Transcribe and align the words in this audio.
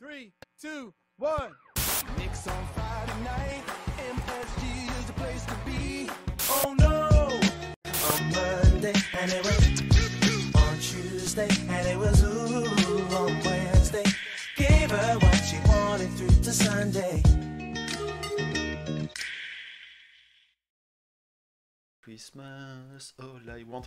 Three, 0.00 0.32
two, 0.58 0.94
one. 1.18 1.52
Knicks 2.16 2.46
on 2.46 2.66
Friday 2.74 3.22
night. 3.22 3.62
MSG 3.98 4.98
is 4.98 5.04
the 5.04 5.12
place 5.12 5.44
to 5.44 5.54
be. 5.66 6.08
Oh 6.48 6.74
no! 6.78 7.28
On 8.08 8.32
Monday, 8.32 8.94
and 9.20 9.30
it 9.30 9.44
was 9.44 10.54
on 10.54 10.78
Tuesday, 10.78 11.50
and 11.68 11.86
it 11.86 11.98
was 11.98 12.24
ooh 12.24 12.64
on 13.14 13.44
Wednesday. 13.44 14.04
Gave 14.56 14.90
her 14.90 15.18
what 15.18 15.34
she 15.34 15.58
wanted 15.68 16.08
through 16.12 16.28
to 16.28 16.50
Sunday. 16.50 17.22
Christmas, 22.02 23.12
all 23.22 23.40
I 23.50 23.64
want. 23.64 23.86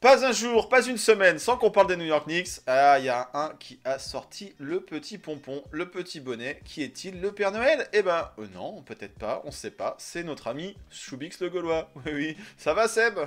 Pas 0.00 0.24
un 0.24 0.30
jour, 0.30 0.68
pas 0.68 0.86
une 0.86 0.96
semaine 0.96 1.40
sans 1.40 1.56
qu'on 1.56 1.72
parle 1.72 1.88
des 1.88 1.96
New 1.96 2.04
York 2.04 2.26
Knicks. 2.26 2.60
Ah, 2.68 3.00
il 3.00 3.06
y 3.06 3.08
a 3.08 3.28
un 3.34 3.52
qui 3.58 3.80
a 3.84 3.98
sorti 3.98 4.54
le 4.58 4.80
petit 4.80 5.18
pompon, 5.18 5.64
le 5.72 5.90
petit 5.90 6.20
bonnet. 6.20 6.60
Qui 6.64 6.84
est-il 6.84 7.20
Le 7.20 7.32
Père 7.32 7.50
Noël? 7.50 7.88
Eh 7.92 8.02
ben, 8.02 8.30
euh, 8.38 8.46
non, 8.54 8.82
peut-être 8.82 9.14
pas, 9.18 9.42
on 9.44 9.50
sait 9.50 9.72
pas. 9.72 9.96
C'est 9.98 10.22
notre 10.22 10.46
ami 10.46 10.76
Choubix 10.90 11.40
le 11.40 11.50
Gaulois. 11.50 11.90
Oui, 12.06 12.12
oui. 12.14 12.36
Ça 12.56 12.74
va, 12.74 12.86
Seb? 12.86 13.18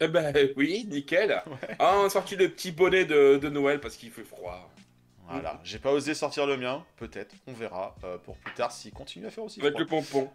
Eh 0.00 0.08
ben 0.08 0.34
oui, 0.56 0.86
nickel. 0.90 1.40
Ah, 1.78 1.98
on 1.98 2.06
a 2.06 2.10
sorti 2.10 2.34
le 2.34 2.48
petit 2.48 2.72
bonnet 2.72 3.04
de, 3.04 3.36
de 3.36 3.48
Noël 3.48 3.80
parce 3.80 3.94
qu'il 3.96 4.10
fait 4.10 4.24
froid. 4.24 4.68
Voilà, 5.28 5.60
j'ai 5.62 5.78
pas 5.78 5.92
osé 5.92 6.14
sortir 6.14 6.46
le 6.46 6.56
mien. 6.56 6.84
Peut-être, 6.96 7.32
on 7.46 7.52
verra 7.52 7.94
euh, 8.02 8.18
pour 8.18 8.36
plus 8.38 8.52
tard 8.54 8.72
s'il 8.72 8.92
continue 8.92 9.26
à 9.26 9.30
faire 9.30 9.44
aussi 9.44 9.60
Avec 9.60 9.74
froid. 9.74 9.80
le 9.80 9.86
pompon. 9.86 10.30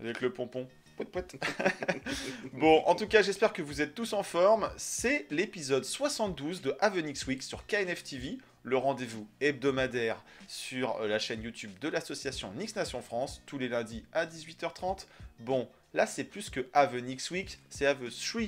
Avec 0.00 0.20
le 0.20 0.32
pompon. 0.32 0.66
Bon, 2.52 2.82
en 2.86 2.94
tout 2.94 3.06
cas, 3.06 3.22
j'espère 3.22 3.52
que 3.52 3.62
vous 3.62 3.80
êtes 3.80 3.94
tous 3.94 4.12
en 4.12 4.22
forme. 4.22 4.70
C'est 4.76 5.26
l'épisode 5.30 5.84
72 5.84 6.62
de 6.62 6.76
Avenix 6.80 7.26
Week 7.26 7.42
sur 7.42 7.66
KNF 7.66 8.02
TV, 8.02 8.38
le 8.62 8.76
rendez-vous 8.76 9.26
hebdomadaire 9.40 10.22
sur 10.48 10.96
euh, 10.96 11.08
la 11.08 11.18
chaîne 11.18 11.42
YouTube 11.42 11.72
de 11.80 11.88
l'association 11.88 12.52
Nix 12.54 12.74
Nation 12.76 13.02
France, 13.02 13.42
tous 13.46 13.58
les 13.58 13.68
lundis 13.68 14.04
à 14.12 14.26
18h30. 14.26 15.06
Bon, 15.40 15.68
là, 15.94 16.06
c'est 16.06 16.24
plus 16.24 16.50
que 16.50 16.66
Avenix 16.72 17.30
Week, 17.30 17.58
c'est 17.68 17.86
Ave 17.86 18.10
3 18.10 18.42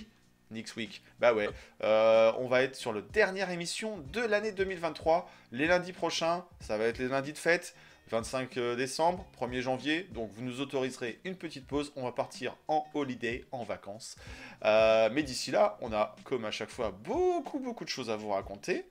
Nix 0.51 0.77
Week. 0.77 1.03
Bah 1.21 1.35
ouais, 1.35 1.49
euh, 1.85 2.33
on 2.39 2.49
va 2.49 2.63
être 2.63 2.75
sur 2.75 2.93
la 2.93 3.03
dernière 3.03 3.51
émission 3.51 3.99
de 4.13 4.21
l'année 4.21 4.53
2023. 4.53 5.31
Les 5.53 5.67
lundis 5.67 5.93
prochains, 5.93 6.45
ça 6.61 6.79
va 6.79 6.85
être 6.85 6.99
les 6.99 7.09
lundis 7.09 7.35
de 7.35 7.39
fête. 7.39 7.75
25 8.09 8.59
décembre, 8.77 9.27
1er 9.41 9.61
janvier, 9.61 10.03
donc 10.13 10.31
vous 10.33 10.43
nous 10.43 10.61
autoriserez 10.61 11.21
une 11.25 11.37
petite 11.37 11.67
pause, 11.67 11.93
on 11.97 12.05
va 12.05 12.13
partir 12.13 12.57
en 12.69 12.87
holiday, 12.95 13.45
en 13.53 13.65
vacances. 13.65 14.17
Euh, 14.65 15.09
mais 15.13 15.23
d'ici 15.23 15.51
là, 15.51 15.77
on 15.81 15.93
a, 15.93 16.17
comme 16.25 16.45
à 16.45 16.51
chaque 16.51 16.71
fois, 16.71 16.91
beaucoup 16.91 17.59
beaucoup 17.59 17.85
de 17.85 17.91
choses 17.91 18.11
à 18.11 18.17
vous 18.17 18.31
raconter. 18.31 18.87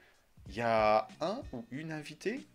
Il 0.50 0.56
y 0.56 0.62
a 0.62 1.08
un 1.20 1.42
ou 1.54 1.66
une 1.72 1.92
invitée, 1.92 2.46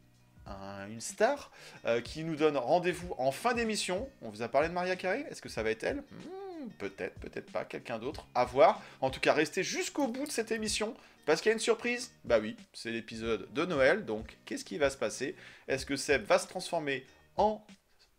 un- 0.46 0.88
une 0.88 1.00
star, 1.00 1.50
euh, 1.84 2.00
qui 2.00 2.24
nous 2.24 2.36
donne 2.36 2.56
rendez-vous 2.56 3.14
en 3.19 3.32
fin 3.32 3.54
d'émission. 3.54 4.08
On 4.22 4.30
vous 4.30 4.42
a 4.42 4.48
parlé 4.48 4.69
de 4.69 4.72
Maria 4.74 4.97
Carré, 4.97 5.26
est-ce 5.30 5.42
que 5.42 5.48
ça 5.48 5.62
va 5.62 5.70
être 5.70 5.84
elle? 5.84 5.98
Hmm, 5.98 6.69
Peut-être, 6.78 7.19
peut-être 7.19 7.50
pas, 7.50 7.64
quelqu'un 7.64 7.98
d'autre, 7.98 8.24
à 8.36 8.44
voir. 8.44 8.80
En 9.00 9.10
tout 9.10 9.19
cas, 9.19 9.32
restez 9.32 9.64
jusqu'au 9.64 10.06
bout 10.06 10.26
de 10.26 10.30
cette 10.30 10.52
émission, 10.52 10.94
parce 11.25 11.41
qu'il 11.41 11.51
y 11.51 11.53
a 11.53 11.55
une 11.55 11.61
surprise. 11.61 12.12
Bah 12.25 12.39
oui, 12.41 12.56
c'est 12.73 12.91
l'épisode 12.91 13.53
de 13.53 13.65
Noël, 13.65 14.05
donc 14.05 14.37
qu'est-ce 14.45 14.65
qui 14.65 14.78
va 14.78 14.91
se 14.91 14.97
passer? 14.97 15.37
Est-ce 15.69 15.87
que 15.87 15.97
Seb 15.97 16.25
va 16.25 16.39
se 16.39 16.47
transformer 16.47 17.05
en 17.37 17.65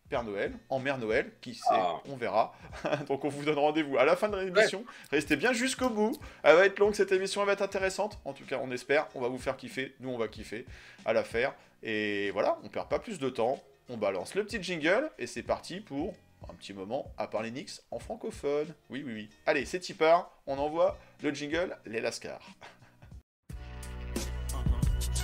Père 0.09 0.23
Noël, 0.23 0.53
en 0.69 0.79
Mère 0.79 0.97
Noël? 0.97 1.31
Qui 1.41 1.55
sait? 1.55 1.63
Ah. 1.69 1.95
On 2.05 2.15
verra. 2.15 2.55
Donc 3.07 3.25
on 3.25 3.29
vous 3.29 3.43
donne 3.43 3.57
rendez-vous 3.57 3.97
à 3.97 4.05
la 4.05 4.15
fin 4.15 4.29
de 4.29 4.37
l'émission. 4.37 4.85
Restez 5.11 5.35
bien 5.35 5.53
jusqu'au 5.53 5.89
bout. 5.89 6.19
Elle 6.43 6.55
va 6.55 6.65
être 6.65 6.77
longue 6.79 6.93
cette 6.93 7.11
émission, 7.11 7.41
elle 7.41 7.47
va 7.47 7.53
être 7.53 7.61
intéressante. 7.61 8.19
En 8.25 8.33
tout 8.33 8.45
cas, 8.45 8.59
on 8.61 8.69
espère. 8.71 9.07
On 9.15 9.21
va 9.21 9.27
vous 9.27 9.39
faire 9.39 9.57
kiffer. 9.57 9.95
Nous, 9.99 10.09
on 10.09 10.17
va 10.17 10.27
kiffer 10.27 10.65
à 11.05 11.13
la 11.13 11.23
faire. 11.23 11.55
Et 11.81 12.31
voilà, 12.31 12.59
on 12.63 12.69
perd 12.69 12.89
pas 12.89 12.99
plus 12.99 13.19
de 13.19 13.29
temps. 13.29 13.61
On 13.89 13.97
balance 13.97 14.35
le 14.35 14.45
petit 14.45 14.61
jingle 14.61 15.09
et 15.17 15.27
c'est 15.27 15.43
parti 15.43 15.81
pour 15.81 16.13
un 16.49 16.53
petit 16.53 16.73
moment 16.73 17.11
à 17.17 17.27
parler 17.27 17.51
Nix 17.51 17.83
en 17.91 17.99
francophone. 17.99 18.73
Oui, 18.89 19.03
oui, 19.05 19.13
oui. 19.13 19.29
Allez, 19.45 19.65
c'est 19.65 19.79
Tipar. 19.79 20.31
On 20.47 20.57
envoie 20.57 20.97
le 21.21 21.33
jingle, 21.33 21.77
les 21.85 22.01
Lascars. 22.01 22.45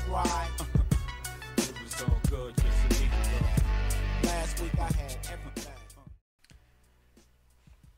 Why? 0.09 0.69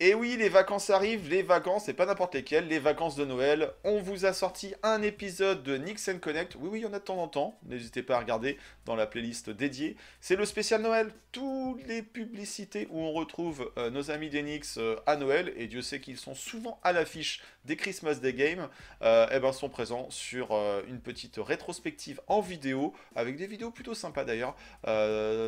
Et 0.04 0.16
oui, 0.16 0.36
les 0.36 0.50
vacances 0.50 0.90
arrivent, 0.90 1.30
les 1.30 1.44
vacances, 1.44 1.88
et 1.88 1.94
pas 1.94 2.08
n'importe 2.08 2.34
lesquelles, 2.34 2.68
les 2.68 2.80
vacances 2.80 3.16
de 3.16 3.24
Noël. 3.24 3.70
On 3.84 4.02
vous 4.02 4.26
a 4.26 4.34
sorti 4.34 4.74
un 4.82 5.04
épisode 5.04 5.62
de 5.62 5.78
Nix 5.78 6.10
Connect. 6.20 6.56
Oui, 6.56 6.70
oui, 6.72 6.80
il 6.80 6.82
y 6.82 6.86
en 6.88 6.94
a 6.94 6.98
de 6.98 7.04
temps 7.04 7.22
en 7.22 7.28
temps. 7.28 7.56
N'hésitez 7.68 8.02
pas 8.02 8.16
à 8.16 8.20
regarder 8.22 8.58
dans 8.86 8.96
la 8.96 9.06
playlist 9.06 9.52
dédiée. 9.52 9.96
C'est 10.20 10.36
le 10.36 10.46
spécial 10.46 10.82
Noël. 10.82 11.12
Toutes 11.32 11.86
les 11.86 12.02
publicités 12.02 12.88
où 12.90 13.00
on 13.00 13.14
retrouve 13.14 13.72
euh, 13.78 13.92
nos 13.92 14.10
amis 14.10 14.32
des 14.32 14.42
Nix 14.42 14.80
euh, 14.80 14.96
à 15.06 15.18
Noël, 15.18 15.54
et 15.56 15.68
Dieu 15.68 15.84
sait 15.84 16.00
qu'ils 16.00 16.18
sont 16.18 16.34
souvent 16.34 16.80
à 16.84 16.94
l'affiche 16.94 17.44
des 17.66 17.76
Christmas 17.76 18.16
Day 18.16 18.34
Games, 18.34 18.70
euh, 19.04 19.28
eh 19.32 19.40
ben, 19.40 19.54
sont 19.54 19.70
présents 19.70 20.10
sur 20.10 20.52
euh, 20.52 20.82
une 20.90 21.00
petite 21.00 21.38
rétrospective 21.38 22.20
en 22.26 22.42
vidéo, 22.42 22.96
avec 23.16 23.36
des 23.36 23.46
vidéos 23.46 23.70
plutôt 23.70 23.94
sympas 23.94 24.26
d'ailleurs. 24.26 24.56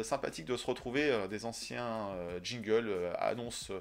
Sympathique 0.04 0.46
de 0.46 0.58
se 0.58 0.68
retrouver 0.68 1.28
des 1.28 1.46
anciens 1.46 2.10
jingles, 2.44 3.12
annonces 3.18 3.72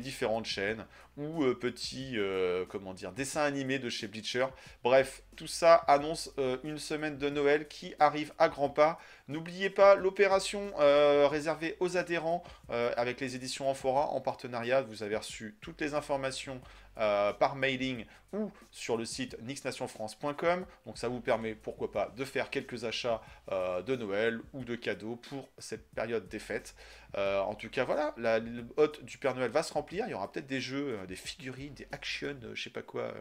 différentes 0.00 0.46
chaînes 0.46 0.84
ou 1.16 1.44
euh, 1.44 1.54
petits 1.54 2.12
euh, 2.16 2.64
comment 2.68 2.94
dire 2.94 3.12
dessins 3.12 3.42
animés 3.42 3.78
de 3.78 3.88
chez 3.88 4.06
Bleacher. 4.08 4.46
Bref, 4.82 5.22
tout 5.36 5.46
ça 5.46 5.74
annonce 5.74 6.30
euh, 6.38 6.58
une 6.64 6.78
semaine 6.78 7.18
de 7.18 7.30
Noël 7.30 7.68
qui 7.68 7.94
arrive 7.98 8.32
à 8.38 8.48
grands 8.48 8.70
pas. 8.70 8.98
N'oubliez 9.28 9.70
pas 9.70 9.94
l'opération 9.94 10.72
réservée 10.76 11.76
aux 11.80 11.96
adhérents 11.96 12.44
avec 12.68 13.20
les 13.20 13.34
éditions 13.34 13.68
Amphora 13.68 14.10
en 14.10 14.20
partenariat. 14.20 14.82
Vous 14.82 15.02
avez 15.02 15.16
reçu 15.16 15.56
toutes 15.60 15.80
les 15.80 15.94
informations 15.94 16.60
euh, 16.98 17.34
par 17.34 17.56
mailing 17.56 18.06
ou 18.32 18.50
sur 18.70 18.96
le 18.96 19.04
site 19.04 19.36
nixnationfrance.com. 19.42 20.64
Donc 20.86 20.96
ça 20.96 21.08
vous 21.08 21.20
permet, 21.20 21.54
pourquoi 21.54 21.92
pas, 21.92 22.10
de 22.16 22.24
faire 22.24 22.48
quelques 22.48 22.84
achats 22.84 23.20
euh, 23.52 23.82
de 23.82 23.96
Noël 23.96 24.40
ou 24.54 24.64
de 24.64 24.76
cadeaux 24.76 25.16
pour 25.16 25.50
cette 25.58 25.86
période 25.90 26.26
des 26.28 26.38
fêtes. 26.38 26.74
Euh, 27.18 27.40
en 27.40 27.54
tout 27.54 27.68
cas, 27.68 27.84
voilà, 27.84 28.14
la, 28.16 28.40
hôte 28.78 29.04
du 29.04 29.18
Père 29.18 29.34
Noël 29.34 29.50
va 29.50 29.62
se 29.62 29.74
remplir. 29.74 30.06
Il 30.06 30.12
y 30.12 30.14
aura 30.14 30.32
peut-être 30.32 30.46
des 30.46 30.62
jeux, 30.62 30.98
des 31.06 31.16
figurines, 31.16 31.74
des 31.74 31.86
action, 31.92 32.34
je 32.54 32.62
sais 32.62 32.70
pas 32.70 32.82
quoi, 32.82 33.12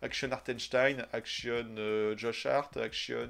action 0.00 0.32
Artenstein, 0.32 1.06
action 1.12 2.14
Josh 2.16 2.46
Hart, 2.46 2.78
action 2.78 3.28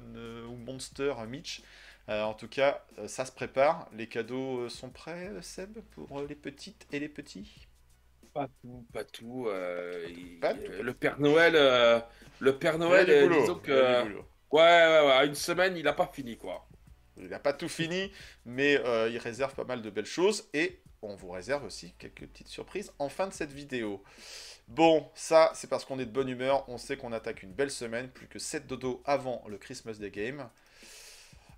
ou 0.49 0.55
Monster 0.55 1.13
Mitch. 1.27 1.61
En 2.07 2.33
tout 2.33 2.47
cas, 2.47 2.85
ça 3.07 3.25
se 3.25 3.31
prépare. 3.33 3.89
Les 3.93 4.07
cadeaux 4.07 4.69
sont 4.69 4.89
prêts, 4.89 5.29
Seb, 5.41 5.79
pour 5.91 6.21
les 6.21 6.35
petites 6.35 6.87
et 6.91 6.99
les 6.99 7.09
petits? 7.09 7.68
Pas 8.33 8.47
tout, 8.61 8.85
pas 8.93 9.03
tout. 9.03 9.47
euh, 9.47 10.07
il- 10.09 10.39
Pas 10.39 10.53
tout. 10.55 10.71
Le 10.81 10.93
Père 10.93 11.19
Noël, 11.19 11.53
euh, 11.55 11.99
le 12.39 12.57
Père 12.57 12.77
Noël, 12.77 13.07
Il 13.07 13.13
euh, 13.13 13.27
boulot, 13.27 13.35
disons 13.39 13.59
il 13.73 13.93
que 13.95 14.01
boulot. 14.01 14.25
ouais, 14.51 14.61
ouais, 14.61 15.07
ouais, 15.07 15.27
une 15.27 15.35
semaine, 15.35 15.77
il 15.77 15.87
a 15.87 15.93
pas 15.93 16.07
fini 16.13 16.37
quoi. 16.37 16.67
Il 17.17 17.27
n'a 17.29 17.39
pas 17.39 17.53
tout 17.53 17.69
fini, 17.69 18.11
mais 18.45 18.77
euh, 18.85 19.09
il 19.09 19.17
réserve 19.17 19.53
pas 19.55 19.65
mal 19.65 19.81
de 19.81 19.89
belles 19.89 20.05
choses 20.05 20.49
et 20.53 20.79
on 21.01 21.15
vous 21.15 21.31
réserve 21.31 21.65
aussi 21.65 21.93
quelques 21.99 22.27
petites 22.27 22.47
surprises 22.47 22.93
en 22.99 23.09
fin 23.09 23.27
de 23.27 23.33
cette 23.33 23.51
vidéo. 23.51 24.03
Bon, 24.67 25.09
ça, 25.15 25.51
c'est 25.55 25.69
parce 25.69 25.85
qu'on 25.85 25.99
est 25.99 26.05
de 26.05 26.11
bonne 26.11 26.29
humeur. 26.29 26.65
On 26.69 26.77
sait 26.77 26.97
qu'on 26.97 27.11
attaque 27.13 27.43
une 27.43 27.53
belle 27.53 27.71
semaine, 27.71 28.09
plus 28.09 28.27
que 28.27 28.39
7 28.39 28.67
dodo 28.67 29.01
avant 29.05 29.43
le 29.49 29.57
Christmas 29.57 29.95
Day 29.95 30.11
Game. 30.11 30.49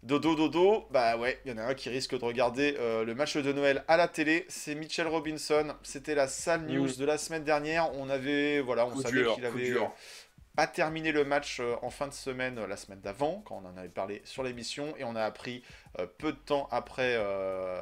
Dodo, 0.03 0.33
dodo, 0.33 0.87
bah 0.89 1.15
ouais, 1.15 1.39
il 1.45 1.51
y 1.51 1.53
en 1.53 1.59
a 1.59 1.63
un 1.63 1.73
qui 1.75 1.87
risque 1.89 2.17
de 2.17 2.25
regarder 2.25 2.75
euh, 2.79 3.03
le 3.05 3.13
match 3.13 3.37
de 3.37 3.53
Noël 3.53 3.83
à 3.87 3.97
la 3.97 4.07
télé. 4.07 4.45
C'est 4.49 4.73
Mitchell 4.73 5.05
Robinson. 5.07 5.75
C'était 5.83 6.15
la 6.15 6.27
sale 6.27 6.65
news 6.65 6.87
Mm. 6.87 6.95
de 6.97 7.05
la 7.05 7.17
semaine 7.19 7.43
dernière. 7.43 7.93
On 7.95 8.09
avait, 8.09 8.61
voilà, 8.61 8.87
on 8.87 8.91
Coup 8.91 9.01
savait 9.03 9.23
qu'il 9.35 9.45
avait 9.45 9.69
euh, 9.71 9.85
pas 10.55 10.65
terminé 10.65 11.11
le 11.11 11.23
match 11.23 11.59
euh, 11.59 11.75
en 11.83 11.91
fin 11.91 12.07
de 12.07 12.13
semaine, 12.13 12.57
euh, 12.57 12.65
la 12.65 12.77
semaine 12.77 12.99
d'avant, 12.99 13.43
quand 13.45 13.61
on 13.63 13.67
en 13.67 13.77
avait 13.77 13.89
parlé 13.89 14.23
sur 14.25 14.41
l'émission, 14.41 14.95
et 14.97 15.03
on 15.03 15.15
a 15.15 15.23
appris 15.23 15.63
peu 16.17 16.31
de 16.31 16.37
temps 16.37 16.67
après, 16.71 17.15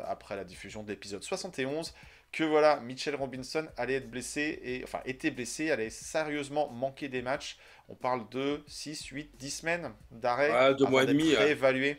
après 0.06 0.36
la 0.36 0.44
diffusion 0.44 0.84
de 0.84 0.90
l'épisode 0.90 1.24
71 1.24 1.94
que 2.32 2.44
voilà, 2.44 2.80
Mitchell 2.82 3.16
Robinson 3.16 3.66
allait 3.78 3.96
être 3.96 4.10
blessé, 4.10 4.60
et, 4.64 4.84
enfin 4.84 5.00
était 5.06 5.32
blessé, 5.32 5.72
allait 5.72 5.90
sérieusement 5.90 6.70
manquer 6.70 7.08
des 7.10 7.22
matchs. 7.22 7.58
On 7.88 7.96
parle 7.96 8.28
de 8.30 8.62
6, 8.68 9.06
8, 9.08 9.32
10 9.38 9.50
semaines 9.50 9.92
d'arrêt 10.12 10.52
Ouais, 10.52 10.76
deux 10.76 10.86
mois 10.86 11.04
et 11.04 11.08
demi, 11.08 11.34
réévalué. 11.34 11.98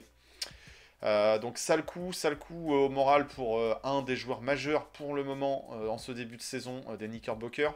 Euh, 1.02 1.38
donc 1.38 1.58
sale 1.58 1.85
coup, 1.85 2.12
sale 2.12 2.38
coup 2.38 2.75
euh, 2.75 2.87
au 2.87 2.88
moral 2.88 3.26
pour 3.26 3.58
euh, 3.58 3.75
un 3.85 4.02
des 4.02 4.17
joueurs 4.17 4.43
majeurs 4.43 4.87
pour 4.88 5.14
le 5.14 5.25
moment 5.25 5.70
en 5.70 5.99
ce 5.99 6.12
début 6.12 6.37
de 6.37 6.43
saison 6.43 6.82
des 6.99 7.08
Knickerbockers. 7.08 7.75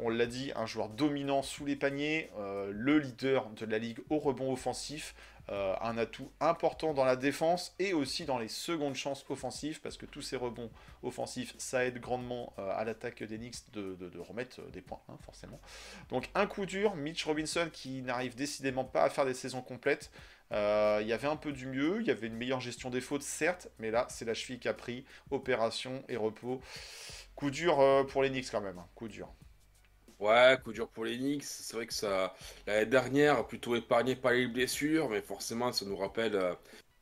On 0.00 0.08
l'a 0.08 0.26
dit, 0.26 0.52
un 0.56 0.66
joueur 0.66 0.88
dominant 0.88 1.42
sous 1.42 1.64
les 1.64 1.76
paniers, 1.76 2.30
le 2.70 2.98
leader 2.98 3.48
de 3.50 3.66
la 3.66 3.78
ligue 3.78 3.98
au 4.10 4.18
rebond 4.18 4.52
offensif, 4.52 5.14
un 5.48 5.98
atout 5.98 6.30
important 6.40 6.94
dans 6.94 7.04
la 7.04 7.16
défense 7.16 7.74
et 7.78 7.92
aussi 7.92 8.24
dans 8.24 8.38
les 8.38 8.48
secondes 8.48 8.94
chances 8.94 9.24
offensives 9.28 9.80
parce 9.80 9.96
que 9.96 10.06
tous 10.06 10.22
ces 10.22 10.36
rebonds 10.36 10.70
offensifs, 11.02 11.54
ça 11.58 11.84
aide 11.84 11.98
grandement 11.98 12.52
à 12.56 12.84
l'attaque 12.84 13.22
des 13.22 13.38
Knicks 13.38 13.72
de, 13.72 13.96
remettre 14.18 14.60
des 14.70 14.80
points, 14.80 15.00
hein, 15.08 15.16
forcément. 15.24 15.60
Donc 16.10 16.28
un 16.34 16.46
coup 16.46 16.66
dur, 16.66 16.94
Mitch 16.94 17.24
Robinson 17.24 17.68
qui 17.72 18.02
n'arrive 18.02 18.34
décidément 18.34 18.84
pas 18.84 19.04
à 19.04 19.10
faire 19.10 19.26
des 19.26 19.34
saisons 19.34 19.62
complètes. 19.62 20.10
Euh, 20.52 20.98
il 21.00 21.06
y 21.06 21.12
avait 21.12 21.28
un 21.28 21.36
peu 21.36 21.52
du 21.52 21.66
mieux, 21.66 22.00
il 22.00 22.06
y 22.06 22.10
avait 22.10 22.26
une 22.26 22.36
meilleure 22.36 22.60
gestion 22.60 22.90
des 22.90 23.00
fautes, 23.00 23.22
certes, 23.22 23.68
mais 23.78 23.90
là, 23.90 24.06
c'est 24.10 24.24
la 24.24 24.34
cheville 24.34 24.58
qui 24.58 24.68
a 24.68 24.74
pris. 24.74 25.04
Opération 25.30 26.02
et 26.08 26.16
repos. 26.16 26.60
Coup 27.36 27.50
dur 27.50 27.80
euh, 27.80 28.04
pour 28.04 28.22
les 28.22 28.30
Knicks 28.30 28.50
quand 28.50 28.60
même, 28.60 28.78
hein. 28.78 28.86
coup 28.94 29.08
dur. 29.08 29.32
Ouais, 30.18 30.58
coup 30.62 30.72
dur 30.72 30.88
pour 30.88 31.04
les 31.04 31.16
Knicks. 31.16 31.44
C'est 31.44 31.76
vrai 31.76 31.86
que 31.86 31.94
ça, 31.94 32.34
l'année 32.66 32.86
dernière, 32.86 33.46
plutôt 33.46 33.76
épargné 33.76 34.16
par 34.16 34.32
les 34.32 34.46
blessures, 34.46 35.08
mais 35.08 35.22
forcément, 35.22 35.72
ça 35.72 35.86
nous 35.86 35.96
rappelle, 35.96 36.34
euh, 36.34 36.54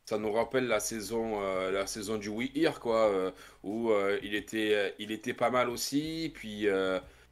ça 0.05 0.17
nous 0.17 0.31
rappelle 0.31 0.67
la 0.67 0.79
saison, 0.79 1.39
la 1.69 1.85
saison 1.85 2.17
du 2.17 2.29
We 2.29 2.49
Here, 2.55 2.79
quoi, 2.79 3.31
où 3.61 3.91
il 4.23 4.33
était, 4.33 4.95
il 4.97 5.11
était 5.11 5.35
pas 5.35 5.51
mal 5.51 5.69
aussi. 5.69 6.31
Puis, 6.33 6.67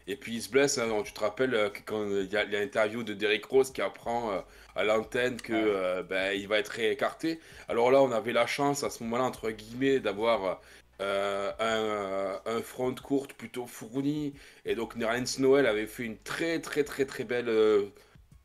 et 0.08 0.16
puis 0.16 0.36
il 0.36 0.42
se 0.42 0.50
blesse. 0.50 0.78
hein. 0.78 0.90
tu 1.06 1.14
te 1.14 1.20
rappelles 1.20 1.54
euh, 1.54 1.70
quand 1.86 2.06
il 2.10 2.32
y 2.32 2.38
a 2.38 2.44
l'interview 2.46 3.04
de 3.04 3.14
Derrick 3.14 3.46
Rose 3.46 3.72
qui 3.72 3.82
apprend 3.82 4.32
euh, 4.32 4.40
à 4.76 4.84
l'antenne 4.84 5.38
que 5.42 5.54
euh, 5.54 6.04
ben, 6.04 6.34
il 6.34 6.48
va 6.48 6.60
être 6.60 6.70
réécarté. 6.70 7.40
Alors 7.68 7.92
là, 7.92 8.02
on 8.02 8.12
avait 8.12 8.34
la 8.34 8.48
chance 8.48 8.84
à 8.84 8.90
ce 8.90 9.04
moment-là, 9.04 9.24
entre 9.24 9.52
guillemets, 9.52 10.00
d'avoir 10.00 10.62
euh, 11.02 11.52
un, 11.60 12.52
un 12.52 12.62
front 12.62 12.94
courte 12.96 13.34
plutôt 13.34 13.66
fourni. 13.66 14.34
Et 14.66 14.76
donc 14.76 14.96
Nerlens 14.96 15.40
Noël 15.40 15.66
avait 15.66 15.88
fait 15.88 16.04
une 16.04 16.18
très 16.18 16.60
très 16.60 16.84
très 16.84 17.06
très 17.06 17.24
belle, 17.24 17.50
euh, 17.50 17.86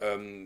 euh, 0.03 0.45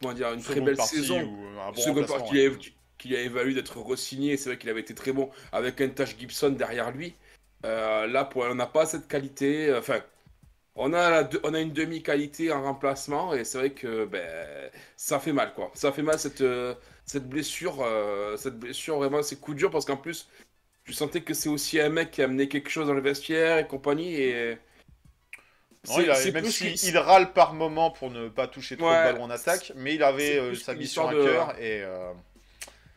comment 0.00 0.14
dire, 0.14 0.32
une 0.32 0.42
très 0.42 0.60
belle 0.60 0.80
saison. 0.80 1.20
bon 1.22 1.74
Seconde 1.74 2.06
partie 2.06 2.48
ouais. 2.48 2.56
qu'il 2.98 3.16
a, 3.16 3.20
évalué 3.20 3.54
d'être 3.54 3.78
re-signé. 3.80 4.36
C'est 4.36 4.50
vrai 4.50 4.58
qu'il 4.58 4.70
avait 4.70 4.80
été 4.80 4.94
très 4.94 5.12
bon 5.12 5.30
avec 5.52 5.80
un 5.80 5.88
Taj 5.88 6.16
Gibson 6.18 6.50
derrière 6.50 6.90
lui. 6.92 7.14
Euh, 7.64 8.06
là, 8.06 8.24
pour, 8.24 8.42
on 8.42 8.54
n'a 8.54 8.66
pas 8.66 8.86
cette 8.86 9.06
qualité. 9.08 9.72
Enfin, 9.76 10.00
on 10.74 10.92
a, 10.92 11.10
la 11.10 11.24
de- 11.24 11.40
on 11.44 11.54
a 11.54 11.60
une 11.60 11.72
demi-qualité 11.72 12.50
en 12.52 12.62
remplacement 12.62 13.34
et 13.34 13.44
c'est 13.44 13.58
vrai 13.58 13.70
que 13.72 14.04
ben, 14.06 14.70
ça 14.96 15.20
fait 15.20 15.32
mal, 15.32 15.52
quoi. 15.54 15.70
Ça 15.74 15.92
fait 15.92 16.02
mal 16.02 16.18
cette, 16.18 16.40
euh, 16.40 16.74
cette 17.06 17.28
blessure. 17.28 17.82
euh, 17.82 18.36
cette 18.36 18.58
blessure, 18.58 18.98
vraiment, 18.98 19.22
c'est 19.22 19.40
coup 19.40 19.54
dur 19.54 19.70
parce 19.70 19.84
qu'en 19.84 19.96
plus, 19.96 20.28
tu 20.84 20.92
sentais 20.92 21.22
que 21.22 21.34
c'est 21.34 21.48
aussi 21.48 21.80
un 21.80 21.88
mec 21.90 22.10
qui 22.12 22.22
a 22.22 22.24
amené 22.26 22.48
quelque 22.48 22.70
chose 22.70 22.86
dans 22.86 22.94
le 22.94 23.00
vestiaire 23.02 23.58
et 23.58 23.66
compagnie. 23.66 24.14
Et 24.16 24.58
Non, 25.88 25.98
il 26.00 26.32
même 26.32 26.46
s'il 26.48 26.96
râle 26.98 27.32
par 27.32 27.54
moment 27.54 27.90
pour 27.90 28.10
ne 28.10 28.28
pas 28.28 28.46
toucher 28.46 28.76
trop 28.76 28.88
Ouais. 28.88 29.08
de 29.08 29.12
ballons 29.12 29.24
en 29.24 29.30
attaque, 29.30 29.72
mais 29.76 29.94
il 29.96 30.02
avait 30.02 30.38
euh, 30.38 30.54
sa 30.54 30.74
mission 30.74 31.08
à 31.08 31.14
de- 31.14 31.22
cœur 31.24 31.58
et 31.58 31.82
euh, 31.82 32.12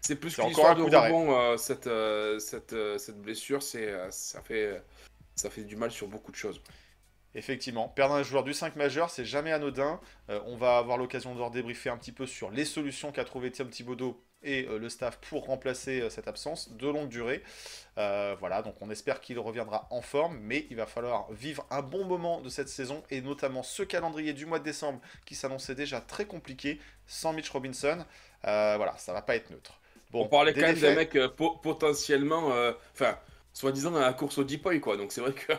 C'est 0.02 0.16
plus 0.16 0.36
qu'une 0.36 0.48
histoire 0.50 0.72
un 0.72 0.76
de 0.76 0.96
rebond, 0.96 1.58
cette, 1.58 1.90
cette, 2.40 2.76
cette 3.00 3.22
blessure, 3.22 3.64
c'est, 3.64 3.92
ça, 4.12 4.42
fait, 4.42 4.82
ça 5.36 5.50
fait 5.50 5.64
du 5.64 5.76
mal 5.76 5.92
sur 5.92 6.08
beaucoup 6.08 6.32
de 6.32 6.38
choses. 6.38 6.62
Effectivement, 7.38 7.90
perdre 7.90 8.16
un 8.16 8.24
joueur 8.24 8.44
du 8.46 8.54
5 8.54 8.78
majeur, 8.78 9.10
c'est 9.10 9.26
jamais 9.26 9.52
anodin. 9.52 10.00
Euh, 10.30 10.40
on 10.48 10.56
va 10.56 10.78
avoir 10.78 10.98
l'occasion 10.98 11.34
de 11.36 11.40
leur 11.40 11.52
débriefer 11.52 11.90
un 11.90 11.98
petit 11.98 12.14
peu 12.14 12.26
sur 12.26 12.50
les 12.50 12.64
solutions 12.66 13.12
qu'a 13.12 13.26
trouvé 13.26 13.52
Tim 13.52 13.66
Thibodeau 13.66 14.24
et 14.42 14.66
euh, 14.70 14.80
le 14.80 14.88
staff 14.90 15.18
pour 15.30 15.46
remplacer 15.48 16.00
euh, 16.02 16.10
cette 16.10 16.30
absence 16.30 16.72
de 16.72 16.88
longue 16.88 17.10
durée. 17.10 17.44
Voilà, 17.98 18.62
donc 18.62 18.76
on 18.82 18.90
espère 18.90 19.20
qu'il 19.22 19.38
reviendra 19.40 19.88
en 19.92 20.02
forme, 20.02 20.38
mais 20.40 20.66
il 20.70 20.78
va 20.78 20.86
falloir 20.86 21.32
vivre 21.32 21.66
un 21.72 21.82
bon 21.82 22.06
moment 22.06 22.42
de 22.42 22.50
cette 22.50 22.70
saison 22.70 23.04
et 23.10 23.22
notamment 23.22 23.64
ce 23.64 23.84
calendrier 23.84 24.34
du 24.34 24.46
mois 24.46 24.60
de 24.60 24.64
décembre 24.64 25.02
qui 25.26 25.36
s'annonçait 25.36 25.76
déjà 25.76 26.02
très 26.02 26.26
compliqué 26.26 26.80
sans 27.08 27.34
Mitch 27.34 27.50
Robinson. 27.50 28.06
Voilà, 28.44 28.96
ça 28.98 29.14
va 29.14 29.22
pas 29.22 29.36
être 29.36 29.50
neutre. 29.50 29.80
Bon, 30.12 30.24
On 30.24 30.28
parlait 30.28 30.54
quand 30.54 30.68
même 30.68 30.80
d'un 30.80 30.92
mec 30.92 31.18
po- 31.36 31.56
potentiellement, 31.58 32.54
enfin, 32.94 33.18
soi-disant 33.54 33.92
dans 33.92 34.00
la 34.00 34.14
course 34.14 34.38
au 34.38 34.44
Deepoy, 34.44 34.80
quoi. 34.80 34.98
Donc 34.98 35.12
c'est 35.12 35.22
vrai 35.22 35.34
que. 35.34 35.54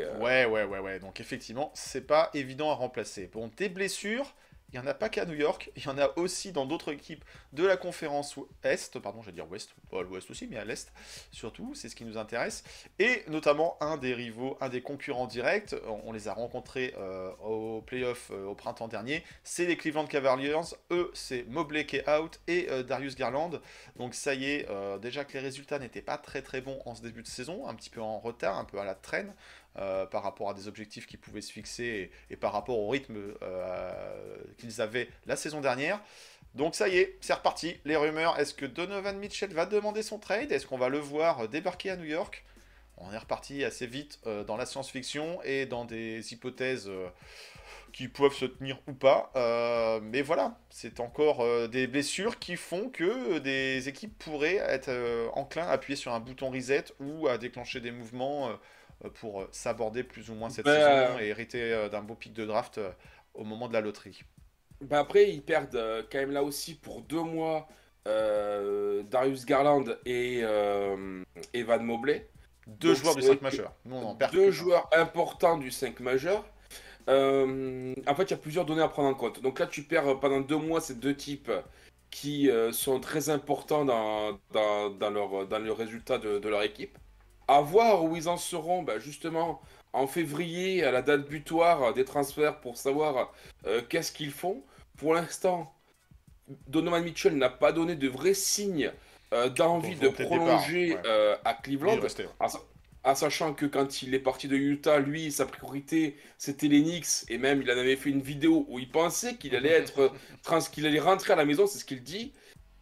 Euh, 0.00 0.18
Ouais, 0.18 0.44
ouais, 0.46 0.64
ouais, 0.64 0.78
ouais. 0.78 0.98
Donc 0.98 1.20
effectivement, 1.20 1.70
c'est 1.74 2.06
pas 2.06 2.30
évident 2.34 2.70
à 2.70 2.74
remplacer. 2.74 3.26
Bon, 3.26 3.50
des 3.56 3.68
blessures, 3.68 4.34
il 4.72 4.78
n'y 4.78 4.84
en 4.84 4.86
a 4.86 4.94
pas 4.94 5.08
qu'à 5.08 5.24
New 5.24 5.34
York, 5.34 5.70
il 5.76 5.84
y 5.84 5.88
en 5.88 5.98
a 5.98 6.16
aussi 6.18 6.52
dans 6.52 6.66
d'autres 6.66 6.92
équipes 6.92 7.24
de 7.52 7.64
la 7.64 7.76
conférence 7.76 8.36
Est, 8.62 8.98
pardon, 8.98 9.22
je 9.22 9.26
vais 9.26 9.32
dire 9.32 9.50
Ouest, 9.50 9.74
pas 9.90 10.02
l'Ouest 10.02 10.30
aussi, 10.30 10.46
mais 10.46 10.58
à 10.58 10.64
l'Est 10.64 10.92
surtout, 11.32 11.74
c'est 11.74 11.88
ce 11.88 11.96
qui 11.96 12.04
nous 12.04 12.18
intéresse. 12.18 12.64
Et 12.98 13.24
notamment 13.28 13.76
un 13.80 13.96
des 13.96 14.12
rivaux, 14.12 14.58
un 14.60 14.68
des 14.68 14.82
concurrents 14.82 15.26
directs, 15.26 15.74
on 16.04 16.12
les 16.12 16.28
a 16.28 16.34
rencontrés 16.34 16.94
euh, 16.98 17.30
au 17.42 17.80
playoff 17.82 18.30
euh, 18.30 18.44
au 18.44 18.54
printemps 18.54 18.88
dernier, 18.88 19.24
c'est 19.42 19.64
les 19.64 19.76
Cleveland 19.76 20.06
Cavaliers. 20.06 20.60
Eux, 20.90 21.10
c'est 21.14 21.44
Mobley 21.48 21.86
qui 21.86 21.96
est 21.96 22.08
out 22.08 22.40
et 22.46 22.68
euh, 22.70 22.82
Darius 22.82 23.16
Garland. 23.16 23.60
Donc 23.96 24.14
ça 24.14 24.34
y 24.34 24.44
est, 24.44 24.68
déjà 25.00 25.24
que 25.24 25.32
les 25.32 25.40
résultats 25.40 25.78
n'étaient 25.78 26.02
pas 26.02 26.18
très 26.18 26.42
très 26.42 26.60
bons 26.60 26.80
en 26.84 26.94
ce 26.94 27.02
début 27.02 27.22
de 27.22 27.26
saison, 27.26 27.66
un 27.66 27.74
petit 27.74 27.90
peu 27.90 28.00
en 28.00 28.18
retard, 28.18 28.58
un 28.58 28.64
peu 28.64 28.78
à 28.78 28.84
la 28.84 28.94
traîne 28.94 29.32
euh, 29.78 30.06
par 30.06 30.24
rapport 30.24 30.50
à 30.50 30.54
des 30.54 30.66
objectifs 30.66 31.06
qui 31.06 31.16
pouvaient 31.16 31.40
se 31.40 31.52
fixer 31.52 32.10
et, 32.30 32.36
par 32.36 32.52
rapport 32.52 32.76
au 32.76 32.88
rythme 32.88 33.16
euh, 33.42 34.36
qu'ils 34.56 34.80
avaient 34.80 35.08
la 35.26 35.36
saison 35.36 35.60
dernière. 35.60 36.00
Donc 36.54 36.74
ça 36.74 36.88
y 36.88 36.98
est, 36.98 37.16
c'est 37.20 37.34
reparti. 37.34 37.76
Les 37.84 37.94
rumeurs, 37.94 38.40
est-ce 38.40 38.54
que 38.54 38.66
Donovan 38.66 39.16
Mitchell 39.16 39.52
va 39.52 39.66
demander 39.66 40.02
son 40.02 40.18
trade? 40.18 40.50
Est-ce 40.50 40.66
qu'on 40.66 40.78
va 40.78 40.88
le 40.88 40.98
voir 40.98 41.48
débarquer 41.48 41.90
à 41.90 41.96
New 41.96 42.06
York? 42.06 42.44
On 42.96 43.12
est 43.12 43.18
reparti 43.18 43.62
assez 43.62 43.86
vite 43.86 44.18
euh, 44.26 44.42
dans 44.42 44.56
la 44.56 44.66
science-fiction 44.66 45.40
et 45.44 45.64
dans 45.64 45.84
des 45.84 46.32
hypothèses 46.32 46.90
qui 47.92 48.08
peuvent 48.08 48.34
se 48.34 48.46
tenir 48.46 48.80
ou 48.88 48.94
pas. 48.94 49.30
Mais 50.02 50.22
voilà, 50.22 50.58
c'est 50.70 50.98
encore 50.98 51.68
des 51.68 51.86
blessures 51.86 52.40
qui 52.40 52.56
font 52.56 52.88
que 52.88 53.38
des 53.38 53.88
équipes 53.88 54.18
pourraient 54.18 54.56
être 54.56 54.90
enclins 55.34 55.68
à 55.68 55.70
appuyer 55.70 55.96
sur 55.96 56.12
un 56.12 56.20
bouton 56.20 56.50
reset 56.50 56.86
ou 56.98 57.28
à 57.28 57.38
déclencher 57.38 57.80
des 57.80 57.92
mouvements 57.92 58.50
pour 59.14 59.42
euh, 59.42 59.48
s'aborder 59.52 60.02
plus 60.02 60.30
ou 60.30 60.34
moins 60.34 60.50
cette 60.50 60.64
Ben, 60.64 60.74
saison 60.74 61.16
euh, 61.16 61.20
et 61.20 61.28
hériter 61.28 61.72
euh, 61.72 61.88
d'un 61.88 62.02
beau 62.02 62.14
pic 62.14 62.32
de 62.32 62.44
draft 62.44 62.78
euh, 62.78 62.90
au 63.34 63.44
moment 63.44 63.68
de 63.68 63.72
la 63.72 63.80
loterie. 63.80 64.22
bah 64.80 64.98
après, 65.00 65.30
ils 65.30 65.42
perdent 65.42 65.74
euh, 65.76 66.02
quand 66.10 66.18
même 66.18 66.32
là 66.32 66.42
aussi 66.42 66.74
pour 66.74 67.02
deux 67.02 67.22
mois 67.22 67.68
euh, 68.06 69.02
Darius 69.04 69.44
Garland 69.44 69.84
et 70.06 70.40
euh, 70.42 71.22
Evan 71.52 71.82
Mobley. 71.84 72.28
Deux 72.66 72.88
Donc, 72.94 72.96
joueurs 72.96 73.14
du 73.16 73.22
c'est 73.22 73.28
5 73.28 73.36
que- 73.38 73.42
majeur. 73.44 73.72
Deux 74.32 74.48
un. 74.48 74.50
joueurs 74.50 74.88
importants 74.92 75.56
du 75.58 75.70
5 75.70 76.00
majeur. 76.00 76.44
Euh, 77.08 77.94
en 78.06 78.14
fait, 78.14 78.24
il 78.24 78.30
y 78.32 78.34
a 78.34 78.38
plusieurs 78.38 78.66
données 78.66 78.82
à 78.82 78.88
prendre 78.88 79.08
en 79.08 79.14
compte. 79.14 79.40
Donc 79.42 79.58
là, 79.60 79.66
tu 79.66 79.82
perds 79.82 80.08
euh, 80.08 80.14
pendant 80.16 80.40
deux 80.40 80.56
mois 80.58 80.80
ces 80.80 80.94
deux 80.94 81.14
types 81.16 81.50
qui 82.10 82.50
euh, 82.50 82.72
sont 82.72 83.00
très 83.00 83.30
importants 83.30 83.84
dans, 83.84 84.38
dans, 84.52 84.90
dans 84.90 85.10
leur, 85.10 85.46
dans 85.46 85.58
le 85.58 85.72
résultat 85.72 86.18
de, 86.18 86.38
de 86.38 86.48
leur 86.48 86.62
équipe. 86.62 86.98
À 87.48 87.60
voir 87.62 88.04
où 88.04 88.14
ils 88.16 88.28
en 88.28 88.36
seront, 88.36 88.82
bah, 88.82 88.98
justement, 88.98 89.60
en 89.94 90.06
février, 90.06 90.84
à 90.84 90.90
la 90.90 91.00
date 91.02 91.26
butoir 91.28 91.94
des 91.94 92.04
transferts 92.04 92.60
pour 92.60 92.76
savoir 92.76 93.32
euh, 93.66 93.80
qu'est-ce 93.88 94.12
qu'ils 94.12 94.32
font. 94.32 94.62
Pour 94.98 95.14
l'instant, 95.14 95.72
Donovan 96.66 97.02
Mitchell 97.02 97.36
n'a 97.36 97.48
pas 97.50 97.72
donné 97.72 97.96
de 97.96 98.08
vrais 98.08 98.34
signes 98.34 98.92
euh, 99.32 99.48
d'envie 99.48 99.94
De 99.96 100.08
départ, 100.08 100.26
prolonger 100.26 100.94
ouais. 100.94 101.02
euh, 101.06 101.36
à 101.44 101.54
Cleveland. 101.54 101.98
En, 102.40 102.48
sa- 102.48 102.60
en 103.04 103.14
sachant 103.14 103.54
que 103.54 103.64
quand 103.66 104.02
il 104.02 104.14
est 104.14 104.18
parti 104.18 104.48
de 104.48 104.56
Utah, 104.56 104.98
lui, 104.98 105.32
sa 105.32 105.46
priorité, 105.46 106.16
c'était 106.36 106.68
les 106.68 106.82
Knicks. 106.82 107.24
Et 107.30 107.38
même, 107.38 107.62
il 107.62 107.70
en 107.70 107.78
avait 107.78 107.96
fait 107.96 108.10
une 108.10 108.20
vidéo 108.22 108.66
où 108.68 108.78
il 108.78 108.90
pensait 108.90 109.36
qu'il 109.36 109.56
allait 109.56 109.70
être 109.84 110.12
trans, 110.42 110.60
qu'il 110.60 110.86
allait 110.86 111.00
rentrer 111.00 111.32
à 111.32 111.36
la 111.36 111.44
maison, 111.46 111.66
c'est 111.66 111.78
ce 111.78 111.84
qu'il 111.86 112.02
dit. 112.02 112.32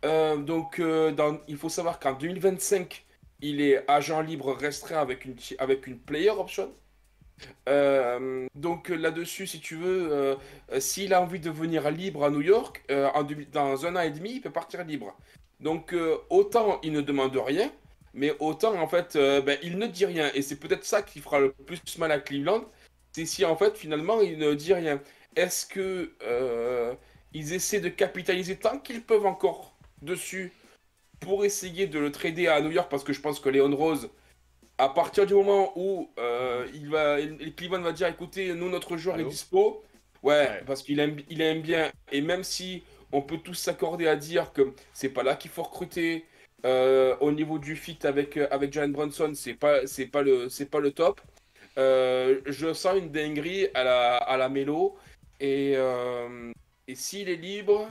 Donc, 0.02 0.80
dans- 0.80 1.38
il 1.48 1.56
faut 1.56 1.68
savoir 1.68 1.98
qu'en 1.98 2.12
2025, 2.12 3.04
il 3.40 3.60
est 3.60 3.84
agent 3.88 4.20
libre 4.20 4.52
restreint 4.52 5.00
avec 5.00 5.24
une, 5.24 5.36
avec 5.58 5.86
une 5.86 5.98
player 5.98 6.30
option. 6.30 6.72
Euh, 7.68 8.46
donc 8.54 8.90
euh, 8.90 8.94
là-dessus, 8.94 9.46
si 9.46 9.60
tu 9.60 9.76
veux, 9.76 10.12
euh, 10.12 10.36
s'il 10.78 11.12
a 11.12 11.20
envie 11.20 11.40
de 11.40 11.50
venir 11.50 11.90
libre 11.90 12.24
à 12.24 12.30
New 12.30 12.40
York, 12.40 12.82
dans 13.52 13.86
un 13.86 13.96
an 13.96 14.00
et 14.00 14.10
demi, 14.10 14.36
il 14.36 14.40
peut 14.40 14.50
partir 14.50 14.84
libre. 14.84 15.16
Donc 15.60 15.94
autant 16.28 16.80
il 16.82 16.92
ne 16.92 17.00
demande 17.00 17.36
rien, 17.36 17.70
mais 18.14 18.34
autant 18.40 18.74
en 18.80 18.88
fait, 18.88 19.16
ben, 19.16 19.58
il 19.62 19.78
ne 19.78 19.86
dit 19.86 20.06
rien. 20.06 20.30
Et 20.34 20.42
c'est 20.42 20.56
peut-être 20.56 20.84
ça 20.84 21.02
qui 21.02 21.20
fera 21.20 21.40
le 21.40 21.52
plus 21.52 21.80
mal 21.98 22.12
à 22.12 22.20
Cleveland, 22.20 22.64
c'est 23.12 23.26
si 23.26 23.44
en 23.44 23.56
fait 23.56 23.76
finalement 23.76 24.20
il 24.20 24.38
ne 24.38 24.54
dit 24.54 24.74
rien. 24.74 25.00
Est-ce 25.34 25.66
que 25.66 26.12
ils 27.32 27.52
essaient 27.52 27.80
de 27.80 27.88
capitaliser 27.88 28.56
tant 28.56 28.78
qu'ils 28.78 29.02
peuvent 29.02 29.26
encore 29.26 29.76
dessus 30.02 30.52
pour 31.20 31.44
essayer 31.44 31.86
de 31.86 31.98
le 31.98 32.12
trader 32.12 32.48
à 32.48 32.60
New 32.60 32.70
York 32.70 32.88
parce 32.90 33.04
que 33.04 33.12
je 33.12 33.20
pense 33.20 33.40
que 33.40 33.48
Léon 33.48 33.74
Rose, 33.74 34.10
à 34.78 34.88
partir 34.88 35.26
du 35.26 35.34
moment 35.34 35.72
où 35.76 36.10
euh, 36.18 36.66
il 36.74 36.88
va, 36.90 37.20
il- 37.20 37.54
Cleveland 37.54 37.80
va 37.82 37.92
dire 37.92 38.08
écoutez, 38.08 38.52
nous 38.54 38.68
notre 38.68 38.96
joueur 38.96 39.16
Allô 39.16 39.26
est 39.26 39.30
dispo, 39.30 39.82
ouais, 40.22 40.34
Ouais. 40.34 40.62
parce 40.66 40.82
qu'il 40.82 41.00
aime, 41.00 41.16
il 41.30 41.40
aime 41.40 41.62
bien, 41.62 41.90
et 42.12 42.20
même 42.20 42.44
si 42.44 42.82
on 43.12 43.22
peut 43.22 43.38
tous 43.38 43.54
s'accorder 43.54 44.06
à 44.08 44.16
dire 44.16 44.52
que 44.52 44.72
c'est 44.92 45.08
pas 45.08 45.22
là 45.22 45.34
qu'il 45.36 45.50
faut 45.50 45.62
recruter, 45.62 46.26
euh, 46.64 47.16
au 47.20 47.32
niveau 47.32 47.58
du 47.58 47.76
fit 47.76 47.98
avec, 48.04 48.36
euh, 48.36 48.48
avec 48.50 48.72
Jalen 48.72 48.92
Brunson, 48.92 49.32
c'est 49.34 49.54
pas, 49.54 49.86
c'est 49.86 50.06
pas, 50.06 50.22
le, 50.22 50.48
c'est 50.48 50.66
pas 50.70 50.80
le 50.80 50.90
top. 50.90 51.20
Euh, 51.78 52.40
je 52.46 52.72
sens 52.72 52.98
une 52.98 53.10
dinguerie 53.10 53.68
à 53.74 53.84
la, 53.84 54.16
à 54.16 54.36
la 54.36 54.48
mélo. 54.48 54.96
Et, 55.38 55.74
et 56.88 56.94
s'il 56.94 57.28
est 57.28 57.36
libre, 57.36 57.90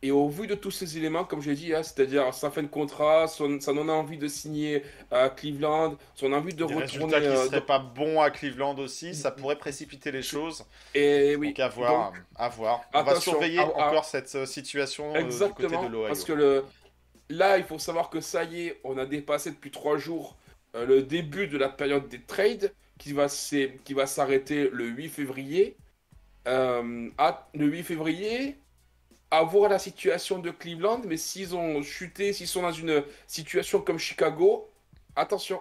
Et 0.00 0.12
au 0.12 0.28
vu 0.28 0.46
de 0.46 0.54
tous 0.54 0.70
ces 0.70 0.96
éléments, 0.96 1.24
comme 1.24 1.42
j'ai 1.42 1.54
dit, 1.56 1.74
hein, 1.74 1.82
c'est-à-dire 1.82 2.32
sa 2.32 2.52
fin 2.52 2.62
de 2.62 2.68
contrat, 2.68 3.26
son, 3.26 3.58
sa 3.60 3.72
non-envie 3.72 4.16
de 4.16 4.28
signer 4.28 4.84
à 5.10 5.28
Cleveland, 5.28 5.96
son 6.14 6.32
envie 6.32 6.54
de 6.54 6.64
Des 6.64 6.74
retourner. 6.74 7.16
résultats 7.16 7.20
qui 7.20 7.26
euh, 7.26 7.46
seraient 7.46 7.66
pas 7.66 7.80
bons 7.80 8.20
à 8.20 8.30
Cleveland 8.30 8.76
aussi, 8.78 9.12
ça 9.14 9.32
pourrait 9.32 9.58
précipiter 9.58 10.12
les 10.12 10.22
choses. 10.22 10.64
Et 10.94 11.34
oui, 11.34 11.48
Donc 11.48 11.58
à 11.58 11.68
voir, 11.68 12.12
donc, 12.12 12.22
à 12.36 12.48
voir. 12.48 12.80
On 12.94 13.02
va 13.02 13.16
surveiller 13.16 13.58
à- 13.58 13.62
à- 13.62 13.88
encore 13.88 14.04
cette 14.04 14.32
euh, 14.36 14.46
situation 14.46 15.06
euh, 15.06 15.24
du 15.24 15.24
côté 15.24 15.24
Exactement, 15.24 15.82
de 15.82 15.88
l'Ohio. 15.88 16.06
parce 16.06 16.22
que 16.22 16.32
le... 16.32 16.64
là, 17.28 17.58
il 17.58 17.64
faut 17.64 17.78
savoir 17.80 18.08
que 18.08 18.20
ça 18.20 18.44
y 18.44 18.68
est, 18.68 18.80
on 18.84 18.98
a 18.98 19.04
dépassé 19.06 19.50
depuis 19.50 19.72
trois 19.72 19.96
jours 19.98 20.36
euh, 20.76 20.86
le 20.86 21.02
début 21.02 21.48
de 21.48 21.58
la 21.58 21.68
période 21.68 22.08
des 22.08 22.20
trades 22.20 22.72
qui 22.98 23.12
va 23.14 23.28
s'arrêter 23.28 24.70
le 24.72 24.86
8 24.86 25.08
février. 25.08 25.76
À- 26.46 27.48
le 27.54 27.66
8 27.66 27.82
février, 27.82 28.56
à 29.30 29.42
voir 29.42 29.70
la 29.70 29.78
situation 29.78 30.38
de 30.38 30.50
Cleveland, 30.50 31.02
mais 31.04 31.16
s'ils 31.16 31.54
ont 31.54 31.82
chuté, 31.82 32.32
s'ils 32.32 32.48
sont 32.48 32.62
dans 32.62 32.72
une 32.72 33.04
situation 33.26 33.80
comme 33.80 33.98
Chicago, 33.98 34.70
attention. 35.16 35.60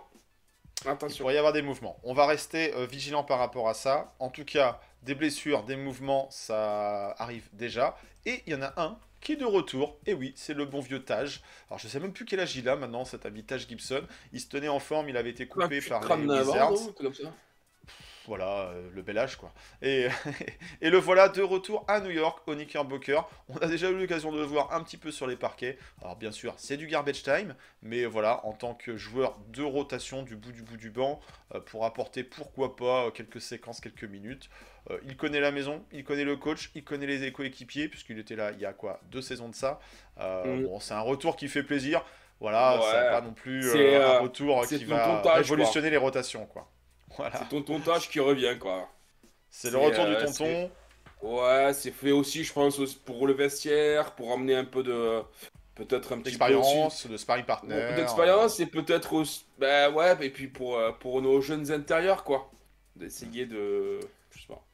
Il 0.85 0.89
Attention. 0.91 1.23
pourrait 1.23 1.35
y 1.35 1.37
avoir 1.37 1.53
des 1.53 1.63
mouvements. 1.63 1.99
On 2.03 2.13
va 2.13 2.27
rester 2.27 2.73
euh, 2.75 2.85
vigilant 2.85 3.23
par 3.23 3.39
rapport 3.39 3.67
à 3.67 3.73
ça. 3.73 4.13
En 4.19 4.29
tout 4.29 4.45
cas, 4.45 4.79
des 5.03 5.15
blessures, 5.15 5.63
des 5.63 5.75
mouvements, 5.75 6.27
ça 6.29 7.15
arrive 7.17 7.49
déjà. 7.53 7.97
Et 8.25 8.43
il 8.45 8.53
y 8.53 8.55
en 8.55 8.61
a 8.61 8.73
un 8.77 8.99
qui 9.19 9.33
est 9.33 9.37
de 9.37 9.45
retour. 9.45 9.97
Et 10.05 10.13
oui, 10.13 10.33
c'est 10.35 10.53
le 10.53 10.65
bon 10.65 10.79
vieux 10.79 11.03
Taj. 11.03 11.41
Alors 11.69 11.79
je 11.79 11.87
sais 11.87 11.99
même 11.99 12.13
plus 12.13 12.25
quel 12.25 12.39
âge 12.39 12.55
il 12.55 12.69
a 12.69 12.75
maintenant, 12.75 13.05
cet 13.05 13.25
ami 13.25 13.43
Taj 13.43 13.67
Gibson. 13.67 14.03
Il 14.33 14.39
se 14.39 14.47
tenait 14.47 14.67
en 14.67 14.79
forme, 14.79 15.09
il 15.09 15.17
avait 15.17 15.31
été 15.31 15.47
coupé 15.47 15.81
par 15.81 15.99
les 16.01 16.05
39 16.05 16.49
ans, 16.49 16.71
Wizards. 16.71 16.93
Voilà, 18.27 18.67
euh, 18.69 18.89
le 18.93 19.01
bel 19.01 19.17
âge 19.17 19.37
quoi. 19.37 19.51
Et, 19.81 20.07
et 20.81 20.89
le 20.89 20.97
voilà 20.97 21.29
de 21.29 21.41
retour 21.41 21.85
à 21.87 21.99
New 22.01 22.11
York 22.11 22.39
au 22.47 22.53
Knickerbocker. 22.55 23.27
On 23.49 23.57
a 23.57 23.67
déjà 23.67 23.89
eu 23.89 23.97
l'occasion 23.97 24.31
de 24.31 24.37
le 24.37 24.43
voir 24.45 24.73
un 24.73 24.83
petit 24.83 24.97
peu 24.97 25.11
sur 25.11 25.25
les 25.27 25.35
parquets. 25.37 25.77
Alors 26.01 26.15
bien 26.17 26.31
sûr, 26.31 26.53
c'est 26.57 26.77
du 26.77 26.87
garbage 26.87 27.23
time, 27.23 27.55
mais 27.81 28.05
voilà, 28.05 28.45
en 28.45 28.53
tant 28.53 28.73
que 28.75 28.97
joueur 28.97 29.37
de 29.49 29.63
rotation 29.63 30.23
du 30.23 30.35
bout 30.35 30.51
du 30.51 30.61
bout 30.61 30.77
du 30.77 30.89
banc, 30.91 31.19
euh, 31.55 31.59
pour 31.61 31.85
apporter 31.85 32.23
pourquoi 32.23 32.75
pas 32.75 33.05
euh, 33.05 33.11
quelques 33.11 33.41
séquences, 33.41 33.79
quelques 33.81 34.03
minutes. 34.03 34.49
Il 35.05 35.17
connaît 35.17 35.41
la 35.41 35.51
maison, 35.51 35.83
il 35.91 36.05
connaît 36.05 36.23
le 36.23 36.37
coach, 36.37 36.71
il 36.73 36.81
connaît 36.81 37.07
les 37.07 37.33
coéquipiers, 37.33 37.89
puisqu'il 37.89 38.19
était 38.19 38.37
là 38.37 38.51
il 38.51 38.59
y 38.59 38.65
a 38.65 38.71
quoi 38.71 39.01
Deux 39.11 39.21
saisons 39.21 39.49
de 39.49 39.55
ça. 39.55 39.81
Euh, 40.19 40.45
Mm. 40.45 40.63
Bon, 40.63 40.79
c'est 40.79 40.93
un 40.93 41.01
retour 41.01 41.35
qui 41.35 41.49
fait 41.49 41.63
plaisir. 41.63 42.05
Voilà, 42.39 42.77
Ouais. 42.77 42.83
c'est 42.85 43.09
pas 43.11 43.21
non 43.21 43.33
plus 43.33 43.67
euh, 43.67 44.15
un 44.15 44.19
retour 44.19 44.65
qui 44.65 44.85
va 44.85 45.21
révolutionner 45.33 45.89
les 45.89 45.97
rotations, 45.97 46.45
quoi. 46.45 46.69
Voilà. 47.15 47.37
C'est 47.39 47.49
ton 47.49 47.61
tontage 47.61 48.09
qui 48.09 48.19
revient, 48.19 48.57
quoi. 48.59 48.89
C'est 49.49 49.71
le 49.71 49.77
retour 49.77 50.05
du 50.05 50.13
euh, 50.13 50.25
tonton. 50.25 50.71
Ouais, 51.21 51.73
c'est 51.73 51.91
fait 51.91 52.11
aussi, 52.11 52.43
je 52.43 52.53
pense, 52.53 52.77
pour 52.93 53.25
le 53.27 53.33
vestiaire, 53.33 54.13
pour 54.15 54.31
amener 54.31 54.55
un 54.55 54.65
peu 54.65 54.83
de. 54.83 55.21
Peut-être 55.75 56.13
un 56.13 56.21
petit 56.21 56.37
peu 56.37 57.09
de 57.09 57.17
sparring 57.17 57.45
partner. 57.45 57.75
Beaucoup 57.75 57.95
d'expérience 57.95 58.59
et 58.59 58.65
peut-être 58.65 59.13
aussi. 59.13 59.45
Bah 59.59 59.91
ouais, 59.91 60.17
et 60.25 60.31
puis 60.31 60.47
pour, 60.47 60.77
euh, 60.77 60.91
pour 60.91 61.21
nos 61.21 61.39
jeunes 61.39 61.71
intérieurs, 61.71 62.23
quoi. 62.23 62.51
D'essayer 62.95 63.45
de. 63.45 63.99
Je 64.31 64.41
sais 64.41 64.47
pas. 64.47 64.65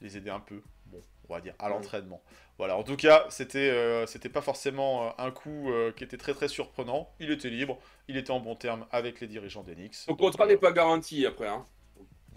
Les 0.00 0.16
aider 0.16 0.30
un 0.30 0.40
peu. 0.40 0.62
Bon, 0.86 1.02
on 1.28 1.34
va 1.34 1.40
dire 1.40 1.54
à 1.58 1.68
l'entraînement. 1.68 2.22
Voilà, 2.56 2.76
en 2.76 2.84
tout 2.84 2.96
cas, 2.96 3.26
c'était 3.30 3.70
euh, 3.70 4.06
pas 4.32 4.40
forcément 4.40 5.08
euh, 5.08 5.10
un 5.18 5.30
coup 5.32 5.70
euh, 5.72 5.92
qui 5.92 6.04
était 6.04 6.16
très 6.16 6.34
très 6.34 6.48
surprenant. 6.48 7.10
Il 7.18 7.30
était 7.30 7.50
libre, 7.50 7.78
il 8.06 8.16
était 8.16 8.30
en 8.30 8.40
bon 8.40 8.54
terme 8.54 8.86
avec 8.92 9.20
les 9.20 9.26
dirigeants 9.26 9.64
d'Enix. 9.64 10.04
Son 10.04 10.14
contrat 10.14 10.46
n'est 10.46 10.56
pas 10.56 10.70
garanti 10.72 11.26
après, 11.26 11.48
hein. 11.48 11.64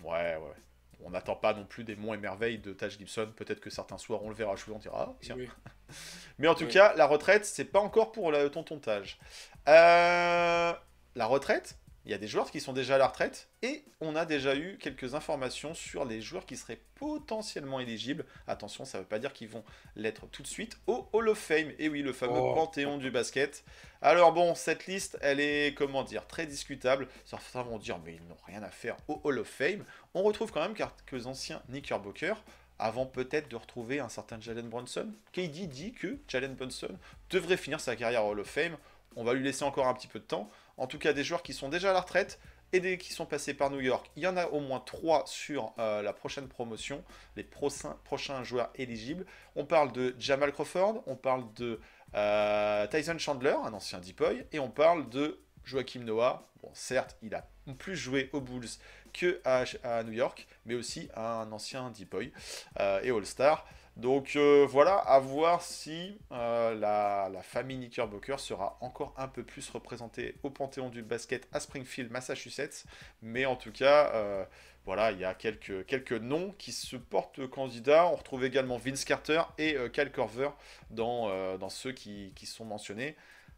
Ouais, 0.04 0.36
ouais. 0.36 0.56
On 1.04 1.12
n'attend 1.12 1.36
pas 1.36 1.54
non 1.54 1.66
plus 1.66 1.84
des 1.84 1.96
monts 1.96 2.16
et 2.16 2.18
merveilles 2.18 2.58
de 2.58 2.74
Taj 2.74 2.98
Gibson. 2.98 3.32
Peut-être 3.36 3.60
que 3.60 3.70
certains 3.70 4.00
soirs 4.00 4.24
on 4.24 4.30
le 4.30 4.36
verra 4.36 4.56
jouer, 4.56 4.74
on 4.76 4.80
dira 4.80 5.10
ah, 5.12 5.16
tiens. 5.22 5.36
Oui. 5.38 5.48
Mais 6.40 6.48
en 6.48 6.56
tout 6.56 6.66
Oui. 6.66 6.72
cas, 6.72 6.96
la 6.96 7.06
retraite, 7.06 7.46
c'est 7.46 7.66
pas 7.66 7.80
encore 7.80 8.12
pour 8.12 8.32
le 8.32 8.50
tonton 8.50 8.80
Taj. 8.80 9.20
Euh, 9.68 10.74
la 11.16 11.26
retraite, 11.26 11.78
il 12.08 12.12
y 12.12 12.14
a 12.14 12.18
des 12.18 12.28
joueurs 12.28 12.50
qui 12.52 12.62
sont 12.62 12.72
déjà 12.72 12.96
à 12.96 12.98
la 12.98 13.08
retraite 13.08 13.50
et 13.62 13.84
on 14.00 14.16
a 14.16 14.24
déjà 14.26 14.56
eu 14.56 14.78
quelques 14.78 15.14
informations 15.14 15.74
sur 15.74 16.06
les 16.06 16.22
joueurs 16.22 16.46
qui 16.46 16.56
seraient 16.56 16.80
potentiellement 16.96 17.82
éligibles. 17.82 18.26
Attention, 18.48 18.86
ça 18.86 18.98
ne 18.98 19.04
veut 19.04 19.08
pas 19.10 19.20
dire 19.20 19.34
qu'ils 19.34 19.50
vont 19.50 19.66
l'être 19.98 20.26
tout 20.28 20.42
de 20.42 20.48
suite 20.48 20.78
au 20.88 21.10
Hall 21.12 21.28
of 21.28 21.38
Fame. 21.38 21.74
Et 21.80 21.90
oui, 21.90 22.02
le 22.02 22.14
fameux 22.14 22.40
Oh. 22.40 22.54
panthéon 22.56 22.98
du 22.98 23.12
basket. 23.12 23.66
Alors 24.02 24.32
bon, 24.32 24.56
cette 24.56 24.88
liste, 24.88 25.18
elle 25.20 25.42
est, 25.42 25.76
comment 25.76 26.04
dire, 26.04 26.26
très 26.28 26.46
discutable. 26.46 27.10
Certains 27.26 27.64
vont 27.64 27.78
dire, 27.78 28.00
mais 28.06 28.16
ils 28.16 28.26
n'ont 28.30 28.38
rien 28.46 28.64
à 28.64 28.70
faire 28.70 28.96
au 29.10 29.20
Hall 29.26 29.40
of 29.40 29.48
Fame. 29.50 29.84
On 30.14 30.24
retrouve 30.24 30.52
quand 30.54 30.62
même 30.62 30.76
quelques 30.76 31.28
anciens 31.28 31.62
Knickerbockers 31.68 32.42
avant 32.80 33.06
peut-être 33.06 33.50
de 33.50 33.58
retrouver 33.58 34.00
un 34.00 34.08
certain 34.08 34.40
Jalen 34.40 34.70
Brunson. 34.70 35.12
KD 35.34 35.68
dit 35.68 35.92
que 35.92 36.18
Jalen 36.30 36.56
Brunson 36.56 36.98
devrait 37.32 37.58
finir 37.58 37.82
sa 37.82 37.98
carrière 37.98 38.24
au 38.24 38.30
Hall 38.32 38.40
of 38.40 38.48
Fame. 38.48 38.78
On 39.18 39.26
va 39.26 39.34
lui 39.34 39.44
laisser 39.44 39.64
encore 39.64 39.88
un 39.88 39.94
petit 39.94 40.08
peu 40.08 40.20
de 40.20 40.26
temps. 40.26 40.50
En 40.78 40.88
tout 40.88 41.00
cas, 41.00 41.14
des 41.14 41.24
joueurs 41.24 41.44
qui 41.44 41.54
sont 41.54 41.70
déjà 41.70 41.90
à 41.90 41.94
la 41.94 42.02
retraite 42.02 42.40
et 42.74 42.98
qui 42.98 43.14
sont 43.14 43.26
passés 43.26 43.54
par 43.54 43.70
New 43.70 43.80
York. 43.80 44.12
Il 44.16 44.24
y 44.24 44.28
en 44.28 44.38
a 44.38 44.48
au 44.48 44.60
moins 44.60 44.80
trois 44.80 45.24
sur 45.26 45.74
euh, 45.80 46.02
la 46.02 46.14
prochaine 46.14 46.48
promotion, 46.48 47.04
les 47.36 47.44
prochains, 47.44 48.44
joueurs 48.44 48.70
éligibles. 48.76 49.26
On 49.56 49.66
parle 49.66 49.92
de 49.94 50.16
Jamal 50.20 50.52
Crawford, 50.52 51.02
on 51.08 51.16
parle 51.16 51.46
de 51.54 51.80
euh, 52.16 52.88
Tyson 52.88 53.18
Chandler, 53.18 53.56
un 53.64 53.74
ancien 53.74 54.00
Depoy, 54.00 54.46
et 54.52 54.60
on 54.60 54.70
parle 54.70 55.10
de 55.10 55.40
Joachim 55.64 56.02
Noah. 56.02 56.48
Bon, 56.62 56.70
certes, 56.74 57.16
il 57.22 57.36
a 57.36 57.48
plus 57.78 57.96
joué 57.96 58.30
aux 58.34 58.42
Bulls 58.42 58.68
que 59.14 59.42
à, 59.46 59.64
à 59.84 60.04
New 60.04 60.14
York, 60.14 60.48
mais 60.66 60.76
aussi 60.76 61.10
un 61.16 61.52
ancien 61.52 61.92
Depoy 61.92 62.32
euh, 62.80 63.02
et 63.02 63.12
All-Star. 63.12 63.66
Donc 63.98 64.36
euh, 64.36 64.68
voilà, 64.70 64.96
à 64.98 65.18
voir 65.18 65.64
si 65.64 66.20
euh, 66.32 66.76
la, 66.76 67.42
famille 67.42 67.78
Knickerbocker 67.78 68.40
sera 68.40 68.78
encore 68.80 69.16
un 69.18 69.28
peu 69.28 69.44
plus 69.44 69.68
représentée 69.72 70.36
au 70.44 70.52
Panthéon 70.52 70.90
du 70.90 71.02
basket 71.02 71.48
à 71.52 71.60
Springfield, 71.60 72.12
Massachusetts. 72.12 72.86
Mais 73.24 73.48
en 73.48 73.56
tout 73.56 73.72
cas, 73.72 74.12
euh, 74.14 74.46
voilà, 74.86 75.12
il 75.12 75.20
y 75.20 75.26
a 75.26 75.34
quelques, 75.34 76.12
noms 76.12 76.54
qui 76.60 76.74
se 76.74 76.96
portent 76.96 77.48
candidats. 77.48 78.06
On 78.08 78.16
retrouve 78.16 78.46
également 78.46 78.78
Vince 78.78 79.04
Carter 79.04 79.42
et 79.58 79.76
Kyle 79.92 80.12
Korver 80.12 80.50
dans, 80.92 81.70
ceux 81.70 81.92
qui, 81.92 82.32
sont 82.46 82.66
mentionnés. 82.66 83.16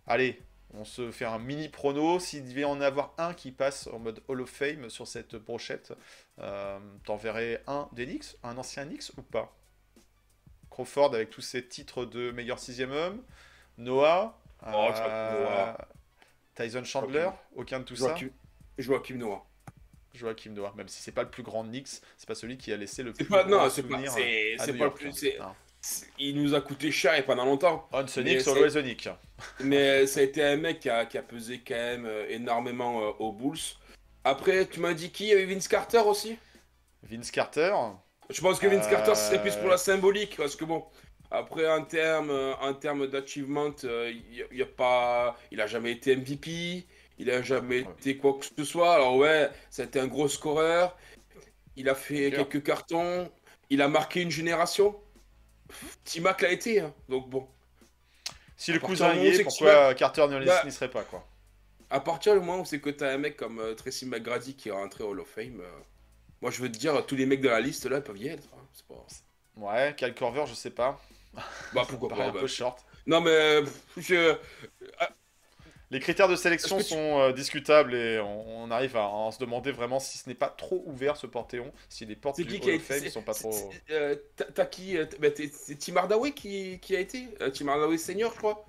Allez, 0.08 0.41
on 0.74 0.86
se 0.86 1.12
fait 1.12 1.25
un 1.25 1.39
mini 1.39 1.67
prono. 1.67 2.19
S'il 2.19 2.48
devait 2.48 2.63
en 2.63 2.79
avoir 2.79 3.13
un 3.17 3.34
qui 3.34 3.51
passe 3.51 3.88
en 3.88 4.00
mode 4.00 4.22
Hall 4.27 4.41
of 4.41 4.50
Fame 4.50 4.89
sur 4.89 5.08
cette 5.08 5.36
brochette, 5.36 5.93
euh, 6.39 6.79
t'enverrais 7.03 7.62
un 7.67 7.89
des 7.91 8.19
un 8.43 8.58
ancien 8.58 8.86
Knicks 8.86 9.12
ou 9.17 9.22
pas? 9.22 9.59
Crawford 10.80 11.14
avec 11.14 11.30
tous 11.30 11.42
ses 11.42 11.66
titres 11.66 12.06
de 12.06 12.32
meilleur 12.32 12.58
sixième 12.58 12.92
homme, 12.92 13.22
Noah, 13.78 14.40
Oh, 14.62 14.68
euh, 14.74 15.44
Noah. 15.44 15.78
Tyson 16.56 16.84
Chandler, 16.84 17.30
aucun 17.56 17.80
de 17.80 17.86
tout 17.86 17.96
ça. 17.96 18.08
Joachim, 18.10 18.30
Joachim 18.78 19.16
Noah. 19.16 19.46
Joachim 20.14 20.52
Noah, 20.52 20.74
même 20.76 20.88
si 20.88 21.02
c'est 21.02 21.12
pas 21.12 21.24
le 21.24 21.30
plus 21.30 21.44
grand 21.44 21.64
de 21.64 21.70
Knicks, 21.70 22.02
c'est 22.18 22.28
pas 22.28 22.36
celui 22.36 22.58
qui 22.58 22.72
a 22.74 22.78
laissé 22.78 23.04
le 23.04 23.14
plus 23.14 23.26
pas, 23.26 23.44
grand 23.44 23.64
non, 23.64 23.70
souvenir 23.70 24.12
c'est, 24.12 24.56
pas 24.78 24.86
le 24.86 24.94
plus, 24.94 25.26
il 26.18 26.42
nous 26.42 26.56
a 26.56 26.62
coûté 26.62 26.92
cher 26.92 27.14
et 27.16 27.24
pendant 27.24 27.46
longtemps. 27.46 27.88
On 27.92 28.06
c'est- 28.08 28.22
always 28.48 28.72
the 28.72 28.82
Knicks. 28.84 29.10
Mais 29.62 30.08
ça 30.08 30.22
a 30.22 30.24
été 30.24 30.44
un 30.44 30.58
mec 30.58 30.80
qui 30.82 30.90
a, 30.90 31.06
qui 31.06 31.18
a 31.18 31.24
pesé 31.24 31.62
quand 31.66 31.76
même 31.76 32.06
euh, 32.06 32.26
énormément 32.30 33.02
euh, 33.02 33.12
aux 33.20 33.32
Bulls. 33.32 33.58
Après, 34.26 34.66
tu 34.66 34.80
m'as 34.82 34.94
dit 34.94 35.12
qui? 35.12 35.26
Il 35.26 35.30
y 35.30 35.34
avait 35.34 35.46
Vince 35.46 35.68
Carter 35.70 36.00
aussi? 36.00 36.38
Vince 37.04 37.32
Carter, 37.32 37.74
Je 38.30 38.42
pense 38.42 38.60
que 38.60 38.68
Vince 38.68 38.86
Euh, 38.86 38.90
Carter 38.92 39.16
serait 39.16 39.42
plus 39.42 39.56
pour 39.56 39.70
la 39.70 39.78
symbolique 39.78 40.36
parce 40.38 40.56
que 40.56 40.66
bon, 40.66 40.86
après 41.32 41.68
en 41.70 41.84
termes 41.84 42.30
euh, 42.30 42.54
en 42.58 42.74
d'achievement, 43.08 43.72
euh, 43.84 44.12
il 44.14 44.36
y 44.38 44.44
a, 44.44 44.46
il 44.52 44.58
y 44.58 44.62
a 44.62 44.66
pas, 44.68 45.36
il 45.52 45.60
a 45.62 45.68
jamais 45.68 45.92
été 45.94 46.16
MVP, 46.16 46.86
il 47.18 47.30
a 47.32 47.42
jamais 47.42 47.82
Ouais. 47.84 47.92
été 48.00 48.18
quoi 48.18 48.38
que 48.40 48.46
ce 48.46 48.64
soit. 48.64 48.94
Alors 48.94 49.16
ouais, 49.18 49.50
ça 49.70 49.82
a 49.82 49.86
été 49.86 50.00
un 50.00 50.08
gros 50.08 50.28
scoreur. 50.28 50.96
Il 51.76 51.90
a 51.90 51.96
fait 51.96 52.30
Bien. 52.30 52.44
quelques 52.44 52.64
cartons, 52.64 53.32
il 53.70 53.82
a 53.82 53.88
marqué 53.88 54.22
une 54.22 54.32
génération. 54.32 54.96
T-Mac 56.04 56.42
l'a 56.42 56.52
été, 56.52 56.82
hein. 56.82 56.94
donc 57.10 57.30
bon. 57.30 57.48
si 58.58 58.72
le 58.72 58.78
à 58.78 58.82
cousin 58.82 59.14
y 59.16 59.28
est, 59.28 59.44
pourquoi 59.44 59.94
Carter 59.94 60.28
ne 60.28 60.44
Bah- 60.46 60.64
n'y 60.66 60.72
serait 60.72 60.90
pas 60.90 61.04
quoi? 61.04 61.26
À 61.92 62.00
partir 62.00 62.34
du 62.34 62.40
moment 62.40 62.62
où 62.62 62.66
c'est 62.66 62.80
que 62.82 62.90
t'as 62.92 63.12
un 63.14 63.18
mec 63.18 63.38
comme 63.38 63.60
euh, 63.60 63.74
Tracy 63.76 64.06
McGrady 64.06 64.56
qui 64.56 64.70
est 64.70 64.72
rentré 64.72 65.04
Hall 65.04 65.20
of 65.20 65.28
Fame, 65.28 65.62
euh, 65.62 65.70
moi 66.41 66.51
je 66.51 66.62
veux 66.62 66.72
te 66.72 66.77
dire, 66.77 67.05
tous 67.05 67.15
les 67.15 67.25
mecs 67.25 67.41
de 67.41 67.50
la 67.50 67.60
liste 67.62 67.86
là 67.86 68.01
peuvent 68.01 68.17
y 68.17 68.27
être. 68.27 68.48
hein. 68.53 68.65
Pas... 68.88 69.05
Ouais, 69.58 69.93
Kyle 69.98 70.13
Korver, 70.13 70.46
je 70.48 70.53
sais 70.53 70.69
pas. 70.72 71.00
Bah 71.74 71.86
pourquoi 71.88 72.10
pas 72.15 72.25
un 72.25 72.31
bah. 72.31 72.39
peu 72.41 72.48
short. 72.48 72.84
Non 73.08 73.22
mais 73.22 73.62
pff, 73.63 73.84
je... 73.98 74.36
Les 75.91 76.00
critères 76.00 76.27
de 76.27 76.36
sélection 76.36 76.77
tu- 76.77 76.84
sont 76.84 77.19
euh, 77.19 77.31
discutables 77.34 77.96
et 77.96 78.19
on, 78.19 78.63
on 78.65 78.69
arrive 78.72 78.96
à, 78.96 79.05
à 79.05 79.31
se 79.31 79.39
demander 79.39 79.72
vraiment 79.72 80.00
si 80.00 80.19
ce 80.19 80.29
n'est 80.29 80.36
pas 80.36 80.50
trop 80.50 80.84
ouvert 80.86 81.17
ce 81.17 81.25
Panthéon, 81.25 81.74
si 81.89 82.05
les 82.05 82.15
portes 82.15 82.39
du 82.39 82.58
Hall 82.58 82.75
of 82.75 83.08
sont 83.10 83.24
pas 83.24 83.34
trop. 83.34 83.72
euh, 83.89 84.15
t'as- 84.53 84.65
qui 84.67 84.98
euh, 84.98 85.05
bah, 85.19 85.29
C'est 85.36 85.79
Tim 85.79 85.96
Hardaway 85.98 86.34
qui, 86.34 86.79
qui 86.79 86.96
a 86.96 87.00
été 87.00 87.29
euh, 87.41 87.50
Tim 87.50 87.67
Hardaway 87.69 87.98
senior, 87.98 88.31
je 88.34 88.38
crois. 88.38 88.63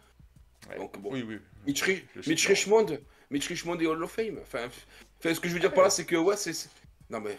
Ouais. 0.70 0.78
Donc 0.78 0.98
bon. 0.98 1.10
Oui, 1.12 1.22
oui. 1.28 1.38
Mitch, 1.66 1.82
Ri- 1.82 2.04
Mitch. 2.26 2.46
Richmond, 2.46 2.86
Mitch 3.30 3.48
Richmond 3.48 3.78
et 3.80 3.86
Hall 3.86 4.02
of 4.02 4.10
Fame. 4.10 4.38
Enfin, 4.42 4.70
ce 5.22 5.38
que 5.40 5.46
je 5.48 5.52
veux 5.52 5.60
dire 5.60 5.74
par 5.74 5.84
là, 5.84 5.90
c'est 5.90 6.06
que 6.06 6.16
ouais, 6.16 6.38
c'est- 6.38 6.70
Non 7.10 7.20
mais. 7.20 7.36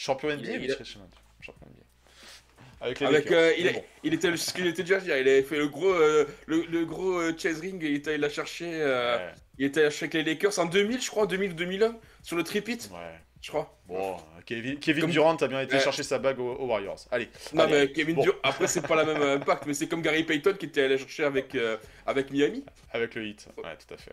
Champion 0.00 0.30
Il 0.30 0.36
NBA, 0.38 0.52
a- 0.52 0.56
il 0.56 0.72
a- 0.72 0.76
Richmond. 0.76 1.10
Champion 1.42 1.66
NBA. 1.66 1.84
Avec 2.82 3.00
les 3.00 3.06
Avec, 3.06 3.30
euh, 3.30 3.52
il, 3.58 3.72
bon. 3.74 3.84
il 4.04 4.14
était 4.14 4.34
ce 4.38 4.54
qu'il 4.54 4.66
était 4.66 4.82
déjà 4.82 4.98
dire, 5.00 5.14
il 5.18 5.28
avait 5.28 5.42
fait 5.42 5.58
le 5.58 5.68
gros 5.68 5.92
euh, 5.92 6.24
le, 6.46 6.62
le 6.64 6.86
gros 6.86 7.18
euh, 7.20 7.34
chase 7.36 7.60
ring, 7.60 7.78
il 7.82 7.94
était 7.96 8.14
il 8.14 8.20
l'a 8.22 8.30
cherché 8.30 8.64
euh, 8.66 9.18
Ouais, 9.18 9.32
il 9.58 9.66
était 9.66 9.84
avec 9.84 10.14
les 10.14 10.22
Lakers 10.24 10.58
en 10.58 10.64
2000 10.64 11.02
je 11.02 11.10
crois, 11.10 11.24
en 11.24 11.26
2000 11.26 11.50
ou 11.50 11.54
2001 11.54 11.94
sur 12.22 12.36
le 12.36 12.42
tripit, 12.42 12.78
ouais. 12.90 13.20
je 13.42 13.48
crois. 13.50 13.78
Bon, 13.86 14.16
Kevin, 14.46 14.78
Kevin 14.80 15.02
Comme- 15.02 15.10
Durant 15.10 15.36
a 15.36 15.48
bien 15.48 15.60
été 15.60 15.78
chercher 15.78 16.02
sa 16.02 16.18
bague 16.18 16.38
aux, 16.40 16.54
aux 16.54 16.66
Warriors. 16.68 17.00
Allez. 17.10 17.28
Non 17.52 17.64
Allez. 17.64 17.72
mais 17.80 17.92
Kevin 17.92 18.14
Bon. 18.16 18.22
Durant, 18.22 18.38
après 18.42 18.66
c'est 18.66 18.86
pas 18.86 18.96
la 18.96 19.04
même 19.04 19.20
euh, 19.20 19.36
impact, 19.36 19.66
mais 19.66 19.74
c'est 19.74 19.86
comme 19.86 20.00
Gary 20.00 20.24
Payton 20.24 20.54
qui 20.58 20.64
était 20.64 20.84
allé 20.84 20.96
chercher 20.96 21.24
avec 21.24 21.54
euh, 21.54 21.76
avec 22.06 22.30
Miami. 22.30 22.64
Avec 22.92 23.14
le 23.14 23.26
hit, 23.26 23.46
ouais, 23.58 23.76
tout 23.86 23.92
à 23.92 23.98
fait. 23.98 24.12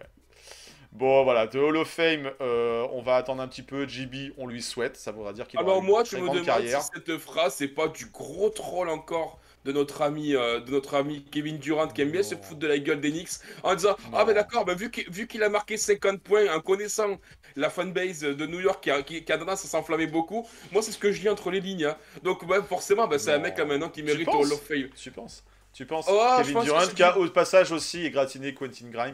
Bon, 0.98 1.24
voilà, 1.24 1.46
de 1.46 1.60
Hall 1.60 1.78
of 1.78 1.88
Fame, 1.90 2.32
euh, 2.42 2.88
on 2.92 3.02
va 3.04 3.18
attendre 3.18 3.42
un 3.42 3.48
petit 3.48 3.62
peu. 3.62 3.88
JB, 3.88 4.34
on 4.38 4.48
lui 4.48 4.62
souhaite, 4.64 4.98
ça 4.98 5.12
voudra 5.12 5.32
dire 5.32 5.48
qu'il 5.48 5.62
aura 5.62 5.74
Alors 5.74 5.84
une 5.84 5.86
moi, 5.86 6.04
je 6.04 6.12
très 6.12 6.22
me 6.22 6.30
demande 6.30 6.46
carrière. 6.46 6.82
si 6.82 6.90
cette 6.94 7.18
phrase, 7.20 7.54
c'est 7.56 7.68
pas 7.68 7.88
du 7.88 8.08
gros 8.08 8.50
troll 8.50 8.90
encore 8.90 9.40
de 9.66 9.72
notre 9.74 10.02
ami, 10.02 10.34
euh, 10.36 10.60
de 10.60 10.72
notre 10.72 10.96
ami 10.96 11.24
Kevin 11.30 11.58
Durant 11.60 11.88
qui 11.90 12.02
aime 12.02 12.10
bien 12.12 12.24
se 12.24 12.36
foutre 12.36 12.60
de 12.60 12.68
la 12.68 12.80
gueule 12.80 13.02
d'Enix 13.02 13.42
en 13.64 13.76
disant 13.76 13.96
Non. 14.12 14.18
ah 14.18 14.26
ben 14.26 14.34
d'accord, 14.34 14.66
ben, 14.66 14.76
vu 14.76 14.90
qu'il 15.28 15.44
a 15.44 15.50
marqué 15.50 15.78
50 15.78 16.22
points 16.22 16.52
en 16.56 16.62
connaissant 16.62 17.18
la 17.56 17.70
fanbase 17.70 18.22
de 18.22 18.46
New 18.48 18.60
York 18.62 18.82
qui 18.84 18.90
a, 18.92 19.04
qui, 19.04 19.24
qui 19.24 19.32
a 19.32 19.38
tendance 19.38 19.66
à 19.66 19.68
s'enflammer 19.68 20.08
beaucoup, 20.08 20.48
moi 20.72 20.82
c'est 20.82 20.92
ce 20.94 20.98
que 20.98 21.12
je 21.12 21.22
lis 21.22 21.30
entre 21.30 21.52
les 21.52 21.60
lignes. 21.60 21.86
hein. 21.86 21.98
Donc 22.24 22.48
ben, 22.48 22.64
forcément, 22.64 23.08
ben, 23.08 23.20
c'est 23.20 23.34
un 23.34 23.40
mec 23.40 23.58
là 23.58 23.66
maintenant 23.66 23.90
qui 23.90 24.04
mérite 24.04 24.30
Hall 24.30 24.52
of 24.54 24.62
Fame. 24.66 24.90
Tu 24.96 25.12
penses? 25.12 25.44
Tu 25.78 25.86
penses 25.86 26.08
Oh, 26.10 26.34
Kevin 26.40 26.56
pense 26.56 26.66
Durant 26.66 26.88
qui 26.88 27.04
a 27.04 27.16
au 27.20 27.30
passage 27.30 27.72
aussi 27.72 28.04
égratigné 28.04 28.56
Quentin 28.56 28.90
Grimes 28.90 29.14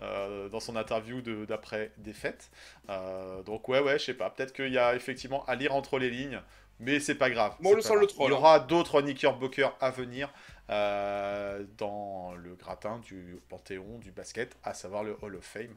euh, 0.00 0.48
dans 0.48 0.58
son 0.58 0.74
interview 0.74 1.20
d'après 1.46 1.92
défaite. 1.96 2.50
Euh, 2.90 3.40
donc 3.44 3.68
ouais, 3.68 3.78
ouais, 3.78 4.00
je 4.00 4.06
sais 4.06 4.14
pas. 4.14 4.28
Peut-être 4.28 4.52
qu'il 4.52 4.72
y 4.72 4.78
a 4.78 4.96
effectivement 4.96 5.44
à 5.44 5.54
lire 5.54 5.76
entre 5.76 6.00
les 6.00 6.10
lignes, 6.10 6.40
mais 6.80 6.98
c'est 6.98 7.14
pas 7.14 7.30
grave. 7.30 7.54
Moi, 7.60 7.70
c'est 7.70 7.74
on 7.74 7.76
le 7.76 7.82
pas 7.82 7.88
sent 7.88 7.94
le 7.94 8.00
grave. 8.00 8.08
troll, 8.08 8.30
Il 8.30 8.32
y 8.32 8.34
hein. 8.34 8.38
aura 8.38 8.58
d'autres 8.58 9.00
Knickerbockers 9.00 9.76
à 9.80 9.92
venir 9.92 10.28
euh, 10.70 11.62
dans 11.78 12.34
le 12.34 12.56
gratin 12.56 12.98
du 12.98 13.38
panthéon 13.48 13.98
du 13.98 14.10
basket, 14.10 14.56
à 14.64 14.74
savoir 14.74 15.04
le 15.04 15.16
Hall 15.22 15.36
of 15.36 15.44
Fame. 15.44 15.76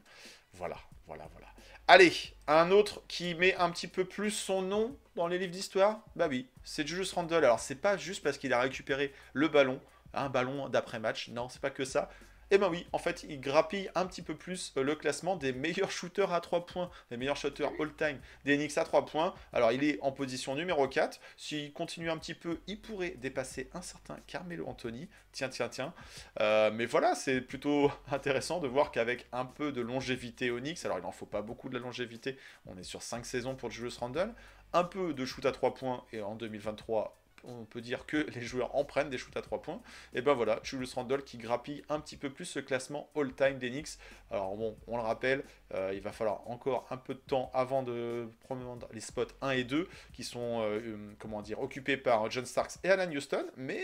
Voilà, 0.54 0.78
voilà, 1.06 1.28
voilà. 1.30 1.46
Allez, 1.86 2.12
un 2.48 2.72
autre 2.72 3.00
qui 3.06 3.36
met 3.36 3.54
un 3.54 3.70
petit 3.70 3.86
peu 3.86 4.04
plus 4.04 4.32
son 4.32 4.60
nom 4.62 4.96
dans 5.14 5.28
les 5.28 5.38
livres 5.38 5.52
d'histoire? 5.52 6.00
Bah 6.16 6.26
oui, 6.28 6.48
c'est 6.64 6.84
Julius 6.84 7.12
Randle. 7.12 7.44
Alors, 7.44 7.60
c'est 7.60 7.76
pas 7.76 7.96
juste 7.96 8.24
parce 8.24 8.38
qu'il 8.38 8.52
a 8.52 8.60
récupéré 8.60 9.12
le 9.32 9.46
ballon, 9.46 9.80
un 10.16 10.28
ballon 10.28 10.68
d'après-match. 10.68 11.28
Non, 11.28 11.48
c'est 11.48 11.60
pas 11.60 11.70
que 11.70 11.84
ça. 11.84 12.08
Eh 12.52 12.58
ben 12.58 12.68
oui, 12.70 12.86
en 12.92 12.98
fait, 12.98 13.26
il 13.28 13.40
grappille 13.40 13.90
un 13.96 14.06
petit 14.06 14.22
peu 14.22 14.36
plus 14.36 14.72
euh, 14.76 14.84
le 14.84 14.94
classement 14.94 15.34
des 15.34 15.52
meilleurs 15.52 15.90
shooters 15.90 16.32
à 16.32 16.40
3 16.40 16.64
points, 16.64 16.90
des 17.10 17.16
meilleurs 17.16 17.36
shooters 17.36 17.72
all-time 17.80 18.20
des 18.44 18.56
Knicks 18.56 18.78
à 18.78 18.84
3 18.84 19.04
points. 19.04 19.34
Alors, 19.52 19.72
il 19.72 19.82
est 19.82 19.98
en 20.00 20.12
position 20.12 20.54
numéro 20.54 20.86
4. 20.86 21.18
S'il 21.36 21.72
continue 21.72 22.08
un 22.08 22.16
petit 22.18 22.34
peu, 22.34 22.60
il 22.68 22.80
pourrait 22.80 23.16
dépasser 23.18 23.68
un 23.74 23.82
certain 23.82 24.16
Carmelo 24.28 24.64
Anthony. 24.68 25.08
Tiens, 25.32 25.48
tiens, 25.48 25.68
tiens. 25.68 25.92
Euh, 26.40 26.70
mais 26.72 26.86
voilà, 26.86 27.16
c'est 27.16 27.40
plutôt 27.40 27.90
intéressant 28.12 28.60
de 28.60 28.68
voir 28.68 28.92
qu'avec 28.92 29.26
un 29.32 29.44
peu 29.44 29.72
de 29.72 29.80
longévité 29.80 30.48
Knicks, 30.48 30.84
alors 30.84 30.98
il 31.00 31.02
n'en 31.02 31.10
faut 31.10 31.26
pas 31.26 31.42
beaucoup 31.42 31.68
de 31.68 31.74
la 31.74 31.80
longévité, 31.80 32.38
on 32.66 32.78
est 32.78 32.84
sur 32.84 33.02
5 33.02 33.26
saisons 33.26 33.56
pour 33.56 33.72
Julius 33.72 33.96
Randle, 33.98 34.32
un 34.72 34.84
peu 34.84 35.14
de 35.14 35.24
shoot 35.24 35.44
à 35.46 35.52
3 35.52 35.74
points, 35.74 36.04
et 36.12 36.22
en 36.22 36.36
2023, 36.36 37.18
on 37.44 37.64
peut 37.64 37.80
dire 37.80 38.06
que 38.06 38.16
les 38.34 38.42
joueurs 38.42 38.74
en 38.76 38.84
prennent 38.84 39.10
des 39.10 39.18
shoots 39.18 39.36
à 39.36 39.42
3 39.42 39.62
points. 39.62 39.80
Et 40.14 40.22
ben 40.22 40.34
voilà, 40.34 40.60
Julius 40.62 40.94
Randle 40.94 41.22
qui 41.22 41.38
grappille 41.38 41.82
un 41.88 42.00
petit 42.00 42.16
peu 42.16 42.30
plus 42.30 42.44
ce 42.44 42.58
classement 42.60 43.10
all-time 43.16 43.58
des 43.58 43.70
Knicks. 43.70 43.98
Alors 44.30 44.56
bon, 44.56 44.76
on 44.86 44.96
le 44.96 45.02
rappelle, 45.02 45.44
euh, 45.74 45.92
il 45.94 46.00
va 46.00 46.12
falloir 46.12 46.48
encore 46.50 46.86
un 46.90 46.96
peu 46.96 47.14
de 47.14 47.20
temps 47.20 47.50
avant 47.54 47.82
de 47.82 48.28
prendre 48.40 48.88
les 48.92 49.00
spots 49.00 49.26
1 49.42 49.50
et 49.50 49.64
2 49.64 49.88
qui 50.12 50.24
sont 50.24 50.60
euh, 50.62 50.80
euh, 50.80 51.14
comment 51.18 51.42
dire 51.42 51.60
occupés 51.60 51.96
par 51.96 52.30
John 52.30 52.44
Starks 52.46 52.72
et 52.84 52.90
Alan 52.90 53.10
Houston, 53.10 53.46
mais 53.56 53.82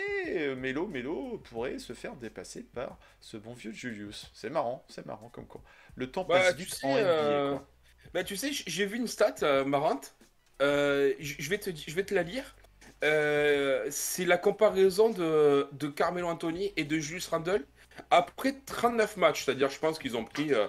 Melo 0.57 0.87
Melo 0.87 1.39
pourrait 1.51 1.79
se 1.79 1.93
faire 1.93 2.17
dépasser 2.17 2.63
par 2.63 2.99
ce 3.21 3.37
bon 3.37 3.55
vieux 3.55 3.73
Julius. 3.73 4.31
C'est 4.35 4.51
marrant, 4.51 4.85
c'est 4.89 5.07
marrant 5.07 5.29
comme 5.29 5.47
quoi. 5.47 5.63
Le 5.95 6.11
temps 6.11 6.25
Bah, 6.25 6.39
passe 6.41 6.55
vite 6.57 6.79
en 6.83 6.97
NBA. 6.97 7.49
quoi. 7.51 7.67
Bah, 8.15 8.25
tu 8.25 8.37
sais, 8.37 8.51
j'ai 8.53 8.87
vu 8.87 8.97
une 8.97 9.07
stat 9.07 9.65
marrante. 9.65 10.15
Je 10.61 11.49
vais 11.49 11.59
te, 11.59 11.71
je 11.75 11.95
vais 11.95 12.05
te 12.05 12.15
la 12.15 12.23
lire. 12.23 12.55
Euh, 13.03 13.87
c'est 13.91 14.25
la 14.25 14.39
comparaison 14.39 15.11
de, 15.11 15.67
de 15.73 15.87
Carmelo 15.89 16.29
Anthony 16.29 16.73
et 16.77 16.85
de 16.85 16.99
Julius 16.99 17.29
Randle 17.29 17.65
après 18.11 18.55
39 18.67 19.17
matchs. 19.17 19.45
C'est-à-dire, 19.45 19.69
je 19.71 19.79
pense 19.79 19.99
qu'ils 19.99 20.17
ont 20.17 20.25
pris 20.25 20.55
euh, 20.55 20.67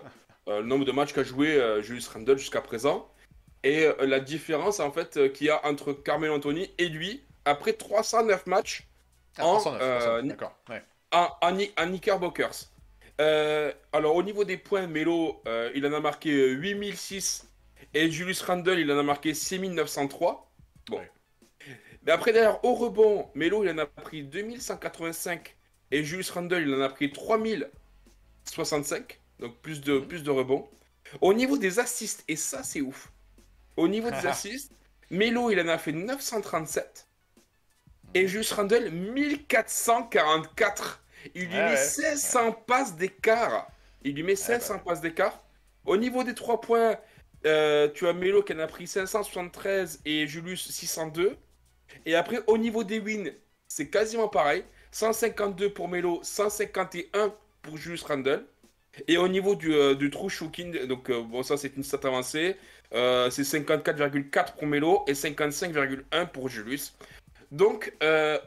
euh, 0.48 0.62
le 0.62 0.66
nombre 0.68 0.86
de 0.86 0.92
matchs 0.92 1.13
qu'a 1.13 1.24
joué 1.24 1.60
Julius 1.82 2.08
Randle 2.08 2.38
jusqu'à 2.38 2.62
présent. 2.62 3.08
Et 3.63 3.88
la 4.02 4.19
différence, 4.19 4.80
en 4.82 4.91
fait, 4.91 5.32
qu'il 5.34 5.48
y 5.48 5.50
a 5.50 5.65
entre 5.65 5.93
Carmelo 5.93 6.34
Anthony 6.36 6.69
et 6.78 6.89
lui 6.89 7.24
après 7.46 7.74
309 7.74 8.46
matchs 8.48 8.88
Ah, 9.38 9.46
en, 9.46 9.54
309, 9.58 9.82
euh, 9.82 10.00
309, 10.00 10.28
D'accord. 10.28 10.56
ouais. 10.69 10.84
en, 11.13 11.30
en, 11.41 11.52
Ni- 11.54 11.72
en 11.78 11.86
Knickerbockers. 11.88 12.56
Euh, 13.22 13.72
alors, 13.93 14.15
au 14.15 14.24
niveau 14.24 14.43
des 14.43 14.58
points, 14.58 14.88
Melo, 14.88 15.41
euh, 15.48 15.72
il 15.76 15.86
en 15.86 15.93
a 15.93 16.00
marqué 16.00 16.32
euh, 16.32 16.54
8006 16.56 17.48
et 17.93 18.10
Julius 18.12 18.41
Randle, 18.41 18.80
il 18.80 18.91
en 18.91 18.98
a 18.98 19.04
marqué 19.04 19.34
6903. 19.34 20.52
Bon. 20.89 20.98
Ouais. 20.98 21.10
Mais 22.06 22.12
après, 22.12 22.34
d'ailleurs, 22.34 22.63
au 22.66 22.74
rebond, 22.76 23.30
Melo, 23.36 23.63
il 23.63 23.70
en 23.72 23.78
a 23.78 23.86
pris 23.86 24.24
2185 24.24 25.56
et 25.92 26.04
Julius 26.04 26.30
Randle, 26.32 26.63
il 26.68 26.74
en 26.74 26.82
a 26.82 26.89
pris 26.89 27.12
3065. 27.12 29.20
Donc, 29.39 29.56
plus 29.62 29.82
de, 29.82 30.00
Mhm. 30.00 30.00
plus 30.00 30.24
de 30.24 30.32
rebonds. 30.32 30.68
Au 31.22 31.34
niveau 31.34 31.58
des 31.58 31.80
assists, 31.80 32.24
et 32.28 32.36
ça, 32.36 32.63
c'est 32.63 32.82
ouf. 32.82 33.12
Au 33.78 33.88
niveau 33.88 34.10
des 34.12 34.22
assists, 34.28 34.72
Melo, 35.12 35.50
il 35.52 35.60
en 35.62 35.68
a 35.68 35.78
fait 35.78 35.92
937 35.94 37.08
et 38.13 38.28
Julius 38.28 38.52
Randle, 38.54 38.89
1444. 38.92 41.04
Il 41.36 41.48
lui 41.50 41.56
Ouais, 41.56 41.62
met 41.62 41.70
ouais. 41.76 41.78
500 41.78 42.52
passes 42.54 42.96
d'écart. 42.96 43.68
Il 44.04 44.16
lui 44.16 44.24
met 44.24 44.36
500 44.36 44.80
passes 44.80 45.02
d'écart. 45.02 45.44
Au 45.86 45.98
niveau 45.98 46.24
des 46.24 46.34
3 46.36 46.62
points, 46.62 46.98
euh, 47.46 47.88
tu 47.89 48.08
as 48.08 48.13
Melo 48.13 48.42
qui 48.44 48.54
en 48.54 48.60
a 48.60 48.68
pris 48.68 48.88
573 48.88 50.00
et 50.06 50.28
Julius 50.28 50.70
602. 50.72 51.38
Et 52.06 52.15
après, 52.15 52.39
au 52.47 52.58
niveau 52.58 52.84
des 52.84 52.99
wins, 52.99 53.32
c'est 53.67 53.89
quasiment 53.89 54.27
pareil. 54.27 54.63
152 54.91 55.73
pour 55.73 55.88
Melo, 55.88 56.19
151 56.23 57.34
pour 57.62 57.77
Julius 57.77 58.03
Randle. 58.03 58.45
Et 59.08 59.17
au 59.17 59.27
niveau 59.27 59.56
du, 59.56 59.73
euh, 59.73 59.95
du 59.95 60.12
true 60.12 60.29
donc 60.88 61.10
euh, 61.10 61.23
bon, 61.23 61.41
ça 61.41 61.58
c'est 61.58 61.75
une 61.75 61.84
stat 61.84 61.99
avancée, 62.03 62.58
euh, 62.93 63.32
c'est 63.32 63.41
54,4 63.41 64.53
pour 64.53 64.67
Melo 64.67 65.03
et 65.08 65.13
55,1 65.13 66.27
pour 66.27 66.47
Julius. 66.47 66.95
Donc, 67.51 67.91
euh, 68.03 68.38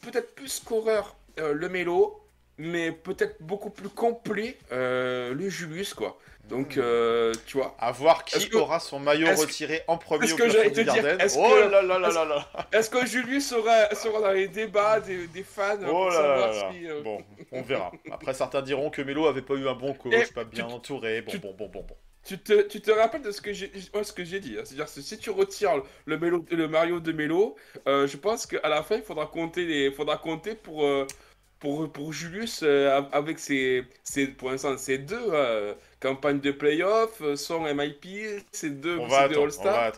peut-être 0.00 0.34
plus 0.34 0.48
scoreur 0.48 1.16
le 1.36 1.68
Melo, 1.68 2.21
mais 2.58 2.92
peut-être 2.92 3.36
beaucoup 3.40 3.70
plus 3.70 3.88
complet 3.88 4.56
euh, 4.72 5.34
le 5.34 5.48
Julius, 5.48 5.94
quoi. 5.94 6.18
Donc, 6.48 6.76
euh, 6.76 7.32
tu 7.46 7.56
vois. 7.56 7.74
À 7.78 7.92
voir 7.92 8.24
qui 8.24 8.48
que- 8.48 8.56
aura 8.56 8.80
son 8.80 8.98
maillot 8.98 9.28
retiré 9.36 9.82
en 9.86 9.96
premier 9.96 10.24
est-ce 10.24 10.34
au 10.34 10.36
que 10.36 10.42
plafond 10.42 10.58
j'allais 10.58 10.70
du 10.70 10.74
te 10.84 10.90
dire, 10.90 10.94
Garden. 11.02 11.20
est-ce 11.20 11.38
Oh 11.38 11.48
que- 11.48 11.70
là 11.70 11.82
là 11.82 11.98
là 11.98 12.10
là 12.10 12.24
là 12.24 12.48
Est-ce 12.72 12.90
que 12.90 13.06
Julius 13.06 13.48
sera, 13.48 13.94
sera 13.94 14.20
dans 14.20 14.32
les 14.32 14.48
débats 14.48 15.00
des, 15.00 15.28
des 15.28 15.44
fans 15.44 15.78
Oh 15.88 16.08
là 16.10 16.20
là 16.20 16.46
là. 16.48 16.70
si, 16.72 16.86
euh, 16.88 17.00
Bon, 17.02 17.22
on 17.52 17.62
verra. 17.62 17.92
Après, 18.10 18.34
certains 18.34 18.60
diront 18.60 18.90
que 18.90 19.00
Melo 19.02 19.26
avait 19.26 19.40
pas 19.40 19.54
eu 19.54 19.68
un 19.68 19.74
bon 19.74 19.94
coach, 19.94 20.12
Et 20.12 20.32
pas 20.32 20.44
bien 20.44 20.66
tu- 20.66 20.72
entouré. 20.74 21.22
Bon, 21.22 21.30
tu- 21.30 21.38
bon, 21.38 21.54
bon, 21.56 21.68
bon, 21.68 21.82
bon. 21.88 21.96
Tu 22.24 22.38
te, 22.38 22.62
tu 22.62 22.80
te 22.80 22.90
rappelles 22.90 23.22
de 23.22 23.30
ce 23.32 23.40
que 23.40 23.52
j'ai 23.52 23.70
ouais, 23.94 24.04
ce 24.04 24.12
que 24.12 24.22
j'ai 24.24 24.38
dit 24.38 24.56
hein. 24.58 24.62
C'est-à-dire 24.64 24.84
que 24.92 25.00
si 25.00 25.18
tu 25.18 25.30
retires 25.30 25.82
le, 26.06 26.18
Mélo- 26.18 26.44
le 26.52 26.68
Mario 26.68 27.00
de 27.00 27.10
Melo, 27.12 27.56
euh, 27.88 28.06
je 28.06 28.16
pense 28.16 28.46
qu'à 28.46 28.68
la 28.68 28.82
fin, 28.84 28.96
il 28.96 29.02
faudra 29.02 29.26
compter, 29.26 29.64
les, 29.64 29.90
faudra 29.90 30.18
compter 30.18 30.54
pour, 30.54 30.84
euh, 30.84 31.04
pour, 31.62 31.90
pour 31.92 32.12
Julius 32.12 32.60
euh, 32.64 33.00
avec 33.12 33.38
ses, 33.38 33.84
ses, 34.02 34.26
pour 34.26 34.50
l'instant, 34.50 34.76
ses 34.76 34.98
deux 34.98 35.16
euh, 35.32 35.74
campagnes 36.00 36.40
de 36.40 36.50
playoff, 36.50 37.20
euh, 37.22 37.36
son 37.36 37.60
MIP, 37.72 38.04
ses 38.50 38.70
deux, 38.70 38.98
On 38.98 39.08
ses 39.08 39.14
va 39.14 39.28
deux 39.28 39.38
All-Stars. 39.40 39.92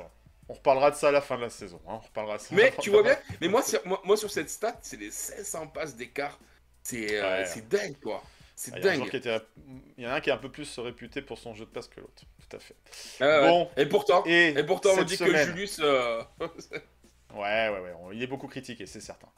On 0.48 0.52
reparlera 0.52 0.90
de 0.90 0.96
ça 0.96 1.08
à 1.08 1.10
la 1.10 1.22
fin 1.22 1.36
de 1.36 1.40
la 1.40 1.48
saison. 1.50 1.80
hein, 1.88 1.94
On 1.94 1.98
reparlera 1.98 2.36
de 2.36 2.42
ça. 2.42 2.48
Mais 2.54 2.70
tu 2.82 2.90
vois 2.90 3.02
bien, 3.02 3.16
mais 3.40 3.48
moi, 3.48 3.62
sur- 3.62 3.80
moi, 3.86 3.98
moi, 4.04 4.16
sur 4.18 4.30
cette 4.30 4.50
stat, 4.50 4.76
c'est 4.82 5.00
les 5.00 5.10
500 5.10 5.68
passes 5.68 5.96
d'écart. 5.96 6.38
C'est 6.82 7.18
euh, 7.18 7.42
Ouais. 7.44 7.60
dingue, 7.70 7.96
quoi. 8.02 8.22
C'est 8.54 8.72
Ah, 8.76 8.80
dingue. 8.80 9.12
était- 9.14 9.40
il 9.96 10.04
y 10.04 10.06
en 10.06 10.10
a 10.10 10.14
un 10.16 10.20
qui 10.20 10.28
est 10.28 10.34
un 10.34 10.36
peu 10.36 10.50
plus 10.50 10.78
réputé 10.78 11.22
pour 11.22 11.38
son 11.38 11.54
jeu 11.54 11.64
de 11.64 11.70
passe 11.70 11.88
que 11.88 11.98
l'autre. 11.98 12.22
Tout 12.46 12.56
à 12.56 12.60
fait. 12.60 12.76
Ah. 13.20 13.48
Bon, 13.48 13.70
Et 13.78 13.86
pourtant, 13.86 14.22
et, 14.26 14.48
et 14.50 14.62
pourtant 14.64 14.90
on 14.98 15.02
dit 15.02 15.16
semaine- 15.16 15.32
que 15.32 15.44
Julius. 15.52 15.80
euh, 15.82 16.22
Ouais, 17.34 17.68
ouais, 17.68 17.80
ouais, 17.80 17.92
il 18.12 18.22
est 18.22 18.26
beaucoup 18.26 18.46
critiqué, 18.46 18.86
c'est 18.86 19.00
certain. 19.00 19.28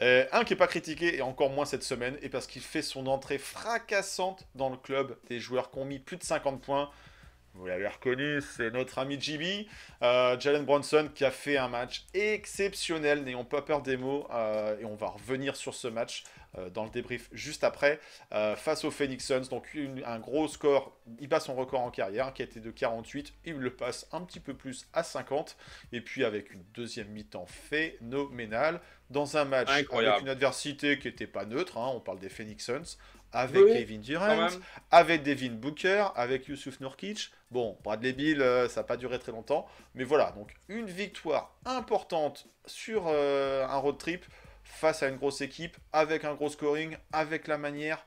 Euh, 0.00 0.26
un 0.32 0.44
qui 0.44 0.52
est 0.52 0.56
pas 0.56 0.66
critiqué, 0.66 1.16
et 1.16 1.22
encore 1.22 1.50
moins 1.50 1.64
cette 1.64 1.82
semaine, 1.82 2.18
et 2.20 2.28
parce 2.28 2.46
qu'il 2.46 2.62
fait 2.62 2.82
son 2.82 3.06
entrée 3.06 3.38
fracassante 3.38 4.46
dans 4.54 4.68
le 4.68 4.76
club 4.76 5.16
des 5.28 5.40
joueurs 5.40 5.70
qui 5.70 5.78
ont 5.78 5.84
mis 5.84 5.98
plus 5.98 6.16
de 6.16 6.22
50 6.22 6.60
points. 6.60 6.90
Vous 7.54 7.66
l'avez 7.66 7.88
reconnu, 7.88 8.42
c'est 8.42 8.70
notre 8.70 8.98
ami 8.98 9.18
JB, 9.18 9.66
euh, 10.02 10.38
Jalen 10.38 10.66
Bronson, 10.66 11.08
qui 11.14 11.24
a 11.24 11.30
fait 11.30 11.56
un 11.56 11.68
match 11.68 12.04
exceptionnel, 12.12 13.24
n'ayons 13.24 13.46
pas 13.46 13.62
peur 13.62 13.80
des 13.80 13.96
mots, 13.96 14.28
euh, 14.30 14.78
et 14.78 14.84
on 14.84 14.94
va 14.94 15.06
revenir 15.06 15.56
sur 15.56 15.74
ce 15.74 15.88
match. 15.88 16.24
Euh, 16.58 16.70
dans 16.70 16.84
le 16.84 16.90
débrief 16.90 17.28
juste 17.32 17.64
après, 17.64 18.00
euh, 18.32 18.56
face 18.56 18.84
aux 18.84 18.90
Phoenix 18.90 19.24
Suns. 19.26 19.48
Donc 19.50 19.72
une- 19.74 20.02
un 20.04 20.18
gros 20.18 20.48
score, 20.48 20.96
il 21.20 21.28
bat 21.28 21.40
son 21.40 21.54
record 21.54 21.80
en 21.80 21.90
carrière 21.90 22.32
qui 22.32 22.42
été 22.42 22.60
de 22.60 22.70
48, 22.70 23.32
il 23.44 23.54
le 23.54 23.74
passe 23.74 24.06
un 24.12 24.20
petit 24.22 24.40
peu 24.40 24.54
plus 24.54 24.86
à 24.92 25.02
50, 25.02 25.56
et 25.92 26.00
puis 26.00 26.24
avec 26.24 26.50
une 26.52 26.62
deuxième 26.74 27.08
mi-temps 27.08 27.46
phénoménale, 27.46 28.80
dans 29.10 29.36
un 29.36 29.44
match 29.44 29.68
Incroyable. 29.70 30.12
avec 30.14 30.22
une 30.22 30.28
adversité 30.30 30.98
qui 30.98 31.08
n'était 31.08 31.26
pas 31.26 31.44
neutre, 31.44 31.78
hein, 31.78 31.90
on 31.94 32.00
parle 32.00 32.18
des 32.18 32.28
Phoenix 32.28 32.64
Suns, 32.64 32.96
avec 33.32 33.62
Oui, 33.64 33.72
Kevin 33.72 34.00
Durant, 34.00 34.48
avec 34.90 35.22
Devin 35.22 35.50
Booker, 35.52 36.06
avec 36.14 36.46
Yusuf 36.48 36.80
Nurkic. 36.80 37.30
Bon, 37.50 37.76
Bradley 37.84 38.12
Bill, 38.12 38.40
euh, 38.40 38.68
ça 38.68 38.80
n'a 38.80 38.84
pas 38.84 38.96
duré 38.96 39.18
très 39.18 39.30
longtemps. 39.32 39.68
Mais 39.94 40.04
voilà, 40.04 40.32
donc 40.32 40.54
une 40.68 40.86
victoire 40.86 41.54
importante 41.64 42.46
sur 42.66 43.04
euh, 43.06 43.66
un 43.66 43.76
road 43.76 43.98
trip 43.98 44.24
face 44.76 45.02
à 45.02 45.08
une 45.08 45.16
grosse 45.16 45.40
équipe, 45.40 45.76
avec 45.92 46.24
un 46.24 46.34
gros 46.34 46.48
scoring, 46.48 46.96
avec 47.12 47.46
la 47.48 47.58
manière. 47.58 48.04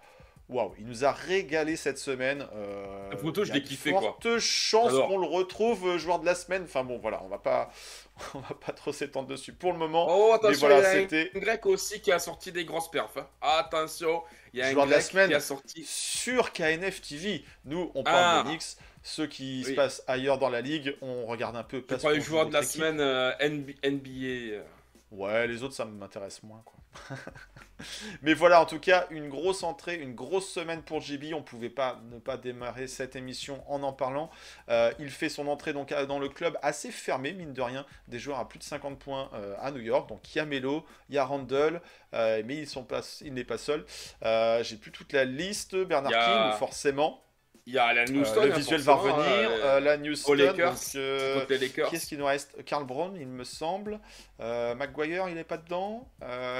Waouh, 0.50 0.74
il 0.80 0.88
nous 0.88 1.06
a 1.06 1.12
régalé 1.12 1.76
cette 1.76 2.00
semaine. 2.00 2.44
euh, 2.56 3.12
La 3.12 3.18
photo, 3.18 3.44
je 3.46 3.54
l'ai 3.54 3.62
kiffé, 3.62 3.92
quoi. 3.92 4.02
fortes 4.02 4.40
chances 4.40 4.90
Alors. 4.94 5.08
qu'on 5.08 5.20
le 5.20 5.28
retrouve 5.28 5.88
euh, 5.90 5.98
joueur 6.00 6.20
de 6.20 6.26
la 6.26 6.34
semaine. 6.34 6.64
Enfin 6.64 6.84
bon, 6.84 6.98
voilà, 6.98 7.22
on 7.24 7.28
va 7.28 7.38
pas, 7.38 7.72
on 8.34 8.40
va 8.40 8.56
pas 8.56 8.72
trop 8.72 8.92
s'étendre 8.92 9.28
dessus 9.28 9.54
pour 9.54 9.74
le 9.74 9.78
moment. 9.78 10.08
Oh, 10.10 10.34
attention, 10.34 10.68
voilà, 10.68 10.80
il 10.80 10.84
y 10.84 10.88
a 10.98 11.02
c'était- 11.02 11.32
un 11.36 11.40
grec 11.40 11.66
aussi 11.68 12.02
qui 12.02 12.12
a 12.12 12.18
sorti 12.18 12.52
des 12.52 12.66
grosses 12.66 12.90
perfs. 12.90 13.18
hein. 13.18 13.28
Attention, 13.44 14.24
il 14.54 14.60
y 14.60 14.64
a 14.64 14.68
un 14.68 14.72
Joueur 14.72 14.88
de 14.88 14.92
la 14.92 15.02
semaine. 15.02 15.30
qui 15.30 15.36
a 15.36 15.40
sorti. 15.40 15.84
sur 15.88 16.52
KNF 16.52 17.00
TV. 17.02 17.44
Nous, 17.66 17.92
on 17.94 18.02
parle 18.04 18.18
Ah. 18.40 18.44
de 18.44 18.50
Knicks. 18.50 18.76
Ceux 19.04 19.28
qui 19.28 19.64
se 19.64 19.72
passent 19.74 20.04
ailleurs 20.08 20.40
dans 20.40 20.50
la 20.50 20.62
ligue, 20.62 20.96
on 21.02 21.28
regarde 21.28 21.56
un 21.56 21.64
peu. 21.64 21.82
Crois 21.82 22.14
le 22.16 22.20
joueur 22.22 22.48
de 22.48 22.54
la 22.54 22.60
équipe. 22.62 22.72
semaine 22.72 23.00
euh, 23.00 23.32
NB- 23.40 23.78
NBA. 23.84 24.64
Euh. 25.12 25.16
Ouais, 25.18 25.48
les 25.48 25.64
autres, 25.64 25.74
ça 25.76 25.86
m'intéresse 25.86 26.44
moins. 26.44 26.62
Quoi. 26.66 26.80
Mais 28.22 28.34
voilà, 28.34 28.62
en 28.62 28.66
tout 28.66 28.80
cas, 28.80 29.08
une 29.10 29.30
grosse 29.30 29.64
entrée, 29.64 29.96
une 29.96 30.14
grosse 30.14 30.50
semaine 30.50 30.82
pour 30.84 31.02
JB. 31.02 31.34
On 31.34 31.42
pouvait 31.42 31.70
pas 31.70 32.00
ne 32.12 32.20
pas 32.20 32.38
démarrer 32.38 32.88
cette 32.88 33.16
émission 33.16 33.64
en 33.72 33.84
en 33.84 33.94
parlant. 33.94 34.30
Euh, 34.70 34.92
il 35.00 35.10
fait 35.10 35.30
son 35.30 35.48
entrée 35.48 35.74
donc 35.74 35.92
à- 35.92 36.06
dans 36.06 36.20
le 36.20 36.30
club 36.30 36.58
assez 36.62 36.92
fermé, 36.92 37.34
mine 37.34 37.54
de 37.54 37.62
rien, 37.62 37.86
des 38.08 38.20
joueurs 38.20 38.40
à 38.40 38.48
plus 38.50 38.60
de 38.60 38.64
50 38.64 39.00
points 39.00 39.30
euh, 39.34 39.56
à 39.60 39.72
New 39.72 39.80
York. 39.82 40.10
Donc 40.10 40.34
il 40.36 40.38
y 40.38 40.42
a 40.42 40.46
Melo, 40.46 40.86
il 41.10 41.16
y 41.16 41.18
a 41.18 41.26
Randall, 41.26 41.82
euh, 42.14 42.44
mais 42.46 42.58
ils 42.58 42.68
sont 42.68 42.84
pas, 42.84 43.02
il 43.22 43.34
n'est 43.34 43.44
pas 43.46 43.58
seul. 43.58 43.86
Euh, 44.24 44.64
J'ai 44.64 44.76
plus 44.78 44.92
toute 44.92 45.14
la 45.14 45.26
liste. 45.26 45.76
Bernard 45.76 46.12
King, 46.52 46.60
forcément. 46.60 47.24
Il 47.70 47.74
y 47.76 47.78
a 47.78 47.86
Alan 47.86 48.06
Euh, 48.10 48.22
Houston. 48.22 48.42
le 48.46 48.52
visuel 48.54 48.82
va 48.82 48.96
revenir. 48.96 49.22
euh, 49.52 49.78
Euh, 49.78 49.80
la 49.80 49.96
Houston, 49.98 50.34
Lakers, 50.34 50.74
donc, 50.74 50.82
euh, 50.96 51.40
contre 51.42 51.52
les 51.52 51.58
Lakers. 51.60 51.90
qui 51.90 51.96
est-ce 51.98 52.08
qu'il 52.08 52.18
nous 52.18 52.26
reste? 52.26 52.66
Carl 52.66 52.84
Brown, 52.84 53.16
il 53.16 53.28
me 53.28 53.44
semble. 53.44 54.00
Maguire, 54.40 55.30
il 55.30 55.36
n'est 55.36 55.44
pas 55.44 55.58
dedans. 55.58 56.10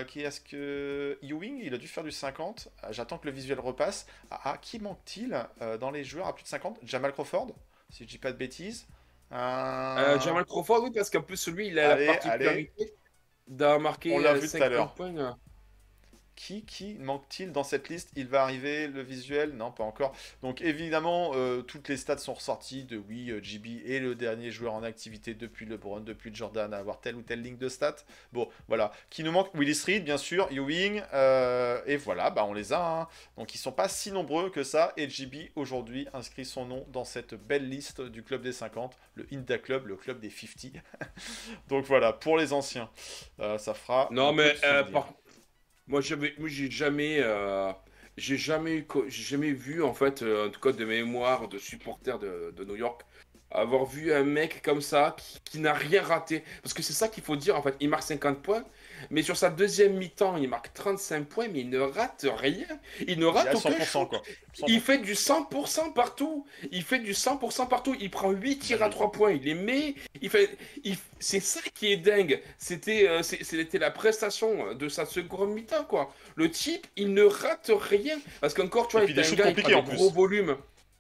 Qui 0.08 0.22
est-ce 0.22 0.40
que? 0.40 1.18
Ewing, 1.24 1.62
il 1.64 1.74
a 1.74 1.80
dû 1.80 1.88
faire 1.88 2.04
du 2.04 2.12
50. 2.12 2.68
Euh, 2.84 2.88
J'attends 2.92 3.18
que 3.18 3.26
le 3.26 3.32
visuel 3.32 3.60
repasse. 3.60 4.06
Ah, 4.30 4.40
ah, 4.44 4.58
qui 4.62 4.78
manque-t-il 4.78 5.36
dans 5.80 5.90
les 5.90 6.04
joueurs 6.04 6.28
à 6.28 6.36
plus 6.36 6.44
de 6.44 6.48
50 6.50 6.78
Jamal 6.84 7.12
Crawford, 7.12 7.48
si 7.90 8.04
je 8.04 8.08
dis 8.08 8.20
pas 8.20 8.32
de 8.32 8.38
bêtises. 8.38 8.86
Jamal 9.32 10.46
Crawford, 10.46 10.84
oui, 10.84 10.92
parce 10.94 11.10
qu'en 11.10 11.24
plus, 11.24 11.48
lui, 11.48 11.70
il 11.70 11.80
a 11.80 11.96
la 11.96 12.06
particularité 12.14 12.94
d'avoir 13.48 13.80
marqué 13.80 14.14
On 14.14 14.20
l'a 14.20 14.36
vu 14.36 14.48
tout 14.48 14.58
à 14.58 14.60
50 14.60 15.00
l'heure. 15.16 15.38
Euh. 16.40 16.46
Qui, 16.46 16.64
qui 16.64 16.94
manque-t-il 17.00 17.52
dans 17.52 17.64
cette 17.64 17.90
liste? 17.90 18.12
Il 18.16 18.28
va 18.28 18.44
arriver, 18.44 18.88
le 18.88 19.02
visuel? 19.02 19.52
Non, 19.52 19.72
pas 19.72 19.84
encore. 19.84 20.14
Donc 20.42 20.62
évidemment, 20.62 21.32
euh, 21.36 21.62
toutes 21.62 21.90
les 21.90 21.98
stats 21.98 22.18
sont 22.18 22.34
ressorties 22.34 22.86
de 22.86 22.98
oui, 22.98 23.30
euh, 23.30 23.42
JB 23.44 23.86
est 23.86 24.00
le 24.00 24.16
dernier 24.16 24.50
joueur 24.52 24.74
en 24.74 24.84
activité 24.84 25.34
depuis 25.34 25.66
LeBron, 25.66 26.00
depuis 26.00 26.34
Jordan, 26.34 26.74
à 26.74 26.78
avoir 26.78 27.02
telle 27.02 27.16
ou 27.16 27.22
telle 27.22 27.42
ligne 27.42 27.58
de 27.58 27.68
stats. 27.70 27.98
Bon, 28.32 28.48
voilà. 28.68 28.92
Qui 29.10 29.24
nous 29.24 29.32
manque? 29.32 29.54
Willis 29.54 29.82
Reed, 29.86 30.04
bien 30.06 30.18
sûr, 30.18 30.48
Ewing, 30.52 31.02
euh, 31.14 31.82
et 31.86 31.98
voilà, 31.98 32.30
bah, 32.30 32.46
on 32.46 32.54
les 32.54 32.72
a. 32.74 33.02
hein. 33.02 33.08
Donc 33.38 33.54
ils 33.54 33.58
sont 33.58 33.72
pas 33.74 33.90
si 33.90 34.12
nombreux 34.12 34.50
que 34.50 34.64
ça. 34.64 34.94
Et 34.98 35.10
JB, 35.10 35.50
aujourd'hui, 35.56 36.08
inscrit 36.14 36.46
son 36.46 36.66
nom 36.66 36.86
dans 36.94 37.04
cette 37.04 37.34
belle 37.36 37.68
liste 37.68 38.02
du 38.02 38.24
club 38.24 38.42
des 38.42 38.54
50, 38.54 38.96
le 39.16 39.28
Inda 39.34 39.58
Club, 39.58 39.88
le 39.88 39.98
club 39.98 40.20
des 40.20 40.30
50. 40.30 40.82
Donc 41.68 41.86
voilà, 41.86 42.14
pour 42.14 42.38
les 42.38 42.54
anciens, 42.54 42.90
euh, 43.40 43.58
ça 43.58 43.74
fera... 43.74 44.08
Non, 44.12 44.32
mais 44.34 44.56
euh, 44.64 44.84
par- 44.84 45.14
moi, 45.90 46.02
j'ai 46.02 46.70
jamais, 46.72 47.18
euh, 47.20 47.72
j'ai 48.16 48.38
jamais, 48.38 49.52
vu 49.52 49.84
en 49.84 49.94
fait, 49.94 50.22
euh, 50.22 50.48
en 50.48 50.50
tout 50.52 50.60
cas 50.60 50.72
de 50.72 50.86
mémoire 50.86 51.48
de 51.48 51.58
supporter 51.58 52.20
de, 52.20 52.64
New 52.64 52.76
York, 52.76 53.02
avoir 53.50 53.86
vu 53.86 54.14
un 54.14 54.24
mec 54.24 54.62
comme 54.62 54.82
ça 54.82 55.16
qui 55.44 55.60
n'a 55.60 55.74
rien 55.74 56.04
raté. 56.04 56.44
Parce 56.62 56.76
que 56.76 56.84
c'est 56.84 56.94
ça 56.94 57.08
qu'il 57.08 57.24
faut 57.24 57.36
dire 57.36 57.56
en 57.56 57.64
fait. 57.64 57.76
Il 57.80 57.90
marque 57.90 58.04
50 58.04 58.42
points, 58.42 58.64
mais 59.10 59.22
sur 59.22 59.38
sa 59.38 59.50
deuxième 59.50 59.94
mi-temps, 59.98 60.38
il 60.38 60.48
marque 60.50 60.74
35 60.74 61.26
points, 61.28 61.48
mais 61.48 61.62
il 61.62 61.70
ne 61.70 61.80
rate 61.80 62.26
rien. 62.38 62.66
Il 63.08 63.20
ne 63.20 63.26
Il 63.26 63.28
rate 63.28 63.48
à 63.48 63.56
aucun 63.58 63.70
100%, 63.72 63.86
shoot. 63.86 64.10
quoi. 64.10 64.22
100%. 64.58 64.66
Il 64.68 64.82
fait 64.82 64.98
du 65.00 65.14
100% 65.14 65.94
partout. 65.94 66.46
Il 66.72 66.84
fait 66.84 67.00
du 67.00 67.14
100% 67.14 67.68
partout. 67.68 67.96
Il 68.00 68.10
prend 68.12 68.32
8 68.32 68.60
tirs 68.60 68.84
à 68.84 68.90
3 68.90 69.12
points. 69.12 69.32
Il 69.32 69.44
les 69.44 69.54
met. 69.56 69.96
Il 70.22 70.30
fait. 70.30 70.50
il- 70.84 70.98
C'est 71.20 71.40
ça 71.42 71.60
qui 71.74 71.92
est 71.92 71.98
dingue. 71.98 72.42
C'était, 72.58 73.08
euh, 73.08 73.22
c'était 73.24 73.78
la 73.80 73.92
prestation 73.92 74.74
de 74.74 74.88
sa 74.90 75.06
seconde 75.06 75.54
mi-temps, 75.54 75.84
quoi. 75.86 76.14
Le 76.36 76.50
type, 76.50 76.88
il 76.96 77.14
ne 77.14 77.24
rate 77.24 77.72
rien. 77.74 78.18
Parce 78.42 78.54
qu'encore, 78.54 78.88
tu 78.88 78.98
vois, 78.98 79.06
t'as 79.06 79.14
des 79.14 79.32
un 79.32 79.36
gars, 79.36 79.50
il 79.50 79.56
prend 79.64 79.74
en 79.74 79.84
des 79.84 79.96
gros 79.96 80.10
volumes. 80.10 80.56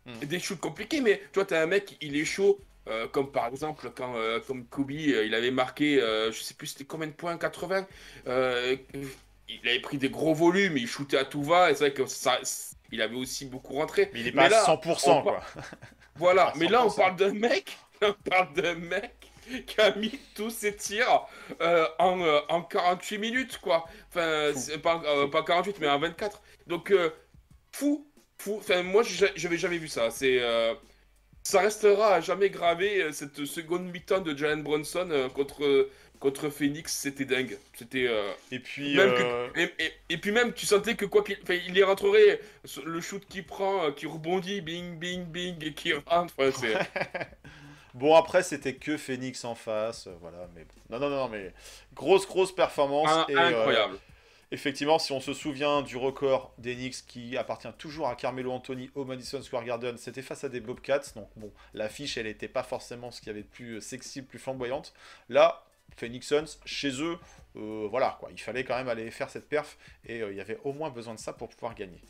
Hmm. 0.05 0.25
Des 0.25 0.39
shoots 0.39 0.59
compliqués, 0.59 1.01
mais 1.01 1.17
tu 1.31 1.35
vois, 1.35 1.45
t'as 1.45 1.62
un 1.62 1.65
mec, 1.67 1.97
il 2.01 2.15
est 2.17 2.25
chaud. 2.25 2.59
Euh, 2.89 3.08
comme 3.08 3.32
par 3.32 3.47
exemple 3.47 3.91
quand 3.95 4.15
euh, 4.15 4.39
comme 4.39 4.65
Kobe 4.65 4.91
euh, 4.91 5.25
il 5.25 5.36
avait 5.36 5.52
marqué 5.52 5.99
je 5.99 6.39
sais 6.41 6.54
plus 6.54 6.67
c'était 6.67 6.86
combien 6.86 7.08
de 7.08 7.13
points 7.13 7.38
80 7.38 7.88
euh, 8.28 8.75
il 9.47 9.67
avait 9.67 9.80
pris 9.80 9.97
des 9.97 10.10
gros 10.10 10.34
volumes 10.34 10.78
il 10.78 10.88
shootait 10.88 11.17
à 11.17 11.25
tout 11.25 11.43
va 11.43 11.71
et 11.71 11.75
c'est 11.75 11.86
vrai 11.89 11.93
que 11.93 12.06
ça 12.06 12.39
il 12.91 13.02
avait 13.02 13.15
aussi 13.15 13.45
beaucoup 13.45 13.73
rentré 13.73 14.10
Mais 14.13 14.21
il 14.21 14.28
est 14.28 14.32
Mais 14.34 14.43
pas 14.43 14.49
là, 14.49 14.63
à 14.63 14.67
100%, 14.75 15.10
on 15.12 15.21
quoi. 15.21 15.43
voilà, 16.15 16.54
mais 16.56 16.67
là 16.67 16.86
on 16.86 16.89
100%. 16.89 16.95
parle 16.95 17.15
d'un 17.15 17.34
mec, 17.34 17.78
on 18.02 18.13
parle 18.30 18.54
d'un 18.54 18.75
mec 18.75 19.12
qui 19.65 19.82
a 19.82 19.95
mis 19.95 20.19
tous 20.36 20.49
ses 20.52 20.75
tirs 20.75 21.25
en, 21.99 22.21
en 22.49 22.62
48 22.62 23.17
minutes, 23.17 23.58
quoi. 23.60 23.86
Enfin, 24.10 24.52
pas, 24.84 25.28
pas 25.32 25.43
48, 25.43 25.80
mais 25.80 25.88
en 25.89 25.97
24. 25.99 26.41
Donc, 26.67 26.93
fou, 27.71 28.08
fou. 28.38 28.58
Enfin, 28.60 28.84
moi, 28.84 29.02
j'avais 29.36 29.58
jamais 29.58 29.80
vu 29.80 29.88
ça. 29.88 30.12
C'est, 30.12 30.39
ça 31.43 31.62
restera 31.62 32.15
à 32.15 32.21
jamais 32.21 32.49
gravé 32.49 33.04
euh, 33.04 33.12
cette 33.12 33.45
seconde 33.45 33.86
mi-temps 33.91 34.21
de 34.21 34.36
Jalen 34.36 34.62
Brunson 34.63 35.08
euh, 35.12 35.30
contre 35.30 35.89
contre 36.19 36.49
Phoenix. 36.49 36.93
C'était 36.93 37.23
dingue. 37.25 37.58
C'était 37.73 38.08
euh, 38.08 38.30
Et 38.52 38.60
puis, 38.60 38.95
même 38.95 39.13
que- 39.13 39.21
euh, 39.23 39.47
et, 39.56 39.63
et- 39.86 39.93
et 40.10 40.17
puis 40.17 40.32
même, 40.32 40.54
tu 40.54 40.65
sentais 40.65 40.95
que 40.95 41.06
quoi 41.06 41.23
qu'il 41.23 41.38
enfin, 41.41 41.58
il 41.65 41.78
y 41.78 41.82
rentrerait, 41.84 42.41
le 42.86 42.99
shoot 43.02 43.23
qu'il 43.30 43.45
prend, 43.45 43.86
euh, 43.86 43.91
qui 43.91 44.06
rebondit, 44.06 44.60
bing, 44.62 44.97
bing, 44.99 45.23
bing, 45.25 45.63
et 45.63 45.73
qui 45.73 45.93
rentre. 45.93 46.34
enfin, 46.38 46.52
c'est- 46.52 46.78
bon, 47.93 48.15
après, 48.15 48.43
c'était 48.43 48.75
que 48.75 48.97
Phoenix 48.97 49.45
en 49.45 49.56
face. 49.56 50.08
euh, 50.08 50.12
Voilà, 50.21 50.47
mais. 50.56 50.65
Non, 50.89 50.99
non, 50.99 51.10
non, 51.10 51.30
mais 51.30 51.54
grosse, 51.93 52.28
grosse 52.28 52.54
performance. 52.54 53.10
Un- 53.10 53.25
et, 53.30 53.36
euh, 53.36 53.47
incroyable. 53.60 53.97
Effectivement, 54.51 54.99
si 54.99 55.12
on 55.12 55.19
se 55.19 55.33
souvient 55.33 55.81
du 55.81 55.97
record 55.97 56.53
des 56.57 56.75
qui 57.07 57.38
appartient 57.38 57.71
toujours 57.77 58.07
à 58.07 58.15
Carmelo 58.15 58.51
Anthony 58.51 58.89
au 58.95 59.05
Madison 59.05 59.41
Square 59.41 59.65
Garden, 59.65 59.97
c'était 59.97 60.21
face 60.21 60.43
à 60.43 60.49
des 60.49 60.59
Bobcats. 60.59 61.13
Donc, 61.15 61.29
bon, 61.35 61.51
l'affiche, 61.73 62.17
elle 62.17 62.25
n'était 62.25 62.47
pas 62.47 62.63
forcément 62.63 63.12
ce 63.12 63.19
qu'il 63.19 63.27
y 63.27 63.31
avait 63.31 63.43
de 63.43 63.47
plus 63.47 63.75
euh, 63.75 63.81
sexy, 63.81 64.21
plus 64.21 64.39
flamboyante. 64.39 64.93
Là, 65.27 65.63
Phoenix 65.97 66.27
Suns, 66.27 66.59
chez 66.65 67.01
eux, 67.01 67.17
euh, 67.55 67.88
voilà, 67.89 68.17
quoi. 68.19 68.29
Il 68.31 68.39
fallait 68.39 68.63
quand 68.63 68.75
même 68.75 68.89
aller 68.89 69.12
faire 69.12 69.29
cette 69.29 69.49
perf. 69.49 69.77
Et 70.05 70.21
euh, 70.21 70.31
il 70.31 70.38
y 70.38 70.41
avait 70.41 70.59
au 70.63 70.73
moins 70.73 70.89
besoin 70.89 71.13
de 71.13 71.19
ça 71.19 71.33
pour 71.33 71.49
pouvoir 71.49 71.75
gagner. 71.75 72.01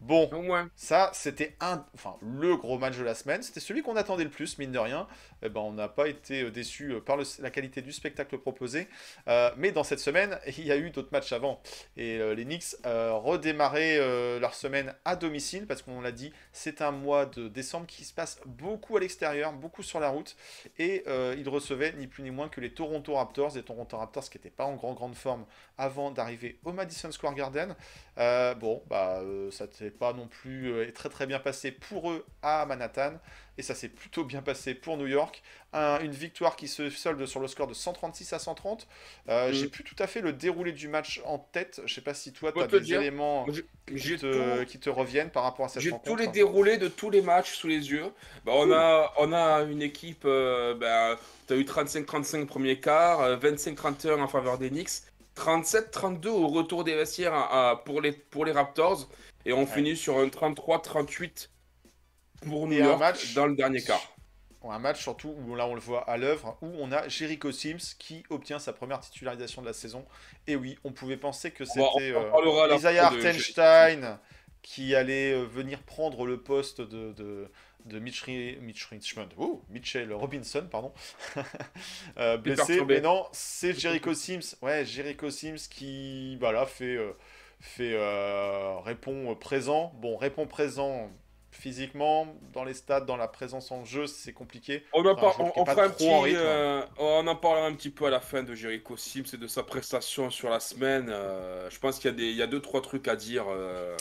Bon, 0.00 0.28
Au 0.32 0.42
moins. 0.42 0.70
Ça, 0.76 1.10
c'était 1.14 1.56
un, 1.60 1.84
enfin, 1.94 2.16
le 2.20 2.56
gros 2.56 2.78
match 2.78 2.96
de 2.98 3.02
la 3.04 3.14
semaine. 3.14 3.42
C'était 3.42 3.60
celui 3.60 3.82
qu'on 3.82 3.96
attendait 3.96 4.24
le 4.24 4.30
plus, 4.30 4.58
mine 4.58 4.72
de 4.72 4.78
rien. 4.78 5.06
Eh 5.42 5.48
ben, 5.48 5.60
on 5.60 5.72
n'a 5.72 5.88
pas 5.88 6.08
été 6.08 6.42
euh, 6.42 6.50
déçu 6.50 6.92
euh, 6.92 7.00
par 7.00 7.16
le- 7.16 7.24
la 7.40 7.50
qualité 7.50 7.80
du 7.82 7.92
spectacle 7.92 8.36
proposé. 8.38 8.88
Euh, 9.28 9.50
mais 9.56 9.72
dans 9.72 9.84
cette 9.84 10.00
semaine, 10.00 10.38
il 10.58 10.66
y 10.66 10.72
a 10.72 10.76
eu 10.76 10.90
d'autres 10.90 11.08
matchs 11.12 11.32
avant. 11.32 11.60
Et 11.96 12.18
euh, 12.18 12.34
les 12.34 12.44
Knicks 12.44 12.76
euh, 12.84 13.12
redémarraient 13.12 13.96
leur 14.38 14.54
semaine 14.54 14.94
à 15.04 15.16
domicile 15.16 15.66
parce 15.66 15.82
qu'on 15.82 16.00
l'a 16.00 16.12
dit, 16.12 16.32
c'est 16.52 16.82
un 16.82 16.90
mois 16.90 17.26
de 17.26 17.48
décembre 17.48 17.86
qui 17.86 18.04
se 18.04 18.12
passe 18.12 18.38
beaucoup 18.46 18.96
à 18.96 19.00
l'extérieur, 19.00 19.52
beaucoup 19.52 19.82
sur 19.82 20.00
la 20.00 20.08
route. 20.10 20.36
Et 20.78 21.04
ils 21.38 21.48
recevaient 21.48 21.92
ni 21.96 22.06
plus 22.06 22.22
ni 22.22 22.30
moins 22.30 22.48
que 22.48 22.60
les 22.60 22.70
Toronto 22.72 23.14
Raptors. 23.14 23.54
Les 23.54 23.62
Toronto 23.62 23.96
Raptors 23.96 24.28
qui 24.28 24.38
n'étaient 24.38 24.50
pas 24.50 24.64
en 24.64 24.74
grand, 24.74 24.92
grande 24.94 25.14
forme 25.14 25.44
avant 25.78 26.10
d'arriver 26.10 26.58
au 26.64 26.72
Madison 26.72 27.10
Square 27.10 27.34
Garden. 27.34 27.74
Euh, 28.18 28.54
bon, 28.54 28.82
bah, 28.88 29.18
euh, 29.22 29.50
ça 29.50 29.66
s'est 29.70 29.90
pas 29.90 30.12
non 30.14 30.26
plus 30.26 30.72
euh, 30.72 30.90
très 30.92 31.08
très 31.10 31.26
bien 31.26 31.38
passé 31.38 31.70
pour 31.70 32.10
eux 32.10 32.24
à 32.42 32.64
Manhattan, 32.64 33.12
et 33.58 33.62
ça 33.62 33.74
s'est 33.74 33.90
plutôt 33.90 34.24
bien 34.24 34.40
passé 34.40 34.74
pour 34.74 34.96
New 34.96 35.06
York. 35.06 35.42
Un- 35.74 36.00
une 36.00 36.12
victoire 36.12 36.56
qui 36.56 36.66
se 36.66 36.88
solde 36.88 37.26
sur 37.26 37.40
le 37.40 37.46
score 37.48 37.66
de 37.66 37.74
136 37.74 38.32
à 38.32 38.38
130. 38.38 38.86
Euh, 39.28 39.50
Mm. 39.50 39.52
J'ai 39.52 39.68
plus 39.68 39.84
tout 39.84 39.94
à 39.98 40.06
fait 40.06 40.22
le 40.22 40.32
déroulé 40.32 40.72
du 40.72 40.88
match 40.88 41.20
en 41.26 41.38
tête. 41.38 41.82
Je 41.84 41.92
sais 41.94 42.00
pas 42.00 42.14
si 42.14 42.32
toi, 42.32 42.52
tu 42.52 42.60
as 42.62 42.66
des 42.66 42.80
dire, 42.80 43.00
éléments 43.02 43.44
J'ai 43.52 43.62
qui 43.86 43.98
j'ai 43.98 44.16
te, 44.16 44.60
tout- 44.60 44.66
qui 44.66 44.78
te 44.78 44.88
reviennent 44.88 45.30
par 45.30 45.42
rapport 45.42 45.66
à 45.66 45.68
cette 45.68 45.82
j'ai 45.82 45.90
rencontre. 45.90 46.10
tous 46.10 46.16
les 46.16 46.28
déroulés 46.28 46.78
de 46.78 46.88
tous 46.88 47.10
les 47.10 47.20
matchs 47.20 47.52
sous 47.52 47.68
les 47.68 47.90
yeux. 47.90 48.06
Bah, 48.46 48.52
on, 48.54 48.72
a, 48.72 49.12
on 49.18 49.32
a 49.34 49.62
une 49.64 49.82
équipe, 49.82 50.22
euh, 50.24 50.74
bah, 50.74 51.18
tu 51.46 51.52
as 51.52 51.56
eu 51.56 51.64
35-35 51.64 52.46
premier 52.46 52.80
quart, 52.80 53.20
euh, 53.20 53.36
25-31 53.36 54.20
en 54.22 54.28
faveur 54.28 54.56
des 54.56 54.70
Knicks. 54.70 55.02
37-32 55.36 56.28
au 56.28 56.48
retour 56.48 56.82
des 56.84 56.94
vestiaires 56.94 57.34
à- 57.34 57.70
à- 57.70 57.76
pour, 57.76 58.00
les, 58.00 58.12
pour 58.12 58.44
les 58.44 58.52
Raptors. 58.52 59.08
Et 59.44 59.52
on 59.52 59.60
Ouais. 59.60 59.66
finit 59.66 59.96
sur 59.96 60.18
un 60.18 60.28
33-38 60.28 61.50
pour 62.46 62.66
New 62.66 62.78
York 62.78 62.98
match- 62.98 63.34
dans 63.34 63.46
le 63.46 63.54
dernier 63.54 63.82
quart. 63.82 64.12
Un 64.68 64.80
match 64.80 65.00
surtout 65.00 65.28
où 65.46 65.54
là 65.54 65.68
on 65.68 65.74
le 65.74 65.80
voit 65.80 66.02
à 66.10 66.16
l'œuvre, 66.16 66.58
où 66.60 66.66
on 66.80 66.90
a 66.90 67.06
Jericho 67.06 67.52
Sims 67.52 67.94
qui 68.00 68.24
obtient 68.30 68.58
sa 68.58 68.72
première 68.72 68.98
titularisation 68.98 69.62
de 69.62 69.68
la 69.68 69.72
saison. 69.72 70.04
Et 70.48 70.56
oui, 70.56 70.76
on 70.82 70.90
pouvait 70.90 71.16
penser 71.16 71.52
que 71.52 71.64
c'était 71.64 72.10
euh, 72.12 72.74
Isaiah 72.74 73.06
Hartenstein 73.06 74.18
qui 74.62 74.96
allait 74.96 75.34
euh, 75.34 75.44
venir 75.44 75.80
prendre 75.84 76.26
le 76.26 76.40
poste 76.42 76.80
de, 76.80 77.12
de, 77.12 77.48
de 77.86 77.98
Mitch, 77.98 78.26
Mitch 78.26 78.84
Richmond, 78.86 79.28
oh, 79.38 79.62
Mitchell 79.70 80.12
Robinson, 80.12 80.66
pardon, 80.70 80.92
Euh, 82.18 82.36
blessé. 82.36 82.84
Mais 82.86 83.00
non, 83.00 83.26
c'est 83.32 83.78
Jericho 83.78 84.14
Sims, 84.14 84.56
ouais, 84.62 84.84
Jericho 84.84 85.30
Sims 85.30 85.68
qui 85.70 86.36
voilà, 86.38 86.66
fait, 86.66 86.96
euh, 86.96 87.12
fait 87.60 87.92
euh, 87.94 88.78
répond 88.80 89.34
présent. 89.36 89.92
Bon, 90.00 90.16
répond 90.16 90.46
présent 90.46 91.10
physiquement, 91.50 92.34
dans 92.52 92.64
les 92.64 92.74
stades, 92.74 93.06
dans 93.06 93.16
la 93.16 93.28
présence 93.28 93.70
en 93.72 93.82
jeu, 93.84 94.06
c'est 94.06 94.34
compliqué. 94.34 94.84
On, 94.92 95.04
en 95.06 95.14
on- 95.38 95.52
on 95.56 95.64
fera 95.64 95.84
un 95.84 95.90
petit, 95.90 96.04
rythme. 96.24 96.38
euh, 96.38 96.82
on 96.98 97.26
parlera 97.36 97.66
un 97.66 97.72
petit 97.74 97.88
peu 97.90 98.04
à 98.06 98.10
la 98.10 98.20
fin 98.20 98.42
de 98.42 98.54
Jericho 98.54 98.96
Sims 98.98 99.24
et 99.32 99.36
de 99.38 99.46
sa 99.46 99.62
prestation 99.62 100.30
sur 100.30 100.50
la 100.50 100.60
semaine. 100.60 101.06
Euh, 101.08 101.70
je 101.70 101.78
pense 101.78 101.98
qu'il 101.98 102.10
y 102.20 102.42
a 102.42 102.44
y 102.44 102.48
deux 102.48 102.60
trois 102.60 102.82
trucs 102.82 103.08
à 103.08 103.16
dire 103.16 103.46
euh, 103.48 103.96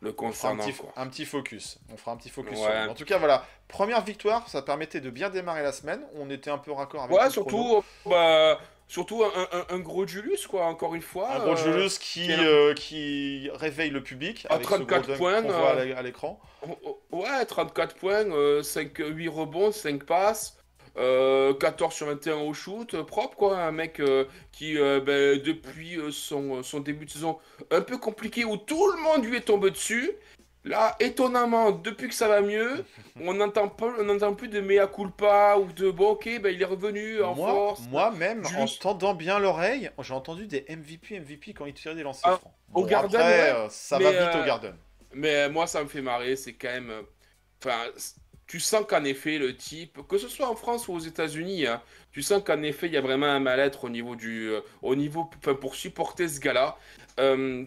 le 0.00 0.10
On 0.10 0.12
fera 0.14 0.26
un 0.52 0.56
concernant. 0.56 0.64
petit, 0.64 0.72
quoi. 0.74 0.92
un 0.96 1.06
petit 1.08 1.24
focus. 1.26 1.78
On 1.92 1.96
fera 1.96 2.12
un 2.12 2.16
petit 2.16 2.30
focus. 2.30 2.58
Ouais. 2.58 2.64
sur 2.64 2.72
lui. 2.82 2.88
En 2.90 2.94
tout 2.94 3.04
cas, 3.04 3.18
voilà. 3.18 3.44
Première 3.68 4.02
victoire, 4.02 4.48
ça 4.48 4.62
permettait 4.62 5.00
de 5.00 5.10
bien 5.10 5.30
démarrer 5.30 5.62
la 5.62 5.72
semaine. 5.72 6.00
On 6.16 6.30
était 6.30 6.50
un 6.50 6.58
peu 6.58 6.72
raccord 6.72 7.02
avec 7.04 7.16
Ouais, 7.16 7.24
le 7.24 7.30
chrono. 7.30 7.48
surtout, 7.50 7.84
bah, 8.08 8.58
surtout 8.88 9.22
un, 9.24 9.48
un- 9.52 9.66
un 9.76 9.78
gros 9.78 10.06
Julius 10.06 10.46
quoi. 10.46 10.64
Encore 10.66 10.94
une 10.94 11.02
fois. 11.02 11.30
Un 11.34 11.38
gros 11.40 11.52
euh, 11.52 11.56
Julius 11.56 11.98
qui, 11.98 12.32
euh, 12.32 12.74
qui 12.74 13.50
réveille 13.54 13.90
le 13.90 14.02
public 14.02 14.46
À 14.48 14.54
avec 14.54 14.64
ce 14.66 14.68
gros 14.68 14.78
34 14.78 15.06
dunk 15.08 15.18
points, 15.18 15.40
voit 15.42 15.70
à 15.70 15.76
euh, 15.76 15.96
à 15.96 16.02
l'écran. 16.02 16.40
Oh, 16.68 16.78
oh, 16.82 17.00
Ouais, 17.12 17.44
34 17.44 17.94
points, 17.96 18.24
euh, 18.32 18.62
5, 18.62 18.96
8 18.98 19.28
rebonds, 19.28 19.70
5 19.72 20.04
passes, 20.04 20.56
euh, 20.96 21.54
14 21.54 21.94
sur 21.94 22.06
21 22.06 22.36
au 22.38 22.52
shoot, 22.54 22.94
euh, 22.94 23.04
propre 23.04 23.36
quoi, 23.36 23.58
un 23.58 23.72
mec 23.72 24.00
euh, 24.00 24.24
qui 24.52 24.78
euh, 24.78 25.00
ben, 25.00 25.40
depuis 25.40 25.96
euh, 25.96 26.10
son, 26.10 26.62
son 26.62 26.80
début 26.80 27.06
de 27.06 27.10
saison 27.10 27.38
un 27.70 27.80
peu 27.80 27.98
compliqué 27.98 28.44
où 28.44 28.56
tout 28.56 28.90
le 28.92 29.00
monde 29.02 29.24
lui 29.24 29.36
est 29.36 29.42
tombé 29.42 29.70
dessus. 29.70 30.10
Là, 30.62 30.94
étonnamment, 31.00 31.70
depuis 31.70 32.08
que 32.08 32.14
ça 32.14 32.28
va 32.28 32.42
mieux, 32.42 32.84
on 33.22 33.32
n'entend 33.32 33.68
plus 33.68 34.48
de 34.48 34.60
mea 34.60 34.86
culpa 34.86 35.56
ou 35.56 35.72
de 35.72 35.90
bon 35.90 36.10
ok, 36.10 36.28
ben, 36.42 36.54
il 36.54 36.60
est 36.60 36.66
revenu 36.66 37.22
en 37.22 37.34
Moi, 37.34 37.48
force. 37.48 37.80
moi-même, 37.88 38.44
en 38.58 38.66
tendant 38.66 39.14
bien 39.14 39.38
l'oreille, 39.38 39.90
j'ai 40.02 40.12
entendu 40.12 40.46
des 40.46 40.66
MVP, 40.68 41.18
MVP 41.20 41.54
quand 41.54 41.64
ils 41.64 41.72
tiraient 41.72 41.94
des 41.94 42.02
lancers 42.02 42.30
Ah, 42.34 42.36
francs. 42.36 42.52
au 42.74 42.84
Garden, 42.84 43.20
après, 43.20 43.52
ouais, 43.52 43.56
euh, 43.56 43.68
ça 43.70 43.98
va 43.98 44.10
vite 44.10 44.20
euh, 44.20 44.42
au 44.42 44.44
Garden. 44.46 44.74
Mais 45.14 45.48
moi, 45.48 45.66
ça 45.66 45.82
me 45.82 45.88
fait 45.88 46.02
marrer, 46.02 46.36
c'est 46.36 46.52
quand 46.52 46.68
même. 46.68 46.90
euh, 46.90 47.02
Enfin, 47.64 47.78
tu 48.50 48.58
sens 48.58 48.84
qu'en 48.88 49.04
effet, 49.04 49.38
le 49.38 49.56
type, 49.56 50.00
que 50.08 50.18
ce 50.18 50.26
soit 50.28 50.48
en 50.50 50.56
France 50.56 50.88
ou 50.88 50.92
aux 50.94 50.98
États-Unis, 50.98 51.66
hein, 51.68 51.80
tu 52.10 52.20
sens 52.20 52.42
qu'en 52.44 52.62
effet, 52.64 52.88
il 52.88 52.92
y 52.94 52.96
a 52.96 53.00
vraiment 53.00 53.26
un 53.26 53.38
mal-être 53.38 53.84
au 53.84 53.90
niveau 53.90 54.16
du. 54.16 54.48
euh, 54.48 54.60
au 54.82 54.96
niveau. 54.96 55.24
Pour 55.60 55.76
supporter 55.76 56.26
ce 56.28 56.40
gars-là. 56.40 56.76
Euh, 57.20 57.64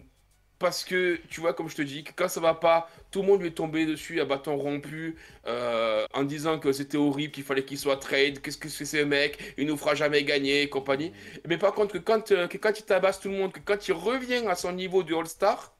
parce 0.58 0.84
que, 0.84 1.18
tu 1.30 1.40
vois, 1.40 1.54
comme 1.54 1.70
je 1.70 1.76
te 1.76 1.80
dis, 1.82 2.04
que 2.04 2.12
quand 2.14 2.28
ça 2.28 2.40
va 2.40 2.52
pas, 2.54 2.90
tout 3.10 3.22
le 3.22 3.28
monde 3.28 3.40
lui 3.40 3.48
est 3.48 3.52
tombé 3.52 3.86
dessus 3.86 4.20
à 4.20 4.26
bâton 4.26 4.56
rompu, 4.58 5.16
euh, 5.46 6.06
en 6.12 6.22
disant 6.22 6.58
que 6.58 6.70
c'était 6.72 6.98
horrible, 6.98 7.32
qu'il 7.32 7.44
fallait 7.44 7.64
qu'il 7.64 7.78
soit 7.78 7.96
trade, 7.96 8.40
qu'est-ce 8.42 8.58
que 8.58 8.68
c'est 8.68 8.84
ce 8.84 8.98
mec, 9.04 9.54
il 9.56 9.66
nous 9.66 9.78
fera 9.78 9.94
jamais 9.94 10.22
gagner, 10.24 10.62
et 10.62 10.68
compagnie. 10.68 11.12
Mais 11.48 11.56
par 11.58 11.72
contre, 11.72 11.94
que 11.94 11.98
quand, 11.98 12.28
que 12.48 12.58
quand 12.58 12.78
il 12.78 12.84
tabasse 12.84 13.20
tout 13.20 13.30
le 13.30 13.36
monde, 13.36 13.52
que 13.52 13.60
quand 13.60 13.88
il 13.88 13.92
revient 13.94 14.46
à 14.48 14.54
son 14.54 14.72
niveau 14.72 15.02
de 15.02 15.14
All-Star, 15.14 15.73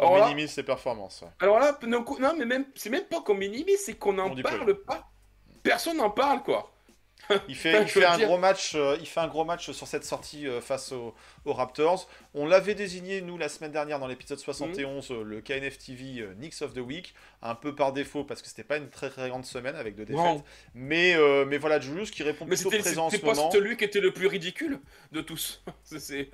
On 0.00 0.06
alors 0.06 0.18
là, 0.18 0.28
minimise 0.28 0.52
ses 0.52 0.62
performances. 0.62 1.22
ouais. 1.22 1.28
alors 1.40 1.58
là, 1.58 1.76
non, 1.86 2.04
non, 2.20 2.34
mais 2.38 2.44
même, 2.44 2.66
c'est 2.76 2.90
même 2.90 3.04
pas 3.04 3.20
qu'on 3.20 3.34
minimise, 3.34 3.80
c'est 3.84 3.94
qu'on 3.94 4.12
n'en 4.12 4.34
parle 4.34 4.74
pas. 4.82 5.08
Personne 5.62 5.96
n'en 5.96 6.10
parle, 6.10 6.42
quoi. 6.42 6.72
Il 7.48 7.56
fait, 7.56 7.70
Enfin, 7.74 7.82
il 7.82 7.88
je 7.88 7.92
fait 7.92 8.00
veux 8.00 8.08
un 8.08 8.16
dire- 8.16 8.26
gros 8.28 8.38
match. 8.38 8.74
euh, 8.76 8.96
il 9.00 9.06
fait 9.06 9.20
un 9.20 9.26
gros 9.26 9.44
match 9.44 9.70
sur 9.72 9.86
cette 9.88 10.04
sortie 10.04 10.46
euh, 10.46 10.60
face 10.62 10.92
aux, 10.92 11.14
aux 11.44 11.52
Raptors. 11.52 12.08
On 12.32 12.46
l'avait 12.46 12.74
désigné 12.76 13.20
nous 13.20 13.36
la 13.36 13.48
semaine 13.50 13.72
dernière 13.72 13.98
dans 13.98 14.06
l'épisode 14.06 14.38
71 14.38 15.10
euh, 15.10 15.22
le 15.24 15.40
KNF 15.42 15.76
TV 15.78 16.24
Knicks 16.36 16.62
of 16.62 16.72
the 16.72 16.78
Week, 16.78 17.14
un 17.42 17.54
peu 17.56 17.74
par 17.74 17.92
défaut 17.92 18.22
parce 18.24 18.40
que 18.40 18.48
c'était 18.48 18.62
pas 18.64 18.76
une 18.78 18.88
très, 18.88 19.10
très 19.10 19.28
grande 19.28 19.44
semaine 19.44 19.74
avec 19.76 19.94
deux 19.96 20.06
défaites. 20.06 20.42
Mais 20.74 21.16
mais 21.44 21.58
voilà 21.58 21.80
Julius 21.80 22.10
qui 22.12 22.22
répond 22.22 22.46
Mais 22.46 22.54
plutôt 22.54 22.70
présent 22.70 23.06
en 23.06 23.10
ce 23.10 23.16
c'était 23.16 23.26
pas 23.28 23.34
moment. 23.34 23.50
celui 23.50 23.76
qui 23.76 23.84
était 23.84 24.00
le 24.00 24.12
plus 24.12 24.28
ridicule 24.28 24.80
de 25.12 25.20
tous. 25.20 25.62
C'est- 25.82 26.30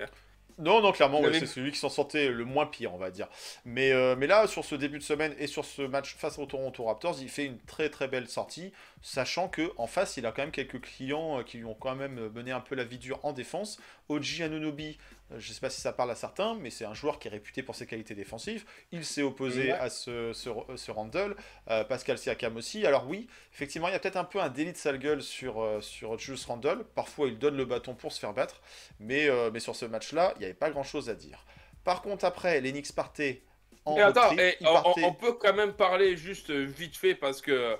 Non, 0.57 0.81
non, 0.81 0.93
clairement, 0.93 1.19
ouais, 1.19 1.37
c'est 1.37 1.45
celui 1.45 1.71
qui 1.71 1.77
s'en 1.77 1.89
sortait 1.89 2.29
le 2.29 2.45
moins 2.45 2.65
pire, 2.65 2.93
on 2.93 2.97
va 2.97 3.11
dire. 3.11 3.27
Mais, 3.65 3.91
euh, 3.91 4.15
mais 4.17 4.25
là, 4.25 4.47
sur 4.47 4.63
ce 4.63 4.75
début 4.75 4.99
de 4.99 5.03
semaine 5.03 5.35
et 5.37 5.47
sur 5.47 5.65
ce 5.65 5.81
match 5.81 6.15
face 6.15 6.39
aux 6.39 6.45
Toronto 6.45 6.85
Raptors, 6.85 7.17
il 7.21 7.29
fait 7.29 7.45
une 7.45 7.59
très 7.59 7.89
très 7.89 8.07
belle 8.07 8.29
sortie, 8.29 8.71
sachant 9.01 9.49
que 9.49 9.73
en 9.77 9.87
face, 9.87 10.15
il 10.15 10.25
a 10.25 10.31
quand 10.31 10.43
même 10.43 10.51
quelques 10.51 10.79
clients 10.79 11.39
euh, 11.39 11.43
qui 11.43 11.57
lui 11.57 11.65
ont 11.65 11.73
quand 11.73 11.95
même 11.95 12.29
mené 12.33 12.51
un 12.51 12.61
peu 12.61 12.75
la 12.75 12.85
vie 12.85 12.97
dure 12.97 13.19
en 13.23 13.33
défense. 13.33 13.79
Oji 14.07 14.43
Anunobi, 14.43 14.97
euh, 15.31 15.39
je 15.39 15.51
sais 15.53 15.59
pas 15.59 15.69
si 15.69 15.81
ça 15.81 15.91
parle 15.93 16.11
à 16.11 16.15
certains, 16.15 16.55
mais 16.55 16.69
c'est 16.69 16.85
un 16.85 16.93
joueur 16.93 17.19
qui 17.19 17.27
est 17.27 17.31
réputé 17.31 17.63
pour 17.63 17.75
ses 17.75 17.87
qualités 17.87 18.15
défensives. 18.15 18.65
Il 18.91 19.03
s'est 19.05 19.21
opposé 19.23 19.71
Ouais. 19.71 19.71
à 19.73 19.89
ce, 19.89 20.33
ce, 20.33 20.49
ce 20.75 20.91
Randle, 20.91 21.35
euh, 21.69 21.83
Pascal 21.83 22.17
Siakam 22.17 22.55
aussi. 22.57 22.85
Alors 22.85 23.07
oui, 23.07 23.27
effectivement, 23.53 23.87
il 23.87 23.91
y 23.91 23.95
a 23.95 23.99
peut-être 23.99 24.17
un 24.17 24.23
peu 24.23 24.39
un 24.41 24.49
délit 24.49 24.71
de 24.73 24.77
sale 24.77 24.99
gueule 24.99 25.21
sur, 25.23 25.61
euh, 25.61 25.81
sur 25.81 26.17
Julius 26.19 26.45
Randle. 26.45 26.83
Parfois, 26.95 27.27
il 27.27 27.39
donne 27.39 27.57
le 27.57 27.65
bâton 27.65 27.95
pour 27.95 28.11
se 28.11 28.19
faire 28.19 28.33
battre. 28.33 28.61
Mais, 28.99 29.27
euh, 29.29 29.49
mais 29.51 29.59
sur 29.59 29.75
ce 29.75 29.85
match-là, 29.85 30.33
il 30.35 30.39
n'y 30.39 30.45
avait 30.45 30.53
pas 30.53 30.69
grand-chose 30.69 31.09
à 31.09 31.15
dire. 31.15 31.45
Par 31.83 32.01
contre, 32.01 32.25
après, 32.25 32.61
les 32.61 32.71
Knicks 32.71 32.93
partaient 32.93 33.43
en 33.85 33.97
Et 33.97 34.01
attends, 34.01 34.29
retrait. 34.29 34.57
et 34.59 34.63
Ils 34.63 34.67
on, 35.05 35.13
peut 35.13 35.33
quand 35.33 35.53
même 35.53 35.73
parler 35.73 36.17
juste 36.17 36.49
vite 36.51 36.97
fait 36.97 37.15
parce 37.15 37.41
que 37.41 37.77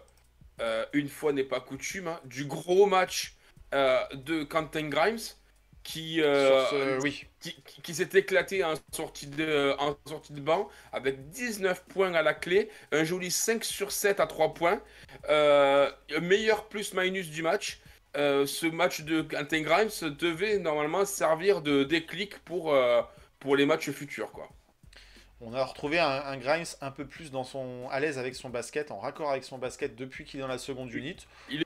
euh, 0.61 0.85
une 0.93 1.09
fois 1.09 1.33
n'est 1.33 1.43
pas 1.43 1.59
coutume 1.59 2.07
hein, 2.07 2.19
du 2.25 2.45
gros 2.45 2.85
match 2.85 3.35
euh, 3.73 3.99
de 4.13 4.43
Quentin 4.43 4.87
Grimes 4.89 5.17
qui, 5.85 6.21
euh, 6.21 6.65
ce- 6.65 6.99
Oui, 7.01 7.25
qui, 7.83 7.93
s'est 7.93 8.09
éclaté 8.15 8.63
en 8.63 8.73
sortie, 8.91 9.27
de, 9.27 9.73
en 9.79 9.95
sortie 10.07 10.33
de 10.33 10.41
banc 10.41 10.67
avec 10.91 11.29
19 11.29 11.85
points 11.85 12.13
à 12.15 12.23
la 12.23 12.33
clé, 12.33 12.69
un 12.91 13.03
joli 13.05 13.29
5 13.31 13.63
sur 13.63 13.91
7 13.93 14.19
à 14.19 14.25
3 14.27 14.53
points, 14.55 14.81
euh, 15.29 15.89
meilleur 16.21 16.67
plus-minus 16.67 17.29
du 17.29 17.43
match. 17.43 17.79
Euh, 18.17 18.45
ce 18.47 18.65
match 18.65 19.01
de 19.01 19.21
Quentin 19.21 19.61
Grimes 19.61 19.89
devait 20.19 20.57
normalement 20.57 21.05
servir 21.05 21.61
de 21.61 21.83
déclic 21.83 22.39
pour, 22.39 22.75
pour 23.39 23.55
les 23.55 23.65
matchs 23.65 23.91
futurs. 23.91 24.31
Quoi. 24.31 24.49
On 25.45 25.53
a 25.53 25.63
retrouvé 25.63 25.99
un, 25.99 26.07
un 26.07 26.37
Grimes 26.37 26.65
un 26.81 26.91
peu 26.91 27.05
plus 27.05 27.31
dans 27.31 27.43
son, 27.43 27.87
à 27.91 27.99
l'aise 27.99 28.17
avec 28.17 28.35
son 28.35 28.49
basket, 28.49 28.91
en 28.91 28.99
raccord 28.99 29.29
avec 29.29 29.43
son 29.43 29.57
basket 29.57 29.95
depuis 29.95 30.25
qu'il 30.25 30.39
est 30.39 30.43
dans 30.43 30.47
la 30.47 30.57
seconde 30.57 30.91
unit. 30.91 31.17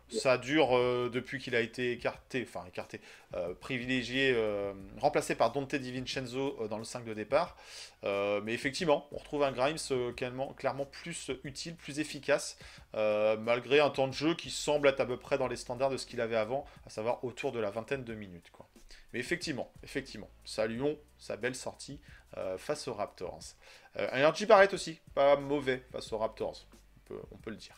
Ça 0.09 0.37
dure 0.37 0.75
euh, 0.75 1.09
depuis 1.13 1.39
qu'il 1.39 1.55
a 1.55 1.59
été 1.59 1.91
écarté, 1.91 2.45
enfin 2.47 2.65
écarté, 2.67 2.99
euh, 3.35 3.53
privilégié, 3.53 4.33
euh, 4.35 4.73
remplacé 4.97 5.35
par 5.35 5.51
Dante 5.51 5.75
DiVincenzo 5.75 6.67
dans 6.67 6.77
le 6.77 6.83
5 6.83 7.05
de 7.05 7.13
départ. 7.13 7.55
Mais 8.03 8.53
effectivement, 8.53 9.07
on 9.11 9.17
retrouve 9.17 9.43
un 9.43 9.51
Grimes 9.51 9.77
clairement, 10.15 10.53
clairement 10.53 10.85
plus 10.85 11.31
utile, 11.43 11.75
plus 11.75 11.99
efficace, 11.99 12.57
malgré 12.93 13.79
un 13.79 13.89
temps 13.89 14.07
de 14.07 14.13
jeu 14.13 14.35
qui 14.35 14.49
semble 14.49 14.87
être 14.87 15.01
à 15.01 15.05
peu 15.05 15.17
près 15.17 15.37
dans 15.37 15.47
les 15.47 15.57
standards 15.57 15.89
de 15.89 15.97
ce 15.97 16.05
qu'il 16.05 16.21
avait 16.21 16.37
avant, 16.37 16.65
à 16.85 16.89
savoir 16.89 17.23
autour 17.23 17.51
de 17.51 17.59
la 17.59 17.69
vingtaine 17.69 18.03
de 18.03 18.13
minutes. 18.13 18.51
Quoi. 18.51 18.68
Mais 19.13 19.19
effectivement, 19.19 19.71
effectivement, 19.83 20.29
saluons 20.45 20.97
sa 21.17 21.35
belle 21.35 21.55
sortie 21.55 21.99
euh, 22.37 22.57
face 22.57 22.87
aux 22.87 22.93
Raptors. 22.93 23.39
Euh, 23.97 24.07
un 24.11 24.29
RJ 24.29 24.45
Barrett 24.45 24.73
aussi, 24.73 24.99
pas 25.15 25.35
mauvais 25.35 25.83
face 25.91 26.11
aux 26.13 26.17
Raptors, 26.17 26.65
on 27.09 27.37
peut, 27.37 27.49
le 27.49 27.55
dire. 27.55 27.75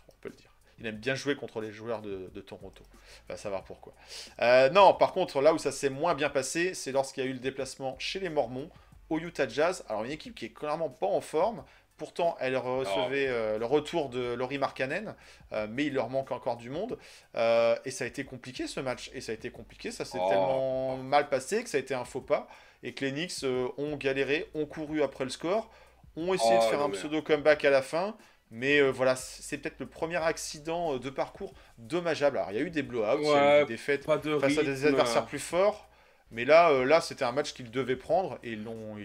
Il 0.77 0.87
aime 0.87 0.97
bien 0.97 1.15
jouer 1.15 1.35
contre 1.35 1.61
les 1.61 1.71
joueurs 1.71 2.01
de, 2.01 2.31
de 2.33 2.41
Toronto. 2.41 2.83
Va 3.29 3.37
savoir 3.37 3.63
pourquoi. 3.63 3.93
Euh, 4.41 4.69
non, 4.71 4.95
par 4.95 5.13
contre, 5.13 5.39
là 5.39 5.53
où 5.53 5.59
ça 5.59 5.71
s'est 5.71 5.91
moins 5.91 6.15
bien 6.15 6.29
passé, 6.29 6.73
c'est 6.73 6.91
lorsqu'il 6.91 7.23
y 7.23 7.27
a 7.27 7.29
eu 7.29 7.33
le 7.33 7.39
déplacement 7.39 7.95
chez 7.99 8.19
les 8.19 8.29
Mormons 8.29 8.69
au 9.09 9.19
Utah 9.19 9.47
Jazz. 9.47 9.85
Alors 9.87 10.03
une 10.03 10.11
équipe 10.11 10.33
qui 10.33 10.45
est 10.45 10.53
clairement 10.53 10.89
pas 10.89 11.05
en 11.05 11.21
forme. 11.21 11.63
Pourtant, 12.01 12.35
elle 12.39 12.57
recevait 12.57 13.27
euh, 13.27 13.59
le 13.59 13.65
retour 13.67 14.09
de 14.09 14.33
Laurie 14.33 14.57
Markkanen, 14.57 15.13
euh, 15.53 15.67
mais 15.69 15.85
il 15.85 15.93
leur 15.93 16.09
manque 16.09 16.31
encore 16.31 16.57
du 16.57 16.71
monde. 16.71 16.97
Euh, 17.35 17.75
et 17.85 17.91
ça 17.91 18.05
a 18.05 18.07
été 18.07 18.23
compliqué 18.23 18.65
ce 18.65 18.79
match. 18.79 19.11
Et 19.13 19.21
ça 19.21 19.33
a 19.33 19.35
été 19.35 19.51
compliqué, 19.51 19.91
ça 19.91 20.03
s'est 20.03 20.17
Oh. 20.19 20.27
tellement 20.27 20.97
mal 20.97 21.29
passé 21.29 21.63
que 21.63 21.69
ça 21.69 21.77
a 21.77 21.79
été 21.79 21.93
un 21.93 22.03
faux 22.03 22.21
pas. 22.21 22.47
Et 22.81 22.95
que 22.95 23.05
les 23.05 23.11
Knicks 23.11 23.45
ont 23.77 23.97
galéré, 23.97 24.49
ont 24.55 24.65
couru 24.65 25.03
après 25.03 25.25
le 25.25 25.29
score, 25.29 25.69
ont 26.15 26.33
essayé 26.33 26.57
de 26.57 26.63
Oh, 26.65 26.69
faire 26.71 26.81
un 26.81 26.89
pseudo 26.89 27.21
comeback 27.21 27.65
à 27.65 27.69
la 27.69 27.83
fin. 27.83 28.17
Mais 28.49 28.81
voilà, 28.81 29.15
c'est 29.15 29.59
peut-être 29.59 29.79
le 29.79 29.85
premier 29.85 30.17
accident 30.17 30.97
de 30.97 31.09
parcours 31.11 31.53
dommageable. 31.77 32.39
Alors, 32.39 32.51
il 32.51 32.57
y 32.57 32.59
a 32.59 32.63
eu 32.63 32.71
des 32.71 32.81
blowouts, 32.81 33.31
Ouais, 33.31 33.59
des 33.59 33.73
défaites 33.73 34.09
de 34.09 34.39
face 34.39 34.57
à 34.57 34.63
des 34.63 34.87
adversaires 34.87 35.27
plus 35.27 35.37
forts. 35.37 35.87
Mais 36.31 36.45
là, 36.45 36.71
euh, 36.71 36.85
là 36.85 37.01
c'était 37.01 37.25
un 37.25 37.31
match 37.31 37.53
qu'ils 37.53 37.71
devaient 37.71 37.95
prendre 37.95 38.39
et 38.43 38.51
ils 38.51 38.63
l'ont, 38.63 38.95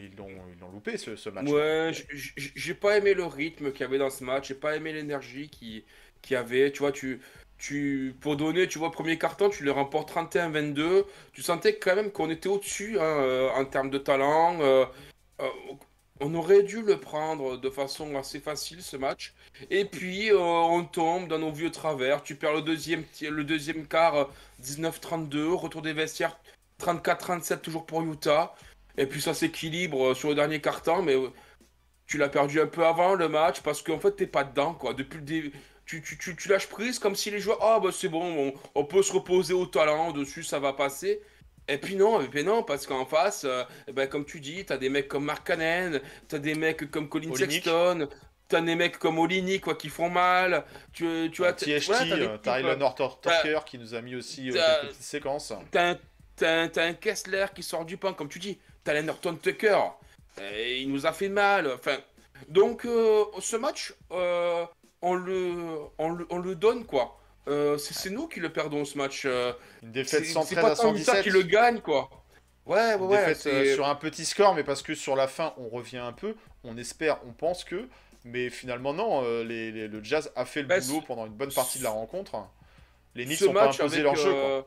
loupé 0.72 0.96
ce, 0.96 1.28
match. 1.30 1.48
Ouais, 1.48 1.92
j'ai 2.12 2.74
pas 2.74 2.96
aimé 2.96 3.14
le 3.14 3.24
rythme 3.24 3.72
qu'il 3.72 3.80
y 3.80 3.84
avait 3.84 3.98
dans 3.98 4.10
ce 4.10 4.24
match, 4.24 4.48
j'ai 4.48 4.54
pas 4.54 4.76
aimé 4.76 4.92
l'énergie 4.92 5.48
qui 5.48 5.84
qui 6.22 6.34
avait. 6.34 6.72
Tu 6.72 6.80
vois, 6.80 6.92
tu 6.92 7.20
tu, 7.58 8.14
pour 8.20 8.36
donner, 8.36 8.68
tu 8.68 8.78
vois, 8.78 8.90
premier 8.90 9.18
carton, 9.18 9.48
tu 9.48 9.64
le 9.64 9.70
remportes 9.70 10.12
31-22. 10.12 11.04
Tu 11.32 11.42
sentais 11.42 11.76
quand 11.76 11.96
même 11.96 12.10
qu'on 12.10 12.30
était 12.30 12.48
au-dessus 12.48 12.98
hein, 12.98 13.02
euh, 13.02 13.50
en 13.50 13.64
termes 13.64 13.90
de 13.90 13.98
talent. 13.98 14.58
euh, 14.60 14.84
on 16.20 16.34
aurait 16.34 16.62
dû 16.62 16.82
le 16.82 16.98
prendre 16.98 17.58
de 17.58 17.70
façon 17.70 18.16
assez 18.16 18.40
facile 18.40 18.82
ce 18.82 18.96
match. 18.96 19.34
Et 19.70 19.84
puis 19.84 20.30
on 20.32 20.84
tombe 20.84 21.28
dans 21.28 21.38
nos 21.38 21.52
vieux 21.52 21.70
travers. 21.70 22.22
Tu 22.22 22.36
perds 22.36 22.54
le 22.54 22.62
deuxième, 22.62 23.04
le 23.20 23.44
deuxième 23.44 23.86
quart 23.86 24.14
euh, 24.14 24.24
19-32. 24.62 25.52
Retour 25.54 25.82
des 25.82 25.92
vestiaires 25.92 26.38
34-37 26.82 27.60
toujours 27.60 27.86
pour 27.86 28.02
Utah. 28.02 28.54
Et 28.98 29.06
puis 29.06 29.20
ça 29.20 29.34
s'équilibre 29.34 30.08
euh, 30.08 30.14
sur 30.14 30.28
le 30.30 30.34
dernier 30.34 30.60
quart-temps. 30.60 31.02
Mais 31.02 31.14
euh, 31.14 31.28
tu 32.06 32.18
l'as 32.18 32.28
perdu 32.28 32.60
un 32.60 32.66
peu 32.66 32.84
avant 32.86 33.14
le 33.14 33.28
match 33.28 33.60
parce 33.60 33.82
qu'en 33.82 33.98
fait 33.98 34.12
t'es 34.12 34.26
pas 34.26 34.44
dedans 34.44 34.74
quoi. 34.74 34.94
Depuis 34.94 35.18
le 35.18 35.24
début. 35.24 35.52
Tu, 35.84 36.02
tu, 36.02 36.18
tu, 36.18 36.34
tu 36.34 36.48
lâches 36.48 36.66
prise 36.66 36.98
comme 36.98 37.14
si 37.14 37.30
les 37.30 37.38
joueurs, 37.38 37.58
ah 37.62 37.78
bah 37.78 37.90
c'est 37.92 38.08
bon, 38.08 38.48
on, 38.48 38.54
on 38.74 38.84
peut 38.84 39.04
se 39.04 39.12
reposer 39.12 39.54
au 39.54 39.66
talent 39.66 40.10
dessus, 40.10 40.42
ça 40.42 40.58
va 40.58 40.72
passer. 40.72 41.20
Et 41.68 41.78
puis 41.78 41.94
non, 41.94 42.20
et 42.20 42.26
puis 42.26 42.42
non, 42.42 42.64
parce 42.64 42.86
qu'en 42.88 43.06
face, 43.06 43.44
euh, 43.44 43.62
ben, 43.92 44.08
comme 44.08 44.24
tu 44.24 44.40
dis, 44.40 44.64
t'as 44.64 44.78
des 44.78 44.88
mecs 44.88 45.06
comme 45.06 45.24
Mark 45.24 45.46
Cannon, 45.46 46.00
t'as 46.26 46.38
des 46.38 46.56
mecs 46.56 46.90
comme 46.90 47.08
Colin 47.08 47.30
Olynyk. 47.30 47.62
Sexton, 47.62 48.08
t'as 48.48 48.60
des 48.62 48.74
mecs 48.74 48.98
comme 48.98 49.18
Olini 49.20 49.60
quoi 49.60 49.76
qui 49.76 49.88
font 49.88 50.10
mal. 50.10 50.64
Tu, 50.92 51.30
tu 51.32 51.42
t'as- 51.42 51.52
THT, 51.52 52.38
t'as 52.42 52.60
Tyler 52.60 52.76
North 52.76 53.00
Tucker 53.22 53.60
qui 53.64 53.78
nous 53.78 53.94
a 53.94 54.00
mis 54.00 54.16
aussi 54.16 54.50
euh, 54.50 54.54
quelques 54.54 54.88
petites 54.90 55.02
séquences. 55.02 55.52
T'as 55.70 55.90
un, 55.92 55.98
t'as 56.36 56.68
un- 56.84 56.94
Kessler 56.94 57.46
qui 57.54 57.62
sort 57.62 57.84
du 57.84 57.96
pain, 57.96 58.12
comme 58.12 58.28
tu 58.28 58.38
dis. 58.38 58.58
T'as 58.84 58.94
Lennorton 58.94 59.36
Tucker. 59.36 59.78
Et 60.54 60.82
il 60.82 60.90
nous 60.92 61.06
a 61.06 61.12
fait 61.12 61.28
mal. 61.28 61.70
Enfin, 61.72 61.96
donc, 62.48 62.84
euh, 62.84 63.24
ce 63.40 63.56
match, 63.56 63.94
euh, 64.12 64.64
on, 65.02 65.14
le, 65.14 65.54
on, 65.98 66.10
le, 66.10 66.26
on 66.30 66.38
le 66.38 66.54
donne, 66.54 66.84
quoi. 66.84 67.18
Euh, 67.48 67.78
c'est 67.78 68.10
nous 68.10 68.26
qui 68.28 68.40
le 68.40 68.50
perdons, 68.52 68.84
ce 68.84 68.98
match. 68.98 69.24
Une 69.24 69.92
défaite 69.92 70.20
c'est 70.20 70.26
c'est 70.26 70.32
113 70.32 70.60
pas 70.62 70.70
à 70.72 70.76
tant 70.76 70.94
Utah 70.94 71.04
117. 71.04 71.22
qui 71.22 71.30
le 71.30 71.42
gagne, 71.42 71.80
quoi. 71.80 72.10
Ouais, 72.66 72.76
ouais, 72.76 72.94
Une 72.96 73.02
ouais. 73.06 73.26
défaite 73.34 73.74
sur 73.74 73.86
un 73.86 73.94
petit 73.94 74.24
score, 74.24 74.54
mais 74.54 74.64
parce 74.64 74.82
que 74.82 74.94
sur 74.94 75.14
la 75.16 75.28
fin, 75.28 75.54
on 75.56 75.68
revient 75.68 75.98
un 75.98 76.12
peu. 76.12 76.34
On 76.64 76.76
espère, 76.76 77.18
on 77.26 77.32
pense 77.32 77.62
que. 77.64 77.88
Mais 78.24 78.50
finalement, 78.50 78.92
non. 78.92 79.22
les- 79.44 79.70
les- 79.70 79.86
le 79.86 80.02
Jazz 80.02 80.32
a 80.34 80.44
fait 80.44 80.62
le 80.62 80.66
Bah, 80.68 80.80
boulot 80.80 81.00
pendant 81.06 81.26
une 81.26 81.32
bonne 81.32 81.52
partie 81.52 81.78
de 81.78 81.84
la 81.84 81.90
rencontre. 81.90 82.34
Les 83.14 83.24
Knicks 83.24 83.40
n'ont 83.42 83.52
pas 83.52 83.68
imposé 83.70 84.02
leur 84.02 84.16
jeu. 84.16 84.32
Quoi. 84.32 84.66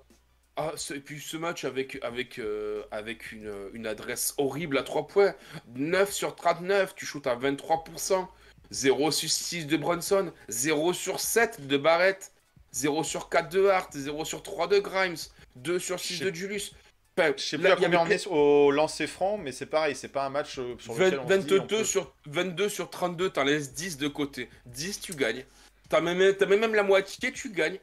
Ah, 0.62 0.74
et 0.93 1.00
puis 1.00 1.22
ce 1.22 1.38
match 1.38 1.63
avec, 1.63 1.98
avec, 2.04 2.38
euh, 2.38 2.84
avec 2.91 3.32
une, 3.32 3.50
une 3.74 3.88
adresse 3.88 4.34
horrible 4.38 4.78
à 4.78 4.84
3 4.84 5.08
points. 5.08 5.34
9 5.76 6.12
sur 6.12 6.36
39, 6.36 6.95
tu 6.95 7.06
shootes 7.06 7.28
à 7.28 7.36
23%. 7.38 8.28
0 8.72 9.12
sur 9.12 9.30
6 9.30 9.67
de 9.67 9.78
Brunson. 9.78 10.34
0 10.50 10.91
sur 10.93 11.19
7 11.22 11.65
de 11.67 11.78
Barrett. 11.78 12.32
0 12.74 13.04
sur 13.06 13.30
4 13.30 13.50
de 13.50 13.67
Hart. 13.67 13.95
0 13.95 14.26
sur 14.26 14.43
3 14.43 14.67
de 14.67 14.80
Grimes. 14.80 15.15
2 15.56 15.80
sur 15.80 15.98
6 16.00 16.15
Je 16.15 16.19
sais- 16.26 16.32
de 16.32 16.36
Julius. 16.36 16.76
Enfin, 17.17 17.34
Je 17.38 17.41
sais 17.43 17.58
plus 17.58 17.63
là, 17.67 17.76
combien 17.76 18.02
on 18.02 18.10
est 18.10 18.28
au 18.28 18.72
lancer 18.72 19.08
franc, 19.08 19.38
mais 19.38 19.52
c'est 19.52 19.65
pareil, 19.65 19.93
c'est 19.95 20.08
pas 20.08 20.26
un 20.26 20.30
match 20.30 20.58
euh, 20.60 20.76
sur 20.80 20.93
lequel 20.93 21.19
20 21.19 21.22
on 21.26 21.28
se 21.41 21.48
dit, 21.48 21.54
on 21.54 21.58
22, 21.58 21.67
peut- 21.78 21.84
sur, 21.84 22.13
22 22.28 22.69
sur 22.69 22.89
32, 22.89 23.30
t'en 23.30 23.43
laisses 23.43 23.74
10 23.74 23.98
de 23.98 24.08
côté. 24.08 24.50
10, 24.67 25.02
tu 25.02 25.13
gagnes. 25.15 25.43
T'as 25.89 26.00
même, 26.02 26.34
t'as 26.36 26.45
même 26.45 26.74
la 26.76 26.84
moitié, 26.84 27.32
tu 27.34 27.50
gagnes. 27.52 27.80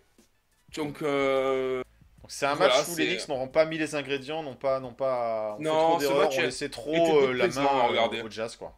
Donc, 0.75 1.03
euh, 1.03 1.79
Donc 1.79 1.87
c'est 2.29 2.47
un 2.47 2.55
Voilà, 2.55 2.77
match 2.77 2.89
où 2.89 2.97
les 2.97 3.07
Knicks 3.07 3.29
n'auront 3.29 3.49
pas 3.49 3.65
mis 3.65 3.79
les 3.79 3.95
ingrédients, 3.95 4.43
n'ont 4.43 4.57
pas, 4.57 4.81
n'ont 4.81 4.93
pas, 4.95 5.55
ont 5.55 5.59
fait 5.59 5.65
Non, 5.65 5.73
trop 5.91 5.99
d'erreurs, 5.99 6.33
a- 6.33 6.43
laissé 6.43 6.71
trop 6.71 7.21
euh, 7.23 7.33
la 7.33 7.49
main 7.49 7.65
à 7.67 7.85
euh, 7.85 7.89
regarder. 7.89 8.21
au 8.23 8.31
Jazz 8.31 8.57
quoi. 8.57 8.77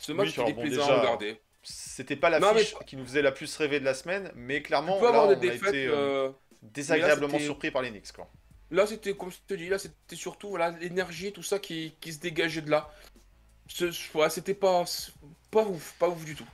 ce 0.00 0.12
match 0.12 0.26
Oui, 0.26 0.32
était 0.32 0.40
alors 0.42 0.52
bon, 0.54 0.60
plaisant 0.62 0.82
déjà, 0.82 0.94
à 0.94 1.00
regarder. 1.00 1.40
C'était 1.62 2.16
pas 2.16 2.30
Non, 2.38 2.52
l'affiche 2.52 2.74
mais- 2.78 2.84
qui 2.86 2.96
nous 2.96 3.04
faisait 3.06 3.22
la 3.22 3.32
plus 3.32 3.54
rêver 3.56 3.80
de 3.80 3.84
la 3.84 3.94
semaine, 3.94 4.30
mais 4.34 4.62
clairement 4.62 5.00
là 5.00 5.24
on 5.24 5.26
des 5.28 5.32
a 5.32 5.36
défaites. 5.52 5.68
été 5.68 5.86
euh, 5.86 5.94
euh, 5.94 6.30
désagréablement 6.62 7.38
surpris 7.38 7.70
par 7.70 7.82
les 7.82 7.90
Knicks 7.90 8.12
quoi. 8.12 8.28
Là, 8.70 8.86
c'était 8.86 9.14
comme 9.14 9.30
je 9.30 9.36
te 9.46 9.54
dis, 9.54 9.68
là, 9.68 9.78
c'était 9.78 10.16
surtout 10.16 10.48
voilà 10.48 10.70
l'énergie, 10.70 11.32
tout 11.32 11.42
ça 11.44 11.58
qui, 11.60 11.94
qui 12.00 12.12
se 12.12 12.18
dégageait 12.18 12.62
de 12.62 12.70
là. 12.70 12.90
C'était 13.68 14.54
pas, 14.54 14.84
pas 15.50 15.62
ouf, 15.62 15.94
pas 15.98 16.08
ouf 16.08 16.24
du 16.24 16.34
tout. 16.34 16.46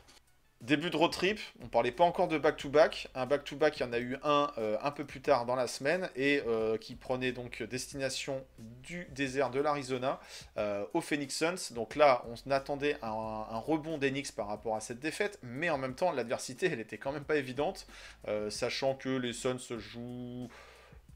Début 0.61 0.90
de 0.90 0.96
road 0.96 1.11
trip, 1.11 1.40
on 1.62 1.68
parlait 1.68 1.90
pas 1.90 2.05
encore 2.05 2.29
de 2.29 2.37
back-to-back. 2.37 3.09
Un 3.14 3.25
back-to-back, 3.25 3.79
il 3.79 3.81
y 3.81 3.87
en 3.87 3.94
a 3.94 3.99
eu 3.99 4.18
un 4.23 4.53
euh, 4.59 4.77
un 4.83 4.90
peu 4.90 5.07
plus 5.07 5.23
tard 5.23 5.46
dans 5.46 5.55
la 5.55 5.66
semaine 5.66 6.11
et 6.16 6.42
euh, 6.46 6.77
qui 6.77 6.96
prenait 6.96 7.33
donc 7.33 7.62
destination 7.62 8.44
du 8.59 9.07
désert 9.07 9.49
de 9.49 9.59
l'Arizona 9.59 10.20
euh, 10.59 10.85
au 10.92 11.01
Phoenix 11.01 11.35
Suns. 11.35 11.73
Donc 11.75 11.96
là, 11.96 12.23
on 12.29 12.51
attendait 12.51 12.99
un, 13.01 13.59
rebond 13.59 13.96
d'Enix 13.96 14.33
par 14.33 14.49
rapport 14.49 14.77
à 14.77 14.81
cette 14.81 15.01
défaite, 15.01 15.38
mais 15.42 15.70
en 15.70 15.79
même 15.79 15.94
temps, 15.94 16.12
l'adversité, 16.12 16.66
elle 16.66 16.81
était 16.81 16.99
quand 16.99 17.12
même 17.12 17.25
pas 17.25 17.37
évidente, 17.37 17.87
euh, 18.29 18.51
sachant 18.51 18.94
que 18.94 19.09
les 19.09 19.33
Suns 19.33 19.79
jouent 19.79 20.51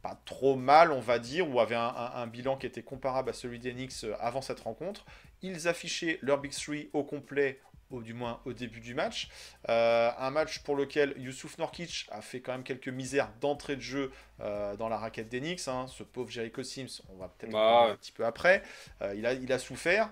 pas 0.00 0.18
trop 0.24 0.56
mal, 0.56 0.90
on 0.90 1.00
va 1.00 1.18
dire, 1.18 1.50
ou 1.50 1.60
avaient 1.60 1.74
un, 1.74 2.26
bilan 2.28 2.56
qui 2.56 2.64
était 2.64 2.82
comparable 2.82 3.28
à 3.28 3.34
celui 3.34 3.58
d'Enix 3.58 4.06
avant 4.20 4.40
cette 4.40 4.60
rencontre. 4.60 5.04
Ils 5.42 5.68
affichaient 5.68 6.18
leur 6.22 6.38
Big 6.38 6.52
Three 6.52 6.88
au 6.94 7.04
complet, 7.04 7.60
au, 7.94 8.02
du 8.02 8.14
moins 8.14 8.40
au 8.44 8.52
début 8.52 8.80
du 8.80 8.94
match. 8.94 9.28
Euh, 9.68 10.10
un 10.18 10.30
match 10.30 10.60
pour 10.60 10.76
lequel 10.76 11.14
Youssouf 11.16 11.58
Norkic 11.58 12.06
a 12.10 12.20
fait 12.22 12.40
quand 12.40 12.52
même 12.52 12.64
quelques 12.64 12.88
misères 12.88 13.30
d'entrée 13.40 13.76
de 13.76 13.80
jeu 13.80 14.12
euh, 14.40 14.76
dans 14.76 14.88
la 14.88 14.98
raquette 14.98 15.28
d'Enix. 15.28 15.68
hein. 15.68 15.86
Ce 15.88 16.02
pauvre 16.02 16.30
Jericho 16.30 16.62
Sims, 16.62 17.02
on 17.08 17.16
va 17.16 17.28
peut-être 17.28 17.52
Bah, 17.52 17.86
ouais. 17.86 17.90
un 17.92 17.96
petit 17.96 18.12
peu 18.12 18.24
après. 18.26 18.62
Euh, 19.02 19.14
il, 19.16 19.24
a, 19.26 19.32
il 19.32 19.52
a 19.52 19.58
souffert. 19.58 20.10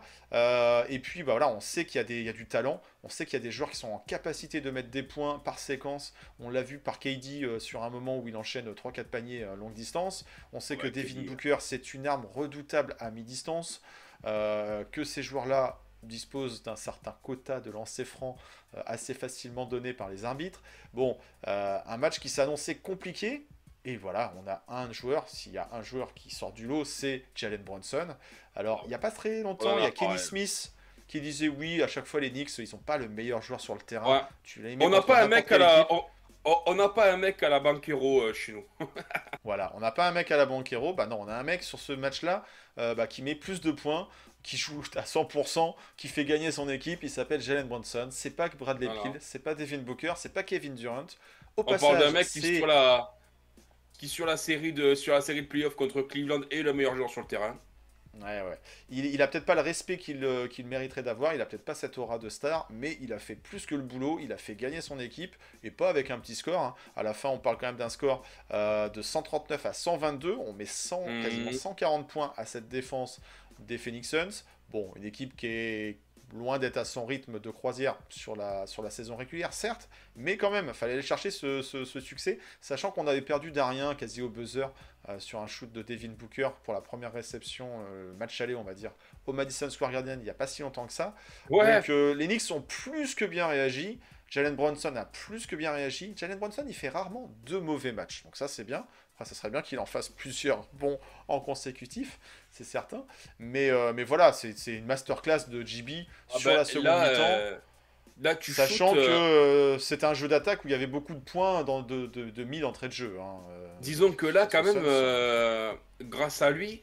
Et 0.88 0.98
puis 1.00 1.22
bah, 1.22 1.32
voilà, 1.32 1.48
on 1.48 1.60
sait 1.60 1.84
qu'il 1.84 1.96
y, 1.98 2.00
a 2.00 2.04
des- 2.04 2.20
il 2.20 2.24
y 2.24 2.28
a 2.28 2.32
du 2.32 2.46
talent. 2.46 2.80
On 3.04 3.08
sait 3.08 3.26
qu'il 3.26 3.34
y 3.38 3.42
a 3.42 3.44
des 3.44 3.50
joueurs 3.50 3.70
qui 3.70 3.76
sont 3.76 3.88
en 3.92 3.98
capacité 3.98 4.60
de 4.60 4.70
mettre 4.70 4.88
des 4.90 5.02
points 5.02 5.38
par 5.40 5.58
séquence. 5.58 6.14
On 6.40 6.48
l'a 6.50 6.62
vu 6.62 6.78
par 6.78 6.98
KD 6.98 7.58
sur 7.58 7.82
un 7.82 7.90
moment 7.90 8.16
où 8.18 8.28
il 8.28 8.36
enchaîne 8.36 8.72
3-4 8.72 9.04
paniers 9.04 9.44
à 9.44 9.56
longue 9.56 9.74
distance. 9.74 10.24
On 10.52 10.60
sait 10.60 10.76
que 10.76 10.86
Devin. 10.86 11.22
Booker, 11.22 11.56
c'est 11.60 11.92
une 11.94 12.06
arme 12.06 12.26
redoutable 12.32 12.96
à 12.98 13.10
mi-distance. 13.10 13.82
Que 14.24 15.04
ces 15.04 15.22
joueurs-là 15.22 15.80
disposent 16.02 16.62
d'un 16.62 16.76
certain 16.76 17.14
quota 17.22 17.60
de 17.60 17.70
lancers 17.70 18.06
francs 18.06 18.36
euh, 18.76 18.82
assez 18.86 19.14
facilement 19.14 19.66
donné 19.66 19.92
par 19.92 20.08
les 20.08 20.24
arbitres. 20.24 20.62
Bon, 20.92 21.16
euh, 21.46 21.78
un 21.86 21.96
match 21.96 22.18
qui 22.20 22.28
s'annonçait 22.28 22.76
compliqué. 22.76 23.46
Et 23.84 23.96
voilà, 23.96 24.32
on 24.36 24.48
a 24.48 24.62
un 24.68 24.92
joueur, 24.92 25.28
s'il 25.28 25.52
y 25.52 25.58
a 25.58 25.68
un 25.72 25.82
joueur 25.82 26.14
qui 26.14 26.30
sort 26.30 26.52
du 26.52 26.68
lot, 26.68 26.84
c'est 26.84 27.24
Jalen 27.34 27.62
Brunson. 27.62 28.06
Alors, 28.54 28.82
il 28.84 28.88
n'y 28.88 28.94
a 28.94 28.98
pas 28.98 29.10
très 29.10 29.42
longtemps, 29.42 29.74
Ouais, 29.74 29.78
il 29.78 29.82
y 29.82 29.82
a 29.82 29.86
ouais. 29.86 29.92
Kenny 29.92 30.18
Smith 30.18 30.72
qui 31.08 31.20
disait 31.20 31.48
oui, 31.48 31.82
à 31.82 31.88
chaque 31.88 32.06
fois 32.06 32.20
les 32.20 32.30
Knicks, 32.30 32.56
ils 32.58 32.66
sont 32.66 32.78
pas 32.78 32.96
le 32.96 33.08
meilleur 33.08 33.42
joueur 33.42 33.60
sur 33.60 33.74
le 33.74 33.80
terrain. 33.80 34.18
Ouais. 34.18 34.22
Tu 34.44 34.64
On 34.80 34.88
n'a 34.88 35.02
pas 35.02 35.24
un 35.24 35.28
mec 35.28 35.50
à 35.52 35.58
la, 35.58 35.86
on- 36.44 36.74
n'a 36.74 36.88
pas 36.88 37.12
un 37.12 37.16
mec 37.16 37.42
à 37.42 37.48
la 37.48 37.60
Banquero 37.60 38.22
euh, 38.22 38.32
chez 38.32 38.52
nous. 38.52 38.64
Voilà, 39.44 39.72
on 39.74 39.80
n'a 39.80 39.90
pas 39.90 40.08
un 40.08 40.12
mec 40.12 40.30
à 40.30 40.36
la 40.36 40.46
Banquero, 40.46 40.94
bah 40.94 41.06
non, 41.06 41.20
on 41.20 41.28
a 41.28 41.34
un 41.34 41.42
mec 41.42 41.64
sur 41.64 41.80
ce 41.80 41.92
match-là 41.92 42.44
euh, 42.78 42.94
bah, 42.94 43.06
qui 43.08 43.20
met 43.22 43.34
plus 43.34 43.60
de 43.60 43.72
points, 43.72 44.08
qui 44.42 44.56
joue 44.56 44.82
à 44.96 45.04
100%, 45.06 45.76
qui 45.96 46.08
fait 46.08 46.24
gagner 46.24 46.50
son 46.52 46.68
équipe, 46.68 47.02
il 47.02 47.10
s'appelle 47.10 47.40
Jalen 47.40 47.68
Brunson, 47.68 48.08
c'est 48.10 48.30
pas 48.36 48.48
Bradley 48.48 48.86
Voilà. 48.86 49.02
Beal, 49.02 49.16
c'est 49.20 49.38
pas 49.40 49.54
Devin 49.54 49.78
Booker, 49.78 50.14
c'est 50.16 50.32
pas 50.32 50.42
Kevin 50.42 50.74
Durant. 50.74 51.06
Au 51.56 51.64
On 51.66 51.78
parle 51.78 51.98
d'un 51.98 52.10
mec 52.10 52.28
qui 52.28 52.42
sur 52.42 52.66
la, 52.66 53.14
qui 53.98 54.08
sur 54.08 54.26
la 54.26 54.36
série 54.36 54.72
de, 54.72 54.94
sur 54.94 55.14
la 55.14 55.20
série 55.22 55.42
de 55.42 55.48
playoffs 55.48 55.76
contre 55.76 56.02
Cleveland 56.02 56.42
est 56.50 56.62
le 56.62 56.72
meilleur 56.74 56.96
joueur 56.96 57.10
sur 57.10 57.20
le 57.22 57.26
terrain. 57.26 57.58
Ouais, 58.20 58.42
ouais. 58.42 58.58
Il, 58.90 59.06
il 59.06 59.22
a 59.22 59.26
peut-être 59.26 59.46
pas 59.46 59.54
le 59.54 59.62
respect 59.62 59.96
qu'il 59.96 60.22
euh, 60.22 60.46
qu'il 60.46 60.66
mériterait 60.66 61.02
d'avoir, 61.02 61.32
il 61.34 61.40
a 61.40 61.46
peut-être 61.46 61.64
pas 61.64 61.74
cette 61.74 61.96
aura 61.96 62.18
de 62.18 62.28
star, 62.28 62.66
mais 62.68 62.98
il 63.00 63.14
a 63.14 63.18
fait 63.18 63.36
plus 63.36 63.64
que 63.64 63.74
le 63.74 63.80
boulot, 63.80 64.18
il 64.20 64.32
a 64.34 64.36
fait 64.36 64.54
gagner 64.54 64.82
son 64.82 65.00
équipe, 65.00 65.34
et 65.64 65.70
pas 65.70 65.88
avec 65.88 66.10
un 66.10 66.18
petit 66.18 66.34
score. 66.34 66.60
hein. 66.60 66.74
À 66.94 67.02
la 67.02 67.14
fin, 67.14 67.30
on 67.30 67.38
parle 67.38 67.56
quand 67.56 67.66
même 67.68 67.76
d'un 67.76 67.88
score 67.88 68.22
euh, 68.52 68.90
de 68.90 69.00
139 69.00 69.64
à 69.64 69.72
122, 69.72 70.36
on 70.36 70.52
met 70.52 70.66
100, 70.66 71.06
Mhm. 71.06 71.22
quasiment 71.22 71.52
140 71.52 72.06
points 72.06 72.34
à 72.36 72.44
cette 72.44 72.68
défense 72.68 73.18
des 73.66 73.78
Phoenix 73.78 74.08
Suns. 74.08 74.44
Bon, 74.70 74.92
une 74.96 75.04
équipe 75.04 75.36
qui 75.36 75.46
est 75.46 75.98
loin 76.34 76.58
d'être 76.58 76.78
à 76.78 76.86
son 76.86 77.04
rythme 77.04 77.38
de 77.40 77.50
croisière 77.50 77.98
sur 78.08 78.34
la, 78.36 78.66
sur 78.66 78.82
la 78.82 78.88
saison 78.88 79.16
régulière, 79.16 79.52
certes, 79.52 79.90
mais 80.16 80.38
quand 80.38 80.50
même, 80.50 80.68
il 80.68 80.72
fallait 80.74 80.94
aller 80.94 81.02
chercher 81.02 81.30
ce, 81.30 81.60
ce- 81.60 81.84
ce 81.84 82.00
succès, 82.00 82.38
sachant 82.62 82.90
qu'on 82.90 83.06
avait 83.06 83.20
perdu 83.20 83.50
d'Arien 83.52 83.94
quasi 83.94 84.22
au 84.22 84.30
buzzer 84.30 84.66
euh, 85.10 85.18
sur 85.18 85.40
un 85.42 85.46
shoot 85.46 85.70
de 85.70 85.82
Devin 85.82 86.08
Booker 86.08 86.48
pour 86.64 86.72
la 86.72 86.80
première 86.80 87.12
réception, 87.12 87.84
euh, 87.90 88.14
match 88.14 88.40
aller, 88.40 88.54
on 88.54 88.64
va 88.64 88.72
dire, 88.72 88.92
au 89.26 89.34
Madison 89.34 89.68
Square 89.68 89.92
Garden 89.92 90.20
il 90.20 90.24
n'y 90.24 90.30
a 90.30 90.34
pas 90.34 90.46
si 90.46 90.62
longtemps 90.62 90.86
que 90.86 90.92
ça. 90.94 91.14
Ouais. 91.50 91.76
Donc 91.76 91.90
euh, 91.90 92.14
les 92.14 92.26
Knicks 92.26 92.50
ont 92.50 92.62
plus 92.62 93.14
que 93.14 93.26
bien 93.26 93.46
réagi. 93.46 94.00
Jalen 94.30 94.56
Brunson 94.56 94.96
a 94.96 95.04
plus 95.04 95.46
que 95.46 95.54
bien 95.54 95.72
réagi. 95.72 96.14
Jalen 96.16 96.38
Brunson, 96.38 96.64
il 96.66 96.74
fait 96.74 96.88
rarement 96.88 97.30
deux 97.44 97.60
mauvais 97.60 97.92
matchs. 97.92 98.22
Donc 98.24 98.36
ça, 98.36 98.48
c'est 98.48 98.64
bien. 98.64 98.86
Enfin, 99.14 99.26
ça 99.26 99.34
serait 99.34 99.50
bien 99.50 99.60
qu'il 99.60 99.78
en 99.78 99.84
fasse 99.84 100.08
plusieurs 100.08 100.66
bons 100.72 100.98
en 101.28 101.38
consécutif, 101.38 102.18
c'est 102.52 102.64
certain. 102.64 103.04
Mais, 103.38 103.70
euh, 103.70 103.92
mais 103.92 104.04
voilà, 104.04 104.32
c'est 104.32 104.54
une 104.68 104.86
masterclass 104.86 105.48
de 105.48 105.64
GB 105.66 106.06
Ah 106.32 106.38
sur 106.38 106.50
bah, 106.50 106.56
la 106.58 106.64
seconde 106.64 106.84
là, 106.84 107.10
mi-temps. 107.10 107.24
euh, 107.26 107.58
là, 108.22 108.36
tu 108.36 108.52
Sachant 108.52 108.90
shootes, 108.94 109.04
que 109.04 109.10
euh, 109.10 109.78
c'était 109.78 110.04
un 110.06 110.14
jeu 110.14 110.28
d'attaque 110.28 110.64
où 110.64 110.68
il 110.68 110.70
y 110.70 110.74
avait 110.74 110.86
beaucoup 110.86 111.14
de 111.14 111.20
points 111.20 111.64
dans, 111.64 111.82
de, 111.82 112.06
de, 112.06 112.30
de 112.30 112.44
mis 112.44 112.60
d'entrée 112.60 112.88
de 112.88 112.92
jeu. 112.92 113.16
hein. 113.20 113.40
Disons 113.80 114.12
que 114.12 114.26
là, 114.26 114.46
quand 114.46 114.62
même, 114.62 114.84
ça, 114.84 115.74
grâce 116.02 116.42
à 116.42 116.50
lui, 116.50 116.82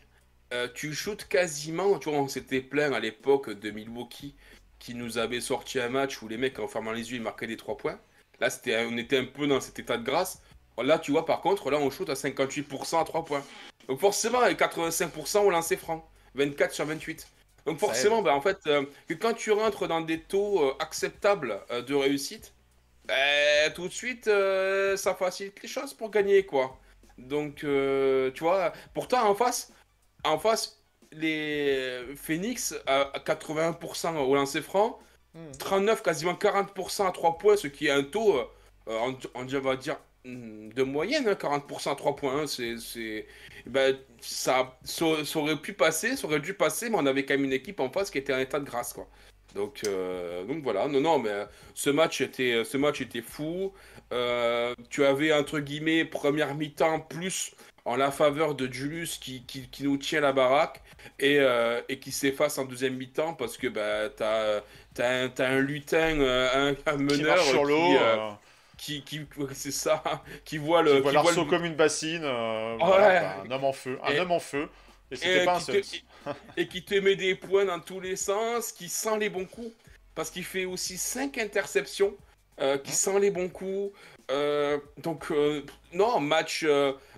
tu 0.73 0.93
shootes 0.93 1.27
quasiment. 1.27 1.97
Tu 1.99 2.09
vois, 2.09 2.17
on 2.19 2.27
s'était 2.27 2.61
plaint 2.61 2.93
à 2.93 2.99
l'époque 2.99 3.51
de 3.51 3.71
Milwaukee 3.71 4.35
qui 4.79 4.95
nous 4.95 5.17
avait 5.17 5.41
sorti 5.41 5.79
un 5.79 5.89
match 5.89 6.21
où 6.21 6.27
les 6.27 6.37
mecs, 6.37 6.57
en 6.59 6.67
fermant 6.67 6.91
les 6.93 7.11
yeux, 7.11 7.17
ils 7.17 7.21
marquaient 7.21 7.47
des 7.47 7.57
3 7.57 7.77
points. 7.77 7.99
Là, 8.39 8.49
c'était, 8.49 8.85
on 8.89 8.97
était 8.97 9.17
un 9.17 9.25
peu 9.25 9.45
dans 9.45 9.59
cet 9.61 9.77
état 9.79 9.97
de 9.97 10.03
grâce. 10.03 10.41
Là, 10.81 10.97
tu 10.97 11.11
vois, 11.11 11.25
par 11.25 11.41
contre, 11.41 11.69
là, 11.69 11.77
on 11.77 11.89
shoot 11.89 12.09
à 12.09 12.13
58% 12.13 13.01
à 13.01 13.03
3 13.03 13.25
points. 13.25 13.43
Donc 13.89 13.99
forcément, 13.99 14.39
avec 14.39 14.59
85% 14.59 15.39
au 15.39 15.49
lancer 15.49 15.75
franc. 15.75 16.09
24 16.35 16.71
sur 16.73 16.85
28. 16.85 17.27
Donc 17.65 17.79
forcément, 17.79 18.21
bah, 18.21 18.33
en 18.35 18.41
fait, 18.41 18.59
euh, 18.67 18.85
que 19.07 19.15
quand 19.15 19.33
tu 19.33 19.51
rentres 19.51 19.87
dans 19.87 20.01
des 20.01 20.21
taux 20.21 20.63
euh, 20.63 20.75
acceptables 20.79 21.59
euh, 21.71 21.81
de 21.81 21.95
réussite, 21.95 22.53
bah, 23.05 23.15
tout 23.75 23.87
de 23.87 23.93
suite, 23.93 24.25
ça 24.25 25.15
facilite 25.15 25.61
les 25.63 25.67
choses 25.69 25.93
pour 25.93 26.11
gagner, 26.11 26.45
quoi. 26.45 26.79
Donc, 27.17 27.55
tu 27.57 28.43
vois, 28.43 28.71
pourtant, 28.93 29.27
en 29.27 29.35
face, 29.35 29.73
en 30.23 30.37
face, 30.37 30.79
les 31.11 32.15
Phoenix 32.15 32.75
à 32.85 33.01
à 33.13 33.19
81% 33.19 34.17
au 34.17 34.35
lancer 34.35 34.61
franc, 34.61 34.99
Hmm. 35.35 35.51
39, 35.59 36.01
quasiment 36.01 36.33
40% 36.33 37.07
à 37.07 37.11
3 37.11 37.37
points, 37.37 37.55
ce 37.55 37.67
qui 37.67 37.85
est 37.85 37.91
un 37.91 38.03
taux, 38.03 38.41
on, 38.87 39.15
on 39.35 39.45
va 39.45 39.75
dire, 39.75 39.95
hmm, 39.95 40.08
de 40.25 40.83
moyenne, 40.83 41.27
hein, 41.27 41.35
40% 41.35 41.91
à 41.91 41.95
3 41.95 42.15
points. 42.15 42.41
hein, 42.43 42.47
c'est, 42.47 42.77
c'est- 42.77 43.25
ben, 43.65 43.97
ça, 44.21 44.77
ça, 44.83 45.05
ça 45.25 45.39
aurait 45.39 45.55
pu 45.57 45.73
passer, 45.73 46.15
ça 46.15 46.27
aurait 46.27 46.39
dû 46.39 46.53
passer, 46.53 46.89
mais 46.89 46.97
on 46.97 47.05
avait 47.05 47.25
quand 47.25 47.33
même 47.35 47.45
une 47.45 47.53
équipe 47.53 47.79
en 47.79 47.89
face 47.89 48.09
qui 48.11 48.17
était 48.17 48.33
en 48.33 48.39
état 48.39 48.59
de 48.59 48.65
grâce, 48.65 48.93
quoi. 48.93 49.07
Donc, 49.55 49.81
euh, 49.87 50.43
donc 50.45 50.61
voilà, 50.63 50.87
non, 50.87 51.01
non, 51.01 51.19
mais 51.19 51.29
euh, 51.29 51.45
ce 51.73 51.89
match 51.89 52.21
était, 52.21 52.63
ce 52.63 52.77
match 52.77 53.01
était 53.01 53.21
fou. 53.23 53.73
Euh, 54.13 54.75
tu 54.89 55.05
avais, 55.05 55.33
entre 55.33 55.59
guillemets, 55.59 56.05
première 56.05 56.53
mi-temps 56.55 56.99
plus 56.99 57.55
en 57.85 57.95
la 57.95 58.11
faveur 58.11 58.53
de 58.55 58.71
Julius 58.71 59.17
qui, 59.17 59.43
qui, 59.45 59.67
qui 59.69 59.83
nous 59.83 59.97
tient 59.97 60.21
la 60.21 60.33
baraque 60.33 60.81
et, 61.19 61.39
euh, 61.39 61.81
et 61.89 61.97
qui 61.99 62.11
s'efface 62.11 62.57
en 62.59 62.65
deuxième 62.65 62.95
mi-temps 62.95 63.33
parce 63.33 63.57
que 63.57 63.67
bah, 63.67 64.09
t'as, 64.09 64.61
t'as, 64.93 65.47
un, 65.47 65.59
lutin, 65.59 66.19
euh, 66.19 66.71
un, 66.71 66.91
un 66.93 66.97
Qui 66.97 67.03
meneur 67.03 67.37
marche 67.37 67.49
sur 67.49 67.61
qui, 67.61 67.67
l'eau, 67.69 67.95
euh, 67.97 68.17
euh, 68.17 68.31
qui, 68.79 69.03
qui- 69.03 69.27
c'est 69.53 69.71
ça, 69.71 70.01
qui 70.45 70.57
voit 70.57 70.81
le, 70.81 70.95
qui 70.95 70.99
voit 71.01 71.11
qui 71.11 71.17
voit 71.17 71.23
l'arceau 71.23 71.43
le- 71.43 71.49
comme 71.49 71.65
une 71.65 71.75
bassine. 71.75 72.23
euh, 72.23 72.75
voilà, 72.79 73.41
un 73.41 73.51
homme 73.51 73.65
en 73.65 73.73
feu. 73.73 73.99
Un 74.03 74.11
Et- 74.13 74.19
homme 74.19 74.31
en 74.31 74.39
feu. 74.39 74.69
Et 75.11 75.15
et, 75.15 75.17
c'était 75.17 75.45
pas 75.45 75.55
un 75.55 75.59
qui 75.59 75.65
seul. 75.65 75.81
te, 75.81 76.29
et 76.57 76.67
qui 76.67 76.83
te 76.83 76.95
met 76.95 77.15
des 77.15 77.35
points 77.35 77.65
dans 77.65 77.79
tous 77.79 77.99
les 77.99 78.15
sens, 78.15 78.71
qui 78.71 78.89
sent 78.89 79.17
les 79.19 79.29
bons 79.29 79.45
coups, 79.45 79.73
parce 80.15 80.29
qu'il 80.31 80.43
fait 80.45 80.65
aussi 80.65 80.97
5 80.97 81.37
interceptions, 81.37 82.15
euh, 82.61 82.77
qui 82.77 82.91
sent 82.91 83.19
les 83.19 83.31
bons 83.31 83.49
coups. 83.49 83.91
Euh, 84.31 84.77
donc, 84.97 85.31
euh, 85.31 85.63
non, 85.93 86.19
match 86.19 86.63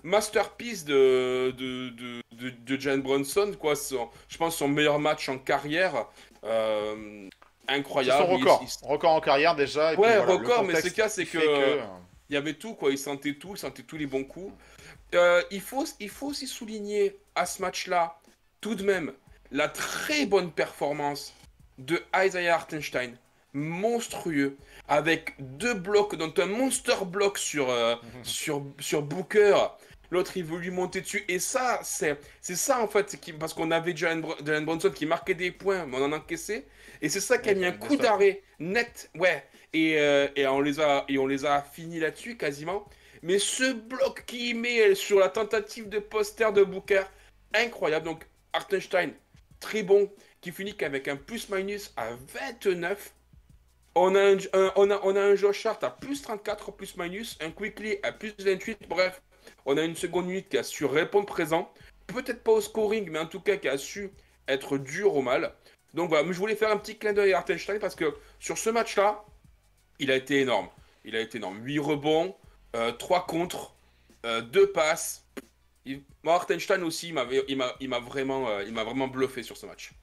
masterpiece 0.04 0.86
de, 0.86 1.54
de, 1.58 1.90
de, 1.90 2.22
de, 2.32 2.76
de 2.78 2.98
Brunson, 3.02 3.54
quoi. 3.60 3.76
Son- 3.76 4.10
je 4.30 4.38
pense 4.38 4.56
son 4.56 4.68
meilleur 4.70 4.98
match 5.00 5.28
en 5.30 5.38
carrière. 5.38 6.08
Euh, 7.72 7.74
C'est 7.74 7.80
incroyable. 7.80 8.24
son 8.26 8.32
record. 8.38 8.64
il- 8.64 8.88
Record 8.88 9.12
en 9.14 9.22
carrière 9.22 9.56
déjà. 9.56 9.94
et 9.94 9.96
puis 9.96 10.04
Ouais, 10.04 10.18
voilà, 10.18 10.26
le 10.34 10.38
record, 10.40 10.64
mais 10.64 10.82
ce 10.82 11.02
a, 11.02 11.10
c'est 11.10 11.26
que- 11.26 11.80
il 12.30 12.34
y 12.34 12.38
avait 12.38 12.54
tout, 12.54 12.76
quoi. 12.76 12.92
Il 12.92 12.98
sentait 12.98 13.34
tout, 13.36 13.52
il 13.52 13.58
sentait 13.58 13.84
tous 13.84 13.98
les 13.98 14.06
bons 14.06 14.24
coups. 14.24 14.54
Euh, 15.14 15.42
il, 15.52 15.60
faut, 15.62 15.86
il 16.00 16.10
faut 16.10 16.28
aussi 16.28 16.48
souligner 16.48 17.18
à 17.36 17.46
ce 17.46 17.62
match-là, 17.62 18.18
tout 18.62 18.76
de 18.76 18.84
même, 18.84 19.12
la 19.52 19.68
très 19.68 20.26
bonne 20.26 20.52
performance 20.52 21.34
de 21.78 22.02
Isaiah 22.16 22.56
Hartenstein. 22.56 23.18
Monstrueux. 23.54 24.58
Avec 24.88 25.34
deux 25.40 25.74
blocs, 25.74 26.16
donc 26.16 26.40
un 26.40 26.46
monster 26.46 26.96
block 27.06 27.38
sur, 27.38 27.70
euh, 27.70 27.96
sur, 28.24 28.64
sur 28.80 29.02
Booker. 29.02 29.56
L'autre, 30.12 30.38
il 30.38 30.44
veut 30.44 30.58
lui 30.60 30.72
monter 30.72 31.02
dessus. 31.02 31.24
Et 31.28 31.40
ça, 31.40 31.80
c'est 31.84 32.20
c'est 32.42 32.56
ça, 32.56 32.82
en 32.82 32.88
fait. 32.88 33.18
Qui, 33.20 33.34
parce 33.34 33.54
qu'on 33.54 33.72
avait 33.72 33.96
Jalen, 33.96 34.22
Br- 34.22 34.46
Jalen 34.46 34.66
Brunson 34.66 34.92
qui 34.92 35.06
marquait 35.06 35.34
des 35.36 35.52
points, 35.52 35.86
mais 35.86 35.98
on 35.98 36.04
en 36.06 36.12
encaissait. 36.14 36.68
Et 37.02 37.10
c'est 37.10 37.22
ça 37.22 37.38
qui 37.38 37.50
a 37.50 37.54
mis 37.56 37.66
un 37.66 37.72
coup 37.72 37.96
d'arrêt 37.98 38.44
net. 38.60 39.10
Ouais. 39.16 39.44
Et, 39.74 39.98
euh, 40.00 40.28
et, 40.36 40.46
on 40.48 40.62
les 40.62 40.80
a, 40.82 41.06
et 41.08 41.18
on 41.18 41.28
les 41.28 41.46
a 41.46 41.62
finis 41.62 42.00
là-dessus 42.00 42.38
quasiment. 42.38 42.88
Mais 43.24 43.40
ce 43.40 43.74
bloc 43.74 44.26
qu'il 44.26 44.58
met 44.60 44.96
sur 44.96 45.20
la 45.20 45.30
tentative 45.30 45.90
de 45.90 46.00
poster 46.00 46.52
de 46.54 46.64
Booker, 46.64 47.04
incroyable. 47.54 48.06
Donc, 48.06 48.26
Hartenstein, 48.54 49.14
très 49.60 49.84
bon, 49.84 50.12
qui 50.42 50.52
finit 50.52 50.76
qu'avec 50.76 51.08
un 51.08 51.16
plus-minus 51.18 51.94
à 51.98 52.10
29. 52.16 53.14
On 53.96 54.16
a 54.16 54.22
un, 54.22 54.38
un- 54.54 54.72
on, 54.78 54.90
a, 54.90 55.00
on 55.04 55.16
a 55.16 55.22
un 55.22 55.36
Josh 55.36 55.66
Hart 55.66 55.84
à 55.84 55.90
plus 55.92 56.22
34 56.22 56.72
plus-minus, 56.72 57.38
un 57.42 57.52
Quickly 57.52 57.98
à 58.04 58.12
plus 58.14 58.34
28. 58.40 58.88
Bref, 58.88 59.22
on 59.66 59.78
a 59.78 59.84
une 59.84 59.96
seconde 59.96 60.30
unité 60.30 60.48
qui 60.50 60.58
a 60.58 60.64
su 60.64 60.86
répondre 60.86 61.26
présent. 61.26 61.72
Peut-être 62.08 62.44
pas 62.44 62.52
au 62.52 62.62
scoring, 62.62 63.10
mais 63.10 63.20
en 63.20 63.26
tout 63.26 63.40
cas 63.40 63.58
qui 63.58 63.68
a 63.68 63.78
su 63.78 64.12
être 64.48 64.78
dur 64.78 65.16
au 65.16 65.22
mal. 65.22 65.54
Donc 65.94 66.10
voilà, 66.10 66.24
mais 66.24 66.34
je 66.34 66.40
voulais 66.40 66.56
faire 66.56 66.72
un 66.72 66.78
petit 66.78 66.98
clin 66.98 67.14
d'œil 67.14 67.34
à 67.34 67.40
Hartenstein 67.40 67.80
parce 67.80 67.96
que 67.96 68.16
sur 68.40 68.58
ce 68.58 68.70
match-là, 68.70 69.24
il 70.00 70.12
a 70.12 70.16
été 70.16 70.42
énorme. 70.42 70.70
Il 71.04 71.16
a 71.16 71.20
été 71.20 71.38
énorme. 71.38 71.60
8 71.64 71.80
rebonds, 71.80 72.36
3 73.00 73.26
contre, 73.26 73.76
2 74.24 74.72
passes. 74.72 75.26
Moi, 76.24 76.36
Hartenstein 76.36 76.84
aussi, 76.84 77.14
euh, 77.16 77.44
il 77.80 77.90
m'a 77.90 78.04
vraiment 78.84 79.08
bluffé 79.08 79.44
sur 79.44 79.58
ce 79.58 79.66
match. 79.66 79.94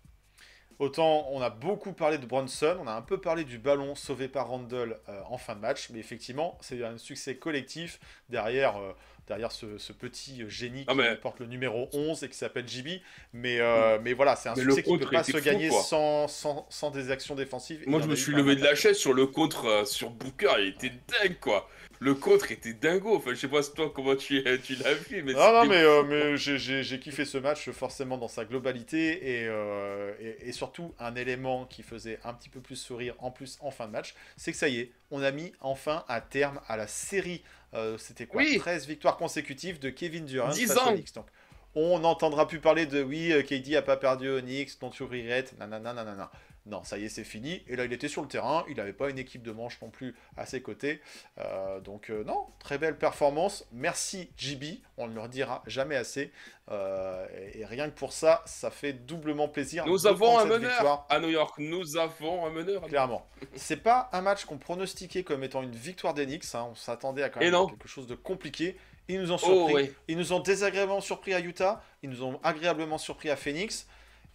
Autant 0.79 1.27
on 1.31 1.41
a 1.41 1.51
beaucoup 1.51 1.93
parlé 1.93 2.19
de 2.19 2.27
Bronson, 2.27 2.79
on 2.81 2.87
a 2.87 2.93
un 2.93 3.03
peu 3.03 3.21
parlé 3.21 3.43
du 3.43 3.59
ballon 3.59 3.97
sauvé 3.97 4.29
par 4.29 4.47
Randall 4.47 5.01
euh, 5.09 5.23
en 5.29 5.37
fin 5.37 5.57
de 5.57 5.61
match, 5.61 5.91
mais 5.91 5.99
effectivement, 5.99 6.57
c'est 6.61 6.85
un 6.85 6.99
succès 6.99 7.37
collectif 7.37 7.99
derrière, 8.29 8.77
euh, 8.77 8.93
derrière 9.29 9.53
ce, 9.53 9.79
ce 9.79 9.93
petit 9.93 10.45
génie 10.49 10.85
Ah, 10.89 10.95
qui 10.95 11.21
porte 11.21 11.41
le 11.41 11.47
numéro 11.47 11.89
11 11.93 12.23
et 12.25 12.29
qui 12.29 12.37
s'appelle 12.37 12.67
JB. 12.67 13.01
Mais, 13.33 13.61
euh, 13.61 13.99
mais 14.03 14.15
voilà, 14.15 14.35
c'est 14.37 14.49
un 14.49 14.55
Mais 14.57 14.63
succès 14.63 14.83
qui 14.83 14.93
ne 14.93 14.99
peut 14.99 15.11
pas 15.11 15.23
se 15.23 15.33
fou, 15.33 15.41
gagner 15.45 15.71
sans, 15.71 16.27
sans, 16.29 16.67
sans 16.71 16.91
des 16.91 17.11
actions 17.11 17.35
défensives. 17.35 17.83
Moi, 17.87 18.01
je 18.01 18.09
me 18.09 18.17
suis 18.17 18.33
levé 18.33 18.57
de 18.57 18.65
la 18.65 18.75
chaise 18.75 18.97
sur 18.97 19.13
le 19.13 19.27
contre 19.27 19.67
euh, 19.67 19.85
sur 19.85 20.11
Booker. 20.11 20.51
Il 20.59 20.69
était 20.69 20.93
dingue, 21.23 21.39
quoi. 21.41 21.69
Le 22.01 22.15
contre 22.15 22.53
était 22.53 22.75
dingo. 22.75 23.17
Enfin, 23.17 23.31
je 23.31 23.37
sais 23.41 23.49
pas 23.49 23.63
toi 23.63 23.93
comment 23.95 24.15
tu, 24.17 24.43
tu 24.65 24.75
l'as 24.77 24.95
vu, 24.95 25.23
mais 25.23 25.33
Non, 25.33 25.53
non, 25.53 25.67
mais, 25.67 25.83
euh, 25.83 26.03
mais 26.05 26.37
j'ai- 26.37 26.99
kiffé 26.99 27.25
ce 27.25 27.39
match 27.39 27.71
forcément 27.71 28.19
dans 28.19 28.29
sa 28.29 28.45
globalité 28.45 29.43
et, 29.43 29.47
euh, 29.47 30.13
et, 30.21 30.49
et 30.49 30.53
surtout 30.53 30.95
un 30.99 31.15
élément 31.15 31.65
qui 31.67 31.83
faisait 31.83 32.19
un 32.25 32.35
petit 32.35 32.49
peu 32.49 32.61
plus 32.61 32.77
sourire 32.77 33.15
en 33.19 33.31
plus 33.31 33.59
en 33.61 33.71
fin 33.71 33.87
de 33.87 33.93
match, 33.93 34.15
c'est 34.37 34.53
que 34.53 34.59
ça 34.59 34.69
y 34.69 34.81
est, 34.81 34.93
on 35.11 35.23
a 35.23 35.31
mis 35.31 35.53
enfin 35.61 36.05
un 36.09 36.21
terme 36.21 36.61
à 36.69 36.77
la 36.77 36.87
série. 36.87 37.43
Euh, 37.75 37.99
C'était 37.99 38.27
quoi 38.27 38.43
Oui. 38.43 38.59
13 38.59 38.87
victoires 38.87 39.17
consécutives 39.17 39.79
de 39.79 39.91
Kevin 39.91 40.25
Durant 40.27 40.51
10 40.51 40.67
face 40.67 40.77
aux 40.77 40.81
ans. 40.81 40.93
Knicks. 40.93 41.15
Donc, 41.15 41.27
on 41.75 41.99
n'entendra 41.99 42.49
plus 42.49 42.61
parler 42.61 42.87
de 42.87 43.03
oui, 43.03 43.33
euh, 43.33 43.43
KD 43.43 43.77
a 43.77 43.83
pas 43.83 43.97
perdu 43.97 44.29
aux 44.29 44.41
Knicks, 44.41 44.81
don't 44.81 44.91
you 44.99 45.07
regret, 45.07 45.45
nanana, 45.59 45.93
nanana. 45.93 46.31
Non, 46.69 46.85
ça 46.85 46.99
y 46.99 47.05
est, 47.07 47.09
c'est 47.09 47.25
fini. 47.25 47.63
Et 47.67 47.77
là, 47.77 47.85
il 47.87 47.93
était 47.95 48.09
sur 48.09 48.21
le 48.21 48.29
terrain. 48.29 48.65
Il 48.69 48.77
n'avait 48.77 48.93
pas 48.93 49.09
une 49.09 49.19
équipe 49.19 49.43
de 49.43 49.53
manche 49.53 49.81
non 49.81 49.89
plus 49.89 50.15
à 50.37 50.45
ses 50.45 50.61
côtés. 50.61 51.01
Euh, 51.39 51.81
donc, 51.81 52.11
euh, 52.11 52.25
non, 52.25 52.47
très 52.59 52.77
belle 52.77 52.99
performance. 52.99 53.67
Merci, 53.73 54.31
JB. 54.37 54.65
On 54.99 55.07
ne 55.09 55.15
le 55.15 55.21
redira 55.21 55.63
jamais 55.67 55.97
assez. 55.97 56.31
Euh, 56.71 57.27
et, 57.55 57.61
et 57.61 57.65
rien 57.65 57.89
que 57.89 57.95
pour 57.99 58.13
ça, 58.13 58.43
ça 58.45 58.71
fait 58.71 58.93
doublement 58.93 59.49
plaisir. 59.49 59.87
Nous 59.87 60.07
avons 60.07 60.39
un 60.39 60.45
meneur 60.45 60.71
victoire. 60.71 61.07
à 61.09 61.19
New 61.21 61.31
York. 61.31 61.55
Nous 61.59 61.97
avons 61.97 62.45
un 62.47 62.51
meneur. 62.51 62.83
Clairement. 62.83 63.27
C'est 63.55 63.79
pas 63.83 64.11
un 64.13 64.21
match 64.21 64.45
qu'on 64.45 64.59
pronostiquait 64.59 65.23
comme 65.23 65.43
étant 65.45 65.63
une 65.63 65.75
victoire 65.75 66.13
des 66.13 66.27
Knicks. 66.27 66.45
hein. 66.55 66.69
On 66.71 66.75
s'attendait 66.75 67.23
à 67.23 67.31
quand 67.31 67.41
même 67.41 67.51
quelque 67.71 67.89
chose 67.89 68.07
de 68.07 68.15
compliqué. 68.15 68.77
Ils 69.09 69.19
nous 69.23 69.33
ont 69.33 69.39
Oh, 69.43 69.67
surpris. 69.69 69.91
Ils 70.09 70.19
nous 70.19 70.35
ont 70.35 70.41
désagréablement 70.41 71.01
surpris 71.01 71.33
à 71.33 71.41
Utah. 71.41 71.83
Ils 72.03 72.11
nous 72.11 72.23
ont 72.23 72.39
agréablement 72.45 72.99
surpris 72.99 73.31
à 73.31 73.37
Phoenix. 73.37 73.87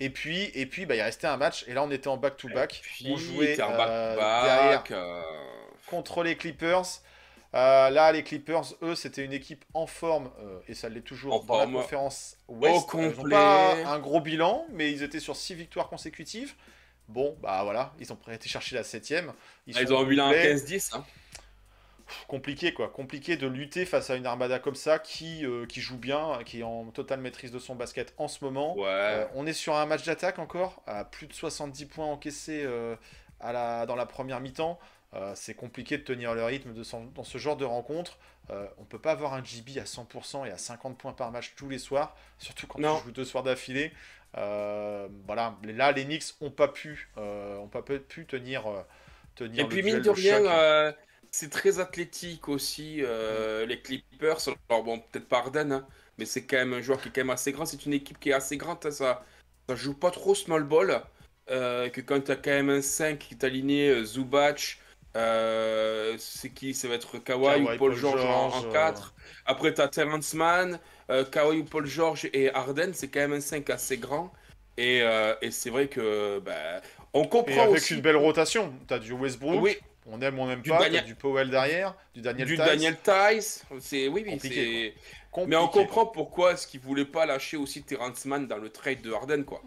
Et 0.03 0.09
puis, 0.09 0.51
et 0.53 0.65
puis 0.65 0.85
bah, 0.85 0.95
il 0.95 1.01
restait 1.01 1.27
un 1.27 1.37
match. 1.37 1.63
Et 1.67 1.73
là, 1.73 1.81
on 1.83 1.89
était 1.91 2.09
en 2.09 2.17
back-to-back. 2.17 2.81
Puis, 2.83 3.07
On 3.09 3.15
jouait 3.15 3.61
en 3.61 3.71
euh, 3.71 3.77
back-back, 3.77 4.43
derrière 4.43 4.83
euh, 4.91 5.21
contre 5.87 6.23
les 6.23 6.35
Clippers. 6.35 6.83
Euh, 7.55 7.89
là, 7.91 8.11
les 8.11 8.23
Clippers, 8.23 8.63
eux, 8.81 8.95
c'était 8.95 9.23
une 9.23 9.31
équipe 9.31 9.63
en 9.75 9.85
forme, 9.85 10.31
euh, 10.41 10.59
et 10.67 10.73
ça 10.73 10.89
l'est 10.89 11.01
toujours 11.01 11.35
En 11.35 11.39
dans 11.39 11.45
forme. 11.45 11.73
la 11.75 11.81
conférence 11.81 12.35
Ouest. 12.47 12.93
Au 12.93 12.99
Ils 12.99 13.09
n'ont 13.15 13.29
pas 13.29 13.75
un 13.85 13.99
gros 13.99 14.19
bilan, 14.21 14.65
mais 14.71 14.91
ils 14.91 15.03
étaient 15.03 15.19
sur 15.19 15.35
6 15.35 15.53
victoires 15.53 15.87
consécutives. 15.87 16.55
Bon, 17.07 17.37
bah 17.41 17.61
voilà, 17.63 17.93
ils 17.99 18.11
ont 18.11 18.17
été 18.31 18.49
chercher 18.49 18.75
la 18.75 18.83
septième. 18.83 19.33
Ils, 19.67 19.75
sont 19.75 19.93
ont 19.93 19.99
un 20.01 20.05
bilan 20.05 20.27
à 20.29 20.33
complets. 20.33 20.55
15-10. 20.55 20.95
hein. 20.95 21.05
Compliqué, 22.27 22.73
quoi. 22.73 22.89
Compliqué 22.89 23.37
de 23.37 23.47
lutter 23.47 23.85
face 23.85 24.09
à 24.09 24.15
une 24.15 24.25
armada 24.25 24.59
comme 24.59 24.75
ça 24.75 24.99
qui, 24.99 25.45
euh, 25.45 25.65
qui 25.65 25.81
joue 25.81 25.97
bien, 25.97 26.39
qui 26.45 26.59
est 26.59 26.63
en 26.63 26.85
totale 26.91 27.19
maîtrise 27.19 27.51
de 27.51 27.59
son 27.59 27.75
basket 27.75 28.13
en 28.17 28.27
ce 28.27 28.43
moment. 28.43 28.75
Ouais. 28.77 28.85
Euh, 28.87 29.25
on 29.35 29.45
est 29.45 29.53
sur 29.53 29.75
un 29.75 29.85
match 29.85 30.05
d'attaque 30.05 30.39
encore, 30.39 30.81
à 30.87 31.05
plus 31.05 31.27
de 31.27 31.33
70 31.33 31.85
points 31.85 32.05
encaissés 32.05 32.63
euh, 32.65 32.95
à 33.39 33.53
la, 33.53 33.85
dans 33.85 33.95
la 33.95 34.05
première 34.05 34.39
mi-temps. 34.39 34.79
Euh, 35.15 35.33
c'est 35.35 35.53
compliqué 35.53 35.97
de 35.97 36.03
tenir 36.03 36.33
le 36.33 36.43
rythme 36.43 36.73
de 36.73 36.81
son- 36.83 37.05
dans 37.13 37.23
ce 37.23 37.37
genre 37.37 37.55
de 37.55 37.65
rencontre. 37.65 38.17
Euh, 38.49 38.65
on 38.79 38.83
peut 38.83 38.99
pas 38.99 39.11
avoir 39.11 39.33
un 39.35 39.43
GB 39.43 39.79
à 39.79 39.85
100% 39.85 40.45
et 40.45 40.51
à 40.51 40.57
50 40.57 40.97
points 40.97 41.13
par 41.13 41.31
match 41.31 41.53
tous 41.55 41.69
les 41.69 41.77
soirs, 41.77 42.15
surtout 42.39 42.65
quand 42.67 42.79
Non. 42.79 42.97
tu 42.97 43.05
joues 43.05 43.11
deux 43.11 43.23
soirs 43.25 43.43
d'affilée. 43.43 43.93
Euh, 44.37 45.07
voilà, 45.27 45.55
là 45.63 45.91
les 45.91 46.05
Knicks 46.05 46.23
ont 46.41 46.49
pas 46.49 46.67
pu, 46.67 47.09
euh, 47.17 47.57
ont 47.59 47.67
pas 47.67 47.83
pu 47.83 48.25
tenir, 48.25 48.65
euh, 48.67 48.81
tenir 49.35 49.59
Et 49.59 49.63
le 49.63 49.69
puis, 49.69 49.83
mine 49.83 49.99
de 50.01 50.09
rien, 50.09 50.43
euh, 50.43 50.91
c'est 51.33 51.49
très 51.49 51.79
athlétique 51.79 52.47
aussi, 52.49 52.99
euh, 53.03 53.65
les 53.65 53.81
Clippers. 53.81 54.37
Alors, 54.69 54.83
bon, 54.83 54.99
peut-être 54.99 55.27
pas 55.27 55.39
Harden, 55.39 55.71
hein, 55.73 55.87
mais 56.17 56.25
c'est 56.25 56.45
quand 56.45 56.57
même 56.57 56.73
un 56.73 56.81
joueur 56.81 57.01
qui 57.01 57.09
est 57.09 57.11
quand 57.11 57.21
même 57.21 57.31
assez 57.31 57.51
grand. 57.51 57.65
C'est 57.65 57.85
une 57.85 57.93
équipe 57.93 58.19
qui 58.19 58.29
est 58.29 58.33
assez 58.33 58.57
grande. 58.57 58.79
hein, 58.85 58.91
ça, 58.91 59.25
ça 59.69 59.75
joue 59.75 59.95
pas 59.95 60.11
trop 60.11 60.35
small 60.35 60.63
ball. 60.63 61.03
euh, 61.49 61.89
que 61.89 61.99
quand 62.01 62.21
tu 62.21 62.31
as 62.31 62.37
quand 62.37 62.51
même 62.51 62.69
un 62.69 62.81
5 62.81 63.19
qui 63.19 63.33
est 63.35 63.43
aligné, 63.43 63.89
euh, 63.89 64.05
Zubac, 64.05 64.79
Euh, 65.15 66.15
c'est 66.17 66.49
qui? 66.51 66.73
Ça 66.73 66.87
va 66.87 66.95
être 66.95 67.19
Kawhi, 67.19 67.61
Kawhi, 67.65 67.75
ou 67.75 67.77
Paul, 67.77 67.93
George, 67.93 68.25
en- 68.25 68.49
George, 68.49 68.53
en 68.55 68.67
euh. 68.67 68.71
4. 68.71 69.13
Après, 69.45 69.73
tu 69.73 69.81
as 69.81 69.87
Terrence 69.87 70.33
Mann, 70.33 70.79
Kawhi, 71.31 71.59
ou 71.59 71.65
Paul 71.65 71.85
George 71.85 72.29
et 72.33 72.49
Harden. 72.53 72.93
C'est 72.93 73.09
quand 73.09 73.19
même 73.19 73.33
un 73.33 73.41
5 73.41 73.69
assez 73.69 73.97
grand. 73.97 74.33
Et, 74.77 75.03
et 75.41 75.51
c'est 75.51 75.69
vrai 75.69 75.87
que 75.87 76.39
bah, 76.39 76.81
on 77.13 77.21
Et 77.21 77.29
comprend 77.29 77.63
avec 77.65 77.81
aussi. 77.81 77.93
une 77.95 78.01
belle 78.01 78.17
rotation. 78.17 78.73
T'as 78.87 78.97
du 78.99 79.13
Westbrook, 79.13 79.61
Oui, 79.61 79.77
on 80.05 80.21
aime 80.21 80.37
ou 80.39 80.43
on 80.43 80.47
n'aime 80.47 80.61
Du 80.61 80.69
pas, 80.69 80.79
Daniel- 80.79 81.05
du 81.05 81.15
Powell 81.15 81.49
derrière, 81.49 81.95
du 82.13 82.21
Daniel 82.21 82.47
du 82.47 82.55
Tice. 82.57 82.65
Daniel 82.65 82.97
Tice. 83.03 83.63
C'est 83.79 84.07
oui, 84.07 84.23
oui, 84.25 84.31
Compliqué, 84.31 84.55
c'est. 84.55 85.01
Compliqué. 85.31 85.49
Mais 85.49 85.55
on 85.63 85.67
comprend 85.67 86.05
pourquoi 86.05 86.53
est-ce 86.53 86.67
qu'il 86.67 86.79
voulait 86.81 87.05
pas 87.05 87.25
lâcher 87.25 87.57
aussi 87.57 87.83
Terrence 87.83 88.25
Mann 88.25 88.47
dans 88.47 88.57
le 88.57 88.69
trade 88.69 89.01
de 89.01 89.11
Harden, 89.11 89.43
quoi. 89.43 89.61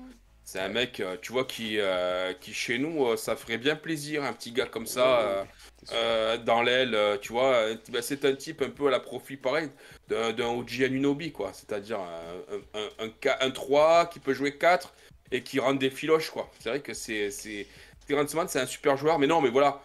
C'est 0.44 0.60
un 0.60 0.68
mec, 0.68 1.00
euh, 1.00 1.16
tu 1.20 1.32
vois, 1.32 1.44
qui, 1.44 1.78
euh, 1.80 2.32
qui 2.40 2.54
chez 2.54 2.78
nous, 2.78 3.04
euh, 3.04 3.16
ça 3.16 3.34
ferait 3.34 3.58
bien 3.58 3.74
plaisir, 3.74 4.22
un 4.22 4.32
petit 4.32 4.52
gars 4.52 4.66
comme 4.66 4.86
ça, 4.86 5.44
euh, 5.92 6.36
dans 6.38 6.62
l'aile, 6.62 6.96
tu 7.20 7.32
vois. 7.32 7.74
bah, 7.88 8.00
c'est 8.00 8.24
un 8.24 8.34
type 8.36 8.62
un 8.62 8.70
peu 8.70 8.86
à 8.86 8.90
la 8.92 9.00
profil 9.00 9.40
pareil 9.40 9.70
d'un 10.08 10.32
d'un 10.32 10.46
OG 10.46 10.82
Anunoby, 10.84 11.32
quoi. 11.32 11.50
C'est-à-dire 11.52 11.98
un, 11.98 12.78
un, 12.78 13.04
un, 13.06 13.10
ca- 13.20 13.38
un 13.40 13.50
3 13.50 14.06
qui 14.06 14.20
peut 14.20 14.34
jouer 14.34 14.56
4 14.56 14.94
et 15.32 15.42
qui 15.42 15.58
rentre 15.58 15.80
des 15.80 15.90
filoches, 15.90 16.30
quoi. 16.30 16.48
C'est 16.60 16.68
vrai 16.68 16.80
que 16.80 16.94
c'est. 16.94 17.32
c'est- 17.32 17.66
Terrence 18.06 18.32
Mann, 18.34 18.46
c'est 18.46 18.60
un 18.60 18.66
super 18.66 18.96
joueur, 18.96 19.18
mais 19.18 19.26
non, 19.26 19.40
mais 19.40 19.48
voilà. 19.50 19.82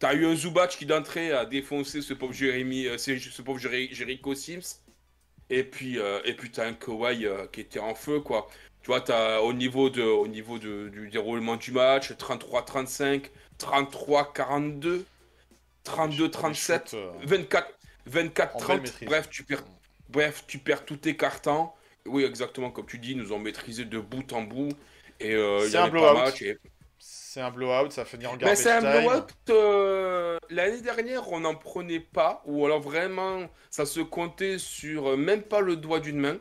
T'as 0.00 0.14
eu 0.14 0.26
un 0.26 0.34
Zubac 0.34 0.70
qui 0.70 0.86
d'entrée 0.86 1.30
a 1.30 1.44
défoncé 1.44 2.00
ce 2.02 2.14
pauvre 2.14 2.32
Jérémy, 2.32 2.86
euh, 2.86 2.98
ce, 2.98 3.42
pauvre 3.42 3.58
Jericho 3.60 4.34
Sims. 4.34 4.80
Et 5.50 5.62
puis, 5.62 5.98
euh, 5.98 6.20
et 6.24 6.34
puis 6.34 6.50
t'as 6.50 6.66
un 6.66 6.72
Kawhi 6.72 7.26
euh, 7.26 7.46
qui 7.52 7.60
était 7.60 7.80
en 7.80 7.94
feu, 7.94 8.20
quoi. 8.20 8.48
Tu 8.82 8.86
vois, 8.86 9.00
t'as 9.02 9.40
au 9.40 9.52
niveau, 9.52 9.90
de, 9.90 10.02
au 10.02 10.26
niveau 10.26 10.58
de- 10.58 10.88
du 10.88 11.08
déroulement 11.10 11.56
du 11.56 11.70
match, 11.72 12.12
33-35, 12.12 13.30
33-42, 13.58 15.04
32-37, 15.84 16.54
Shoot, 16.90 16.94
euh, 16.94 17.10
24, 17.24 17.68
En 18.06 18.10
belle 18.10 18.30
24-30. 18.32 18.80
maîtrise. 18.82 19.08
Bref, 19.08 19.28
tu 19.30 19.42
perds, 19.44 19.64
bref, 20.08 20.44
tu 20.46 20.58
perds 20.58 20.84
tous 20.86 20.96
tes 20.96 21.16
cartons. 21.16 21.68
Oui, 22.06 22.24
exactement, 22.24 22.70
comme 22.70 22.86
tu 22.86 22.98
dis, 22.98 23.10
ils 23.12 23.18
nous 23.18 23.32
ont 23.32 23.38
maîtrisé 23.38 23.84
de 23.84 23.98
bout 23.98 24.32
en 24.32 24.42
bout. 24.42 24.70
Et 25.18 25.34
euh, 25.34 25.66
il 25.66 25.72
y 25.72 25.76
un 25.76 25.82
avait 25.82 25.90
pas 26.00 26.12
blowout. 26.12 26.24
match. 26.24 26.40
et- 26.42 26.58
C'est 27.32 27.40
un 27.42 27.52
blowout, 27.52 27.92
ça 27.92 28.04
finit 28.04 28.26
en 28.26 28.32
mais 28.32 28.38
garbage 28.38 28.58
c'est 28.58 28.72
un 28.72 28.80
blowout. 28.80 29.24
euh, 29.50 30.36
L'année 30.48 30.80
dernière, 30.80 31.30
on 31.30 31.38
n'en 31.38 31.54
prenait 31.54 32.00
pas, 32.00 32.42
ou 32.44 32.66
alors 32.66 32.80
vraiment, 32.80 33.48
ça 33.70 33.86
se 33.86 34.00
comptait 34.00 34.58
sur 34.58 35.10
euh, 35.10 35.16
même 35.16 35.42
pas 35.42 35.60
le 35.60 35.76
doigt 35.76 36.00
d'une 36.00 36.18
main. 36.18 36.38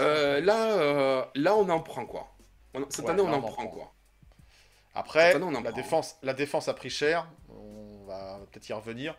Euh, 0.00 0.40
là, 0.40 0.72
euh, 0.72 1.24
là, 1.36 1.54
on 1.54 1.68
en 1.68 1.78
prend 1.78 2.06
quoi. 2.06 2.26
Cette 2.88 3.04
Ouais, 3.04 3.10
année, 3.12 3.22
on 3.22 3.32
en 3.32 3.40
prend 3.40 3.52
prend. 3.52 3.66
quoi. 3.68 3.92
Après, 4.96 5.28
Cette 5.28 5.36
année, 5.36 5.44
on 5.44 5.54
en 5.54 5.62
la, 5.62 5.70
prend. 5.70 5.80
défense, 5.80 6.16
la 6.24 6.34
défense 6.34 6.66
a 6.66 6.74
pris 6.74 6.90
cher. 6.90 7.28
On 7.48 8.04
va 8.06 8.40
peut-être 8.50 8.68
y 8.68 8.72
revenir. 8.72 9.14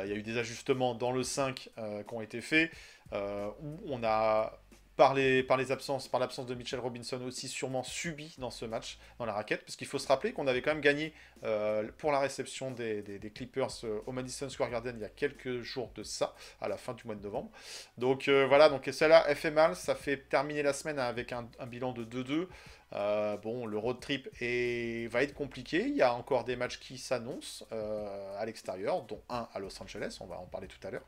Il 0.00 0.08
y 0.08 0.12
a 0.12 0.14
eu 0.14 0.22
des 0.22 0.38
ajustements 0.38 0.94
dans 0.94 1.10
le 1.10 1.24
5 1.24 1.70
euh, 1.78 2.04
qui 2.04 2.14
ont 2.14 2.20
été 2.22 2.40
faits. 2.40 2.70
où 3.12 3.80
on 3.88 4.04
a, 4.04 4.61
par 4.96 5.14
les, 5.14 5.42
par 5.42 5.56
les 5.56 5.72
absences, 5.72 6.08
par 6.08 6.20
l'absence 6.20 6.46
de 6.46 6.54
Mitchell 6.54 6.80
Robinson 6.80 7.20
aussi, 7.22 7.48
sûrement 7.48 7.82
subi 7.82 8.34
dans 8.38 8.50
ce 8.50 8.64
match, 8.64 8.98
dans 9.18 9.24
la 9.24 9.32
raquette. 9.32 9.62
Parce 9.64 9.76
qu'il 9.76 9.86
faut 9.86 9.98
se 9.98 10.06
rappeler 10.08 10.32
qu'on 10.32 10.46
avait 10.46 10.62
quand 10.62 10.72
même 10.72 10.80
gagné 10.82 11.14
euh, 11.44 11.88
pour 11.98 12.12
la 12.12 12.20
réception 12.20 12.70
des, 12.70 13.02
des- 13.02 13.30
Clippers 13.30 13.68
euh, 13.84 14.00
au 14.06 14.12
Madison 14.12 14.48
Square 14.48 14.70
Garden 14.70 14.94
il 14.98 15.02
y 15.02 15.04
a 15.06 15.08
quelques 15.08 15.62
jours 15.62 15.90
de 15.94 16.02
ça, 16.02 16.34
à 16.60 16.68
la 16.68 16.76
fin 16.76 16.92
du 16.94 17.04
mois 17.06 17.14
de 17.14 17.22
novembre. 17.22 17.50
Donc 17.98 18.28
euh, 18.28 18.46
voilà, 18.46 18.68
donc 18.68 18.88
celle-là, 18.92 19.24
elle 19.28 19.36
fait 19.36 19.50
mal. 19.50 19.74
Ça 19.76 19.94
fait 19.94 20.16
terminer 20.28 20.62
la 20.62 20.72
semaine 20.72 20.98
avec 20.98 21.32
un, 21.32 21.48
bilan 21.66 21.92
de 21.92 22.04
2-2. 22.04 22.48
Euh, 22.94 23.38
bon, 23.38 23.64
le 23.64 23.78
road 23.78 24.00
trip 24.00 24.28
est- 24.40 25.10
va 25.10 25.22
être 25.22 25.32
compliqué. 25.34 25.80
Il 25.86 25.96
y 25.96 26.02
a 26.02 26.12
encore 26.14 26.44
des 26.44 26.56
matchs 26.56 26.78
qui 26.78 26.98
s'annoncent 26.98 27.64
à 27.70 28.44
l'extérieur, 28.44 29.02
dont 29.02 29.22
un 29.30 29.48
à 29.54 29.58
Los 29.60 29.80
Angeles, 29.82 30.18
on 30.20 30.26
va 30.26 30.36
en 30.38 30.46
parler 30.46 30.68
tout 30.68 30.86
à 30.86 30.90
l'heure. 30.90 31.06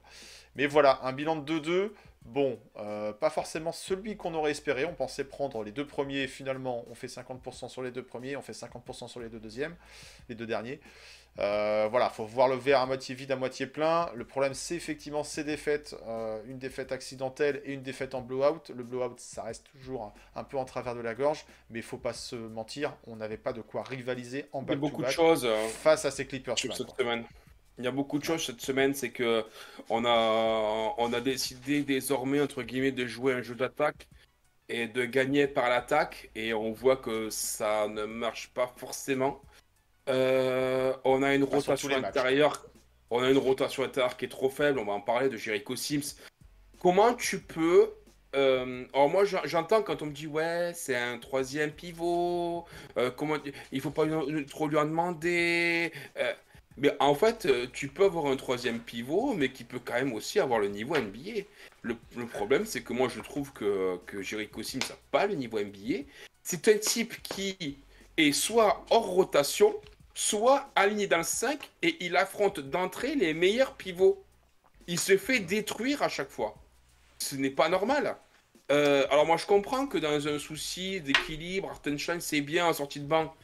Mais 0.56 0.66
voilà, 0.66 1.00
un 1.02 1.12
bilan 1.12 1.36
de 1.36 1.42
2-2. 1.60 1.92
Bon, 2.24 2.58
euh, 2.78 3.12
pas 3.12 3.28
forcément 3.28 3.70
celui 3.70 4.16
qu'on 4.16 4.32
aurait 4.34 4.50
espéré. 4.52 4.86
On 4.86 4.94
pensait 4.94 5.24
prendre 5.24 5.62
les 5.62 5.72
deux 5.72 5.86
premiers. 5.86 6.26
Finalement, 6.26 6.84
on 6.90 6.94
fait 6.94 7.06
50% 7.08 7.68
sur 7.68 7.82
les 7.82 7.90
deux 7.90 8.02
premiers, 8.02 8.34
on 8.36 8.42
fait 8.42 8.54
50% 8.54 9.08
sur 9.08 9.20
les 9.20 9.28
deux 9.28 9.40
deuxièmes, 9.40 9.76
les 10.30 10.34
deux 10.34 10.46
derniers. 10.46 10.80
Euh, 11.40 11.88
voilà, 11.90 12.08
faut 12.10 12.24
voir 12.24 12.48
le 12.48 12.54
verre 12.56 12.80
à 12.80 12.86
moitié 12.86 13.14
vide, 13.14 13.32
à 13.32 13.36
moitié 13.36 13.66
plein. 13.66 14.08
Le 14.14 14.24
problème, 14.24 14.54
c'est 14.54 14.76
effectivement 14.76 15.24
ces 15.24 15.44
défaites, 15.44 15.96
euh, 16.06 16.40
une 16.46 16.58
défaite 16.58 16.92
accidentelle 16.92 17.60
et 17.64 17.74
une 17.74 17.82
défaite 17.82 18.14
en 18.14 18.22
blowout. 18.22 18.70
Le 18.74 18.84
blowout, 18.84 19.16
ça 19.18 19.42
reste 19.42 19.66
toujours 19.72 20.04
un, 20.34 20.40
un 20.40 20.44
peu 20.44 20.56
en 20.56 20.64
travers 20.64 20.94
de 20.94 21.00
la 21.00 21.14
gorge, 21.14 21.44
mais 21.70 21.80
il 21.80 21.82
faut 21.82 21.98
pas 21.98 22.12
se 22.14 22.36
mentir, 22.36 22.96
on 23.06 23.16
n'avait 23.16 23.36
pas 23.36 23.52
de 23.52 23.60
quoi 23.62 23.82
rivaliser 23.82 24.46
en 24.52 24.62
back 24.62 24.78
beaucoup 24.78 25.02
de 25.02 25.08
choses. 25.08 25.44
euh, 25.44 25.68
face 25.68 26.04
à 26.04 26.10
ces 26.12 26.26
Clippers. 26.26 26.54
là, 26.68 26.74
cette 26.74 26.90
semaine. 26.98 27.24
Il 27.78 27.84
y 27.84 27.88
a 27.88 27.90
beaucoup 27.90 28.18
de 28.18 28.24
choses 28.24 28.44
cette 28.44 28.60
semaine, 28.60 28.94
c'est 28.94 29.10
que 29.10 29.44
on 29.90 30.04
a, 30.04 30.94
on 30.98 31.12
a 31.12 31.20
décidé 31.20 31.82
désormais, 31.82 32.40
entre 32.40 32.62
guillemets, 32.62 32.92
de 32.92 33.06
jouer 33.06 33.32
un 33.32 33.42
jeu 33.42 33.54
d'attaque 33.54 34.06
et 34.68 34.86
de 34.86 35.04
gagner 35.04 35.46
par 35.46 35.68
l'attaque, 35.68 36.30
et 36.34 36.54
on 36.54 36.72
voit 36.72 36.96
que 36.96 37.30
ça 37.30 37.88
ne 37.88 38.04
marche 38.04 38.50
pas 38.54 38.72
forcément. 38.76 39.42
Euh, 40.08 40.94
on 41.04 41.22
a 41.22 41.34
une 41.34 41.46
Pas 41.46 41.56
rotation 41.56 41.90
intérieure, 41.90 42.66
on 43.10 43.22
a 43.22 43.30
une 43.30 43.38
rotation 43.38 43.82
intérieure 43.82 44.16
qui 44.16 44.26
est 44.26 44.28
trop 44.28 44.50
faible, 44.50 44.78
on 44.78 44.84
va 44.84 44.92
en 44.92 45.00
parler 45.00 45.28
de 45.28 45.36
Jericho 45.36 45.74
Sims. 45.76 46.16
Comment 46.80 47.14
tu 47.14 47.40
peux... 47.40 47.90
euh, 48.36 48.84
alors 48.92 49.08
moi 49.08 49.24
j'en- 49.24 49.44
j'entends 49.44 49.82
quand 49.82 50.02
on 50.02 50.06
me 50.06 50.12
dit 50.12 50.26
ouais 50.26 50.72
c'est 50.74 50.96
un 50.96 51.18
troisième 51.18 51.70
pivot, 51.70 52.64
euh, 52.96 53.10
comment 53.10 53.36
il 53.72 53.80
faut 53.80 53.90
pas 53.90 54.06
trop 54.48 54.68
lui 54.68 54.76
en 54.76 54.84
demander, 54.84 55.92
euh, 56.18 56.32
mais 56.76 56.96
en 56.98 57.14
fait, 57.14 57.46
euh, 57.46 57.66
tu 57.72 57.88
peux 57.88 58.04
avoir 58.04 58.26
un 58.26 58.36
troisième 58.36 58.80
pivot, 58.80 59.34
mais 59.34 59.50
qui 59.52 59.64
peut 59.64 59.78
quand 59.84 59.94
même 59.94 60.12
aussi 60.12 60.40
avoir 60.40 60.58
le 60.58 60.68
niveau 60.68 60.96
NBA. 60.96 61.42
Le, 61.82 61.96
problème, 62.26 62.64
c'est 62.66 62.82
que 62.82 62.92
moi, 62.92 63.08
je 63.14 63.20
trouve 63.20 63.52
que, 63.52 63.98
que 64.06 64.22
Jericho 64.22 64.62
Sims 64.62 64.80
n'a 64.88 64.96
pas 65.10 65.26
le 65.26 65.34
niveau 65.34 65.60
NBA. 65.60 66.04
C'est 66.42 66.68
un 66.68 66.78
type 66.78 67.22
qui 67.22 67.78
est 68.16 68.32
soit 68.32 68.84
hors 68.90 69.06
rotation, 69.06 69.74
soit 70.14 70.70
aligné 70.74 71.06
dans 71.06 71.18
le 71.18 71.24
5, 71.24 71.58
et 71.82 71.96
il 72.04 72.16
affronte 72.16 72.60
d'entrée 72.60 73.14
les 73.14 73.34
meilleurs 73.34 73.74
pivots. 73.74 74.22
Il 74.86 74.98
se 74.98 75.16
fait 75.16 75.40
détruire 75.40 76.02
à 76.02 76.08
chaque 76.08 76.30
fois. 76.30 76.54
Ce 77.18 77.36
n'est 77.36 77.50
pas 77.50 77.68
normal. 77.68 78.16
Euh, 78.72 79.06
alors 79.10 79.26
moi, 79.26 79.36
je 79.36 79.46
comprends 79.46 79.86
que 79.86 79.98
dans 79.98 80.26
un 80.26 80.38
souci 80.38 81.00
d'équilibre, 81.00 81.70
Hartenstein, 81.70 82.20
c'est 82.20 82.40
bien 82.40 82.66
en 82.66 82.72
sortie 82.72 83.00
de 83.00 83.06
banc. 83.06 83.34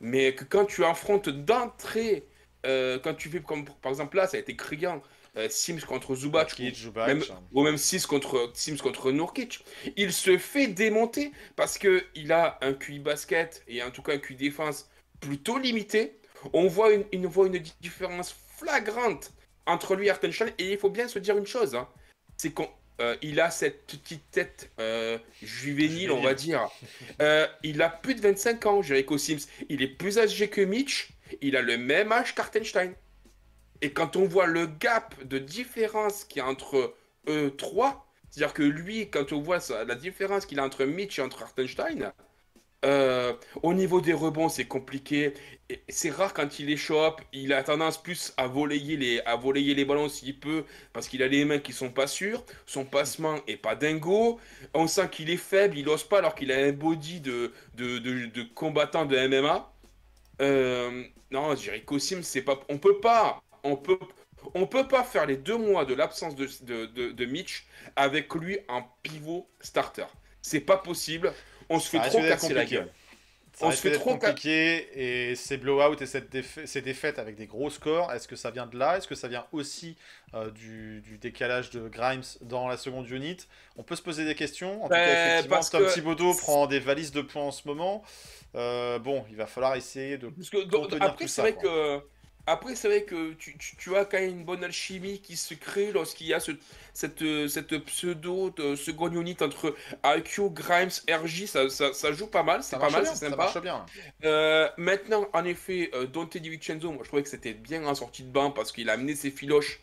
Mais 0.00 0.34
que 0.34 0.44
quand 0.44 0.64
tu 0.64 0.84
affrontes 0.84 1.28
d'entrée 1.28 2.24
euh, 2.66 2.98
quand 2.98 3.14
tu 3.14 3.28
fais 3.30 3.40
comme 3.40 3.64
par 3.64 3.90
exemple 3.92 4.16
là, 4.16 4.26
ça 4.26 4.36
a 4.36 4.40
été 4.40 4.56
criant. 4.56 5.02
euh, 5.36 5.48
Sims 5.48 5.80
contre 5.86 6.14
Zubac, 6.16 6.54
ou, 6.58 6.74
Zubac, 6.74 7.06
même, 7.08 7.22
ou 7.52 7.62
même 7.62 7.76
Sims 7.78 8.06
contre, 8.08 8.50
Sims 8.54 8.78
contre 8.78 9.12
Nurkic, 9.12 9.64
il 9.96 10.12
se 10.12 10.36
fait 10.38 10.66
démonter 10.66 11.32
parce 11.56 11.78
que 11.78 12.04
il 12.14 12.32
a 12.32 12.58
un 12.62 12.72
QI 12.74 12.98
basket 12.98 13.62
et 13.68 13.82
en 13.82 13.90
tout 13.90 14.02
cas 14.02 14.14
un 14.14 14.18
QI 14.18 14.34
défense 14.36 14.88
plutôt 15.20 15.58
limité. 15.58 16.18
On 16.52 16.66
voit 16.68 16.92
une, 16.92 17.04
une, 17.12 17.26
voit 17.26 17.46
une 17.46 17.58
différence 17.80 18.34
flagrante 18.56 19.32
entre 19.66 19.94
lui 19.94 20.06
et 20.06 20.10
Hartenstein 20.10 20.50
et 20.58 20.72
il 20.72 20.78
faut 20.78 20.90
bien 20.90 21.06
se 21.08 21.18
dire 21.18 21.36
une 21.38 21.46
chose, 21.46 21.74
hein, 21.74 21.88
c'est 22.36 22.52
qu'il 22.54 23.40
a 23.40 23.50
cette 23.50 23.86
petite 23.86 24.30
tête 24.30 24.70
euh, 24.80 25.18
juvénile, 25.42 26.10
on 26.10 26.22
va 26.22 26.34
dire. 26.34 26.68
Euh, 27.22 27.46
il 27.62 27.80
a 27.82 27.88
plus 27.90 28.14
de 28.14 28.20
25 28.20 28.66
ans, 28.66 28.82
Jericho 28.82 29.16
Sims. 29.18 29.46
Il 29.68 29.82
est 29.82 29.88
plus 29.88 30.18
âgé 30.18 30.48
que 30.48 30.60
Mitch. 30.62 31.10
Il 31.40 31.56
a 31.56 31.62
le 31.62 31.78
même 31.78 32.12
âge 32.12 32.34
qu'Artenstein. 32.34 32.94
Et 33.82 33.92
quand 33.92 34.16
on 34.16 34.26
voit 34.26 34.46
le 34.46 34.66
gap 34.66 35.14
de 35.24 35.38
différence 35.38 36.24
qu'il 36.24 36.38
y 36.38 36.42
a 36.42 36.48
entre 36.48 36.94
eux 37.28 37.54
trois, 37.56 38.06
c'est-à-dire 38.30 38.54
que 38.54 38.62
lui, 38.62 39.10
quand 39.10 39.32
on 39.32 39.40
voit 39.40 39.60
ça, 39.60 39.84
la 39.84 39.94
différence 39.94 40.46
qu'il 40.46 40.60
a 40.60 40.64
entre 40.64 40.84
Mitch 40.84 41.18
et 41.18 41.22
entre 41.22 41.42
Hartenstein, 41.42 42.12
euh, 42.84 43.34
au 43.62 43.74
niveau 43.74 44.00
des 44.00 44.14
rebonds, 44.14 44.48
c'est 44.48 44.66
compliqué. 44.66 45.34
C'est 45.88 46.10
rare 46.10 46.34
quand 46.34 46.58
il 46.58 46.70
échoppe. 46.70 47.20
Il 47.32 47.52
a 47.52 47.62
tendance 47.62 48.02
plus 48.02 48.32
à 48.38 48.46
voler 48.46 48.78
les, 48.78 49.20
à 49.26 49.36
voler 49.36 49.74
les 49.74 49.84
ballons 49.84 50.08
s'il 50.08 50.38
peut, 50.40 50.64
parce 50.92 51.08
qu'il 51.08 51.22
a 51.22 51.28
les 51.28 51.44
mains 51.44 51.58
qui 51.58 51.72
sont 51.72 51.90
pas 51.90 52.06
sûres. 52.06 52.44
Son 52.66 52.84
passement 52.86 53.36
est 53.46 53.56
pas 53.58 53.74
dingo. 53.76 54.40
On 54.74 54.86
sent 54.86 55.08
qu'il 55.10 55.30
est 55.30 55.36
faible, 55.36 55.78
il 55.78 55.88
ose 55.88 56.04
pas 56.04 56.18
alors 56.18 56.34
qu'il 56.34 56.52
a 56.52 56.56
un 56.56 56.72
body 56.72 57.20
de, 57.20 57.52
de, 57.74 57.98
de, 57.98 58.26
de 58.26 58.42
combattant 58.42 59.04
de 59.06 59.16
MMA. 59.28 59.72
Euh, 60.40 61.04
non, 61.30 61.54
Jericho 61.54 61.98
Sims, 61.98 62.22
c'est 62.22 62.42
pas, 62.42 62.60
on 62.68 62.78
peut 62.78 63.00
pas, 63.00 63.40
on 63.62 63.76
peut, 63.76 63.98
on 64.54 64.66
peut 64.66 64.88
pas 64.88 65.04
faire 65.04 65.26
les 65.26 65.36
deux 65.36 65.56
mois 65.56 65.84
de 65.84 65.94
l'absence 65.94 66.34
de, 66.34 66.48
de, 66.62 66.86
de, 66.86 67.12
de 67.12 67.24
Mitch 67.26 67.66
avec 67.96 68.34
lui 68.34 68.58
en 68.68 68.82
pivot 69.02 69.48
starter. 69.60 70.06
C'est 70.42 70.60
pas 70.60 70.78
possible. 70.78 71.34
On 71.68 71.78
se 71.78 71.88
fait 71.88 72.00
trop 72.00 72.22
casser 72.22 72.54
la 72.54 72.64
gueule. 72.64 72.92
Ça 73.60 73.66
On 73.66 73.70
se 73.72 73.76
fait 73.76 73.90
trop 73.92 74.16
compliqué 74.16 74.88
et 75.30 75.34
ces 75.36 75.58
blowouts 75.58 76.00
et 76.00 76.06
cette 76.06 76.34
défa- 76.34 76.64
ces 76.64 76.80
défaites 76.80 77.18
avec 77.18 77.36
des 77.36 77.44
gros 77.46 77.68
scores, 77.68 78.10
est-ce 78.10 78.26
que 78.26 78.34
ça 78.36 78.50
vient 78.50 78.66
de 78.66 78.78
là? 78.78 78.96
Est-ce 78.96 79.06
que 79.06 79.14
ça 79.14 79.28
vient 79.28 79.44
aussi 79.52 79.96
euh, 80.32 80.50
du, 80.50 81.02
du 81.02 81.18
décalage 81.18 81.68
de 81.68 81.86
Grimes 81.88 82.22
dans 82.40 82.68
la 82.68 82.78
seconde 82.78 83.06
unit? 83.10 83.36
On 83.76 83.82
peut 83.82 83.96
se 83.96 84.02
poser 84.02 84.24
des 84.24 84.34
questions. 84.34 84.80
En 84.82 84.84
tout 84.84 84.90
Ben, 84.94 84.96
cas, 85.04 85.26
effectivement, 85.26 85.56
parce 85.56 85.68
Tom 85.70 85.84
que- 85.84 85.92
Thibodeau 85.92 86.32
prend 86.34 86.66
des 86.66 86.78
valises 86.80 87.12
de 87.12 87.20
points 87.20 87.42
en 87.42 87.50
ce 87.52 87.68
moment. 87.68 88.02
Euh, 88.54 88.98
bon, 88.98 89.26
il 89.28 89.36
va 89.36 89.46
falloir 89.46 89.76
essayer 89.76 90.16
de 90.16 90.28
Parce 90.28 90.48
que, 90.48 90.56
après, 91.04 91.28
c'est 91.28 91.42
vrai 91.42 91.52
quoi. 91.52 91.62
que 91.62 92.02
après, 92.50 92.74
c'est 92.76 92.88
vrai 92.88 93.02
que 93.04 93.32
tu, 93.34 93.56
tu- 93.58 93.76
tu 93.76 93.96
as 93.96 94.04
quand 94.04 94.18
même 94.18 94.30
une 94.30 94.44
bonne 94.44 94.62
alchimie 94.64 95.20
qui 95.20 95.36
se 95.36 95.54
crée 95.54 95.92
lorsqu'il 95.92 96.26
y 96.26 96.34
a 96.34 96.40
ce- 96.40 96.52
cette, 96.92 97.22
euh, 97.22 97.48
cette 97.48 97.78
pseudo 97.84 98.50
de 98.50 98.76
seconde 98.76 99.14
unit 99.14 99.36
entre 99.40 99.74
IQ, 100.04 100.50
Grimes, 100.50 100.90
RJ, 101.08 101.46
ça, 101.46 101.68
ça, 101.70 101.92
ça 101.92 102.12
joue 102.12 102.26
pas 102.26 102.42
mal, 102.42 102.62
c'est 102.62 102.70
Ça 102.70 102.76
pas 102.78 102.82
marche 102.90 102.92
mal, 102.94 103.02
bien, 103.04 103.12
c'est 103.14 103.18
ça 103.24 103.30
sympa. 103.30 103.44
marche 103.44 103.60
bien. 103.60 103.86
Euh, 104.24 104.68
maintenant, 104.76 105.26
en 105.32 105.44
effet, 105.44 105.90
euh, 105.94 106.06
Dante 106.06 106.36
DiVincenzo, 106.36 106.90
moi 106.92 107.00
je 107.02 107.08
trouvais 107.08 107.22
que 107.22 107.28
c'était 107.28 107.54
bien 107.54 107.84
en 107.86 107.94
sortie 107.94 108.22
de 108.22 108.30
banc 108.30 108.50
parce 108.50 108.72
qu'il 108.72 108.90
a 108.90 108.94
amené 108.94 109.14
ses 109.14 109.30
filoches 109.30 109.80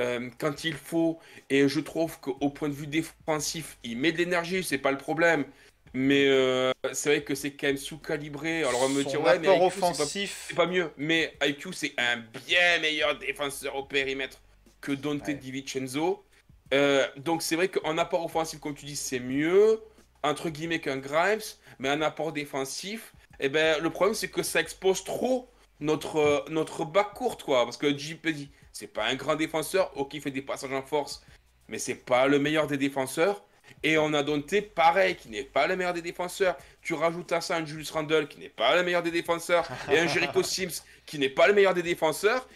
euh, 0.00 0.30
quand 0.38 0.64
il 0.64 0.74
faut. 0.74 1.18
Et 1.50 1.68
je 1.68 1.80
trouve 1.80 2.18
qu'au 2.20 2.48
point 2.50 2.68
de 2.68 2.74
vue 2.74 2.86
défensif, 2.86 3.76
il 3.84 3.98
met 3.98 4.12
de 4.12 4.18
l'énergie, 4.18 4.62
c'est 4.64 4.78
pas 4.78 4.92
le 4.92 4.98
problème. 4.98 5.44
Mais 5.92 6.26
euh, 6.28 6.72
c'est 6.92 7.08
vrai 7.10 7.22
que 7.24 7.34
c'est 7.34 7.52
quand 7.52 7.66
même 7.66 7.76
sous-calibré. 7.76 8.62
Alors 8.62 8.82
on 8.82 8.88
me 8.90 9.02
dire, 9.02 9.20
ouais, 9.22 9.38
mais 9.38 9.54
IQ, 9.56 9.64
offensif. 9.64 10.46
c'est 10.48 10.54
pas 10.56 10.66
mieux. 10.66 10.90
Mais 10.96 11.34
IQ, 11.42 11.72
c'est 11.72 11.94
un 11.98 12.18
bien 12.46 12.78
meilleur 12.80 13.18
défenseur 13.18 13.74
au 13.76 13.84
périmètre 13.84 14.40
que 14.80 14.92
Dante 14.92 15.26
Ouais. 15.26 15.34
DiVincenzo. 15.34 16.24
Euh, 16.72 17.06
donc 17.16 17.42
c'est 17.42 17.56
vrai 17.56 17.68
qu'en 17.68 17.98
apport 17.98 18.24
offensif, 18.24 18.60
comme 18.60 18.74
tu 18.74 18.86
dis, 18.86 18.96
c'est 18.96 19.18
mieux, 19.18 19.80
entre 20.22 20.48
guillemets, 20.48 20.80
qu'un 20.80 20.98
Grimes. 20.98 21.40
Mais 21.80 21.88
un 21.88 22.02
apport 22.02 22.32
défensif, 22.32 23.12
eh 23.40 23.48
ben, 23.48 23.82
le 23.82 23.90
problème, 23.90 24.14
c'est 24.14 24.28
que 24.28 24.42
ça 24.42 24.60
expose 24.60 25.02
trop 25.02 25.48
notre, 25.80 26.16
euh, 26.16 26.40
notre 26.50 26.84
bac 26.84 27.14
courte, 27.14 27.42
quoi. 27.42 27.64
Parce 27.64 27.78
que 27.78 27.96
JP 27.96 28.28
dit, 28.28 28.50
c'est 28.72 28.86
pas 28.86 29.06
un 29.06 29.14
grand 29.16 29.34
défenseur, 29.34 29.90
ok, 29.96 30.14
il 30.14 30.20
fait 30.20 30.30
des 30.30 30.42
passages 30.42 30.72
en 30.72 30.82
force, 30.82 31.24
mais 31.68 31.78
c'est 31.78 31.94
pas 31.94 32.26
le 32.28 32.38
meilleur 32.38 32.66
des 32.66 32.76
défenseurs. 32.76 33.42
Et 33.82 33.98
on 33.98 34.12
a 34.14 34.22
Dante, 34.22 34.60
pareil, 34.74 35.16
qui 35.16 35.28
n'est 35.28 35.44
pas 35.44 35.66
le 35.66 35.76
meilleur 35.76 35.92
des 35.94 36.02
défenseurs. 36.02 36.56
Tu 36.82 36.94
rajoutes 36.94 37.32
à 37.32 37.40
ça 37.40 37.56
un 37.56 37.64
Julius 37.64 37.90
Randle, 37.90 38.28
qui 38.28 38.38
n'est 38.38 38.48
pas 38.48 38.76
le 38.76 38.82
meilleur 38.82 39.02
des 39.02 39.10
défenseurs, 39.10 39.68
et 39.90 39.98
un 39.98 40.06
Jericho 40.06 40.42
Sims, 40.44 40.82
qui 41.06 41.18
n'est 41.18 41.28
pas 41.30 41.46
le 41.46 41.54
meilleur 41.54 41.74
des 41.74 41.82
défenseurs. 41.82 42.48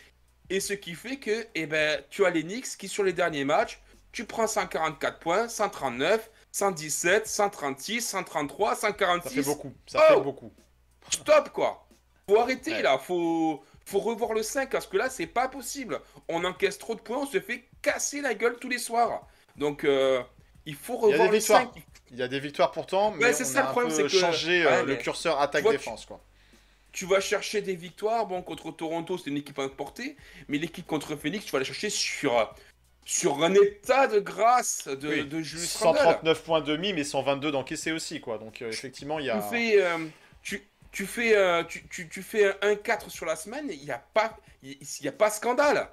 Et 0.50 0.60
ce 0.60 0.74
qui 0.74 0.94
fait 0.94 1.16
que, 1.16 1.46
eh 1.54 1.66
ben, 1.66 2.02
tu 2.10 2.24
as 2.26 2.30
les 2.30 2.42
Knicks 2.42 2.76
qui, 2.76 2.88
sur 2.88 3.02
les 3.04 3.12
derniers 3.14 3.44
matchs, 3.44 3.80
tu 4.12 4.24
prends 4.26 4.46
144 4.46 5.18
points, 5.18 5.48
139, 5.48 6.30
117, 6.52 7.26
136, 7.26 8.00
133, 8.06 8.74
Ça 8.74 8.80
146. 8.88 9.34
fait 9.34 9.42
beaucoup. 9.42 9.72
Ça 9.86 10.06
Oh 10.10 10.14
fait 10.14 10.20
beaucoup. 10.20 10.52
Stop 11.10 11.50
quoi 11.50 11.86
Faut 12.28 12.38
arrêter 12.38 12.72
Ouais. 12.72 12.82
là, 12.82 12.98
faut, 12.98 13.62
faut 13.84 13.98
revoir 13.98 14.32
le 14.34 14.42
5 14.42 14.70
parce 14.70 14.86
que 14.86 14.96
là 14.96 15.10
c'est 15.10 15.26
pas 15.26 15.48
possible. 15.48 16.00
On 16.28 16.44
encaisse 16.44 16.78
trop 16.78 16.94
de 16.94 17.00
points, 17.00 17.18
on 17.18 17.26
se 17.26 17.40
fait 17.40 17.64
casser 17.82 18.20
la 18.20 18.34
gueule 18.34 18.56
tous 18.60 18.68
les 18.68 18.78
soirs. 18.78 19.26
Donc 19.56 19.84
euh, 19.84 20.22
il 20.66 20.74
faut 20.74 20.96
revoir 20.96 21.28
des 21.30 21.36
le 21.36 21.40
5. 21.40 21.74
victoires. 21.74 21.84
Il 22.10 22.18
y 22.18 22.22
a 22.22 22.28
des 22.28 22.40
victoires 22.40 22.70
pourtant, 22.72 23.10
mais 23.12 23.24
Ouais, 23.24 23.32
c'est 23.32 23.42
on 23.44 23.46
ça, 23.46 23.58
a 23.60 23.62
le 23.62 23.68
un 23.68 23.70
problème, 23.72 23.90
peu 23.92 23.96
c'est 23.96 24.02
que- 24.14 24.20
changé 24.20 24.64
ouais, 24.64 24.72
euh, 24.72 24.84
le 24.84 24.96
curseur 24.96 25.40
attaque-défense. 25.40 26.06
quoi. 26.06 26.20
Tu 26.92 27.06
vas 27.06 27.20
chercher 27.20 27.60
des 27.60 27.74
victoires, 27.74 28.26
bon 28.26 28.40
contre 28.42 28.70
Toronto 28.70 29.18
c'est 29.18 29.30
une 29.30 29.36
équipe 29.38 29.58
à 29.58 29.68
portée, 29.68 30.16
mais 30.48 30.58
l'équipe 30.58 30.86
contre 30.86 31.16
Phoenix 31.16 31.44
tu 31.44 31.50
vas 31.50 31.58
la 31.58 31.64
chercher 31.64 31.90
sur, 31.90 32.54
sur 33.04 33.42
un 33.42 33.52
état 33.54 34.06
de 34.06 34.20
grâce 34.20 34.86
de, 34.86 35.08
Oui. 35.08 35.24
de 35.24 35.40
Julius 35.42 35.74
Randle. 35.76 35.98
139 35.98 36.44
points 36.44 36.60
demi, 36.60 36.92
mais 36.92 37.02
122 37.02 37.50
d'encaissé 37.50 37.90
aussi. 37.90 38.20
quoi. 38.20 38.38
Donc 38.38 38.62
euh, 38.62 38.68
effectivement, 38.70 39.18
il 39.18 39.26
y 39.26 39.30
a... 39.30 39.38
Tu 39.42 39.48
fais, 39.56 39.82
euh, 39.82 39.98
tu, 40.42 40.62
tu 40.92 41.06
fais, 41.06 41.36
euh, 41.36 41.64
tu, 41.64 41.84
tu, 41.88 42.08
tu 42.08 42.22
fais 42.22 42.46
un 42.62 42.74
1-4 42.74 43.08
sur 43.10 43.26
la 43.26 43.34
semaine, 43.34 43.66
il 43.70 43.80
n'y 43.84 43.90
a 43.90 43.98
pas, 44.14 44.36
il 44.62 44.76
y 45.02 45.08
a 45.08 45.12
pas 45.12 45.30
scandale. 45.30 45.88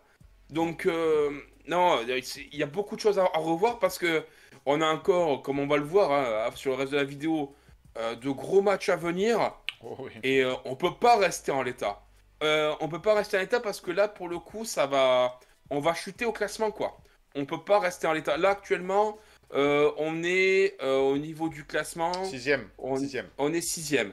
Donc 0.52 0.86
euh, 0.86 1.32
non, 1.66 2.00
il 2.08 2.56
y 2.56 2.62
a 2.62 2.68
beaucoup 2.68 2.96
de 2.96 3.02
choses 3.02 3.18
à, 3.18 3.24
à 3.24 3.40
revoir 3.40 3.80
parce 3.80 3.98
que 3.98 4.24
on 4.66 4.82
a 4.82 4.88
encore, 4.88 5.42
comme 5.42 5.60
on 5.60 5.68
va 5.68 5.78
le 5.78 5.84
voir 5.84 6.12
hein, 6.12 6.50
sur 6.56 6.72
le 6.72 6.78
reste 6.78 6.92
de 6.92 6.98
la 6.98 7.04
vidéo, 7.04 7.54
euh, 7.98 8.16
de 8.16 8.30
gros 8.30 8.62
matchs 8.62 8.90
à 8.90 8.96
venir 8.96 9.54
Oh, 9.84 9.96
oui. 10.00 10.12
et 10.24 10.44
euh, 10.44 10.54
on 10.66 10.76
peut 10.76 10.94
pas 10.94 11.18
rester 11.18 11.52
en 11.52 11.64
l'état. 11.64 12.02
Euh, 12.44 12.74
on 12.82 12.88
peut 12.88 13.02
pas 13.02 13.16
rester 13.16 13.38
en 13.38 13.40
l'état 13.42 13.60
parce 13.60 13.82
que 13.82 13.92
là, 13.92 14.08
pour 14.08 14.30
le 14.30 14.38
coup, 14.40 14.64
ça 14.66 14.86
va, 14.86 15.40
on 15.70 15.80
va 15.80 15.94
chuter 15.94 16.26
au 16.26 16.32
classement 16.32 16.70
quoi. 16.72 16.98
On 17.36 17.46
peut 17.46 17.64
pas 17.64 17.80
rester 17.80 18.06
en 18.08 18.14
l'état. 18.14 18.38
Là 18.38 18.50
actuellement, 18.50 19.18
euh, 19.54 19.92
on 19.98 20.24
est 20.24 20.82
au 20.84 21.18
niveau 21.18 21.50
du 21.50 21.66
classement. 21.66 22.12
Sixième. 22.26 22.70
On- 22.78 22.96
Sixième. 22.98 23.28
On 23.38 23.52
est 23.54 23.62
sixième. 23.62 24.12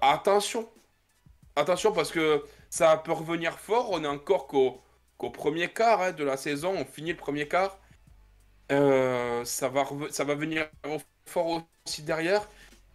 Attention. 0.00 0.68
Attention 1.56 1.92
parce 1.92 2.10
que 2.10 2.44
ça 2.70 2.96
peut 2.98 3.12
revenir 3.12 3.58
fort. 3.58 3.88
On 3.90 4.04
est 4.04 4.08
encore 4.08 4.46
qu'au 4.46 4.80
qu'au 5.16 5.30
premier 5.30 5.68
quart 5.68 6.00
hein, 6.02 6.12
de 6.12 6.22
la 6.22 6.36
saison. 6.36 6.74
On 6.78 6.84
finit 6.84 7.10
le 7.10 7.16
premier 7.16 7.48
quart. 7.48 7.78
Euh, 8.70 9.44
ça, 9.44 9.68
va 9.68 9.84
ça 10.10 10.24
va 10.24 10.34
venir 10.34 10.68
fort 11.26 11.66
aussi 11.86 12.02
derrière. 12.02 12.48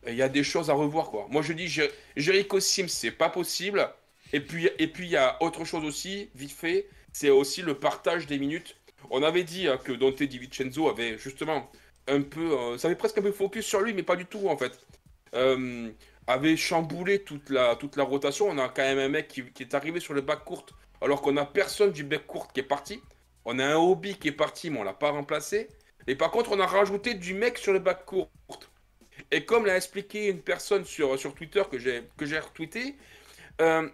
Il 0.07 0.15
y 0.15 0.21
a 0.21 0.29
des 0.29 0.43
choses 0.43 0.69
à 0.69 0.73
revoir. 0.73 1.09
quoi. 1.11 1.27
Moi 1.29 1.41
je 1.41 1.53
dis 1.53 1.67
Jer- 1.67 1.91
Jericho 2.17 2.59
Sims, 2.59 2.87
c'est 2.89 3.11
pas 3.11 3.29
possible. 3.29 3.89
Et 4.33 4.39
puis 4.41 4.69
et 4.79 4.87
puis 4.87 5.05
il 5.07 5.11
y 5.11 5.17
a 5.17 5.41
autre 5.41 5.65
chose 5.65 5.83
aussi, 5.85 6.29
vite 6.35 6.51
fait. 6.51 6.87
C'est 7.13 7.29
aussi 7.29 7.61
le 7.61 7.75
partage 7.79 8.27
des 8.27 8.39
minutes. 8.39 8.75
On 9.11 9.23
avait 9.23 9.43
dit 9.43 9.67
hein, 9.67 9.77
que 9.83 9.91
Dante 9.93 10.21
DiVincenzo 10.23 10.89
avait 10.89 11.17
justement 11.17 11.71
un 12.07 12.21
peu. 12.21 12.51
euh, 12.57 12.77
ça 12.77 12.87
avait 12.87 12.95
presque 12.97 13.17
un 13.17 13.21
peu 13.21 13.31
focus 13.31 13.65
sur 13.65 13.81
lui, 13.81 13.93
mais 13.93 14.03
pas 14.03 14.15
du 14.15 14.25
tout 14.25 14.47
en 14.49 14.57
fait 14.57 14.79
euh, 15.35 15.91
avait 16.27 16.57
chamboulé 16.57 17.23
toute 17.23 17.49
la, 17.49 17.75
toute 17.75 17.95
la 17.97 18.03
rotation. 18.03 18.47
On 18.49 18.57
a 18.59 18.69
quand 18.69 18.81
même 18.83 18.99
un 18.99 19.09
mec 19.09 19.27
qui, 19.29 19.63
est 19.63 19.73
arrivé 19.73 19.99
sur 19.99 20.13
le 20.13 20.21
bac 20.21 20.43
court, 20.45 20.65
alors 21.01 21.21
qu'on 21.21 21.37
a 21.37 21.45
personne 21.45 21.91
du 21.91 22.03
bac 22.03 22.25
court 22.27 22.51
qui 22.53 22.59
est 22.61 22.63
parti. 22.63 23.01
On 23.45 23.59
a 23.59 23.65
un 23.65 23.75
hobby 23.75 24.15
qui 24.15 24.29
est 24.29 24.33
parti, 24.33 24.69
mais 24.69 24.79
on 24.79 24.83
l'a 24.83 24.93
pas 24.93 25.11
remplacé. 25.11 25.69
Et 26.07 26.15
par 26.15 26.31
contre, 26.31 26.51
on 26.51 26.59
a 26.59 26.65
rajouté 26.65 27.13
du 27.13 27.33
mec 27.33 27.57
sur 27.57 27.73
le 27.73 27.79
bac 27.79 28.05
court. 28.05 28.29
Et 29.31 29.45
comme 29.45 29.65
l'a 29.65 29.75
expliqué 29.75 30.27
une 30.27 30.41
personne 30.41 30.85
sur, 30.85 31.17
sur 31.19 31.33
Twitter 31.33 31.63
que 31.69 31.77
j'ai 31.77 32.03
que 32.17 32.25
j'ai 32.25 32.39
retweeté, 32.39 32.95
euh, 33.61 33.87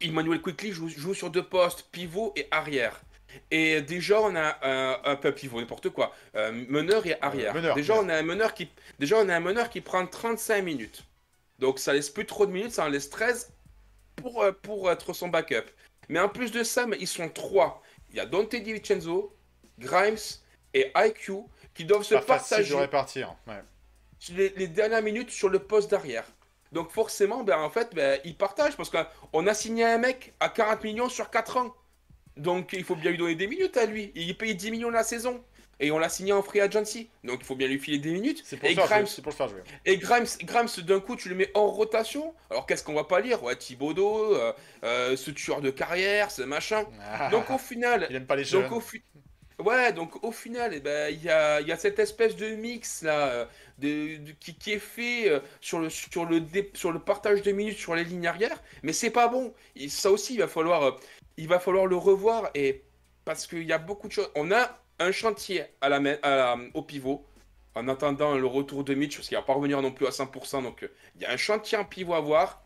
Emmanuel 0.00 0.40
Quickly 0.40 0.72
joue, 0.72 0.88
joue 0.88 1.14
sur 1.14 1.30
deux 1.30 1.42
postes, 1.42 1.88
pivot 1.90 2.32
et 2.36 2.46
arrière. 2.50 3.00
Et 3.50 3.80
déjà, 3.80 4.20
on 4.20 4.34
a 4.34 4.58
un, 4.62 5.00
un 5.04 5.16
peu 5.16 5.32
pivot, 5.32 5.60
n'importe 5.60 5.90
quoi, 5.90 6.12
euh, 6.34 6.50
meneur 6.68 7.06
et 7.06 7.20
arrière. 7.20 7.54
meneur, 7.54 7.74
déjà, 7.76 7.94
meneur. 7.94 8.06
on 8.06 8.08
a 8.08 8.16
un 8.16 8.22
meneur 8.22 8.54
qui, 8.54 8.68
déjà, 8.98 9.18
on 9.18 9.28
a 9.28 9.36
un 9.36 9.40
meneur 9.40 9.70
qui 9.70 9.80
prend 9.80 10.04
35 10.06 10.62
minutes. 10.62 11.04
Donc, 11.58 11.78
ça 11.78 11.92
laisse 11.92 12.10
plus 12.10 12.26
trop 12.26 12.46
de 12.46 12.52
minutes, 12.52 12.72
ça 12.72 12.86
en 12.86 12.88
laisse 12.88 13.10
13 13.10 13.52
pour, 14.16 14.42
euh, 14.42 14.52
pour 14.52 14.90
être 14.90 15.12
son 15.12 15.28
backup. 15.28 15.70
Mais 16.08 16.18
en 16.18 16.28
plus 16.28 16.50
de 16.50 16.64
ça, 16.64 16.86
mais 16.86 16.96
ils 16.98 17.06
sont 17.06 17.28
trois. 17.28 17.82
Il 18.10 18.16
y 18.16 18.20
a 18.20 18.26
Dante 18.26 18.54
DiVincenzo, 18.54 19.36
Grimes 19.78 20.16
et 20.74 20.92
IQ 20.96 21.44
qui 21.74 21.84
doivent 21.84 22.02
se 22.02 22.14
partager 22.14 22.74
répartir. 22.74 23.34
Ouais. 23.46 23.62
les, 24.30 24.50
les 24.50 24.68
dernières 24.68 25.02
minutes 25.02 25.30
sur 25.30 25.48
le 25.48 25.58
poste 25.58 25.90
d'arrière. 25.90 26.24
Donc 26.72 26.90
forcément, 26.90 27.42
ben, 27.42 27.58
en 27.58 27.70
fait, 27.70 27.94
ben, 27.94 28.20
ils 28.24 28.36
partagent 28.36 28.76
parce 28.76 28.90
qu'on 28.90 29.46
a 29.46 29.54
signé 29.54 29.84
un 29.84 29.98
mec 29.98 30.34
à 30.40 30.48
40 30.48 30.84
millions 30.84 31.08
sur 31.08 31.30
4 31.30 31.56
ans. 31.56 31.74
Donc 32.36 32.72
il 32.72 32.84
faut 32.84 32.96
bien 32.96 33.10
lui 33.10 33.18
donner 33.18 33.34
des 33.34 33.46
minutes 33.46 33.76
à 33.76 33.86
lui. 33.86 34.12
Il 34.14 34.36
payé 34.36 34.54
10 34.54 34.70
millions 34.70 34.90
la 34.90 35.02
saison. 35.02 35.42
Et 35.80 35.90
on 35.90 35.98
l'a 35.98 36.08
signé 36.08 36.32
en 36.32 36.42
free 36.42 36.60
agency. 36.60 37.08
Donc 37.24 37.38
il 37.40 37.46
faut 37.46 37.56
bien 37.56 37.66
lui 37.66 37.78
filer 37.78 37.98
des 37.98 38.10
minutes. 38.12 38.42
C'est 38.44 38.56
pour, 38.58 38.68
Et 38.68 38.74
Grimes, 38.74 38.88
jouer, 38.88 39.06
c'est 39.06 39.22
pour 39.22 39.32
le 39.32 39.36
faire 39.36 39.48
jouer. 39.48 39.62
et 39.86 39.96
Grimes, 39.96 40.26
Grimes 40.42 40.68
d'un 40.84 41.00
coup, 41.00 41.16
tu 41.16 41.28
le 41.30 41.34
mets 41.34 41.50
hors 41.54 41.72
rotation. 41.74 42.34
Alors 42.50 42.66
qu'est-ce 42.66 42.84
qu'on 42.84 42.94
va 42.94 43.04
pas 43.04 43.20
lire? 43.20 43.42
Ouais, 43.42 43.56
Thibodeau, 43.56 44.34
euh, 44.34 44.52
euh, 44.84 45.16
ce 45.16 45.30
tueur 45.30 45.60
de 45.62 45.70
carrière, 45.70 46.30
ce 46.30 46.42
machin. 46.42 46.84
Ah, 47.02 47.30
Donc 47.30 47.50
au 47.50 47.58
final, 47.58 48.06
Il 48.10 48.16
aime 48.16 48.26
pas 48.26 48.36
les 48.36 48.44
jeunes. 48.44 48.62
donc 48.62 48.72
au, 48.72 48.80
fi- 48.80 49.02
ouais, 49.58 49.92
donc 49.92 50.22
au 50.24 50.32
final, 50.32 50.72
eh 50.74 50.80
ben, 50.80 51.12
il 51.14 51.22
y, 51.24 51.30
a, 51.30 51.60
il 51.60 51.68
y 51.68 51.72
a 51.72 51.76
cette 51.76 51.98
espèce 51.98 52.36
de 52.36 52.48
mix 52.50 53.02
là, 53.02 53.28
euh, 53.28 53.44
de, 53.78 54.16
de- 54.18 54.32
qui, 54.32 54.54
qui 54.54 54.72
est 54.72 54.78
fait 54.78 55.30
euh, 55.30 55.40
sur, 55.60 55.78
le, 55.78 55.88
sur, 55.90 56.24
le 56.26 56.40
dé- 56.40 56.70
sur 56.74 56.92
le 56.92 56.98
partage 56.98 57.42
de 57.42 57.52
minutes 57.52 57.78
sur 57.78 57.94
les 57.94 58.04
lignes 58.04 58.26
arrière, 58.26 58.62
mais 58.82 58.92
c'est 58.92 59.10
pas 59.10 59.28
bon. 59.28 59.54
Et 59.76 59.88
ça 59.88 60.10
aussi, 60.10 60.34
il 60.34 60.40
va 60.40 60.48
falloir, 60.48 60.82
euh, 60.82 60.90
il 61.38 61.48
va 61.48 61.58
falloir 61.58 61.86
le 61.86 61.96
revoir 61.96 62.50
et 62.54 62.82
parce 63.24 63.46
qu'il 63.46 63.62
y 63.64 63.72
a 63.72 63.78
beaucoup 63.78 64.08
de 64.08 64.12
choses. 64.12 64.30
On 64.34 64.50
a 64.50 64.78
un 65.00 65.12
chantier 65.12 65.64
à 65.80 65.88
la, 65.88 65.98
main- 66.00 66.18
à 66.22 66.30
la- 66.36 66.56
au 66.74 66.82
pivot. 66.82 67.24
En 67.76 67.86
attendant 67.88 68.34
le 68.36 68.46
retour 68.46 68.82
de 68.82 68.94
Mitch, 68.94 69.16
parce 69.16 69.28
qu'il 69.28 69.36
va 69.36 69.42
pas 69.44 69.52
revenir 69.52 69.80
non 69.80 69.92
plus 69.92 70.04
à 70.06 70.10
100%, 70.10 70.62
donc 70.64 70.82
euh, 70.82 70.88
il 71.16 71.22
y 71.22 71.24
a 71.24 71.30
un 71.30 71.36
chantier 71.36 71.78
en 71.78 71.84
pivot 71.84 72.14
à 72.14 72.20
voir. 72.20 72.62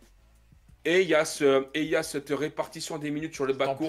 Et 0.87 1.03
il 1.03 1.09
y 1.09 1.15
a, 1.15 1.25
ce, 1.25 1.67
et 1.75 1.81
il 1.83 1.89
y 1.89 1.97
a 1.97 2.03
cette 2.03 2.31
répartition 2.31 2.99
des 2.99 3.11
minutes 3.11 3.35
sur 3.35 3.45
le 3.47 3.53
bas 3.55 3.67
court 3.75 3.89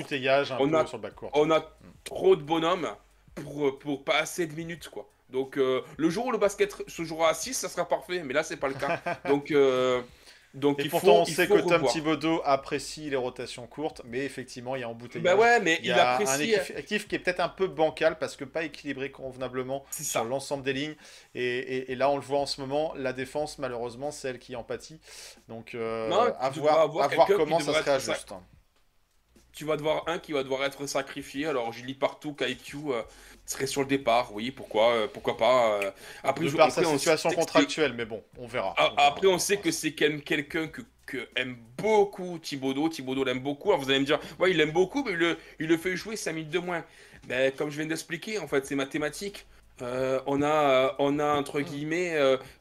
On 0.61 0.73
a- 0.73 0.85
sur 0.87 0.97
le 0.97 1.01
on 1.33 1.51
a 1.51 1.73
trop 2.03 2.35
de 2.35 2.41
bonhommes 2.41 2.89
pour, 3.35 3.79
pour 3.79 4.03
pas 4.03 4.17
assez 4.17 4.45
de 4.47 4.53
minutes, 4.55 4.89
quoi. 4.89 5.07
Donc, 5.29 5.57
euh, 5.57 5.81
le 5.97 6.09
jour 6.09 6.25
où 6.27 6.31
le 6.31 6.37
basket 6.37 6.73
se 6.87 7.03
jouera 7.03 7.29
à 7.29 7.33
6, 7.33 7.53
ça 7.53 7.67
sera 7.69 7.87
parfait, 7.87 8.21
mais 8.23 8.33
là, 8.33 8.43
c'est 8.43 8.57
pas 8.57 8.67
le 8.69 8.75
cas. 8.75 9.01
donc, 9.27 9.51
euh, 9.51 10.01
donc 10.55 10.79
Et 10.79 10.85
il 10.85 10.89
pourtant, 10.89 11.07
faut, 11.17 11.21
on 11.21 11.25
il 11.25 11.35
sait 11.35 11.47
faut 11.47 11.55
que 11.55 11.59
Tom. 11.59 11.83
Thibodeau 11.85 12.41
apprécie 12.45 13.09
les 13.09 13.15
rotations 13.15 13.67
courtes, 13.67 14.01
mais 14.05 14.25
effectivement, 14.25 14.75
il 14.75 14.81
y 14.81 14.83
a 14.83 14.89
embouteillage. 14.89 15.23
Bah 15.23 15.35
ouais, 15.35 15.59
mais 15.61 15.79
il 15.83 15.87
il, 15.87 15.91
y 15.95 15.99
a 15.99 16.17
un 16.27 16.39
apprécie. 16.39 16.53
euh, 16.55 16.57
effectif 16.61 17.07
qui 17.07 17.15
est 17.15 17.19
peut-être 17.19 17.39
un 17.39 17.49
peu 17.49 17.67
bancal 17.67 18.17
parce 18.19 18.35
que 18.35 18.43
pas 18.43 18.63
équilibré 18.63 19.11
convenablement 19.11 19.85
sur 19.91 20.23
l'ensemble 20.25 20.63
des 20.63 20.73
lignes. 20.73 20.95
Et, 21.35 21.43
et- 21.57 21.91
et 21.91 21.95
là, 21.95 22.09
on 22.09 22.15
le 22.17 22.21
voit 22.23 22.39
en 22.39 22.45
ce 22.45 22.59
moment, 22.61 22.93
la 22.95 23.13
défense, 23.13 23.57
malheureusement, 23.59 24.11
c'est 24.11 24.29
elle 24.29 24.39
qui 24.39 24.55
en 24.55 24.63
pâtit. 24.63 24.99
Donc, 25.47 25.73
euh, 25.75 26.09
Non, 26.09 26.33
à 26.39 26.49
voir, 26.49 26.79
avoir 26.79 27.05
à 27.05 27.07
voir 27.07 27.27
quelqu'un 27.27 27.39
qui 27.39 27.39
comment 27.45 27.59
ça 27.59 27.73
se 27.73 27.79
devrait 27.79 27.79
être 27.81 27.85
réajuste. 27.85 28.29
Tu 29.53 29.63
vas 29.63 29.77
devoir 29.77 30.03
un 30.07 30.19
qui 30.19 30.33
va 30.33 30.43
devoir 30.43 30.65
être 30.65 30.85
sacrifié. 30.85 31.45
Alors, 31.45 31.71
je 31.71 31.85
lis 31.85 31.93
partout 31.93 32.33
qu'IQ 32.33 32.77
euh, 32.91 33.01
serait 33.45 33.67
sur 33.67 33.81
le 33.81 33.87
départ. 33.87 34.33
Oui, 34.33 34.51
pourquoi, 34.51 34.93
euh, 34.93 35.07
pourquoi 35.11 35.37
pas. 35.37 35.79
euh. 35.81 35.91
Après, 36.23 36.47
je- 36.47 36.55
on 36.57 36.69
situation 36.97 36.97
sait 36.97 37.15
que 37.15 37.17
c'est- 37.29 37.35
contractuelle, 37.35 37.93
mais 37.93 38.05
bon, 38.05 38.23
on 38.37 38.47
verra. 38.47 38.73
Ah, 38.77 38.89
on 38.91 38.95
verra. 38.95 39.07
Après, 39.07 39.27
on 39.27 39.39
sait 39.39 39.57
que 39.57 39.71
c'est 39.71 39.93
quand 39.93 40.07
même 40.09 40.21
quelqu'un 40.21 40.67
que 40.67 40.81
que 41.05 41.27
aime 41.35 41.55
beaucoup 41.77 42.39
Thibaudot. 42.39 42.89
Thibaudot 42.89 43.23
l'aime 43.25 43.39
beaucoup. 43.39 43.69
Alors 43.71 43.83
vous 43.83 43.91
allez 43.91 43.99
me 43.99 44.05
dire, 44.05 44.19
ouais, 44.39 44.49
il 44.49 44.57
l'aime 44.57 44.71
beaucoup, 44.71 45.03
mais 45.03 45.11
il 45.11 45.17
le, 45.19 45.37
il 45.59 45.67
le 45.67 45.77
fait 45.77 45.95
jouer 45.95 46.15
5 46.15 46.33
minutes 46.33 46.49
de 46.49 46.57
moins. 46.57 46.83
Mais 47.29 47.53
comme 47.55 47.69
je 47.69 47.77
viens 47.77 47.85
d'expliquer, 47.85 48.39
en 48.39 48.47
fait, 48.47 48.65
c'est 48.65 48.73
mathématique. 48.73 49.45
Euh, 49.83 50.19
on, 50.25 50.41
a, 50.41 50.95
on 50.97 51.19
a 51.19 51.33
entre 51.35 51.61
guillemets 51.61 52.15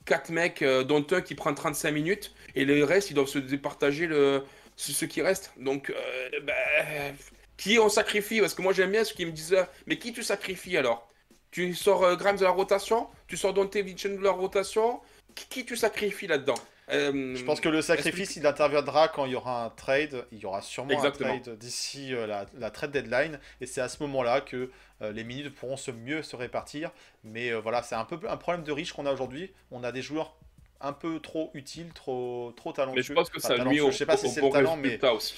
4 0.04 0.28
mecs, 0.30 0.60
euh, 0.60 0.84
dont 0.84 1.06
un 1.12 1.22
qui 1.22 1.34
prend 1.34 1.54
35 1.54 1.90
minutes, 1.92 2.34
et 2.54 2.66
le 2.66 2.84
reste, 2.84 3.08
ils 3.10 3.14
doivent 3.14 3.28
se 3.28 3.38
départager 3.38 4.06
le, 4.06 4.42
ce, 4.76 4.92
ce 4.92 5.06
qui 5.06 5.22
reste. 5.22 5.52
Donc, 5.56 5.88
euh, 5.88 6.40
ben, 6.42 7.14
qui 7.56 7.78
on 7.78 7.88
sacrifie? 7.88 8.40
Parce 8.40 8.54
que 8.54 8.62
moi 8.62 8.72
j'aime 8.72 8.90
bien 8.90 9.04
ceux 9.04 9.14
qui 9.14 9.26
me 9.26 9.32
disent, 9.32 9.56
mais 9.86 9.98
qui 9.98 10.12
tu 10.12 10.22
sacrifies 10.22 10.76
alors? 10.76 11.08
Tu 11.50 11.74
sors 11.74 12.02
euh, 12.04 12.16
Grimes 12.16 12.36
de 12.36 12.44
la 12.44 12.50
rotation? 12.50 13.08
Tu 13.28 13.36
sors 13.36 13.54
Dante 13.54 13.76
Vincent 13.76 14.08
de 14.08 14.22
la 14.22 14.32
rotation? 14.32 15.00
Qui, 15.34 15.46
qui 15.48 15.64
tu 15.64 15.76
sacrifies 15.76 16.26
là-dedans? 16.26 16.54
Euh, 16.90 17.34
Je 17.34 17.44
pense 17.44 17.60
que 17.60 17.68
le 17.68 17.80
sacrifice, 17.80 18.36
il 18.36 18.46
interviendra 18.46 19.08
quand 19.08 19.24
il 19.24 19.32
y 19.32 19.34
aura 19.36 19.64
un 19.64 19.70
trade. 19.70 20.26
Il 20.32 20.38
y 20.38 20.46
aura 20.46 20.62
sûrement 20.62 20.90
Exactement. 20.90 21.32
un 21.32 21.38
trade 21.38 21.58
d'ici 21.58 22.12
euh, 22.12 22.26
la, 22.26 22.46
la 22.58 22.70
trade 22.70 22.90
deadline. 22.90 23.40
Et 23.60 23.66
c'est 23.66 23.80
à 23.80 23.88
ce 23.88 24.02
moment-là 24.02 24.40
que 24.40 24.70
euh, 25.00 25.12
les 25.12 25.24
minutes 25.24 25.54
pourront 25.54 25.76
se 25.76 25.90
mieux 25.90 26.22
se 26.22 26.36
répartir. 26.36 26.90
Mais 27.22 27.50
euh, 27.50 27.60
voilà, 27.60 27.82
c'est 27.82 27.94
un 27.94 28.04
peu 28.04 28.18
un 28.28 28.36
problème 28.36 28.64
de 28.64 28.72
riche 28.72 28.92
qu'on 28.92 29.06
a 29.06 29.12
aujourd'hui. 29.12 29.52
On 29.70 29.82
a 29.82 29.92
des 29.92 30.02
joueurs 30.02 30.36
un 30.80 30.92
peu 30.92 31.20
trop 31.20 31.50
utiles, 31.54 31.92
trop, 31.94 32.52
trop 32.56 32.72
talentueux. 32.72 32.96
Mais 32.96 33.02
je 33.02 33.12
pense 33.12 33.30
que 33.30 33.38
Enfin, 33.38 33.48
ça 33.48 33.56
talentueux, 33.56 33.84
au, 33.84 33.90
Je 33.90 33.96
sais 33.96 34.06
pas 34.06 34.16
si 34.16 34.26
au 34.26 34.28
c'est 34.28 34.40
bon 34.40 34.48
le 34.48 34.52
talent, 34.52 34.76
mais 34.76 35.02
aussi. 35.08 35.34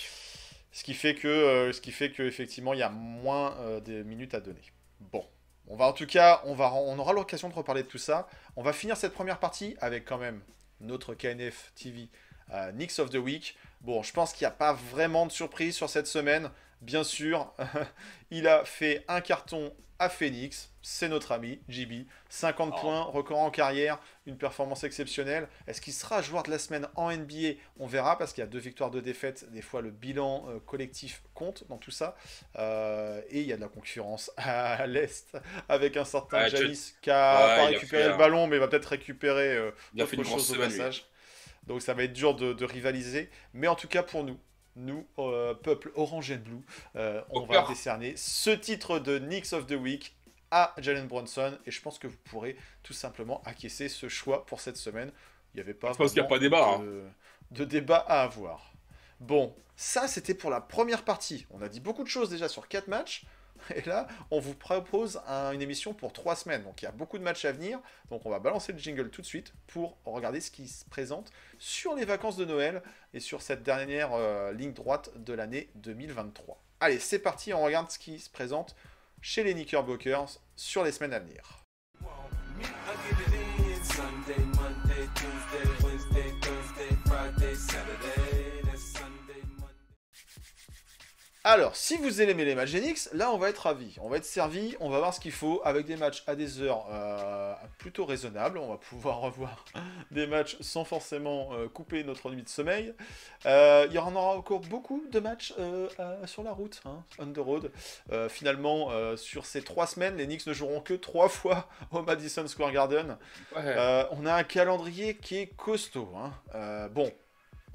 Ce 0.77 0.85
qui 0.85 0.93
fait 0.93 1.15
que, 1.15 1.27
euh, 1.27 1.73
il 1.73 2.79
y 2.79 2.83
a 2.83 2.91
moins 2.91 3.57
euh, 3.61 3.81
de 3.81 4.03
minutes 4.03 4.35
à 4.35 4.41
donner. 4.41 4.61
Bon, 5.01 5.25
on 5.69 5.75
va 5.75 5.87
en 5.87 5.95
tout 5.95 6.05
cas, 6.05 6.43
on 6.45 6.55
va, 6.55 6.71
on 6.75 6.99
aura 6.99 7.15
l'occasion 7.15 7.49
de 7.49 7.55
reparler 7.55 7.83
de 7.83 7.89
tout 7.89 7.97
ça. 7.97 8.29
On 8.57 8.63
va 8.63 8.75
finir 8.75 8.95
cette 8.99 9.15
première 9.15 9.39
partie 9.39 9.75
avec 9.81 10.05
quand 10.05 10.19
même 10.19 10.43
notre 10.83 11.15
KNF 11.15 11.73
TV 11.77 12.11
euh, 12.53 12.73
Knicks 12.73 12.99
of 12.99 13.09
the 13.09 13.15
Week. 13.15 13.57
Bon, 13.81 14.03
je 14.03 14.13
pense 14.13 14.35
qu'il 14.35 14.43
n'y 14.43 14.49
a 14.49 14.55
pas 14.55 14.75
vraiment 14.75 15.25
de 15.25 15.33
surprise 15.33 15.75
sur 15.75 15.89
cette 15.89 16.07
semaine. 16.07 16.51
Bien 16.83 17.05
sûr, 17.05 17.53
il 18.31 18.47
a 18.49 18.65
fait 18.65 19.05
un 19.09 19.21
carton 19.21 19.73
à 19.99 20.09
Phoenix. 20.11 20.71
C'est 20.83 21.09
notre 21.09 21.33
ami 21.33 21.59
JB. 21.69 22.05
50 22.29 22.75
Oh. 22.77 22.81
points, 22.81 23.03
record 23.03 23.39
en 23.39 23.51
carrière, 23.51 23.99
une 24.27 24.37
performance 24.37 24.85
exceptionnelle. 24.85 25.49
Est-ce 25.67 25.81
qu'il 25.81 25.93
sera 25.95 26.23
joueur 26.23 26.43
de 26.45 26.51
la 26.51 26.59
semaine 26.59 26.87
en 26.95 27.11
NBA 27.11 27.55
On 27.81 27.87
verra 27.87 28.17
parce 28.19 28.33
qu'il 28.33 28.43
y 28.43 28.45
a 28.45 28.47
deux 28.47 28.59
victoires, 28.61 28.91
deux 28.91 29.01
défaites. 29.03 29.51
Des 29.51 29.63
fois, 29.63 29.81
le 29.81 29.91
bilan 29.91 30.45
euh, 30.49 30.61
collectif 30.61 31.23
compte 31.35 31.65
dans 31.69 31.79
tout 31.79 31.91
ça. 31.91 32.15
Euh, 32.59 33.21
et 33.31 33.41
il 33.41 33.47
y 33.49 33.53
a 33.53 33.57
de 33.57 33.63
la 33.63 33.69
concurrence 33.69 34.31
à 34.37 34.87
l'Est 34.87 35.37
avec 35.69 35.97
un 35.97 36.05
certain 36.05 36.45
tu- 36.51 36.57
Janis 36.57 36.93
qui 37.01 37.11
a 37.11 37.15
Ouais, 37.35 37.57
pas 37.57 37.63
a 37.63 37.67
récupéré 37.67 38.05
le 38.05 38.15
un- 38.15 38.19
ballon, 38.19 38.47
mais 38.47 38.59
va 38.59 38.69
peut-être 38.69 38.87
récupérer 38.87 39.57
euh, 39.57 39.71
autre 39.99 40.23
chose 40.23 40.53
au 40.53 40.57
passage. 40.61 41.07
Donc 41.67 41.83
ça 41.83 41.95
va 41.95 42.05
être 42.05 42.13
dur 42.13 42.37
de, 42.37 42.53
de 42.53 42.65
rivaliser. 42.65 43.29
Mais 43.55 43.67
en 43.67 43.75
tout 43.75 43.89
cas, 43.89 44.05
pour 44.05 44.23
nous, 44.23 44.39
nous, 44.77 45.07
euh, 45.19 45.55
peuple 45.55 45.91
orange 45.95 46.31
and 46.31 46.37
blue, 46.45 46.61
euh, 46.97 47.23
on 47.31 47.41
Au 47.41 47.47
va 47.47 47.55
cœur. 47.55 47.69
décerner 47.69 48.15
ce 48.17 48.51
titre 48.51 48.99
de 48.99 49.19
Knicks 49.19 49.53
of 49.53 49.67
the 49.67 49.73
Week 49.73 50.15
à 50.51 50.75
Jalen 50.79 51.07
Bronson. 51.07 51.59
Et 51.67 51.71
je 51.71 51.81
pense 51.83 51.99
que 51.99 52.07
vous 52.07 52.17
pourrez 52.25 52.57
tout 52.83 52.93
simplement 52.93 53.43
acquiescer 53.45 53.89
ce 53.89 54.09
choix 54.09 54.47
pour 54.47 54.61
cette 54.61 54.77
semaine. 54.77 55.11
Il 55.55 55.57
n'y 55.57 55.63
avait 55.63 55.75
pas 55.75 55.93
Je 55.93 55.99
pense 55.99 56.13
qu'il 56.13 56.19
y 56.19 56.21
a 56.21 56.29
vraiment 56.29 56.37
pas 56.37 56.41
débat, 56.41 56.69
hein. 56.75 56.79
de, 56.81 57.05
de 57.53 57.65
débat 57.65 58.05
à 58.07 58.23
avoir. 58.23 58.73
Bon, 59.21 59.55
ça 59.77 60.07
c'était 60.09 60.35
pour 60.35 60.51
la 60.51 60.61
première 60.61 61.05
partie. 61.05 61.47
On 61.51 61.63
a 61.63 61.69
dit 61.69 61.81
beaucoup 61.81 62.05
de 62.05 62.09
choses 62.09 62.31
déjà 62.31 62.49
sur 62.49 62.69
4 62.69 62.89
matchs. 62.89 63.25
Et 63.75 63.83
là, 63.83 64.07
on 64.31 64.39
vous 64.41 64.55
propose 64.55 65.21
un- 65.27 65.53
une 65.53 65.63
émission 65.63 65.93
pour 65.95 66.13
3 66.13 66.37
semaines. 66.37 66.63
Donc 66.63 66.83
il 66.83 66.85
y 66.85 66.89
a 66.89 66.93
beaucoup 66.93 67.19
de 67.19 67.23
matchs 67.23 67.45
à 67.45 67.53
venir. 67.53 67.81
Donc 68.11 68.25
on 68.27 68.31
va 68.31 68.39
balancer 68.39 68.73
le 68.73 68.79
jingle 68.79 69.11
tout 69.11 69.21
de 69.23 69.27
suite 69.27 69.53
pour 69.67 69.97
regarder 70.05 70.41
ce 70.41 70.51
qui 70.51 70.69
se 70.69 70.85
présente 70.85 71.31
sur 71.59 71.95
les 71.95 72.05
vacances 72.05 72.37
de 72.37 72.45
Noël 72.45 72.83
et 73.15 73.21
sur 73.21 73.43
cette 73.43 73.63
dernière 73.63 74.11
euh, 74.15 74.53
ligne 74.53 74.73
droite 74.73 75.11
de 75.17 75.33
l'année 75.33 75.69
2023. 75.77 76.61
Allez, 76.81 76.99
c'est 76.99 77.19
parti, 77.19 77.53
on 77.55 77.63
regarde 77.63 77.91
ce 77.91 77.99
qui 77.99 78.19
se 78.19 78.29
présente 78.31 78.77
chez 79.23 79.43
les 79.43 79.55
Knickerbockers 79.55 80.39
sur 80.57 80.85
les 80.85 80.93
semaines 80.93 81.15
à 81.15 81.19
venir. 81.19 81.63
Alors, 91.49 91.77
si 91.77 91.97
vous 91.97 92.21
aimez 92.21 92.45
les 92.45 92.57
matchs 92.57 92.71
Genix, 92.71 93.09
là 93.13 93.31
on 93.31 93.39
va 93.39 93.51
être 93.51 93.59
ravis. 93.59 93.97
On 94.01 94.09
va 94.09 94.17
être 94.17 94.25
servi, 94.25 94.75
on 94.81 94.91
va 94.91 94.99
voir 94.99 95.15
ce 95.15 95.21
qu'il 95.21 95.31
faut 95.31 95.61
avec 95.65 95.87
des 95.87 95.95
matchs 95.95 96.25
à 96.27 96.35
des 96.35 96.61
heures 96.61 96.89
euh, 96.91 97.55
plutôt 97.79 98.05
raisonnables. 98.05 98.59
On 98.59 98.67
va 98.69 98.79
pouvoir 98.79 99.21
revoir 99.21 99.65
des 100.11 100.27
matchs 100.27 100.57
sans 100.61 100.85
forcément 100.85 101.51
euh, 101.53 101.69
couper 101.69 102.03
notre 102.03 102.33
nuit 102.33 102.43
de 102.43 102.49
sommeil. 102.49 102.95
Euh, 103.47 103.87
il 103.89 103.95
y 103.95 103.99
en 104.01 104.17
aura 104.17 104.37
encore 104.37 104.59
beaucoup 104.63 105.05
de 105.09 105.21
matchs 105.21 105.55
sur 106.25 106.43
la 106.43 106.51
route, 106.51 106.83
hein, 106.85 107.05
on 107.21 107.33
the 107.33 107.39
road. 107.39 107.71
Finalement, 108.29 108.91
sur 109.17 109.47
ces 109.47 109.63
trois 109.63 109.87
semaines, 109.87 110.17
les 110.17 110.27
Knicks 110.27 110.49
ne 110.49 110.53
joueront 110.53 110.81
que 110.81 110.95
trois 110.95 111.29
fois 111.29 111.69
au 111.93 112.03
Madison 112.03 112.49
Square 112.49 112.73
Garden. 112.73 113.19
Ouais. 113.55 114.07
On 114.11 114.27
a 114.27 114.35
un 114.35 114.43
calendrier 114.43 115.15
qui 115.15 115.37
est 115.37 115.55
costaud. 115.57 116.13
hein. 116.17 116.89
Bon, 116.89 117.09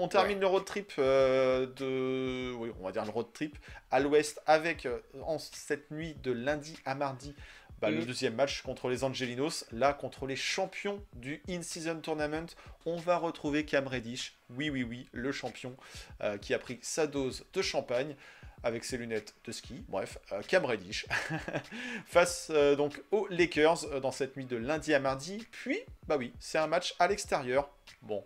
on 0.01 0.07
termine 0.07 0.39
le 0.39 0.47
road 0.47 0.65
trip 0.65 0.91
euh, 0.99 1.65
de. 1.67 2.53
Oui, 2.55 2.71
on 2.79 2.83
va 2.85 2.91
dire 2.91 3.05
le 3.05 3.11
road 3.11 3.27
trip 3.33 3.57
à 3.91 3.99
l'ouest 3.99 4.41
avec 4.45 4.85
euh, 4.85 4.99
en 5.23 5.37
cette 5.39 5.91
nuit 5.91 6.15
de 6.23 6.31
lundi 6.31 6.77
à 6.85 6.95
mardi. 6.95 7.35
bah, 7.81 7.89
Le 7.89 7.99
Mhm. 8.01 8.05
deuxième 8.05 8.35
match 8.35 8.61
contre 8.61 8.89
les 8.89 9.03
Angelinos, 9.03 9.65
là 9.71 9.93
contre 9.93 10.27
les 10.27 10.35
champions 10.35 11.03
du 11.13 11.41
In-Season 11.49 11.99
Tournament, 12.01 12.47
on 12.85 12.97
va 12.97 13.17
retrouver 13.17 13.65
Cam 13.65 13.87
Reddish, 13.87 14.37
oui 14.49 14.69
oui 14.69 14.83
oui, 14.83 15.07
le 15.13 15.31
champion 15.31 15.75
euh, 16.21 16.37
qui 16.37 16.53
a 16.53 16.59
pris 16.59 16.77
sa 16.81 17.07
dose 17.07 17.45
de 17.53 17.61
champagne 17.61 18.15
avec 18.63 18.83
ses 18.83 18.97
lunettes 18.97 19.33
de 19.45 19.51
ski, 19.51 19.83
bref, 19.87 20.17
euh, 20.31 20.41
Cam 20.47 20.65
Reddish, 20.65 21.05
face 22.05 22.49
euh, 22.51 22.75
donc 22.75 23.01
aux 23.11 23.27
Lakers 23.29 23.85
euh, 23.85 23.99
dans 23.99 24.11
cette 24.11 24.37
nuit 24.37 24.45
de 24.45 24.57
lundi 24.57 24.93
à 24.93 24.99
mardi. 24.99 25.45
Puis, 25.51 25.79
bah 26.07 26.17
oui, 26.17 26.33
c'est 26.39 26.57
un 26.57 26.67
match 26.67 26.95
à 26.99 27.07
l'extérieur. 27.07 27.69
Bon, 28.01 28.25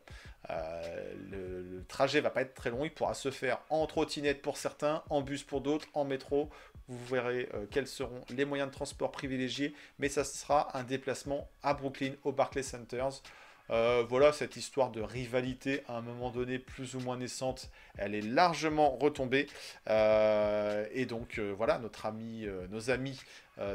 le, 0.50 1.62
le 1.62 1.86
trajet 1.88 2.22
va 2.22 2.30
pas 2.30 2.42
être 2.42 2.54
très 2.54 2.70
long, 2.70 2.86
il 2.86 2.92
pourra 2.92 3.14
se 3.14 3.32
faire 3.32 3.60
en 3.70 3.86
trottinette 3.88 4.42
pour 4.42 4.58
certains, 4.58 5.04
en 5.10 5.22
bus 5.22 5.44
pour 5.44 5.62
d'autres, 5.62 5.88
en 5.94 6.06
métro. 6.06 6.50
Vous 6.88 7.04
verrez 7.06 7.50
quels 7.72 7.88
seront 7.88 8.22
les 8.30 8.46
moyens 8.46 8.70
de 8.70 8.74
transport 8.74 9.12
privilégiés, 9.12 9.74
mais 9.98 10.08
ça 10.08 10.24
sera 10.24 10.78
un 10.78 10.84
déplacement 10.84 11.50
à 11.64 11.74
Brooklyn, 11.74 12.12
au 12.24 12.32
Barclays 12.32 12.62
Centers. 12.62 13.24
Euh, 13.70 14.04
voilà, 14.08 14.32
cette 14.32 14.56
histoire 14.56 14.92
de 14.92 15.02
rivalité 15.02 15.84
à 15.88 15.98
un 15.98 16.02
moment 16.02 16.30
donné 16.30 16.60
plus 16.60 16.96
ou 16.96 17.00
moins 17.00 17.18
naissante, 17.18 17.70
elle 17.98 18.16
est 18.16 18.22
largement 18.22 18.92
retombée. 18.92 19.48
Euh, 19.90 20.86
et 20.92 21.06
donc 21.06 21.40
euh, 21.40 21.54
voilà, 21.56 21.80
notre 21.80 22.06
ami, 22.06 22.48
nos 22.70 22.90
amis 22.90 23.20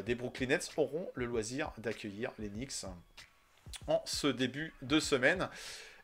des 0.05 0.15
Brooklyn 0.15 0.49
Nets 0.49 0.71
auront 0.77 1.09
le 1.15 1.25
loisir 1.25 1.73
d'accueillir 1.79 2.33
les 2.39 2.49
Knicks 2.49 2.85
en 3.87 4.03
ce 4.05 4.27
début 4.27 4.75
de 4.83 5.01
semaine. 5.01 5.49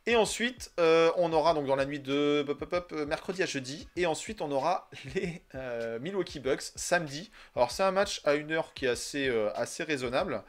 Et 0.09 0.14
ensuite, 0.14 0.70
euh, 0.78 1.11
on 1.16 1.32
aura 1.32 1.52
donc 1.52 1.66
dans 1.66 1.74
la 1.74 1.84
nuit 1.84 1.98
de 1.98 2.44
pop, 2.46 2.57
pop, 2.57 2.70
pop, 2.70 2.92
euh, 2.92 3.07
mercredi 3.07 3.42
à 3.42 3.46
jeudi. 3.46 3.88
Et 3.96 4.07
ensuite, 4.07 4.40
on 4.40 4.52
aura 4.52 4.88
les 5.16 5.42
euh, 5.57 5.98
Milwaukee 5.98 6.38
Bucks 6.38 6.62
samedi. 6.76 7.32
Alors, 7.57 7.72
c'est 7.72 7.82
un 7.82 7.90
match 7.90 8.20
à 8.24 8.34
une 8.34 8.52
heure 8.52 8.72
qui 8.72 8.84
est 8.84 8.90
assez, 8.90 9.26
euh, 9.26 9.50
assez 9.57 9.82
raisonnable. 9.82 10.44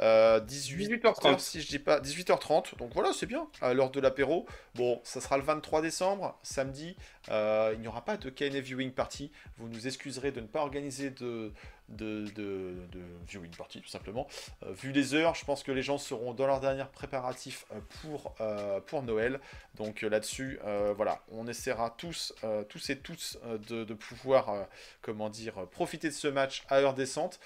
Euh, 0.00 0.40
18 0.40 1.02
18h30. 1.02 1.38
si 1.38 1.62
je 1.62 1.68
dis 1.68 1.78
pas 1.78 2.00
18h30. 2.00 2.76
Donc 2.76 2.92
voilà, 2.92 3.14
c'est 3.14 3.24
bien 3.24 3.48
à 3.62 3.72
l'heure 3.72 3.90
de 3.90 3.98
l'apéro. 3.98 4.46
Bon, 4.74 5.00
ça 5.04 5.22
sera 5.22 5.38
le 5.38 5.42
23 5.42 5.80
décembre, 5.80 6.38
samedi. 6.42 6.94
Il 7.28 7.78
n'y 7.80 7.88
aura 7.88 8.04
pas 8.04 8.18
de 8.18 8.28
KNF 8.28 8.62
viewing 8.62 8.92
party. 8.92 9.32
Vous 9.56 9.68
nous 9.68 9.86
excuserez 9.86 10.32
de 10.32 10.40
ne 10.42 10.46
pas 10.46 10.60
organiser 10.60 11.10
de, 11.10 11.52
de, 11.88 12.24
de, 12.34 12.74
de 12.92 13.00
viewing 13.26 13.50
party, 13.56 13.80
tout 13.80 13.88
simplement. 13.88 14.26
Euh, 14.64 14.72
vu 14.72 14.92
les 14.92 15.14
heures, 15.14 15.34
je 15.34 15.44
pense 15.44 15.62
que 15.62 15.72
les 15.72 15.82
gens 15.82 15.98
seront 15.98 16.34
dans 16.34 16.46
leurs 16.46 16.60
derniers 16.60 16.84
préparatifs 16.92 17.66
euh, 17.72 17.80
pour, 18.02 18.34
euh, 18.40 18.80
pour 18.80 19.02
Noël. 19.02 19.40
Donc 19.76 20.02
là-dessus, 20.02 20.58
voilà, 20.96 21.20
on 21.30 21.46
essaiera 21.46 21.94
tous, 21.96 22.34
tous 22.68 22.90
et 22.90 22.98
tous, 22.98 23.38
de, 23.68 23.84
de 23.84 23.94
pouvoir, 23.94 24.66
comment 25.02 25.28
dire, 25.30 25.66
profiter 25.70 26.08
de 26.08 26.14
ce 26.14 26.26
match 26.28 26.64
à 26.68 26.78
heure 26.80 26.94
décente. 26.94 27.38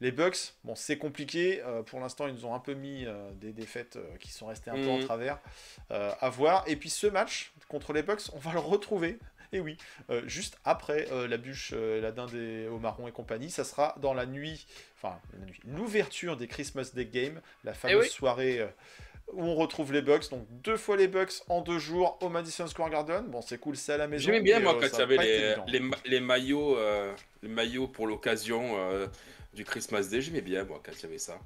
Les 0.00 0.12
Bucks, 0.12 0.54
bon, 0.64 0.74
c'est 0.74 0.96
compliqué. 0.96 1.60
euh, 1.62 1.82
pour 1.82 2.00
l'instant, 2.00 2.26
ils 2.26 2.32
nous 2.32 2.46
ont 2.46 2.54
un 2.54 2.58
peu 2.60 2.72
mis 2.72 3.04
euh, 3.04 3.30
des 3.34 3.52
défaites 3.52 3.96
euh, 3.96 4.16
qui 4.18 4.30
sont 4.30 4.46
restées 4.46 4.70
un 4.70 4.74
peu 4.76 4.88
en 4.88 4.96
Mhm. 4.98 5.04
travers 5.04 5.38
à 5.90 6.30
voir. 6.30 6.64
Et 6.68 6.76
puis 6.76 6.88
ce 6.90 7.06
match 7.06 7.52
contre 7.68 7.92
les 7.92 8.02
Bucks, 8.02 8.22
on 8.32 8.38
va 8.38 8.52
le 8.52 8.60
retrouver. 8.60 9.18
Et 9.52 9.58
oui, 9.60 9.76
euh, 10.10 10.22
juste 10.26 10.58
après 10.64 11.08
euh, 11.10 11.26
la 11.26 11.36
bûche, 11.36 11.72
euh, 11.74 12.00
la 12.00 12.12
dinde 12.12 12.34
et 12.34 12.68
au 12.68 12.78
marron 12.78 13.08
et 13.08 13.12
compagnie, 13.12 13.50
ça 13.50 13.64
sera 13.64 13.96
dans 14.00 14.14
la 14.14 14.24
nuit, 14.26 14.66
enfin 14.96 15.18
l'ouverture 15.66 16.36
des 16.36 16.46
Christmas 16.46 16.90
Day 16.94 17.06
Games, 17.06 17.40
la 17.64 17.74
fameuse 17.74 18.04
oui. 18.04 18.08
soirée 18.08 18.64
où 19.32 19.42
on 19.44 19.54
retrouve 19.56 19.92
les 19.92 20.02
Bucks. 20.02 20.30
Donc 20.30 20.46
deux 20.62 20.76
fois 20.76 20.96
les 20.96 21.08
Bucks 21.08 21.32
en 21.48 21.62
deux 21.62 21.78
jours 21.78 22.16
au 22.20 22.28
Madison 22.28 22.66
Square 22.68 22.90
Garden. 22.90 23.26
Bon, 23.26 23.42
c'est 23.42 23.58
cool, 23.58 23.76
c'est 23.76 23.92
à 23.92 23.96
la 23.96 24.06
maison. 24.06 24.24
J'aimais 24.24 24.40
bien 24.40 24.58
mais, 24.58 24.64
moi 24.64 24.74
quand 24.74 24.88
ça 24.88 24.88
il 24.88 24.92
y 24.92 24.96
va 24.98 25.02
avait 25.02 25.16
pas 25.16 25.26
être 25.26 25.66
les, 25.66 25.72
les, 25.72 25.80
ma- 25.80 25.96
les 26.04 26.20
maillots, 26.20 26.78
les 27.42 27.48
maillots 27.48 27.88
pour 27.88 28.06
l'occasion 28.06 28.76
du 29.54 29.64
Christmas 29.64 30.02
Day. 30.04 30.20
J'aimais 30.20 30.42
bien 30.42 30.62
moi 30.64 30.80
quand 30.84 30.92
il 30.96 31.02
y 31.02 31.06
avait 31.06 31.18
ça. 31.18 31.38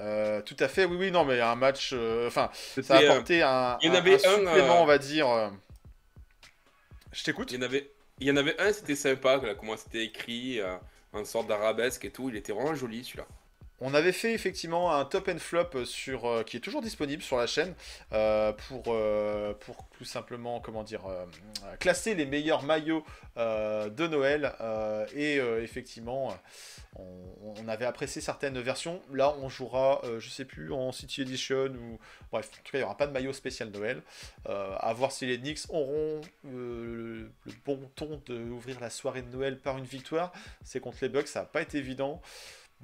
Euh, 0.00 0.42
tout 0.42 0.56
à 0.58 0.66
fait, 0.66 0.84
oui, 0.86 0.96
oui, 0.98 1.10
non, 1.12 1.24
mais 1.24 1.40
un 1.40 1.54
match. 1.54 1.90
euh, 1.92 2.26
Enfin, 2.26 2.50
ça 2.82 2.96
a 2.96 3.02
euh, 3.02 3.10
apporté 3.12 3.42
un, 3.42 3.78
il 3.80 3.86
y 3.86 3.90
en 3.90 3.94
un- 3.94 3.96
avait 3.98 4.26
un 4.26 4.30
un, 4.30 4.36
supplément, 4.38 4.82
on 4.82 4.86
va 4.86 4.98
dire. 4.98 5.52
Euh. 7.14 7.18
Je 7.18 7.24
t'écoute 7.24 7.52
Il 7.52 7.56
y 7.56 7.58
en 7.58 7.62
avait, 7.62 7.90
il 8.20 8.26
y 8.26 8.30
en 8.30 8.36
avait 8.36 8.60
un, 8.60 8.72
c'était 8.72 8.96
sympa, 8.96 9.40
comment 9.58 9.76
c'était 9.76 10.04
écrit, 10.04 10.60
euh, 10.60 10.76
en 11.12 11.24
sorte 11.24 11.48
d'arabesque 11.48 12.04
et 12.04 12.10
tout. 12.10 12.28
Il 12.28 12.36
était 12.36 12.52
vraiment 12.52 12.74
joli 12.74 13.04
celui-là. 13.04 13.26
On 13.80 13.92
avait 13.92 14.12
fait 14.12 14.34
effectivement 14.34 14.94
un 14.94 15.04
top 15.04 15.28
and 15.28 15.38
flop 15.38 15.84
sur, 15.84 16.26
euh, 16.26 16.42
qui 16.44 16.56
est 16.56 16.60
toujours 16.60 16.80
disponible 16.80 17.22
sur 17.22 17.36
la 17.36 17.48
chaîne 17.48 17.74
euh, 18.12 18.52
pour, 18.52 18.84
euh, 18.88 19.52
pour 19.54 19.88
tout 19.98 20.04
simplement 20.04 20.60
comment 20.60 20.84
dire 20.84 21.02
classer 21.80 22.14
les 22.14 22.26
meilleurs 22.26 22.62
maillots 22.62 23.04
de 23.36 24.06
Noël 24.06 24.52
et 25.14 25.36
effectivement 25.36 26.36
on, 26.96 27.68
avait 27.68 27.84
apprécié 27.84 28.20
certaines 28.20 28.58
versions. 28.60 29.00
Là 29.12 29.34
on 29.40 29.48
jouera 29.48 30.02
je 30.18 30.28
sais 30.28 30.44
plus 30.44 30.72
en 30.72 30.92
City 30.92 31.22
Edition 31.22 31.66
ou 31.66 31.98
bref 32.30 32.50
en 32.52 32.56
tout 32.56 32.62
cas 32.62 32.70
il 32.74 32.78
n'y 32.78 32.84
aura 32.84 32.96
pas 32.96 33.06
de 33.06 33.12
maillot 33.12 33.32
spécial 33.32 33.70
Noël. 33.70 34.02
À 34.46 34.92
voir 34.94 35.12
si 35.12 35.26
les 35.26 35.38
Knicks 35.38 35.70
auront 35.70 36.20
le 36.44 37.30
bon 37.64 37.80
ton 37.94 38.20
d'ouvrir 38.26 38.78
la 38.80 38.90
soirée 38.90 39.22
de 39.22 39.30
Noël 39.30 39.58
par 39.58 39.78
une 39.78 39.84
victoire. 39.84 40.32
C'est 40.64 40.80
contre 40.80 40.98
les 41.02 41.08
Bucks 41.08 41.28
ça 41.28 41.40
n'a 41.40 41.46
pas 41.46 41.62
été 41.62 41.78
évident. 41.78 42.20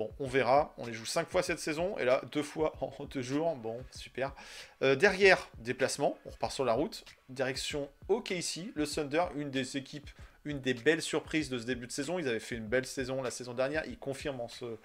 Bon, 0.00 0.10
on 0.18 0.26
verra. 0.26 0.72
On 0.78 0.86
les 0.86 0.94
joue 0.94 1.04
5 1.04 1.28
fois 1.28 1.42
cette 1.42 1.58
saison. 1.58 1.98
Et 1.98 2.06
là, 2.06 2.22
deux 2.32 2.42
fois 2.42 2.72
en 2.80 3.04
deux 3.04 3.20
jours. 3.20 3.54
Bon, 3.54 3.84
super. 3.90 4.34
Euh, 4.80 4.96
derrière, 4.96 5.50
déplacement. 5.58 6.16
On 6.24 6.30
repart 6.30 6.54
sur 6.54 6.64
la 6.64 6.72
route. 6.72 7.04
Direction 7.28 7.86
OKC, 8.08 8.72
le 8.74 8.86
Thunder, 8.86 9.24
une 9.36 9.50
des 9.50 9.76
équipes, 9.76 10.08
une 10.46 10.58
des 10.62 10.72
belles 10.72 11.02
surprises 11.02 11.50
de 11.50 11.58
ce 11.58 11.66
début 11.66 11.86
de 11.86 11.92
saison. 11.92 12.18
Ils 12.18 12.26
avaient 12.26 12.40
fait 12.40 12.54
une 12.54 12.66
belle 12.66 12.86
saison 12.86 13.20
la 13.20 13.30
saison 13.30 13.52
dernière. 13.52 13.84
Ils 13.84 13.98
confirment 13.98 14.40
en, 14.40 14.48
ce, 14.48 14.78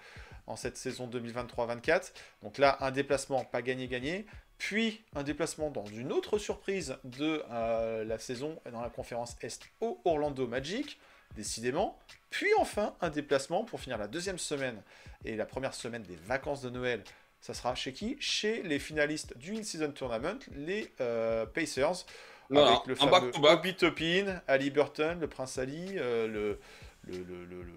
en 0.46 0.54
cette 0.54 0.76
saison 0.76 1.08
2023-24. 1.08 2.12
Donc 2.42 2.58
là, 2.58 2.76
un 2.82 2.90
déplacement 2.90 3.42
pas 3.42 3.62
gagné-gagné. 3.62 4.26
Puis 4.58 5.02
un 5.14 5.22
déplacement 5.22 5.70
dans 5.70 5.86
une 5.86 6.12
autre 6.12 6.36
surprise 6.36 6.98
de 7.04 7.42
euh, 7.50 8.04
la 8.04 8.18
saison 8.18 8.60
dans 8.70 8.82
la 8.82 8.90
conférence 8.90 9.38
Est 9.40 9.62
au 9.80 9.98
Orlando 10.04 10.46
Magic 10.46 10.98
décidément. 11.34 11.98
Puis 12.30 12.48
enfin, 12.58 12.94
un 13.00 13.10
déplacement 13.10 13.64
pour 13.64 13.80
finir 13.80 13.98
la 13.98 14.08
deuxième 14.08 14.38
semaine 14.38 14.82
et 15.24 15.36
la 15.36 15.46
première 15.46 15.74
semaine 15.74 16.02
des 16.02 16.16
vacances 16.16 16.62
de 16.62 16.70
Noël. 16.70 17.02
Ça 17.40 17.54
sera 17.54 17.74
chez 17.74 17.92
qui? 17.92 18.16
Chez 18.20 18.62
les 18.62 18.78
finalistes 18.78 19.36
du 19.38 19.54
In-Season 19.54 19.92
Tournament, 19.92 20.38
les 20.56 20.92
euh, 21.00 21.46
Pacers. 21.46 22.04
Voilà, 22.48 22.68
avec 22.68 22.86
le 22.86 22.94
un 22.94 22.96
fameux 22.96 23.10
back-to-back. 23.10 23.58
Obi 23.58 23.74
Toppin, 23.74 24.40
Ali 24.46 24.70
Burton, 24.70 25.18
le 25.20 25.26
Prince 25.28 25.58
Ali, 25.58 25.94
euh, 25.96 26.26
le, 26.28 26.60
le, 27.04 27.18
le- 27.24 27.44
le- 27.44 27.62
le- 27.62 27.72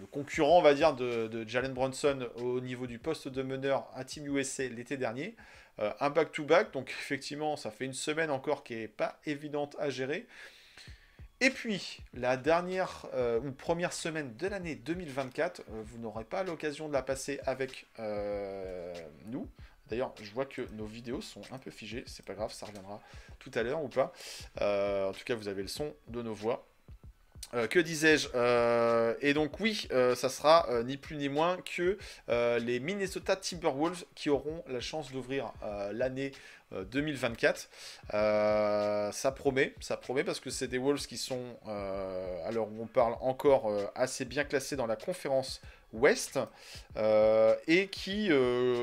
le 0.00 0.06
concurrent, 0.06 0.58
on 0.58 0.62
va 0.62 0.72
dire, 0.74 0.94
de, 0.94 1.28
de 1.28 1.46
Jalen 1.48 1.72
Brunson 1.74 2.26
au 2.36 2.60
niveau 2.60 2.86
du 2.86 2.98
poste 2.98 3.28
de 3.28 3.42
meneur 3.42 3.88
à 3.94 4.04
Team 4.04 4.26
USA 4.34 4.66
l'été 4.68 4.96
dernier. 4.96 5.36
Euh, 5.78 5.90
un 6.00 6.10
back-to-back, 6.10 6.72
donc 6.72 6.90
effectivement, 6.90 7.56
ça 7.56 7.70
fait 7.70 7.84
une 7.84 7.92
semaine 7.92 8.30
encore 8.30 8.64
qui 8.64 8.74
est 8.74 8.88
pas 8.88 9.18
évidente 9.26 9.76
à 9.78 9.90
gérer. 9.90 10.26
Et 11.44 11.50
puis, 11.50 11.98
la 12.14 12.36
dernière 12.36 13.06
euh, 13.14 13.40
ou 13.40 13.50
première 13.50 13.92
semaine 13.92 14.36
de 14.36 14.46
l'année 14.46 14.76
2024, 14.76 15.60
euh, 15.60 15.82
vous 15.84 15.98
n'aurez 15.98 16.22
pas 16.22 16.44
l'occasion 16.44 16.86
de 16.86 16.92
la 16.92 17.02
passer 17.02 17.40
avec 17.46 17.88
euh, 17.98 18.94
nous. 19.26 19.48
D'ailleurs, 19.90 20.14
je 20.22 20.30
vois 20.30 20.46
que 20.46 20.62
nos 20.74 20.86
vidéos 20.86 21.20
sont 21.20 21.42
un 21.50 21.58
peu 21.58 21.72
figées, 21.72 22.04
c'est 22.06 22.24
pas 22.24 22.34
grave, 22.34 22.52
ça 22.52 22.66
reviendra 22.66 23.00
tout 23.40 23.50
à 23.54 23.64
l'heure 23.64 23.82
ou 23.82 23.88
pas. 23.88 24.12
En 24.60 25.12
tout 25.12 25.24
cas, 25.24 25.34
vous 25.34 25.48
avez 25.48 25.62
le 25.62 25.68
son 25.68 25.92
de 26.06 26.22
nos 26.22 26.32
voix. 26.32 26.64
Euh, 27.54 27.66
que 27.66 27.78
disais-je 27.78 28.28
Euh, 28.34 29.14
Et 29.20 29.34
donc 29.34 29.60
oui, 29.60 29.86
euh, 29.92 30.14
ça 30.14 30.28
sera 30.28 30.66
ni 30.84 30.96
plus 30.96 31.16
ni 31.16 31.28
moins 31.28 31.58
que 31.58 31.98
les 32.58 32.80
Minnesota 32.80 33.36
Timberwolves 33.36 34.04
qui 34.14 34.30
auront 34.30 34.64
la 34.68 34.80
chance 34.80 35.12
d'ouvrir 35.12 35.52
l'année 35.92 36.32
euh, 36.72 36.84
2024. 36.84 37.68
Euh, 38.14 39.12
ça 39.12 39.32
promet, 39.32 39.74
ça 39.80 39.96
promet 39.96 40.24
parce 40.24 40.40
que 40.40 40.50
c'est 40.50 40.68
des 40.68 40.78
Wolves 40.78 41.06
qui 41.06 41.16
sont, 41.16 41.56
où 41.66 42.82
on 42.82 42.86
parle, 42.86 43.16
encore 43.20 43.72
assez 43.94 44.24
bien 44.24 44.44
classés 44.44 44.76
dans 44.76 44.86
la 44.86 44.96
conférence 44.96 45.60
Ouest 45.92 46.38
et 47.66 47.88
qui, 47.88 48.30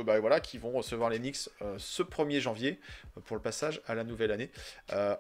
bah, 0.06 0.20
voilà, 0.20 0.40
qui 0.40 0.58
vont 0.58 0.72
recevoir 0.72 1.10
les 1.10 1.18
Knicks 1.20 1.50
ce 1.78 2.04
1er 2.04 2.40
janvier 2.40 2.80
pour 3.26 3.36
le 3.36 3.42
passage 3.42 3.82
à 3.88 3.96
la 3.96 4.04
nouvelle 4.04 4.32
année. 4.32 4.52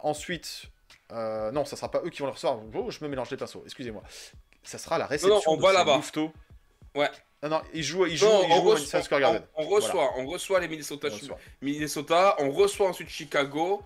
Ensuite, 0.02 0.70
euh, 1.12 1.52
non, 1.52 1.66
ça 1.66 1.76
sera 1.76 1.90
pas 1.90 2.02
eux 2.06 2.10
qui 2.10 2.20
vont 2.20 2.28
le 2.28 2.34
recevoir. 2.34 2.60
Oh, 2.76 2.92
je 2.92 3.04
me 3.04 3.10
mélange 3.10 3.30
les 3.32 3.38
pinceaux, 3.38 3.62
excusez-moi. 3.66 4.04
Ça 4.64 4.78
sera 4.78 4.98
la 4.98 5.06
réception 5.08 5.42
on 5.48 5.58
de 5.58 5.62
va 5.62 5.74
là-bas. 5.74 6.02
Ouais. 6.96 7.10
Non, 7.42 7.50
non, 7.50 7.62
ils 7.74 7.84
jouent, 7.84 8.06
ils 8.06 8.18
jouent, 8.18 8.26
Non, 8.28 8.42
ils 8.44 8.52
on, 8.52 8.56
jouent 8.56 8.68
au 8.68 8.72
reçoit, 8.72 8.74
Madison 8.80 9.02
Square 9.02 9.22
Garden. 9.22 9.44
on- 9.56 9.64
on 9.64 9.68
reçoit, 9.70 10.12
on 10.18 10.26
reçoit 10.28 10.60
les 10.60 10.68
Minnesota, 10.68 11.08
On 11.10 11.14
reçoit. 11.16 11.38
Minnesota, 11.62 12.36
on 12.40 12.52
reçoit 12.52 12.90
ensuite 12.90 13.10
Chicago 13.10 13.82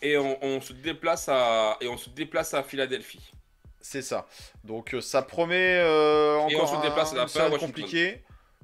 et 0.00 0.16
on, 0.16 0.38
on 0.44 0.60
se 0.60 0.72
déplace 0.72 1.28
à 1.28 1.76
et 1.80 1.88
on 1.88 1.96
se 1.96 2.10
déplace 2.10 2.54
à 2.54 2.62
Philadelphie. 2.62 3.32
C'est 3.80 4.02
ça. 4.02 4.26
Donc 4.62 4.94
euh, 4.94 5.00
ça 5.00 5.22
promet 5.22 5.78
euh, 5.80 6.46
Et 6.48 6.54
encore 6.56 6.72
on 6.72 6.76
se 6.80 6.86
déplace 6.86 7.12
à 7.12 7.16
la 7.16 7.22
un, 7.22 7.26
fin 7.26 7.52
un 7.52 7.58
compliqué. 7.58 8.22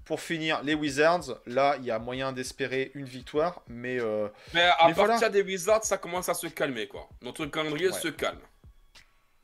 Pour 0.09 0.23
finir, 0.23 0.63
les 0.63 0.73
Wizards, 0.73 1.39
là, 1.45 1.77
il 1.79 1.85
y 1.85 1.91
a 1.91 1.99
moyen 1.99 2.33
d'espérer 2.33 2.91
une 2.95 3.05
victoire, 3.05 3.61
mais 3.69 4.01
euh, 4.01 4.27
Mais 4.55 4.63
à 4.63 4.89
Mais 4.89 4.95
partir 4.95 5.05
voilà. 5.19 5.29
des 5.29 5.43
Wizards, 5.43 5.85
ça 5.85 5.99
commence 5.99 6.31
à 6.31 6.35
se 6.35 6.47
calmer 6.47 6.89
quoi. 6.89 7.11
Notre 7.21 7.45
calendrier 7.45 7.89
Ouais. 7.91 7.93
se 8.01 8.09
calme. 8.09 8.41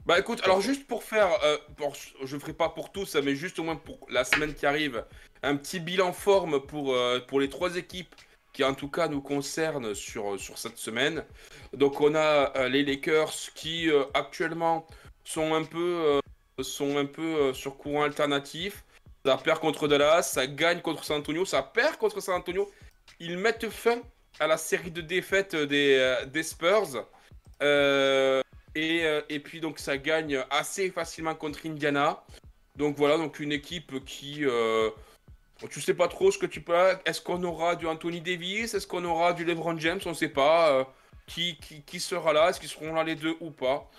Bah 0.06 0.18
écoute, 0.18 0.40
alors 0.42 0.62
juste 0.62 0.86
pour 0.86 1.04
faire, 1.04 1.28
euh, 1.44 1.58
pour- 1.76 1.94
je 2.24 2.38
ferai 2.38 2.54
pas 2.54 2.70
pour 2.70 2.92
tous, 2.92 3.14
mais 3.16 3.34
juste 3.36 3.58
au 3.58 3.62
moins 3.62 3.76
pour 3.76 4.06
la 4.08 4.24
semaine 4.24 4.54
qui 4.54 4.64
arrive, 4.64 5.04
un 5.42 5.56
petit 5.56 5.80
bilan 5.80 6.14
forme 6.14 6.60
pour, 6.66 6.94
euh, 6.94 7.20
pour 7.20 7.40
les 7.40 7.50
trois 7.50 7.76
équipes 7.76 8.14
qui 8.54 8.64
en 8.64 8.72
tout 8.72 8.88
cas 8.88 9.08
nous 9.08 9.20
concernent 9.20 9.94
sur, 9.94 10.40
sur 10.40 10.56
cette 10.56 10.78
semaine. 10.78 11.24
Donc 11.74 12.00
on 12.00 12.14
a 12.14 12.56
euh, 12.56 12.68
les 12.70 12.84
Lakers 12.84 13.34
qui 13.54 13.90
euh, 13.90 14.04
actuellement 14.14 14.86
sont 15.24 15.52
un 15.54 15.64
peu, 15.64 16.20
euh, 16.58 16.62
sont 16.62 16.96
un 16.96 17.04
peu 17.06 17.22
euh, 17.22 17.52
sur 17.52 17.76
courant 17.76 18.02
alternatif. 18.04 18.82
Ça 19.26 19.38
perd 19.38 19.58
contre 19.58 19.88
Dallas, 19.88 20.22
ça 20.22 20.46
gagne 20.46 20.82
contre 20.82 21.02
San 21.02 21.20
Antonio, 21.20 21.46
ça 21.46 21.62
perd 21.62 21.96
contre 21.96 22.20
San 22.20 22.34
Antonio. 22.34 22.70
Ils 23.20 23.38
mettent 23.38 23.70
fin 23.70 24.02
à 24.38 24.46
la 24.46 24.58
série 24.58 24.90
de 24.90 25.00
défaites 25.00 25.56
des, 25.56 25.96
euh, 25.96 26.42
Spurs. 26.42 27.06
Euh, 27.62 28.42
et, 28.74 29.06
euh, 29.06 29.22
et 29.30 29.40
puis 29.40 29.60
donc 29.60 29.78
ça 29.78 29.96
gagne 29.96 30.44
assez 30.50 30.90
facilement 30.90 31.34
contre 31.34 31.60
Indiana. 31.64 32.22
Donc 32.76 32.98
voilà, 32.98 33.16
donc 33.16 33.40
une 33.40 33.52
équipe 33.52 34.04
qui... 34.04 34.44
tu 35.70 35.80
sais 35.80 35.94
pas 35.94 36.08
trop 36.08 36.30
ce 36.30 36.36
que 36.36 36.46
tu 36.46 36.60
peux... 36.60 36.74
Est-ce 37.06 37.22
qu'on 37.22 37.42
aura 37.44 37.76
du 37.76 37.86
Anthony 37.86 38.20
Davis 38.20 38.74
Est-ce 38.74 38.86
qu'on 38.86 39.04
aura 39.06 39.32
du 39.32 39.46
LeBron 39.46 39.78
James 39.78 40.00
On 40.04 40.12
sait 40.12 40.28
pas. 40.28 40.86
qui, 41.26 41.56
qui 41.86 41.98
sera 41.98 42.34
là 42.34 42.50
Est-ce 42.50 42.60
qu'ils 42.60 42.68
seront 42.68 42.92
là 42.92 43.04
les 43.04 43.14
deux 43.14 43.36
ou 43.40 43.50
pas 43.50 43.90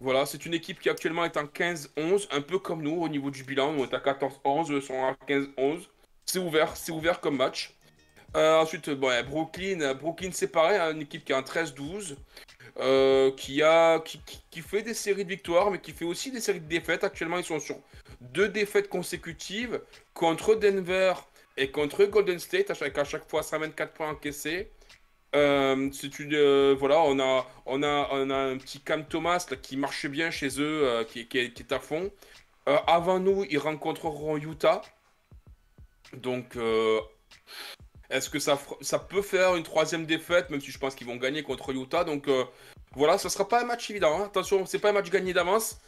Voilà, 0.00 0.26
c'est 0.26 0.46
une 0.46 0.54
équipe 0.54 0.78
qui 0.78 0.88
actuellement 0.88 1.24
est 1.24 1.36
en 1.36 1.44
15-11, 1.44 2.28
un 2.30 2.40
peu 2.40 2.58
comme 2.58 2.82
nous 2.82 3.02
au 3.02 3.08
niveau 3.08 3.30
du 3.30 3.42
bilan. 3.42 3.74
On 3.76 3.84
est 3.84 3.94
à 3.94 3.98
14-11, 3.98 4.72
eux 4.72 4.80
sont 4.80 5.02
à 5.04 5.16
15-11. 5.26 5.88
C'est 6.24 6.38
ouvert, 6.38 6.76
c'est 6.76 6.92
ouvert 6.92 7.20
comme 7.20 7.36
match. 7.36 7.74
Euh, 8.36 8.60
ensuite, 8.60 8.90
bon, 8.90 9.08
ouais, 9.08 9.22
Brooklyn, 9.22 9.94
Brooklyn 9.94 10.30
c'est 10.32 10.48
pareil, 10.48 10.76
hein, 10.78 10.92
une 10.92 11.02
équipe 11.02 11.24
qui 11.24 11.32
est 11.32 11.34
en 11.34 11.42
13-12, 11.42 12.16
euh, 12.78 13.32
qui, 13.32 13.62
a, 13.62 14.00
qui, 14.00 14.60
fait 14.60 14.82
des 14.82 14.94
séries 14.94 15.24
de 15.24 15.30
victoires, 15.30 15.70
mais 15.70 15.80
qui 15.80 15.92
fait 15.92 16.04
aussi 16.04 16.30
des 16.30 16.40
séries 16.40 16.60
de 16.60 16.68
défaites. 16.68 17.02
Actuellement, 17.02 17.38
ils 17.38 17.44
sont 17.44 17.58
sur 17.58 17.76
deux 18.20 18.48
défaites 18.48 18.88
consécutives 18.88 19.80
contre 20.14 20.54
Denver 20.54 21.14
et 21.56 21.70
contre 21.70 22.04
Golden 22.04 22.38
State, 22.38 22.72
chaque, 22.74 22.98
à 22.98 23.04
chaque 23.04 23.28
fois 23.28 23.42
124 23.42 23.92
points 23.94 24.10
encaissés. 24.10 24.70
Euh, 25.34 25.90
c'est 25.92 26.18
une, 26.18 26.34
euh, 26.34 26.74
voilà, 26.78 27.00
on 27.00 27.18
a, 27.20 27.46
on, 27.66 27.82
a, 27.82 28.08
on 28.12 28.30
a 28.30 28.36
un 28.36 28.56
petit 28.56 28.80
Cam 28.80 29.04
Thomas 29.06 29.46
là, 29.50 29.56
qui 29.56 29.76
marche 29.76 30.06
bien 30.06 30.30
chez 30.30 30.48
eux, 30.60 30.82
euh, 30.84 31.04
qui, 31.04 31.26
qui 31.26 31.52
qui 31.52 31.62
est 31.62 31.72
à 31.72 31.80
fond. 31.80 32.10
Avant 32.86 33.18
nous, 33.18 33.44
ils 33.48 33.58
rencontreront 33.58 34.36
Utah. 34.36 34.82
Donc, 36.12 36.56
est-ce 38.10 38.28
que 38.28 38.38
ça, 38.38 38.58
ça 38.82 38.98
peut 38.98 39.22
faire 39.22 39.56
une 39.56 39.62
troisième 39.62 40.04
défaite, 40.04 40.50
même 40.50 40.60
si 40.60 40.70
je 40.70 40.78
pense 40.78 40.94
qu'ils 40.94 41.06
vont 41.06 41.16
gagner 41.16 41.42
contre 41.42 41.70
Utah. 41.70 42.04
Donc 42.04 42.28
voilà, 42.92 43.16
ce 43.16 43.30
sera 43.30 43.48
pas 43.48 43.62
un 43.62 43.64
match 43.64 43.88
évident. 43.90 44.20
hein. 44.20 44.24
Attention, 44.26 44.66
c'est 44.66 44.78
pas 44.78 44.90
un 44.90 44.92
match 44.92 45.08
gagné 45.10 45.32
d'avance. 45.32 45.80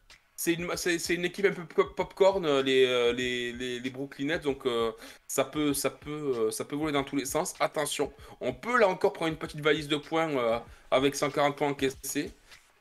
C'est 0.42 0.54
une, 0.54 0.74
c'est, 0.76 0.98
c'est 0.98 1.14
une 1.14 1.26
équipe 1.26 1.44
un 1.44 1.52
peu 1.52 1.66
pop- 1.66 1.94
popcorn, 1.94 2.46
euh, 2.46 2.62
les, 2.62 2.86
euh, 2.86 3.12
les, 3.12 3.52
les, 3.52 3.78
les 3.78 3.90
Brooklyn 3.90 4.26
Nets. 4.26 4.42
Donc 4.44 4.64
euh, 4.66 4.90
ça, 5.26 5.44
peut, 5.44 5.74
ça, 5.74 5.90
peut, 5.90 6.50
ça 6.50 6.64
peut 6.64 6.76
voler 6.76 6.92
dans 6.92 7.04
tous 7.04 7.16
les 7.16 7.26
sens. 7.26 7.54
Attention, 7.60 8.10
on 8.40 8.54
peut 8.54 8.78
là 8.78 8.88
encore 8.88 9.12
prendre 9.12 9.32
une 9.32 9.38
petite 9.38 9.60
valise 9.60 9.86
de 9.88 9.96
points 9.96 10.30
euh, 10.30 10.58
avec 10.90 11.14
140 11.14 11.56
points 11.56 11.68
encaissés. 11.68 12.32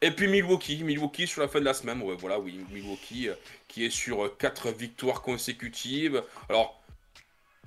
Et 0.01 0.11
puis 0.11 0.27
Milwaukee, 0.29 0.83
Milwaukee 0.83 1.27
sur 1.27 1.41
la 1.41 1.49
fin 1.49 1.59
de 1.59 1.65
la 1.65 1.73
semaine. 1.73 2.01
Ouais, 2.01 2.15
voilà, 2.17 2.39
oui, 2.39 2.61
Milwaukee 2.71 3.27
euh, 3.27 3.35
qui 3.67 3.83
est 3.85 3.89
sur 3.89 4.37
4 4.37 4.71
victoires 4.71 5.21
consécutives. 5.21 6.23
Alors, 6.47 6.81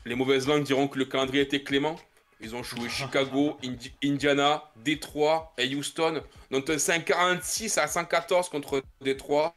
les 0.05 0.15
mauvaises 0.15 0.47
langues 0.49 0.65
diront 0.65 0.89
que 0.89 0.99
le 0.99 1.05
calendrier 1.05 1.43
était 1.43 1.63
clément. 1.63 1.97
Ils 2.41 2.55
ont 2.57 2.63
joué 2.63 2.89
Chicago, 2.89 3.57
Indi- 3.65 3.93
Indiana, 4.05 4.65
Détroit 4.77 5.53
et 5.59 5.75
Houston. 5.75 6.23
Donc 6.51 6.69
un 6.71 6.79
146 6.79 7.79
à 7.79 7.87
114 7.87 8.49
contre 8.49 8.83
Détroit. 9.01 9.55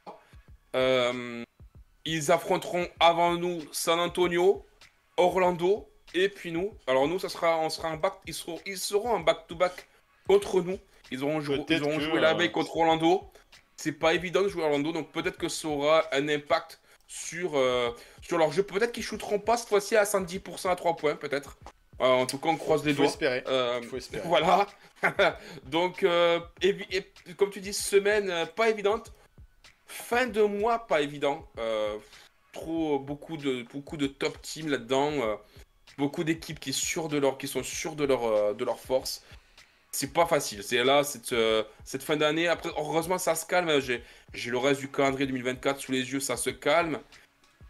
Euh, 0.75 1.43
ils 2.05 2.31
affronteront 2.31 2.87
avant 2.99 3.35
nous 3.35 3.61
San 3.71 3.99
Antonio, 3.99 4.65
Orlando 5.17 5.89
et 6.13 6.29
puis 6.29 6.51
nous. 6.51 6.73
Alors 6.87 7.07
nous, 7.07 7.17
ça 7.19 7.29
sera, 7.29 7.57
on 7.59 7.69
sera 7.69 7.89
en 7.89 7.97
back, 7.97 8.13
ils 8.27 8.33
seront, 8.33 8.59
ils 8.65 8.77
seront 8.77 9.09
en 9.09 9.19
back-to-back 9.21 9.87
contre 10.27 10.61
nous. 10.61 10.77
Ils 11.11 11.23
auront, 11.23 11.39
joué, 11.39 11.63
ils 11.69 11.83
auront 11.83 11.99
joué 11.99 12.19
la 12.19 12.31
euh, 12.31 12.33
veille 12.33 12.51
contre 12.51 12.75
Orlando. 12.77 13.23
C'est 13.77 13.91
pas 13.91 14.13
évident 14.13 14.41
de 14.41 14.47
jouer 14.47 14.63
à 14.63 14.65
Orlando, 14.65 14.91
donc 14.91 15.11
peut-être 15.11 15.37
que 15.37 15.49
ça 15.49 15.67
aura 15.67 16.03
un 16.11 16.27
impact 16.29 16.79
sur, 17.07 17.55
euh, 17.55 17.91
sur 18.21 18.37
leur 18.37 18.51
jeu. 18.51 18.63
Peut-être 18.63 18.91
qu'ils 18.91 19.03
shooteront 19.03 19.39
pas 19.39 19.57
cette 19.57 19.69
fois-ci 19.69 19.95
à 19.95 20.03
110% 20.03 20.69
à 20.69 20.75
3 20.75 20.95
points, 20.95 21.15
peut-être. 21.15 21.57
Euh, 22.01 22.05
en 22.05 22.25
tout 22.25 22.37
cas, 22.37 22.49
on 22.49 22.55
croise 22.57 22.83
les 22.85 22.93
doigts. 22.93 23.05
espérer. 23.05 23.43
Euh, 23.47 23.79
Il 23.81 23.87
faut 23.87 23.97
espérer. 23.97 24.27
voilà. 24.27 24.67
Donc, 25.65 26.03
et- 26.61 27.11
comme 27.37 27.49
tu 27.51 27.61
dis, 27.61 27.73
semaine 27.73 28.47
pas 28.55 28.69
évidente. 28.69 29.11
Fin 29.87 30.27
de 30.27 30.41
mois 30.41 30.87
pas 30.87 31.01
évident. 31.01 31.47
Euh, 31.57 31.97
trop 32.51 32.99
beaucoup 32.99 33.37
de 33.37 33.63
beaucoup 33.63 33.97
de 33.97 34.07
top 34.07 34.41
teams 34.41 34.69
là-dedans. 34.69 35.11
euh, 35.11 35.35
beaucoup 35.97 36.23
d'équipes 36.23 36.59
qui, 36.59 36.73
sont 36.73 36.85
sûres 36.85 37.07
de 37.07 37.17
leur, 37.17 37.37
qui 37.37 37.47
sont 37.47 37.63
sûres 37.63 37.95
de 37.95 38.03
leur, 38.03 38.23
euh, 38.25 38.53
de 38.53 38.65
leur 38.65 38.79
force. 38.79 39.23
C'est 39.91 40.11
pas 40.13 40.25
facile. 40.25 40.61
C'est 40.63 40.83
là, 40.83 41.03
cette, 41.05 41.33
cette 41.85 42.03
fin 42.03 42.17
d'année. 42.17 42.49
Après, 42.49 42.69
heureusement, 42.77 43.17
ça 43.17 43.33
se 43.33 43.45
calme. 43.45 43.79
J'ai 43.79 44.51
le 44.51 44.57
reste 44.57 44.81
du 44.81 44.91
calendrier 44.91 45.25
2024 45.25 45.79
sous 45.79 45.93
les 45.93 46.11
yeux, 46.11 46.19
ça 46.19 46.35
se 46.35 46.49
calme. 46.49 46.99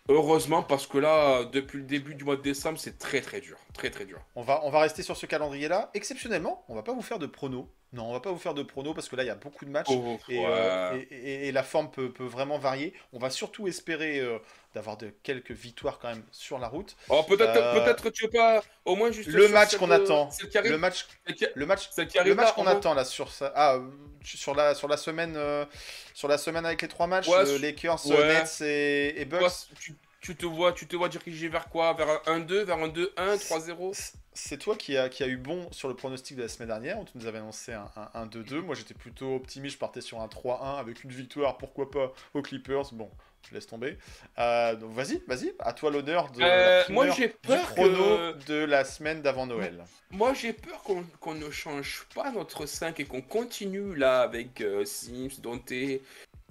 Heureusement, 0.08 0.62
parce 0.62 0.86
que 0.86 1.00
là, 1.00 1.46
depuis 1.46 1.80
le 1.80 1.84
début 1.86 2.14
du 2.14 2.24
mois 2.24 2.36
de 2.36 2.42
décembre, 2.44 2.78
c'est 2.78 3.00
très 3.00 3.22
très 3.22 3.42
dur. 3.42 3.58
Très 3.74 3.90
très 3.90 4.06
dur. 4.06 4.20
On 4.36 4.44
va, 4.44 4.62
on 4.64 4.70
va 4.70 4.82
rester 4.82 5.02
sur 5.02 5.18
ce 5.18 5.26
calendrier-là. 5.26 5.90
Exceptionnellement, 5.96 6.64
on 6.70 6.76
va 6.76 6.84
pas 6.84 6.94
vous 6.94 7.02
faire 7.02 7.18
de 7.18 7.26
pronos. 7.26 7.68
Non, 7.92 8.10
on 8.10 8.14
va 8.14 8.20
pas 8.20 8.32
vous 8.32 8.38
faire 8.38 8.54
de 8.54 8.62
pronos 8.62 8.94
parce 8.94 9.10
que 9.10 9.16
là, 9.16 9.24
il 9.24 9.28
y 9.28 9.32
a 9.32 9.36
beaucoup 9.36 9.66
de 9.66 9.72
matchs. 9.72 9.88
Oh, 9.90 10.18
Et, 10.30 10.38
ouais. 10.40 10.46
euh, 10.48 11.02
et- 11.10 11.16
et- 11.16 11.48
et 11.48 11.52
la 11.52 11.64
forme 11.64 11.90
peut, 11.90 12.12
peut 12.12 12.26
vraiment 12.26 12.60
varier. 12.60 12.94
On 13.14 13.20
va 13.20 13.30
surtout 13.32 13.68
espérer 13.68 14.20
euh, 14.20 14.38
d'avoir 14.76 14.98
de 14.98 15.12
quelques 15.24 15.52
victoires 15.52 15.98
quand 16.00 16.10
même 16.10 16.24
sur 16.32 16.60
la 16.60 16.68
route. 16.68 16.96
Oh, 17.10 17.24
peut-être, 17.24 17.56
Euh, 17.56 17.80
peut-être 17.84 18.10
tu 18.12 18.26
veux 18.26 18.30
pas 18.32 18.62
au 18.84 18.96
moins 18.96 19.10
juste 19.12 19.30
Le 19.30 19.48
match 19.48 19.78
qu'on 19.78 19.88
de- 19.88 19.94
attend. 19.94 20.30
Le 20.64 20.78
match, 20.78 21.08
le 21.56 21.66
match, 21.66 21.90
le 22.24 22.36
match 22.36 22.54
qu'on 22.54 22.68
attend 22.68 22.94
là 22.94 23.06
sur 23.06 23.32
ça. 23.32 23.52
Ah, 23.56 23.76
euh, 23.76 23.90
sur 24.24 24.54
la 24.54 24.76
sur 24.76 24.88
la 24.88 24.98
semaine 24.98 25.36
euh, 25.38 25.66
sur 26.14 26.28
la 26.28 26.38
semaine 26.38 26.66
avec 26.66 26.82
les 26.82 26.88
trois 26.88 27.08
matchs, 27.08 27.28
Ouais, 27.28 27.48
euh, 27.48 27.58
Lakers, 27.58 28.06
ouais. 28.08 28.28
Nets 28.28 28.62
et, 28.62 29.22
et 29.22 29.26
Bucks. 29.26 29.40
Toi, 29.40 29.50
tu, 29.80 29.96
tu 30.22 30.36
te 30.36 30.46
vois, 30.46 30.74
tu 30.74 30.88
te 30.88 30.96
vois 30.96 31.08
diriger 31.08 31.48
vers 31.50 31.70
quoi? 31.70 31.94
Vers 31.94 32.10
un 32.28 32.40
1-2, 32.40 32.64
vers 32.64 32.78
un 32.80 32.88
2-1, 32.90 33.38
3-0 33.38 34.12
C'est 34.34 34.58
toi 34.58 34.76
qui 34.76 34.98
a, 34.98 35.08
qui 35.08 35.24
a 35.24 35.28
eu 35.28 35.38
bon 35.38 35.72
sur 35.72 35.88
le 35.88 35.96
pronostic 35.96 36.36
de 36.36 36.42
la 36.42 36.48
semaine 36.50 36.68
dernière, 36.70 37.00
où 37.00 37.06
tu 37.06 37.12
nous 37.16 37.28
avais 37.28 37.38
annoncé 37.38 37.74
un, 37.74 37.90
un 38.16 38.26
1-2-2. 38.26 38.56
Moi 38.62 38.74
j'étais 38.76 38.96
plutôt 38.96 39.36
optimiste, 39.36 39.76
je 39.76 39.80
partais 39.80 40.02
sur 40.02 40.20
un 40.22 40.28
3-1 40.28 40.80
avec 40.80 41.04
une 41.04 41.12
victoire, 41.12 41.58
pourquoi 41.60 41.90
pas, 41.92 42.12
aux 42.34 42.42
Clippers. 42.42 42.92
Bon, 42.94 43.10
je 43.50 43.56
laisse 43.56 43.68
tomber. 43.68 43.98
Euh, 44.40 44.76
donc 44.76 44.94
vas-y, 44.94 45.22
vas-y, 45.28 45.54
à 45.60 45.74
toi 45.74 45.92
l'honneur 45.92 46.32
de 46.32 46.42
Euh, 46.42 46.84
la 46.88 46.94
moi, 46.94 47.10
j'ai 47.12 47.28
du 47.28 47.34
peur 47.34 47.66
chrono 47.74 47.98
que- 47.98 48.46
de 48.48 48.64
la 48.66 48.84
semaine 48.84 49.22
d'avant 49.22 49.46
Noël. 49.46 49.84
Moi, 50.12 50.34
j'ai 50.34 50.54
peur 50.54 50.82
qu'on 50.84 51.04
qu'on 51.20 51.34
ne 51.36 51.50
change 51.52 52.06
pas 52.16 52.32
notre 52.32 52.66
5 52.66 53.00
et 53.00 53.06
qu'on 53.06 53.22
continue 53.22 53.96
là 53.96 54.22
avec 54.22 54.62
euh, 54.62 54.86
Sims, 54.86 55.40
Dante, 55.42 55.72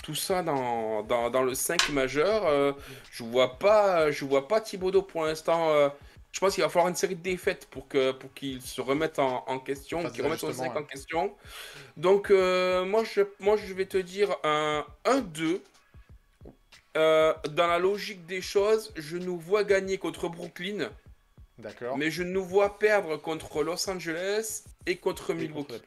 tout 0.02 0.14
ça 0.14 0.42
dans, 0.42 1.02
dans, 1.02 1.30
dans 1.30 1.42
le 1.42 1.54
5 1.54 1.88
majeur. 1.90 2.46
euh, 2.46 2.72
je 3.10 3.22
vois 3.24 3.58
pas, 3.58 4.10
je 4.10 4.24
vois 4.24 4.46
pas 4.48 4.60
Thibodeau 4.60 5.02
pour 5.02 5.24
l'instant. 5.24 5.70
je 6.32 6.40
pense 6.40 6.54
qu'il 6.54 6.62
va 6.64 6.68
falloir 6.68 6.88
une 6.88 6.96
série 6.96 7.14
de 7.16 7.22
défaites 7.22 7.66
pour 7.70 7.86
que 7.88 8.10
pour 8.12 8.32
qu'il 8.34 8.60
se 8.60 8.80
remette 8.80 9.18
en, 9.18 9.44
en 9.46 9.58
question, 9.60 9.98
qu'il 10.10 10.22
remette 10.22 10.40
son 10.40 10.48
d'ajustement, 10.48 10.74
5 10.74 10.80
en 10.80 10.84
question. 10.84 11.34
Donc, 11.96 12.28
moi, 12.30 13.02
je, 13.04 13.22
moi, 13.40 13.56
je 13.56 13.72
vais 13.72 13.86
te 13.86 13.96
dire 13.98 14.36
un 14.42 14.84
1-2. 15.06 15.60
Euh, 16.96 17.34
dans 17.50 17.66
la 17.66 17.78
logique 17.78 18.26
des 18.26 18.40
choses, 18.40 18.92
je 18.96 19.16
nous 19.16 19.38
vois 19.38 19.64
gagner 19.64 19.98
contre 19.98 20.28
Brooklyn, 20.28 20.90
D'accord 21.58 21.96
mais 21.96 22.10
je 22.10 22.22
nous 22.22 22.44
vois 22.44 22.78
perdre 22.78 23.16
contre 23.16 23.62
Los 23.62 23.88
Angeles 23.88 24.64
et 24.86 24.96
contre 24.96 25.30
Et 25.30 25.34
Milwaukee. 25.34 25.82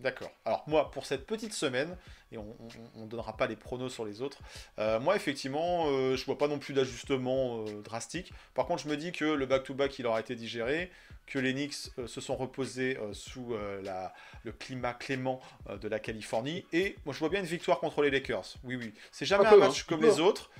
D'accord. 0.00 0.30
Alors 0.44 0.64
moi, 0.66 0.90
pour 0.90 1.04
cette 1.04 1.26
petite 1.26 1.52
semaine, 1.52 1.96
et 2.32 2.38
on 2.38 2.56
ne 2.96 3.06
donnera 3.06 3.36
pas 3.36 3.46
les 3.46 3.56
pronos 3.56 3.92
sur 3.92 4.04
les 4.04 4.22
autres, 4.22 4.38
euh, 4.78 4.98
moi 4.98 5.14
effectivement, 5.14 5.88
euh, 5.88 6.16
je 6.16 6.24
vois 6.24 6.38
pas 6.38 6.48
non 6.48 6.58
plus 6.58 6.72
d'ajustement 6.72 7.64
euh, 7.66 7.82
drastique. 7.82 8.32
Par 8.54 8.66
contre, 8.66 8.82
je 8.84 8.88
me 8.88 8.96
dis 8.96 9.12
que 9.12 9.24
le 9.24 9.46
back-to-back, 9.46 9.98
il 9.98 10.06
aura 10.06 10.20
été 10.20 10.36
digéré, 10.36 10.90
que 11.30 11.38
les 11.38 11.54
Knicks 11.54 11.90
euh, 11.98 12.06
se 12.06 12.20
sont 12.20 12.36
reposés 12.36 12.98
euh, 12.98 13.14
sous 13.14 13.54
euh, 13.54 13.80
la, 13.82 14.12
le 14.44 14.52
climat 14.52 14.92
clément 14.92 15.40
de 15.80 15.88
la 15.88 15.98
Californie, 16.00 16.66
et 16.72 16.96
moi 17.04 17.14
je 17.14 17.20
vois 17.20 17.28
bien 17.28 17.40
une 17.40 17.46
victoire 17.46 17.78
contre 17.78 18.02
les 18.02 18.10
Lakers. 18.10 18.56
Oui, 18.64 18.76
oui. 18.76 18.92
C'est 19.12 19.24
jamais 19.24 19.46
Un 19.46 19.48
un 19.48 19.52
peu, 19.52 19.58
match 19.60 19.80
hein, 19.80 19.84
comme 19.88 20.02
les 20.02 20.20
autres. 20.20 20.50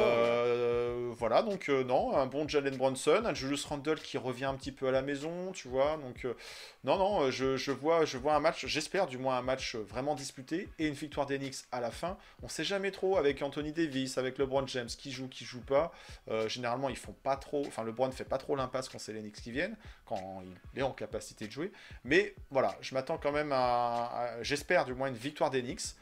Euh, 0.00 1.12
voilà, 1.16 1.42
donc 1.42 1.68
euh, 1.68 1.84
non, 1.84 2.16
un 2.16 2.26
bon 2.26 2.48
Jalen 2.48 2.76
Brunson, 2.76 3.22
un 3.24 3.34
Julius 3.34 3.64
Randle 3.64 4.00
qui 4.00 4.18
revient 4.18 4.46
un 4.46 4.54
petit 4.54 4.72
peu 4.72 4.88
à 4.88 4.90
la 4.90 5.02
maison, 5.02 5.52
tu 5.52 5.68
vois, 5.68 5.96
donc 5.96 6.24
euh, 6.24 6.34
non, 6.82 6.96
non, 6.98 7.30
je, 7.30 7.70
vois, 7.70 8.04
je 8.04 8.18
vois 8.18 8.34
un 8.34 8.40
match, 8.40 8.66
j'espère 8.66 9.06
du 9.06 9.18
moins 9.18 9.36
un 9.38 9.42
match 9.42 9.76
vraiment 9.76 10.14
disputé 10.14 10.68
et 10.78 10.86
une 10.86 10.94
victoire 10.94 11.26
Knicks 11.26 11.64
à 11.72 11.80
la 11.80 11.90
fin. 11.90 12.16
On 12.42 12.48
sait 12.48 12.64
jamais 12.64 12.90
trop 12.90 13.16
avec 13.16 13.40
Anthony 13.42 13.72
Davis, 13.72 14.18
avec 14.18 14.38
LeBron 14.38 14.66
James, 14.66 14.88
qui 14.88 15.12
joue, 15.12 15.28
qui 15.28 15.44
joue 15.44 15.60
pas. 15.62 15.92
Généralement, 16.46 16.88
ils 16.88 16.96
font 16.96 17.14
pas 17.22 17.36
trop, 17.36 17.64
enfin 17.66 17.84
LeBron 17.84 18.10
fait 18.10 18.24
pas 18.24 18.38
trop 18.38 18.56
l'impasse 18.56 18.88
quand 18.88 18.98
c'est 18.98 19.12
les 19.12 19.20
Knicks 19.20 19.40
qui 19.40 19.50
viennent, 19.50 19.76
quand 20.04 20.42
il 20.74 20.78
est 20.78 20.82
en 20.82 20.92
capacité 20.92 21.46
de 21.46 21.52
jouer. 21.52 21.72
Mais 22.04 22.34
voilà, 22.50 22.76
je 22.80 22.94
m'attends 22.94 23.18
quand 23.18 23.32
même 23.32 23.52
à, 23.52 24.04
à- 24.36 24.42
j'espère 24.42 24.84
du 24.84 24.94
moins 24.94 25.08
une 25.08 25.14
victoire 25.14 25.50
Knicks 25.50 25.94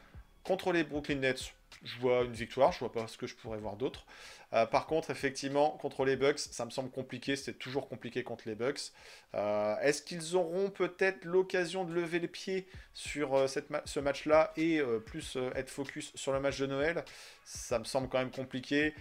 contre 0.42 0.72
les 0.72 0.82
Brooklyn 0.84 1.16
Nets. 1.16 1.54
Je 1.84 1.98
vois 1.98 2.22
une 2.22 2.32
victoire, 2.32 2.70
je 2.72 2.78
vois 2.78 2.92
pas 2.92 3.08
ce 3.08 3.18
que 3.18 3.26
je 3.26 3.34
pourrais 3.34 3.58
voir 3.58 3.76
d'autre. 3.76 4.06
Euh, 4.54 4.66
par 4.66 4.86
contre, 4.86 5.10
effectivement, 5.10 5.70
contre 5.70 6.04
les 6.04 6.16
Bucks, 6.16 6.38
ça 6.38 6.64
me 6.64 6.70
semble 6.70 6.90
compliqué. 6.90 7.36
C'est 7.36 7.54
toujours 7.54 7.88
compliqué 7.88 8.22
contre 8.22 8.44
les 8.46 8.54
Bucks. 8.54 8.92
Euh, 9.34 9.76
Est-ce 9.80 10.02
qu'ils 10.02 10.36
auront 10.36 10.70
peut-être 10.70 11.24
l'occasion 11.24 11.84
de 11.84 11.92
lever 11.94 12.18
les 12.18 12.28
pieds 12.28 12.66
sur 12.92 13.34
euh, 13.34 13.46
cette 13.46 13.68
ce 13.86 14.00
match-là 14.00 14.52
et 14.56 14.80
plus 15.06 15.38
être 15.54 15.70
focus 15.70 16.12
sur 16.14 16.32
le 16.32 16.40
match 16.40 16.58
de 16.58 16.66
Noël? 16.66 17.04
Ça 17.44 17.78
me 17.78 17.84
semble 17.84 18.08
quand 18.08 18.18
même 18.18 18.30
compliqué. 18.30 18.94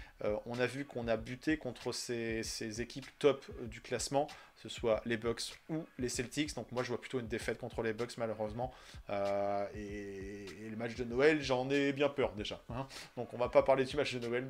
On 0.46 0.60
a 0.60 0.66
vu 0.66 0.86
qu'on 0.86 1.08
a 1.08 1.18
buté 1.18 1.58
contre 1.58 1.92
ces, 1.92 2.82
équipes 2.82 3.08
top 3.20 3.46
du 3.64 3.82
classement, 3.82 4.28
ce 4.62 4.70
soit 4.70 5.02
les 5.06 5.18
Bucks 5.18 5.58
ou 5.70 5.84
les 5.98 6.10
Celtics. 6.10 6.54
Donc 6.56 6.72
moi, 6.72 6.84
je 6.84 6.90
vois 6.90 7.02
plutôt 7.02 7.20
une 7.20 7.28
défaite 7.28 7.58
contre 7.58 7.82
les 7.82 7.94
Bucks, 7.94 8.18
malheureusement. 8.18 8.72
Euh, 9.10 9.66
et, 9.76 10.70
le 10.70 10.76
match 10.76 10.96
de 10.96 11.04
Noël, 11.04 11.42
j'en 11.42 11.70
ai 11.70 11.94
bien 11.94 12.10
peur 12.10 12.34
déjà. 12.34 12.62
hein. 12.70 12.88
Donc 13.18 13.34
on 13.34 13.38
va 13.38 13.50
pas 13.50 13.64
parler 13.64 13.86
du 13.86 13.96
match 13.96 14.14
de 14.14 14.20
Noël, 14.20 14.46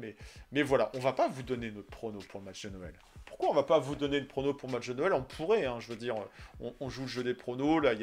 mais, 0.51 0.64
voilà, 0.64 0.91
on 0.93 0.99
va 0.99 1.14
pas 1.14 1.28
vous 1.28 1.43
donner 1.43 1.72
notre 1.72 1.89
prono 1.89 2.20
pour 2.30 2.39
le 2.39 2.45
match 2.45 2.66
de 2.66 2.70
Noël. 2.70 2.93
Pourquoi 3.26 3.49
on 3.49 3.53
va 3.53 3.64
pas 3.64 3.80
vous 3.80 3.95
donner 3.95 4.20
le 4.20 4.28
prono 4.28 4.53
pour 4.53 4.68
le 4.68 4.76
match 4.76 4.89
de 4.89 4.93
Noël? 4.93 5.14
On 5.14 5.24
pourrait, 5.24 5.66
hein, 5.66 5.80
je 5.80 5.88
veux 5.88 5.95
dire, 5.95 6.16
on, 6.59 6.89
joue 6.89 7.03
le 7.03 7.07
jeu 7.07 7.24
des 7.24 7.34
pronos, 7.34 7.80
là 7.80 7.93
il 7.93 8.01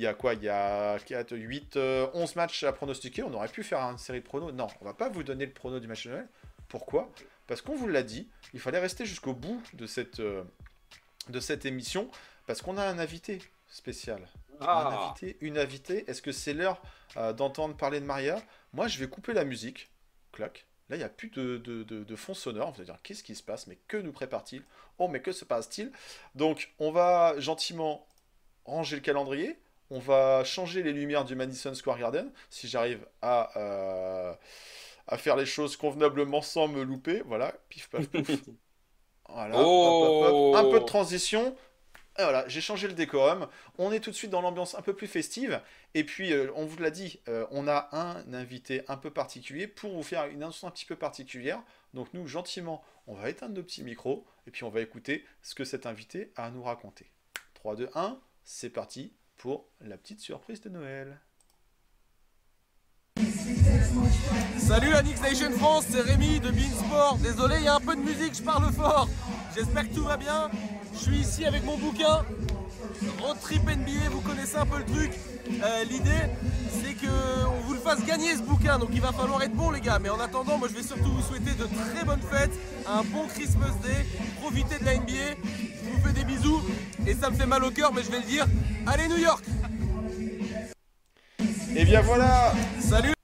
y 0.00 0.06
a, 0.06 0.14
quoi? 0.14 0.34
Il 0.34 0.42
y 0.42 0.48
a 0.48 0.98
4, 0.98 1.36
8, 1.36 1.76
euh, 1.76 2.06
11 2.14 2.36
matchs 2.36 2.64
à 2.64 2.72
pronostiquer, 2.72 3.22
on 3.22 3.32
aurait 3.34 3.48
pu 3.48 3.62
faire 3.62 3.80
une 3.80 3.98
série 3.98 4.20
de 4.20 4.24
pronos. 4.24 4.52
Non, 4.52 4.68
on 4.80 4.84
va 4.84 4.94
pas 4.94 5.10
vous 5.10 5.22
donner 5.22 5.44
le 5.46 5.52
prono 5.52 5.78
du 5.78 5.86
match 5.86 6.06
de 6.06 6.12
Noël. 6.12 6.28
Pourquoi? 6.68 7.10
Parce 7.46 7.60
qu'on 7.60 7.76
vous 7.76 7.88
l'a 7.88 8.02
dit, 8.02 8.28
il 8.54 8.60
fallait 8.60 8.78
rester 8.78 9.04
jusqu'au 9.04 9.34
bout 9.34 9.62
de 9.74 9.86
cette, 9.86 10.20
euh, 10.20 10.44
de 11.28 11.40
cette 11.40 11.64
émission, 11.66 12.10
parce 12.46 12.62
qu'on 12.62 12.76
a 12.78 12.84
un 12.84 12.98
invité 12.98 13.40
spécial. 13.68 14.28
Un 14.60 14.66
Ah, 14.66 14.88
invité, 14.88 15.36
une 15.40 15.58
invitée. 15.58 16.08
Est-ce 16.08 16.22
que 16.22 16.32
c'est 16.32 16.54
l'heure 16.54 16.80
euh, 17.16 17.32
d'entendre 17.32 17.76
parler 17.76 18.00
de 18.00 18.04
Maria? 18.06 18.42
Moi, 18.72 18.88
je 18.88 18.98
vais 18.98 19.08
couper 19.08 19.32
la 19.32 19.44
musique. 19.44 19.90
Clac. 20.32 20.66
Là, 20.90 20.96
il 20.96 20.98
n'y 20.98 21.04
a 21.04 21.08
plus 21.08 21.30
de, 21.30 21.56
de, 21.58 21.82
de- 21.82 22.04
de 22.04 22.16
fond 22.16 22.34
sonore. 22.34 22.70
Vous 22.72 22.76
allez 22.76 22.86
dire, 22.86 22.98
qu'est-ce 23.02 23.22
qui 23.24 23.34
se 23.34 23.42
passe? 23.42 23.66
Mais 23.66 23.78
que 23.88 23.96
nous 23.96 24.12
prépare-t-il? 24.12 24.62
Oh, 24.98 25.08
mais 25.08 25.20
que 25.20 25.32
se 25.32 25.44
passe-t-il? 25.44 25.90
Donc, 26.34 26.72
on 26.78 26.92
va 26.92 27.34
gentiment 27.40 28.06
ranger 28.64 28.96
le 28.96 29.02
calendrier. 29.02 29.58
On 29.90 29.98
va 30.00 30.44
changer 30.44 30.82
les 30.82 30.92
lumières 30.92 31.24
du 31.24 31.34
Madison 31.36 31.74
Square 31.74 31.98
Garden. 31.98 32.30
Si 32.50 32.68
j'arrive 32.68 33.06
à, 33.22 33.50
euh, 33.58 34.34
à 35.08 35.18
faire 35.18 35.36
les 35.36 35.46
choses 35.46 35.76
convenablement 35.76 36.42
sans 36.42 36.68
me 36.68 36.82
louper. 36.82 37.22
Voilà. 37.26 37.54
Pif, 37.70 37.88
paf, 37.90 38.08
pouf. 38.08 38.42
Voilà. 39.28 39.56
hop, 39.58 39.64
hop, 39.64 40.24
hop. 40.24 40.32
Oh. 40.32 40.56
Un 40.56 40.70
peu 40.70 40.80
de 40.80 40.84
transition. 40.84 41.56
Et 42.16 42.22
voilà, 42.22 42.46
j'ai 42.46 42.60
changé 42.60 42.86
le 42.86 42.94
décorum. 42.94 43.48
On 43.76 43.90
est 43.90 43.98
tout 43.98 44.10
de 44.10 44.14
suite 44.14 44.30
dans 44.30 44.40
l'ambiance 44.40 44.76
un 44.76 44.82
peu 44.82 44.94
plus 44.94 45.08
festive. 45.08 45.60
Et 45.94 46.04
puis, 46.04 46.32
euh, 46.32 46.48
on 46.54 46.64
vous 46.64 46.78
l'a 46.78 46.90
dit, 46.90 47.20
euh, 47.28 47.44
on 47.50 47.66
a 47.66 47.88
un 47.90 48.32
invité 48.32 48.82
un 48.86 48.96
peu 48.96 49.10
particulier 49.10 49.66
pour 49.66 49.92
vous 49.92 50.04
faire 50.04 50.26
une 50.26 50.42
annonce 50.42 50.62
un 50.62 50.70
petit 50.70 50.84
peu 50.84 50.94
particulière. 50.94 51.60
Donc, 51.92 52.08
nous, 52.14 52.28
gentiment, 52.28 52.84
on 53.08 53.14
va 53.14 53.30
éteindre 53.30 53.54
nos 53.54 53.64
petits 53.64 53.82
micros. 53.82 54.24
Et 54.46 54.52
puis, 54.52 54.62
on 54.62 54.70
va 54.70 54.80
écouter 54.80 55.24
ce 55.42 55.56
que 55.56 55.64
cet 55.64 55.86
invité 55.86 56.32
a 56.36 56.44
à 56.44 56.50
nous 56.50 56.62
raconter. 56.62 57.10
3, 57.54 57.74
2, 57.74 57.90
1, 57.94 58.20
c'est 58.44 58.70
parti 58.70 59.12
pour 59.36 59.66
la 59.80 59.96
petite 59.96 60.20
surprise 60.20 60.60
de 60.60 60.68
Noël. 60.68 61.18
Salut 64.58 64.90
la 64.90 65.02
Nix 65.02 65.20
Nation 65.20 65.50
France, 65.58 65.84
c'est 65.90 66.00
Rémi 66.00 66.40
de 66.40 66.50
Beansport. 66.50 67.18
Désolé, 67.22 67.56
il 67.58 67.64
y 67.64 67.68
a 67.68 67.74
un 67.74 67.80
peu 67.80 67.94
de 67.94 68.00
musique, 68.00 68.34
je 68.34 68.42
parle 68.42 68.72
fort. 68.72 69.08
J'espère 69.54 69.88
que 69.88 69.94
tout 69.94 70.04
va 70.04 70.16
bien. 70.16 70.50
Je 70.94 70.98
suis 70.98 71.18
ici 71.18 71.44
avec 71.44 71.62
mon 71.64 71.76
bouquin. 71.76 72.24
Road 73.20 73.36
Trip 73.42 73.62
NBA, 73.62 74.08
vous 74.10 74.20
connaissez 74.20 74.56
un 74.56 74.64
peu 74.64 74.78
le 74.78 74.84
truc. 74.84 75.12
Euh, 75.62 75.84
L'idée, 75.90 76.10
c'est 76.70 76.94
qu'on 76.94 77.60
vous 77.66 77.74
le 77.74 77.80
fasse 77.80 78.04
gagner 78.06 78.34
ce 78.34 78.42
bouquin, 78.42 78.78
donc 78.78 78.90
il 78.92 79.00
va 79.02 79.12
falloir 79.12 79.42
être 79.42 79.54
bon 79.54 79.70
les 79.70 79.80
gars. 79.80 79.98
Mais 79.98 80.08
en 80.08 80.20
attendant, 80.20 80.56
moi 80.56 80.68
je 80.68 80.74
vais 80.76 80.82
surtout 80.82 81.12
vous 81.12 81.22
souhaiter 81.22 81.52
de 81.52 81.64
très 81.64 82.04
bonnes 82.04 82.22
fêtes, 82.30 82.52
un 82.86 83.02
bon 83.02 83.26
Christmas 83.28 83.74
Day, 83.82 84.06
profitez 84.40 84.78
de 84.78 84.84
la 84.84 84.96
NBA, 84.96 85.36
je 85.84 85.90
vous 85.90 86.06
fais 86.06 86.12
des 86.12 86.24
bisous, 86.24 86.62
et 87.06 87.14
ça 87.14 87.28
me 87.30 87.36
fait 87.36 87.46
mal 87.46 87.62
au 87.64 87.70
cœur, 87.70 87.92
mais 87.92 88.02
je 88.02 88.10
vais 88.10 88.18
le 88.18 88.24
dire, 88.24 88.46
allez 88.86 89.08
New 89.08 89.18
York 89.18 89.44
Et 91.76 91.84
bien 91.84 92.00
voilà 92.00 92.52
Salut 92.80 93.14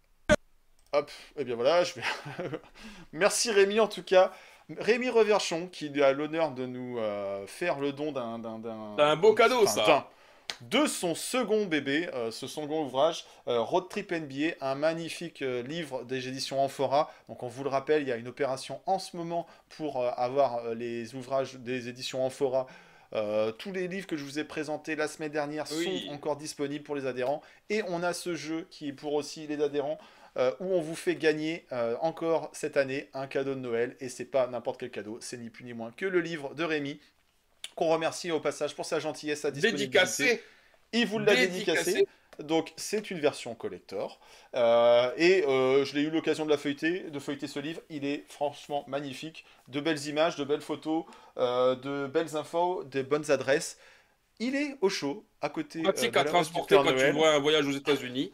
Hop, 0.92 1.10
et 1.36 1.44
bien 1.44 1.54
voilà, 1.54 1.84
je 1.84 1.94
vais. 1.94 2.02
Merci 3.12 3.50
Rémi 3.50 3.80
en 3.80 3.88
tout 3.88 4.02
cas. 4.02 4.32
Rémi 4.78 5.08
Reverchon 5.08 5.68
qui 5.68 6.00
a 6.02 6.12
l'honneur 6.12 6.52
de 6.52 6.66
nous 6.66 6.98
euh, 6.98 7.46
faire 7.46 7.78
le 7.80 7.92
don 7.92 8.12
d'un. 8.12 8.38
d'un- 8.38 9.16
beau 9.16 9.34
cadeau, 9.34 9.62
enfin, 9.64 9.84
ça. 9.84 10.10
De 10.62 10.86
son 10.86 11.14
second 11.14 11.66
bébé, 11.66 12.08
euh, 12.12 12.30
ce 12.32 12.46
second 12.48 12.82
ouvrage, 12.84 13.24
euh, 13.48 13.60
Road 13.60 13.88
Trip 13.88 14.10
NBA, 14.12 14.54
un 14.60 14.74
magnifique 14.74 15.42
euh, 15.42 15.62
livre 15.62 16.02
des 16.04 16.26
éditions 16.28 16.60
Amphora. 16.62 17.10
Donc 17.28 17.42
on 17.44 17.48
vous 17.48 17.62
le 17.64 17.70
rappelle, 17.70 18.02
il 18.02 18.08
y 18.08 18.12
a 18.12 18.16
une 18.16 18.28
opération 18.28 18.80
en 18.86 18.98
ce 18.98 19.16
moment 19.16 19.46
pour 19.76 20.04
avoir 20.04 20.74
les 20.74 21.14
ouvrages 21.14 21.54
des 21.54 21.88
éditions 21.88 22.24
Amphora. 22.24 22.66
Tous 23.58 23.72
les 23.72 23.88
livres 23.88 24.06
que 24.06 24.16
je 24.16 24.22
vous 24.24 24.38
ai 24.38 24.44
présentés 24.44 24.94
la 24.94 25.08
semaine 25.08 25.32
dernière 25.32 25.64
Oui. 25.72 26.04
sont 26.06 26.14
encore 26.14 26.36
disponibles 26.36 26.84
pour 26.84 26.94
les 26.94 27.06
adhérents. 27.06 27.42
Et 27.68 27.82
on 27.88 28.02
a 28.04 28.12
ce 28.12 28.34
jeu 28.36 28.68
qui 28.70 28.88
est 28.88 28.92
pour 28.92 29.14
aussi 29.14 29.46
les 29.48 29.60
adhérents 29.62 29.98
euh, 30.36 30.52
où 30.60 30.72
on 30.74 30.80
vous 30.80 30.94
fait 30.94 31.16
gagner 31.16 31.66
euh, 31.72 31.96
encore 32.00 32.50
cette 32.52 32.76
année 32.76 33.08
un 33.14 33.26
cadeau 33.26 33.54
de 33.54 33.60
Noël. 33.60 33.96
Et 34.00 34.08
c'est 34.08 34.24
pas 34.24 34.46
n'importe 34.46 34.80
quel 34.80 34.90
cadeau, 34.90 35.18
c'est 35.20 35.36
ni 35.36 35.50
plus 35.50 35.64
ni 35.64 35.72
moins 35.72 35.92
que 35.96 36.06
le 36.06 36.20
livre 36.20 36.54
de 36.54 36.64
Rémi, 36.64 37.00
qu'on 37.74 37.88
remercie 37.88 38.30
au 38.30 38.40
passage 38.40 38.74
pour 38.74 38.84
sa 38.84 39.00
gentillesse, 39.00 39.40
sa 39.40 39.50
disponibilité. 39.50 39.86
Dédicacé. 39.86 40.42
Il 40.92 41.06
vous 41.06 41.18
l'a 41.18 41.34
Dédicacé. 41.34 41.92
dédicacé. 41.92 42.08
Donc 42.42 42.72
c'est 42.76 43.10
une 43.10 43.20
version 43.20 43.54
collector. 43.54 44.20
Euh, 44.54 45.12
et 45.16 45.44
euh, 45.46 45.84
je 45.84 45.94
l'ai 45.94 46.02
eu 46.02 46.10
l'occasion 46.10 46.44
de 46.44 46.50
la 46.50 46.56
feuilleter, 46.56 47.10
de 47.10 47.18
feuilleter 47.18 47.46
ce 47.46 47.58
livre. 47.58 47.80
Il 47.90 48.04
est 48.04 48.24
franchement 48.28 48.84
magnifique. 48.88 49.44
De 49.68 49.80
belles 49.80 50.06
images, 50.06 50.36
de 50.36 50.44
belles 50.44 50.60
photos, 50.60 51.04
euh, 51.36 51.74
de 51.76 52.06
belles 52.06 52.36
infos, 52.36 52.84
de 52.84 53.02
bonnes 53.02 53.30
adresses. 53.30 53.78
Il 54.38 54.56
est 54.56 54.76
au 54.80 54.88
chaud, 54.88 55.24
à 55.42 55.50
côté 55.50 55.82
Pratique 55.82 56.16
à 56.16 56.24
transporter 56.24 56.74
quand 56.74 56.96
tu 56.96 57.10
vois 57.10 57.34
un 57.34 57.38
voyage 57.38 57.66
aux 57.66 57.72
États-Unis. 57.72 58.32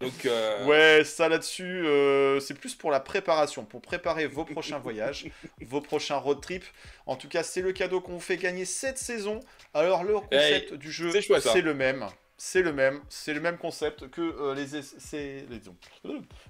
Donc, 0.00 0.26
euh, 0.26 0.64
Ouais, 0.66 1.04
ça 1.04 1.28
là-dessus, 1.28 1.84
euh, 1.86 2.38
c'est 2.40 2.54
plus 2.54 2.74
pour 2.76 2.90
la 2.90 3.00
préparation, 3.00 3.64
pour 3.64 3.80
préparer 3.82 4.26
vos 4.26 4.44
prochains 4.44 4.78
voyages, 4.78 5.26
vos 5.62 5.80
prochains 5.80 6.16
road 6.16 6.40
trips. 6.40 6.66
En 7.06 7.16
tout 7.16 7.28
cas, 7.28 7.42
c'est 7.42 7.62
le 7.62 7.72
cadeau 7.72 8.00
qu'on 8.00 8.12
vous 8.12 8.20
fait 8.20 8.36
gagner 8.36 8.64
cette 8.64 8.98
saison. 8.98 9.40
Alors, 9.74 10.04
le 10.04 10.14
concept 10.20 10.74
du 10.74 10.92
jeu, 10.92 11.10
c'est 11.40 11.62
le 11.62 11.74
même. 11.74 12.06
C'est 12.40 12.62
le 12.62 12.72
même, 12.72 13.00
c'est 13.08 13.34
le 13.34 13.40
même 13.40 13.58
concept 13.58 14.08
que 14.10 14.20
euh, 14.20 14.54
les, 14.54 14.66
les 15.50 15.60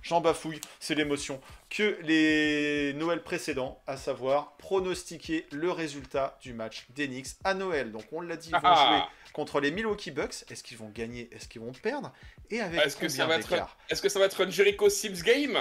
J'en 0.02 0.20
bafouille, 0.20 0.60
c'est 0.80 0.94
l'émotion 0.94 1.40
que 1.70 1.96
les 2.02 2.92
Noëls 2.92 3.22
précédents, 3.22 3.80
à 3.86 3.96
savoir 3.96 4.58
pronostiquer 4.58 5.46
le 5.50 5.70
résultat 5.70 6.36
du 6.42 6.52
match 6.52 6.86
d'Enix 6.94 7.38
à 7.42 7.54
Noël. 7.54 7.90
Donc 7.90 8.04
on 8.12 8.20
l'a 8.20 8.36
dit, 8.36 8.50
ils 8.50 8.52
vont 8.52 8.60
Ah. 8.64 8.86
jouer 8.86 9.32
contre 9.32 9.60
les 9.60 9.70
Milwaukee 9.70 10.10
Bucks. 10.10 10.44
Est-ce 10.50 10.62
qu'ils 10.62 10.76
vont 10.76 10.90
gagner? 10.90 11.30
Est-ce 11.32 11.48
qu'ils 11.48 11.62
vont 11.62 11.72
perdre? 11.72 12.12
Et 12.50 12.60
avec 12.60 12.80
Est-ce 12.80 12.96
que 12.96 13.08
ça 13.08 13.26
va 13.26 13.36
être- 13.38 13.68
Est-ce 13.90 14.02
que 14.02 14.08
ça 14.08 14.18
va 14.18 14.24
être 14.26 14.44
un 14.44 14.50
Jericho 14.50 14.88
Sims 14.88 15.22
game 15.22 15.58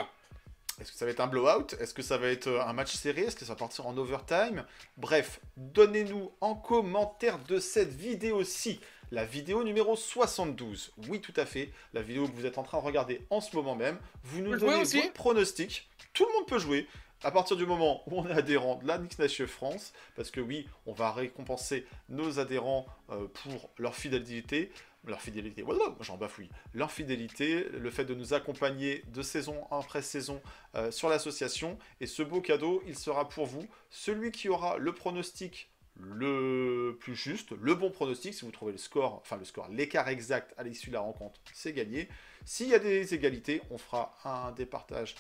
est-ce 0.80 0.92
que 0.92 0.98
ça 1.00 1.06
va 1.06 1.12
être 1.12 1.22
un 1.22 1.28
blowout 1.28 1.74
Est-ce 1.80 1.92
que 1.96 2.04
ça 2.04 2.20
va 2.20 2.28
être 2.28 2.46
euh, 2.46 2.62
un 2.62 2.72
match 2.72 2.94
serré 2.94 3.22
Est-ce 3.22 3.36
que 3.36 3.46
ça 3.46 3.54
va 3.54 3.58
partir 3.58 3.88
en 3.88 3.98
overtime 3.98 4.64
Bref, 4.96 5.40
donnez-nous 5.56 6.32
en 6.40 6.54
commentaire 6.54 7.40
de 7.40 7.58
cette 7.60 7.92
vidéo-ci, 7.92 8.80
la 9.10 9.26
vidéo 9.26 9.64
numéro 9.64 9.96
72. 9.96 10.94
Oui, 11.10 11.20
tout 11.20 11.34
à 11.36 11.48
fait, 11.48 11.72
la 11.94 12.04
vidéo 12.04 12.28
que 12.28 12.36
vous 12.36 12.46
êtes 12.46 12.60
en 12.60 12.64
train 12.64 12.78
de 12.78 12.84
regarder 12.84 13.26
en 13.32 13.42
ce 13.42 13.56
moment 13.56 13.76
même. 13.76 13.98
Vous 14.24 14.42
nous 14.42 14.56
donnez 14.56 14.76
aussi 14.76 15.02
votre 15.02 15.14
pronostic. 15.14 15.90
Tout 16.14 16.28
le 16.28 16.34
monde 16.34 16.48
peut 16.48 16.60
jouer. 16.60 16.88
À 17.24 17.32
partir 17.32 17.58
du 17.58 17.66
moment 17.66 18.04
où 18.06 18.20
on 18.20 18.28
est 18.30 18.34
adhérent 18.34 18.76
de 18.76 18.88
la 18.88 19.00
Nix 19.00 19.18
Nation 19.18 19.48
France, 19.48 19.94
parce 20.16 20.30
que 20.30 20.40
oui, 20.40 20.68
on 20.86 20.94
va 20.94 21.12
récompenser 21.12 21.88
nos 22.10 22.38
adhérents 22.38 22.86
euh, 23.10 23.26
pour 23.34 23.72
leur 23.80 23.96
fidélité, 23.96 24.72
leur 25.08 25.22
fidélité, 25.22 25.64
j'en 26.02 26.18
bafouille, 26.18 26.50
le 26.74 26.88
fait 26.88 28.06
de 28.06 28.14
nous 28.14 28.34
accompagner 28.34 29.04
de 29.08 29.22
saison 29.22 29.66
après 29.72 30.02
saison 30.02 30.42
euh, 30.76 30.92
sur 30.92 31.10
l'association. 31.10 31.78
Et 32.02 32.08
ce 32.08 32.24
beau 32.24 32.42
cadeau, 32.42 32.84
il 32.88 32.98
sera 32.98 33.30
pour 33.30 33.46
vous. 33.46 33.68
Celui 33.90 34.32
qui 34.32 34.50
aura 34.50 34.78
le 34.78 34.94
pronostic 34.94 35.70
le 36.00 36.96
plus 37.00 37.16
juste, 37.16 37.54
le 37.60 37.74
bon 37.74 37.90
pronostic, 37.90 38.34
si 38.34 38.46
vous 38.46 38.52
trouvez 38.52 38.72
le 38.72 38.78
score, 38.78 39.16
enfin 39.16 39.38
le 39.38 39.46
score, 39.46 39.68
l'écart 39.70 40.08
exact 40.10 40.54
à 40.58 40.64
l'issue 40.64 40.90
de 40.90 40.94
la 40.94 41.00
rencontre, 41.00 41.40
c'est 41.54 41.74
gagné. 41.74 42.08
S'il 42.46 42.68
y 42.68 42.76
a 42.76 42.80
des 42.80 43.14
égalités, 43.14 43.62
on 43.72 43.78
fera 43.78 44.16
un 44.24 44.52
départage 44.52 45.16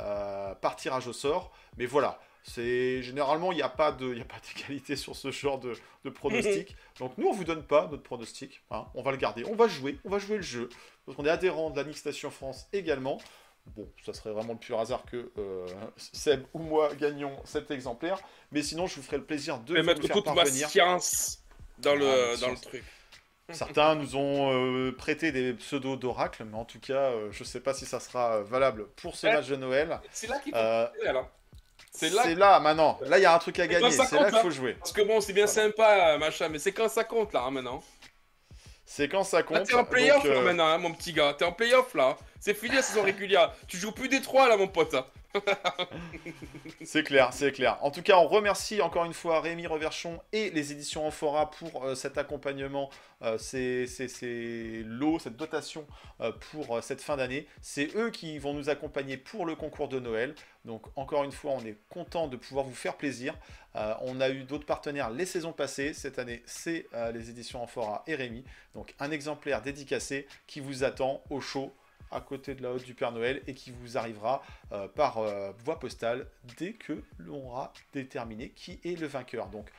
euh, 0.00 0.54
par 0.54 0.76
tirage 0.76 1.06
au 1.06 1.12
sort. 1.12 1.52
Mais 1.76 1.84
voilà, 1.84 2.18
c'est 2.42 3.02
généralement 3.02 3.52
il 3.52 3.56
n'y 3.56 3.62
a 3.62 3.68
pas 3.68 3.92
de, 3.92 4.06
il 4.12 4.18
y 4.18 4.22
a 4.22 4.24
pas 4.24 4.40
d'égalité 4.54 4.96
sur 4.96 5.14
ce 5.16 5.30
genre 5.30 5.58
de, 5.58 5.74
de 6.04 6.10
pronostic. 6.10 6.76
Donc 6.98 7.16
nous 7.18 7.28
on 7.28 7.32
vous 7.32 7.44
donne 7.44 7.62
pas 7.64 7.88
notre 7.90 8.02
pronostic, 8.02 8.62
hein. 8.70 8.86
on 8.94 9.02
va 9.02 9.10
le 9.12 9.16
garder, 9.16 9.44
on 9.46 9.54
va 9.54 9.68
jouer, 9.68 9.98
on 10.04 10.10
va 10.10 10.18
jouer 10.18 10.36
le 10.36 10.42
jeu. 10.42 10.68
Donc 11.06 11.18
on 11.18 11.24
est 11.24 11.30
adhérent 11.30 11.70
de 11.70 11.76
la 11.76 11.84
Nix 11.84 11.98
Station 11.98 12.30
France 12.30 12.66
également. 12.72 13.18
Bon, 13.76 13.88
ça 14.04 14.12
serait 14.12 14.32
vraiment 14.32 14.54
le 14.54 14.58
pur 14.58 14.80
hasard 14.80 15.04
que 15.04 15.30
euh, 15.38 15.66
Seb 15.96 16.42
ou 16.52 16.58
moi 16.58 16.92
gagnions 16.96 17.36
cet 17.44 17.70
exemplaire. 17.70 18.18
Mais 18.50 18.60
sinon, 18.60 18.88
je 18.88 18.96
vous 18.96 19.02
ferai 19.02 19.18
le 19.18 19.24
plaisir 19.24 19.60
de 19.60 19.76
vous 19.78 19.82
mettre 19.84 20.00
toute 20.08 20.26
ma 20.34 20.44
science 20.46 21.44
dans 21.78 21.94
le, 21.94 22.06
Ah, 22.06 22.36
dans 22.38 22.50
le 22.50 22.56
truc. 22.56 22.82
Certains 23.50 23.94
nous 23.96 24.16
ont 24.16 24.50
euh, 24.52 24.92
prêté 24.92 25.30
des 25.30 25.52
pseudos 25.54 25.96
d'oracle, 25.96 26.44
mais 26.44 26.56
en 26.56 26.64
tout 26.64 26.80
cas, 26.80 27.10
euh, 27.12 27.28
je 27.32 27.40
ne 27.42 27.44
sais 27.46 27.60
pas 27.60 27.72
si 27.74 27.86
ça 27.86 28.00
sera 28.00 28.40
valable 28.42 28.88
pour 28.96 29.14
ce 29.14 29.26
match 29.28 29.46
de 29.48 29.56
Noël. 29.56 30.00
C'est 30.10 30.26
là 30.26 30.38
qu'il 30.40 30.52
faut 30.52 30.58
Euh, 30.58 30.86
jouer, 31.00 31.12
là. 31.12 31.30
C'est 31.94 32.10
là. 32.10 32.34
là. 32.34 32.60
maintenant. 32.60 32.98
Là, 33.06 33.18
il 33.18 33.22
y 33.22 33.26
a 33.26 33.34
un 33.34 33.38
truc 33.38 33.58
à 33.58 33.66
gagner. 33.66 33.90
C'est 33.90 33.98
là 34.12 34.24
qu'il 34.28 34.38
hein. 34.38 34.42
faut 34.42 34.50
jouer. 34.50 34.74
Parce 34.74 34.92
que 34.92 35.02
bon, 35.02 35.20
c'est 35.20 35.32
bien 35.32 35.44
Voilà. 35.46 35.68
sympa, 35.68 36.18
machin, 36.18 36.48
mais 36.48 36.58
c'est 36.58 36.72
quand 36.72 36.88
ça 36.88 37.04
compte, 37.04 37.32
là, 37.32 37.42
hein, 37.42 37.50
maintenant. 37.50 37.82
C'est 38.84 39.08
quand 39.08 39.24
ça 39.24 39.38
Là, 39.38 39.42
compte. 39.42 39.64
t'es 39.64 39.74
en 39.74 39.84
playoff, 39.84 40.22
donc, 40.22 40.26
euh, 40.26 40.34
là, 40.34 40.40
maintenant, 40.42 40.66
hein, 40.66 40.78
mon 40.78 40.92
petit 40.92 41.12
gars. 41.12 41.34
T'es 41.38 41.44
en 41.44 41.52
playoff, 41.52 41.94
là. 41.94 42.16
C'est 42.40 42.54
fini 42.54 42.74
la 42.76 42.82
saison 42.82 43.02
régulière. 43.04 43.52
Tu 43.68 43.76
joues 43.76 43.92
plus 43.92 44.08
des 44.08 44.20
trois, 44.20 44.48
là, 44.48 44.56
mon 44.56 44.68
pote. 44.68 44.94
C'est 46.84 47.02
clair, 47.02 47.32
c'est 47.32 47.52
clair. 47.52 47.78
En 47.82 47.90
tout 47.90 48.02
cas, 48.02 48.18
on 48.18 48.26
remercie 48.26 48.80
encore 48.80 49.04
une 49.04 49.14
fois 49.14 49.40
Rémi 49.40 49.66
Reverchon 49.66 50.20
et 50.32 50.50
les 50.50 50.72
éditions 50.72 51.06
Amphora 51.06 51.50
pour 51.50 51.84
euh, 51.84 51.94
cet 51.94 52.18
accompagnement, 52.18 52.90
euh, 53.22 53.38
ces, 53.38 53.86
cette 53.86 55.36
dotation 55.36 55.86
euh, 56.20 56.32
pour 56.32 56.82
cette 56.82 57.00
fin 57.00 57.16
d'année. 57.16 57.46
C'est 57.60 57.94
eux 57.96 58.10
qui 58.10 58.38
vont 58.38 58.52
nous 58.54 58.68
accompagner 58.68 59.16
pour 59.16 59.46
le 59.46 59.54
concours 59.54 59.88
de 59.88 60.00
Noël. 60.00 60.34
Donc, 60.64 60.86
encore 60.96 61.24
une 61.24 61.32
fois, 61.32 61.52
on 61.52 61.64
est 61.64 61.76
content 61.88 62.28
de 62.28 62.36
pouvoir 62.36 62.64
vous 62.64 62.74
faire 62.74 62.96
plaisir. 62.96 63.34
On 63.74 64.20
a 64.20 64.30
eu 64.30 64.44
d'autres 64.44 64.66
partenaires 64.66 65.10
les 65.10 65.26
saisons 65.26 65.52
passées. 65.52 65.92
Cette 65.92 66.20
année, 66.20 66.42
c'est 66.46 66.86
les 67.12 67.30
éditions 67.30 67.62
Amphora 67.62 68.04
et 68.06 68.14
Rémi. 68.14 68.44
Donc, 68.74 68.94
un 69.00 69.10
exemplaire 69.10 69.62
dédicacé 69.62 70.26
qui 70.46 70.60
vous 70.60 70.84
attend 70.84 71.22
au 71.30 71.40
chaud 71.40 71.72
à 72.12 72.20
côté 72.20 72.54
de 72.54 72.62
la 72.62 72.72
haute 72.72 72.84
du 72.84 72.94
Père 72.94 73.12
Noël 73.12 73.42
et 73.46 73.54
qui 73.54 73.70
vous 73.70 73.98
arrivera 73.98 74.42
euh, 74.72 74.88
par 74.88 75.18
euh, 75.18 75.52
voie 75.64 75.78
postale 75.78 76.26
dès 76.58 76.72
que 76.72 77.02
l'on 77.18 77.46
aura 77.46 77.72
déterminé 77.92 78.50
qui 78.50 78.80
est 78.84 78.98
le 78.98 79.06
vainqueur. 79.06 79.48
Donc 79.48 79.70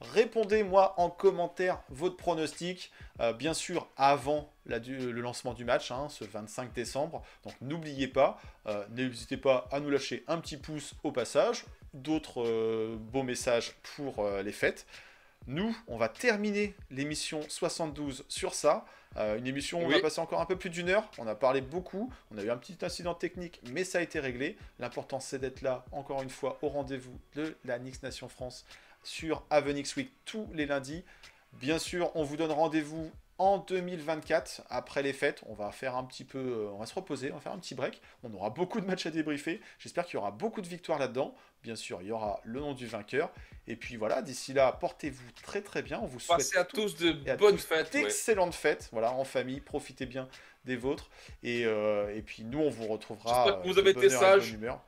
répondez-moi 0.00 0.94
en 0.98 1.10
commentaire 1.10 1.80
votre 1.88 2.16
pronostic, 2.16 2.92
euh, 3.20 3.32
bien 3.32 3.54
sûr 3.54 3.88
avant 3.96 4.52
le 4.66 5.10
lancement 5.20 5.54
du 5.54 5.64
match, 5.64 5.90
hein, 5.90 6.08
ce 6.08 6.24
25 6.24 6.72
décembre. 6.72 7.22
Donc 7.44 7.54
n'oubliez 7.60 8.08
pas, 8.08 8.40
n'hésitez 8.90 9.36
pas 9.36 9.68
à 9.72 9.80
nous 9.80 9.90
lâcher 9.90 10.24
un 10.28 10.38
petit 10.38 10.56
pouce 10.56 10.94
au 11.02 11.10
passage, 11.10 11.64
d'autres 11.94 12.96
beaux 12.96 13.24
messages 13.24 13.74
pour 13.96 14.24
les 14.44 14.52
fêtes. 14.52 14.86
Nous, 15.48 15.76
on 15.88 15.96
va 15.96 16.08
terminer 16.08 16.74
l'émission 16.90 17.40
72 17.48 18.24
sur 18.28 18.54
ça. 18.54 18.84
Euh, 19.16 19.38
une 19.38 19.46
émission 19.46 19.82
où 19.82 19.86
on 19.86 19.94
a 19.94 20.00
passé 20.00 20.20
encore 20.20 20.40
un 20.40 20.46
peu 20.46 20.56
plus 20.56 20.70
d'une 20.70 20.88
heure. 20.88 21.10
On 21.18 21.26
a 21.26 21.34
parlé 21.34 21.60
beaucoup. 21.60 22.12
On 22.30 22.38
a 22.38 22.42
eu 22.42 22.50
un 22.50 22.56
petit 22.56 22.78
incident 22.82 23.14
technique, 23.14 23.60
mais 23.70 23.84
ça 23.84 23.98
a 23.98 24.00
été 24.00 24.20
réglé. 24.20 24.56
L'important, 24.78 25.20
c'est 25.20 25.38
d'être 25.38 25.62
là, 25.62 25.84
encore 25.92 26.22
une 26.22 26.30
fois, 26.30 26.58
au 26.62 26.68
rendez-vous 26.68 27.18
de 27.34 27.56
la 27.64 27.78
Nix 27.78 28.02
Nation 28.02 28.28
France 28.28 28.64
sur 29.02 29.44
Avenix 29.50 29.96
Week 29.96 30.12
tous 30.24 30.48
les 30.54 30.66
lundis. 30.66 31.04
Bien 31.54 31.78
sûr, 31.78 32.10
on 32.14 32.22
vous 32.22 32.36
donne 32.36 32.52
rendez-vous 32.52 33.10
en 33.38 33.58
2024, 33.58 34.62
après 34.70 35.02
les 35.02 35.12
fêtes. 35.12 35.42
On 35.48 35.54
va 35.54 35.72
faire 35.72 35.96
un 35.96 36.04
petit 36.04 36.24
peu, 36.24 36.38
euh, 36.38 36.70
on 36.72 36.78
va 36.78 36.86
se 36.86 36.94
reposer, 36.94 37.32
on 37.32 37.34
va 37.34 37.40
faire 37.40 37.52
un 37.52 37.58
petit 37.58 37.74
break. 37.74 38.00
On 38.22 38.32
aura 38.34 38.50
beaucoup 38.50 38.80
de 38.80 38.86
matchs 38.86 39.06
à 39.06 39.10
débriefer. 39.10 39.60
J'espère 39.78 40.06
qu'il 40.06 40.14
y 40.14 40.16
aura 40.18 40.30
beaucoup 40.30 40.60
de 40.60 40.68
victoires 40.68 40.98
là-dedans. 40.98 41.34
Bien 41.62 41.76
sûr, 41.76 42.00
il 42.02 42.08
y 42.08 42.12
aura 42.12 42.40
le 42.44 42.60
nom 42.60 42.74
du 42.74 42.86
vainqueur. 42.86 43.30
Et 43.68 43.76
puis 43.76 43.96
voilà, 43.96 44.22
d'ici 44.22 44.52
là, 44.52 44.72
portez-vous 44.72 45.30
très 45.44 45.62
très 45.62 45.82
bien. 45.82 46.00
On 46.02 46.06
vous 46.06 46.18
souhaite 46.18 46.38
Passez 46.38 46.58
à 46.58 46.64
tous 46.64 46.96
de 46.96 47.12
bonnes 47.36 47.58
fêtes. 47.58 47.94
ouais. 47.94 48.02
d'excellentes 48.02 48.54
fêtes, 48.54 48.88
voilà, 48.90 49.12
en 49.12 49.24
famille, 49.24 49.60
profitez 49.60 50.06
bien 50.06 50.28
des 50.64 50.76
vôtres. 50.76 51.08
Et, 51.42 51.64
euh, 51.64 52.14
et 52.16 52.22
puis 52.22 52.42
nous, 52.44 52.58
on 52.58 52.70
vous 52.70 52.86
retrouvera. 52.88 53.44
J'espère 53.44 53.62
que 53.62 53.68
euh, 53.68 53.72
vous 53.72 53.78
avez 53.78 53.92
de 53.92 53.98
été 54.02 54.52
humeur. 54.52 54.80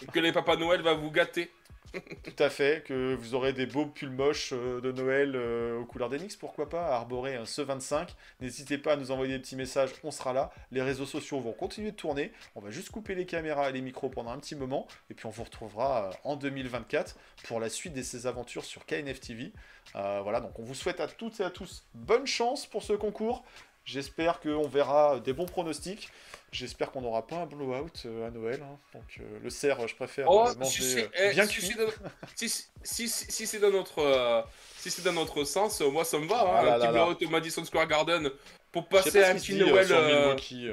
Et 0.00 0.06
Que 0.06 0.20
les 0.20 0.32
Papa 0.32 0.56
Noël 0.56 0.80
va 0.82 0.94
vous 0.94 1.10
gâter. 1.10 1.50
Tout 1.92 2.42
à 2.42 2.48
fait, 2.48 2.84
que 2.84 3.14
vous 3.14 3.34
aurez 3.34 3.52
des 3.52 3.66
beaux 3.66 3.86
pulls 3.86 4.10
moches 4.10 4.52
euh, 4.52 4.80
de 4.80 4.92
Noël 4.92 5.32
euh, 5.34 5.78
aux 5.78 5.84
couleurs 5.84 6.08
d'Enix, 6.08 6.36
pourquoi 6.36 6.68
pas, 6.68 6.86
à 6.86 6.94
arborer 6.94 7.36
un 7.36 7.44
ce 7.44 7.60
25. 7.60 8.14
N'hésitez 8.40 8.78
pas 8.78 8.94
à 8.94 8.96
nous 8.96 9.10
envoyer 9.10 9.34
des 9.34 9.40
petits 9.40 9.56
messages, 9.56 9.90
on 10.02 10.10
sera 10.10 10.32
là. 10.32 10.50
Les 10.70 10.80
réseaux 10.80 11.04
sociaux 11.04 11.40
vont 11.40 11.52
continuer 11.52 11.90
de 11.90 11.96
tourner. 11.96 12.32
On 12.54 12.60
va 12.60 12.70
juste 12.70 12.90
couper 12.90 13.14
les 13.14 13.26
caméras 13.26 13.68
et 13.68 13.72
les 13.72 13.82
micros 13.82 14.08
pendant 14.08 14.30
un 14.30 14.38
petit 14.38 14.54
moment. 14.54 14.86
Et 15.10 15.14
puis 15.14 15.26
on 15.26 15.30
vous 15.30 15.44
retrouvera 15.44 16.08
euh, 16.08 16.12
en 16.24 16.36
2024 16.36 17.16
pour 17.44 17.60
la 17.60 17.68
suite 17.68 17.92
de 17.92 18.02
ces 18.02 18.26
aventures 18.26 18.64
sur 18.64 18.86
KNF 18.86 19.20
TV. 19.20 19.52
Voilà, 19.94 20.40
donc 20.40 20.58
on 20.58 20.62
vous 20.62 20.74
souhaite 20.74 21.00
à 21.00 21.08
toutes 21.08 21.40
et 21.40 21.44
à 21.44 21.50
tous 21.50 21.84
bonne 21.94 22.26
chance 22.26 22.66
pour 22.66 22.82
ce 22.82 22.92
concours. 22.94 23.44
J'espère 23.84 24.40
qu'on 24.40 24.68
verra 24.68 25.20
des 25.20 25.32
bons 25.32 25.46
pronostics. 25.46 26.10
J'espère 26.52 26.90
qu'on 26.92 27.00
n'aura 27.00 27.26
pas 27.26 27.36
un 27.36 27.46
blowout 27.46 27.90
euh, 28.04 28.28
à 28.28 28.30
Noël. 28.30 28.60
hein. 28.62 28.78
Donc 28.92 29.02
euh, 29.20 29.38
le 29.42 29.48
cerf, 29.50 29.88
je 29.88 29.94
préfère 29.96 30.26
Oh, 30.30 30.44
euh, 30.46 30.52
si 30.52 30.58
manger 30.58 30.82
c'est 30.82 31.10
eh, 31.18 31.30
bien 31.32 31.46
si 31.46 31.54
cuit. 31.60 31.74
dans- 31.76 31.86
si- 32.36 32.48
si- 32.48 32.66
si- 32.82 33.08
si 33.08 33.46
c'est 33.46 33.58
dans 33.58 33.70
notre 33.70 34.00
euh, 34.00 34.42
si 34.76 34.90
c'est 34.90 35.02
dans 35.02 35.14
notre 35.14 35.44
sens, 35.44 35.80
moi 35.80 36.04
ça 36.04 36.18
me 36.18 36.26
va. 36.26 36.42
hein, 36.42 36.54
Ah 36.58 36.62
là 36.64 36.74
un 36.74 36.78
petit 36.78 36.84
là 36.86 36.92
blowout 36.92 37.24
au 37.24 37.28
Madison 37.30 37.64
Square 37.64 37.86
Garden 37.88 38.30
pour 38.70 38.86
passer 38.86 39.20
pas 39.20 39.26
ce 39.26 39.30
un 39.30 39.34
petit 39.36 39.54
Noël, 39.54 39.86
sur 39.86 40.02
Milwaukee. 40.02 40.68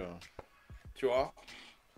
tu 0.95 1.05
vois. 1.05 1.33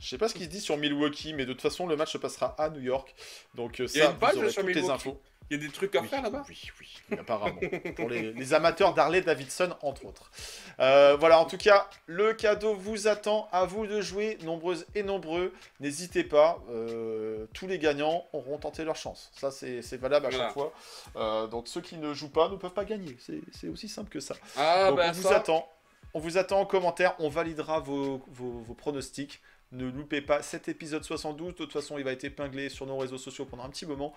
Je 0.02 0.08
sais 0.10 0.18
pas 0.18 0.28
ce 0.28 0.34
qui 0.34 0.44
se 0.46 0.50
dit 0.50 0.60
sur 0.62 0.76
Milwaukee, 0.78 1.34
mais 1.34 1.46
de 1.46 1.54
toute 1.54 1.62
façon, 1.62 1.86
le 1.88 1.96
match 1.96 2.12
se 2.12 2.18
passera 2.18 2.56
à 2.58 2.70
New 2.70 2.82
York. 2.82 3.14
Donc, 3.56 3.80
euh, 3.80 3.88
Il 3.94 3.98
y 4.00 4.02
a 4.02 4.06
ça, 4.08 4.12
une 4.12 4.18
page 4.18 4.34
vous 4.34 4.40
aurez 4.42 4.50
sur 4.52 4.62
toutes 4.64 4.70
les 4.74 4.82
Milwaukee 4.82 4.94
infos. 4.94 5.22
Il 5.52 5.58
y 5.62 5.64
a 5.66 5.68
des 5.68 5.74
trucs 5.74 5.94
à 5.98 6.02
Oui, 6.02 6.08
faire 6.08 6.22
là-bas. 6.22 6.44
Oui, 6.48 6.72
oui, 6.80 7.18
apparemment. 7.20 7.60
Pour 7.98 8.10
les, 8.10 8.32
les 8.32 8.54
amateurs 8.54 8.94
d'Harley 8.94 9.20
Davidson, 9.22 9.76
entre 9.82 10.06
autres. 10.06 10.32
Euh, 10.80 11.18
voilà, 11.20 11.40
en 11.40 11.46
tout 11.46 11.58
cas, 11.58 11.90
le 12.08 12.34
cadeau 12.34 12.74
vous 12.74 13.08
attend. 13.10 13.50
À 13.52 13.66
vous 13.66 13.86
de 13.86 14.00
jouer, 14.00 14.38
nombreuses 14.44 14.86
et 14.96 15.04
nombreux. 15.04 15.54
N'hésitez 15.82 16.24
pas. 16.24 16.58
euh, 16.70 17.46
tous 17.54 17.68
les 17.68 17.80
gagnants 17.80 18.26
auront 18.32 18.58
tenté 18.60 18.86
leur 18.86 18.96
chance. 18.96 19.30
Ça, 19.36 19.52
c'est 19.52 19.82
valable 19.98 20.28
à 20.28 20.30
Voilà. 20.30 20.46
chaque 20.46 20.54
fois. 20.54 20.74
Euh, 21.18 21.48
donc, 21.48 21.68
ceux 21.68 21.82
qui 21.82 21.98
ne 21.98 22.14
jouent 22.14 22.30
pas 22.32 22.48
ne 22.48 22.56
peuvent 22.56 22.72
pas 22.74 22.86
gagner. 22.86 23.18
C'est 23.52 23.68
aussi 23.68 23.90
simple 23.90 24.10
que 24.10 24.22
ça. 24.22 24.36
Ah 24.56 24.88
Donc, 24.88 24.98
bah 24.98 25.08
on 25.10 25.12
vous 25.12 25.24
ça. 25.28 25.36
attend. 25.36 25.68
On 26.14 26.20
vous 26.20 26.38
attend 26.38 26.62
en 26.62 26.66
commentaire. 26.66 27.14
On 27.20 27.28
validera 27.28 27.80
vos, 27.82 28.22
vos- 28.28 28.62
vos 28.62 28.74
pronostics. 28.74 29.42
Ne 29.72 29.86
loupez 29.90 30.22
pas 30.22 30.42
cet 30.42 30.68
épisode 30.68 31.04
72. 31.04 31.54
De 31.54 31.58
toute 31.58 31.72
façon, 31.74 31.98
il 31.98 32.04
va 32.04 32.12
être 32.12 32.24
épinglé 32.24 32.70
sur 32.70 32.86
nos 32.86 32.98
réseaux 32.98 33.18
sociaux 33.18 33.46
pendant 33.46 33.64
un 33.64 33.70
petit 33.70 33.86
moment. 33.86 34.14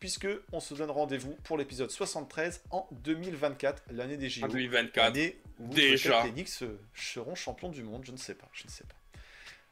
Puisque 0.00 0.28
on 0.52 0.60
se 0.60 0.74
donne 0.74 0.90
rendez-vous 0.90 1.36
pour 1.42 1.58
l'épisode 1.58 1.90
73 1.90 2.62
en 2.70 2.86
2024, 2.92 3.82
l'année 3.90 4.16
des 4.16 4.28
JO. 4.28 4.44
En 4.44 4.48
2024. 4.48 5.04
L'année 5.04 5.36
où 5.58 5.68
Déjà. 5.74 6.22
les 6.24 6.30
Knicks 6.30 6.62
euh, 6.62 6.78
seront 6.94 7.34
champions 7.34 7.68
du 7.68 7.82
monde. 7.82 8.04
Je 8.04 8.12
ne 8.12 8.16
sais 8.16 8.34
pas. 8.34 8.46
Je 8.52 8.64
ne 8.64 8.70
sais 8.70 8.84
pas. 8.84 8.94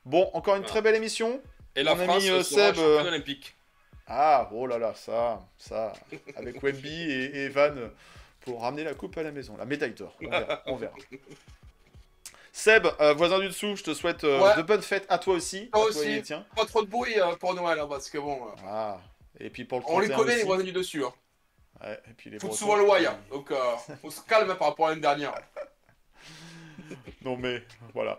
Bon, 0.04 0.28
encore 0.34 0.54
une 0.56 0.62
Voilà. 0.62 0.68
très 0.72 0.82
belle 0.82 0.96
émission. 0.96 1.40
Et 1.76 1.82
la 1.84 1.94
France 1.94 2.24
euh, 2.26 2.42
sera 2.42 2.72
Seb, 2.72 2.78
euh, 2.78 3.02
olympique. 3.04 3.54
Ah, 4.08 4.48
oh 4.52 4.66
là 4.66 4.78
là, 4.78 4.94
ça, 4.94 5.46
ça, 5.58 5.92
avec 6.36 6.62
Wemby 6.62 6.88
et, 6.88 7.24
et 7.24 7.44
Evan 7.46 7.90
pour 8.40 8.62
ramener 8.62 8.84
la 8.84 8.94
coupe 8.94 9.16
à 9.18 9.22
la 9.24 9.32
maison, 9.32 9.56
la 9.56 9.64
médaille 9.64 9.94
d'or. 9.94 10.16
On 10.22 10.28
verra. 10.28 10.62
on 10.66 10.76
verra. 10.76 10.94
Seb, 12.56 12.86
euh, 13.00 13.12
voisin 13.12 13.38
du 13.38 13.48
dessous, 13.48 13.76
je 13.76 13.82
te 13.84 13.92
souhaite 13.92 14.24
euh, 14.24 14.40
Ouais. 14.40 14.56
de 14.56 14.62
bonnes 14.62 14.80
fêtes 14.80 15.04
à 15.10 15.18
toi 15.18 15.34
aussi. 15.34 15.68
Toi 15.70 15.82
à 15.82 15.84
aussi. 15.88 16.06
les 16.06 16.22
tiens. 16.22 16.46
Pas 16.56 16.64
trop 16.64 16.82
de 16.82 16.88
bruit 16.88 17.20
euh, 17.20 17.36
pour 17.36 17.52
Noël, 17.54 17.78
hein, 17.78 17.86
parce 17.86 18.08
que 18.08 18.16
bon, 18.16 18.40
Ah, 18.66 18.98
et 19.38 19.50
puis 19.50 19.64
pour 19.66 19.80
le 19.80 19.84
on 19.88 19.98
les 19.98 20.08
31 20.08 20.16
connaît 20.16 20.30
les 20.32 20.38
aussi. 20.38 20.46
voisins 20.46 20.64
du 20.64 20.72
dessus. 20.72 21.04
Hein. 21.04 21.12
Ouais, 21.84 22.00
et 22.08 22.14
puis 22.14 22.30
les 22.30 22.38
Bretons. 22.38 22.54
souvent 22.54 22.76
le 22.76 22.84
wire, 22.88 23.14
donc 23.30 23.50
euh, 23.50 23.56
on 24.02 24.08
se 24.08 24.22
calme 24.22 24.54
par 24.56 24.68
rapport 24.68 24.86
à 24.86 24.88
l'année 24.90 25.02
dernière. 25.02 25.34
Non 27.22 27.36
mais 27.36 27.62
voilà. 27.92 28.18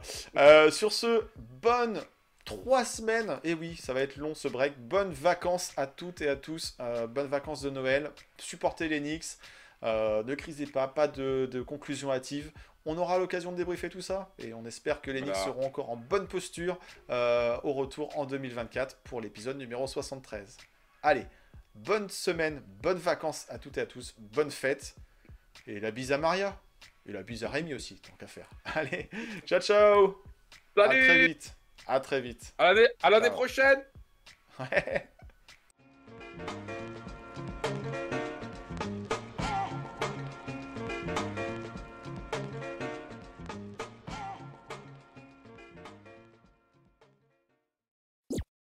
Sur 0.71 0.91
ce, 0.91 1.23
bonne 1.61 2.01
trois 2.43 2.83
semaines. 2.85 3.39
Et 3.43 3.53
oui, 3.53 3.75
ça 3.77 3.93
va 3.93 4.01
être 4.01 4.17
long 4.17 4.35
ce 4.35 4.47
break. 4.49 4.77
Bonnes 4.77 5.13
vacances 5.13 5.71
à 5.77 5.87
toutes 5.87 6.21
et 6.21 6.27
à 6.29 6.35
tous. 6.35 6.75
Euh, 6.79 7.07
bonnes 7.07 7.27
vacances 7.27 7.61
de 7.61 7.69
Noël. 7.69 8.11
Supportez 8.37 8.87
les 8.89 8.99
Knicks. 8.99 9.37
Euh, 9.83 10.23
ne 10.23 10.33
crisez 10.35 10.65
pas, 10.65 10.87
pas 10.87 11.07
de, 11.07 11.47
de 11.49 11.61
conclusion 11.61 12.11
hâtive. 12.11 12.51
On 12.89 12.97
aura 12.97 13.17
l'occasion 13.19 13.51
de 13.51 13.57
débriefer 13.57 13.89
tout 13.89 14.01
ça 14.01 14.33
et 14.39 14.53
on 14.53 14.65
espère 14.65 15.01
que 15.01 15.11
les 15.11 15.19
Knicks 15.19 15.33
Voilà. 15.33 15.45
seront 15.45 15.65
encore 15.65 15.89
en 15.89 15.97
bonne 15.97 16.25
posture 16.25 16.79
euh, 17.09 17.59
au 17.63 17.73
retour 17.73 18.17
en 18.17 18.25
2024 18.25 18.95
pour 19.03 19.19
l'épisode 19.19 19.57
numéro 19.57 19.85
73. 19.85 20.55
Allez, 21.03 21.25
bonne 21.75 22.09
semaine, 22.09 22.61
bonnes 22.81 22.97
vacances 22.97 23.45
à 23.49 23.59
toutes 23.59 23.77
et 23.77 23.81
à 23.81 23.85
tous, 23.85 24.15
bonne 24.17 24.51
fête 24.51 24.95
et 25.67 25.81
la 25.81 25.91
bise 25.91 26.13
à 26.13 26.17
Maria 26.17 26.57
et 27.05 27.11
la 27.11 27.23
bise 27.23 27.43
à 27.43 27.49
Rémi 27.49 27.73
aussi, 27.73 27.97
tant 27.99 28.15
qu'à 28.15 28.27
faire. 28.27 28.49
Allez, 28.73 29.09
ciao 29.45 29.59
ciao 29.59 30.23
à 30.77 30.87
très 30.87 31.27
vite. 31.27 31.55
À 31.87 31.99
très 31.99 32.21
vite. 32.21 32.53
À 32.57 33.09
l'année 33.09 33.31
prochaine 33.31 33.83
Ouais. 34.59 35.07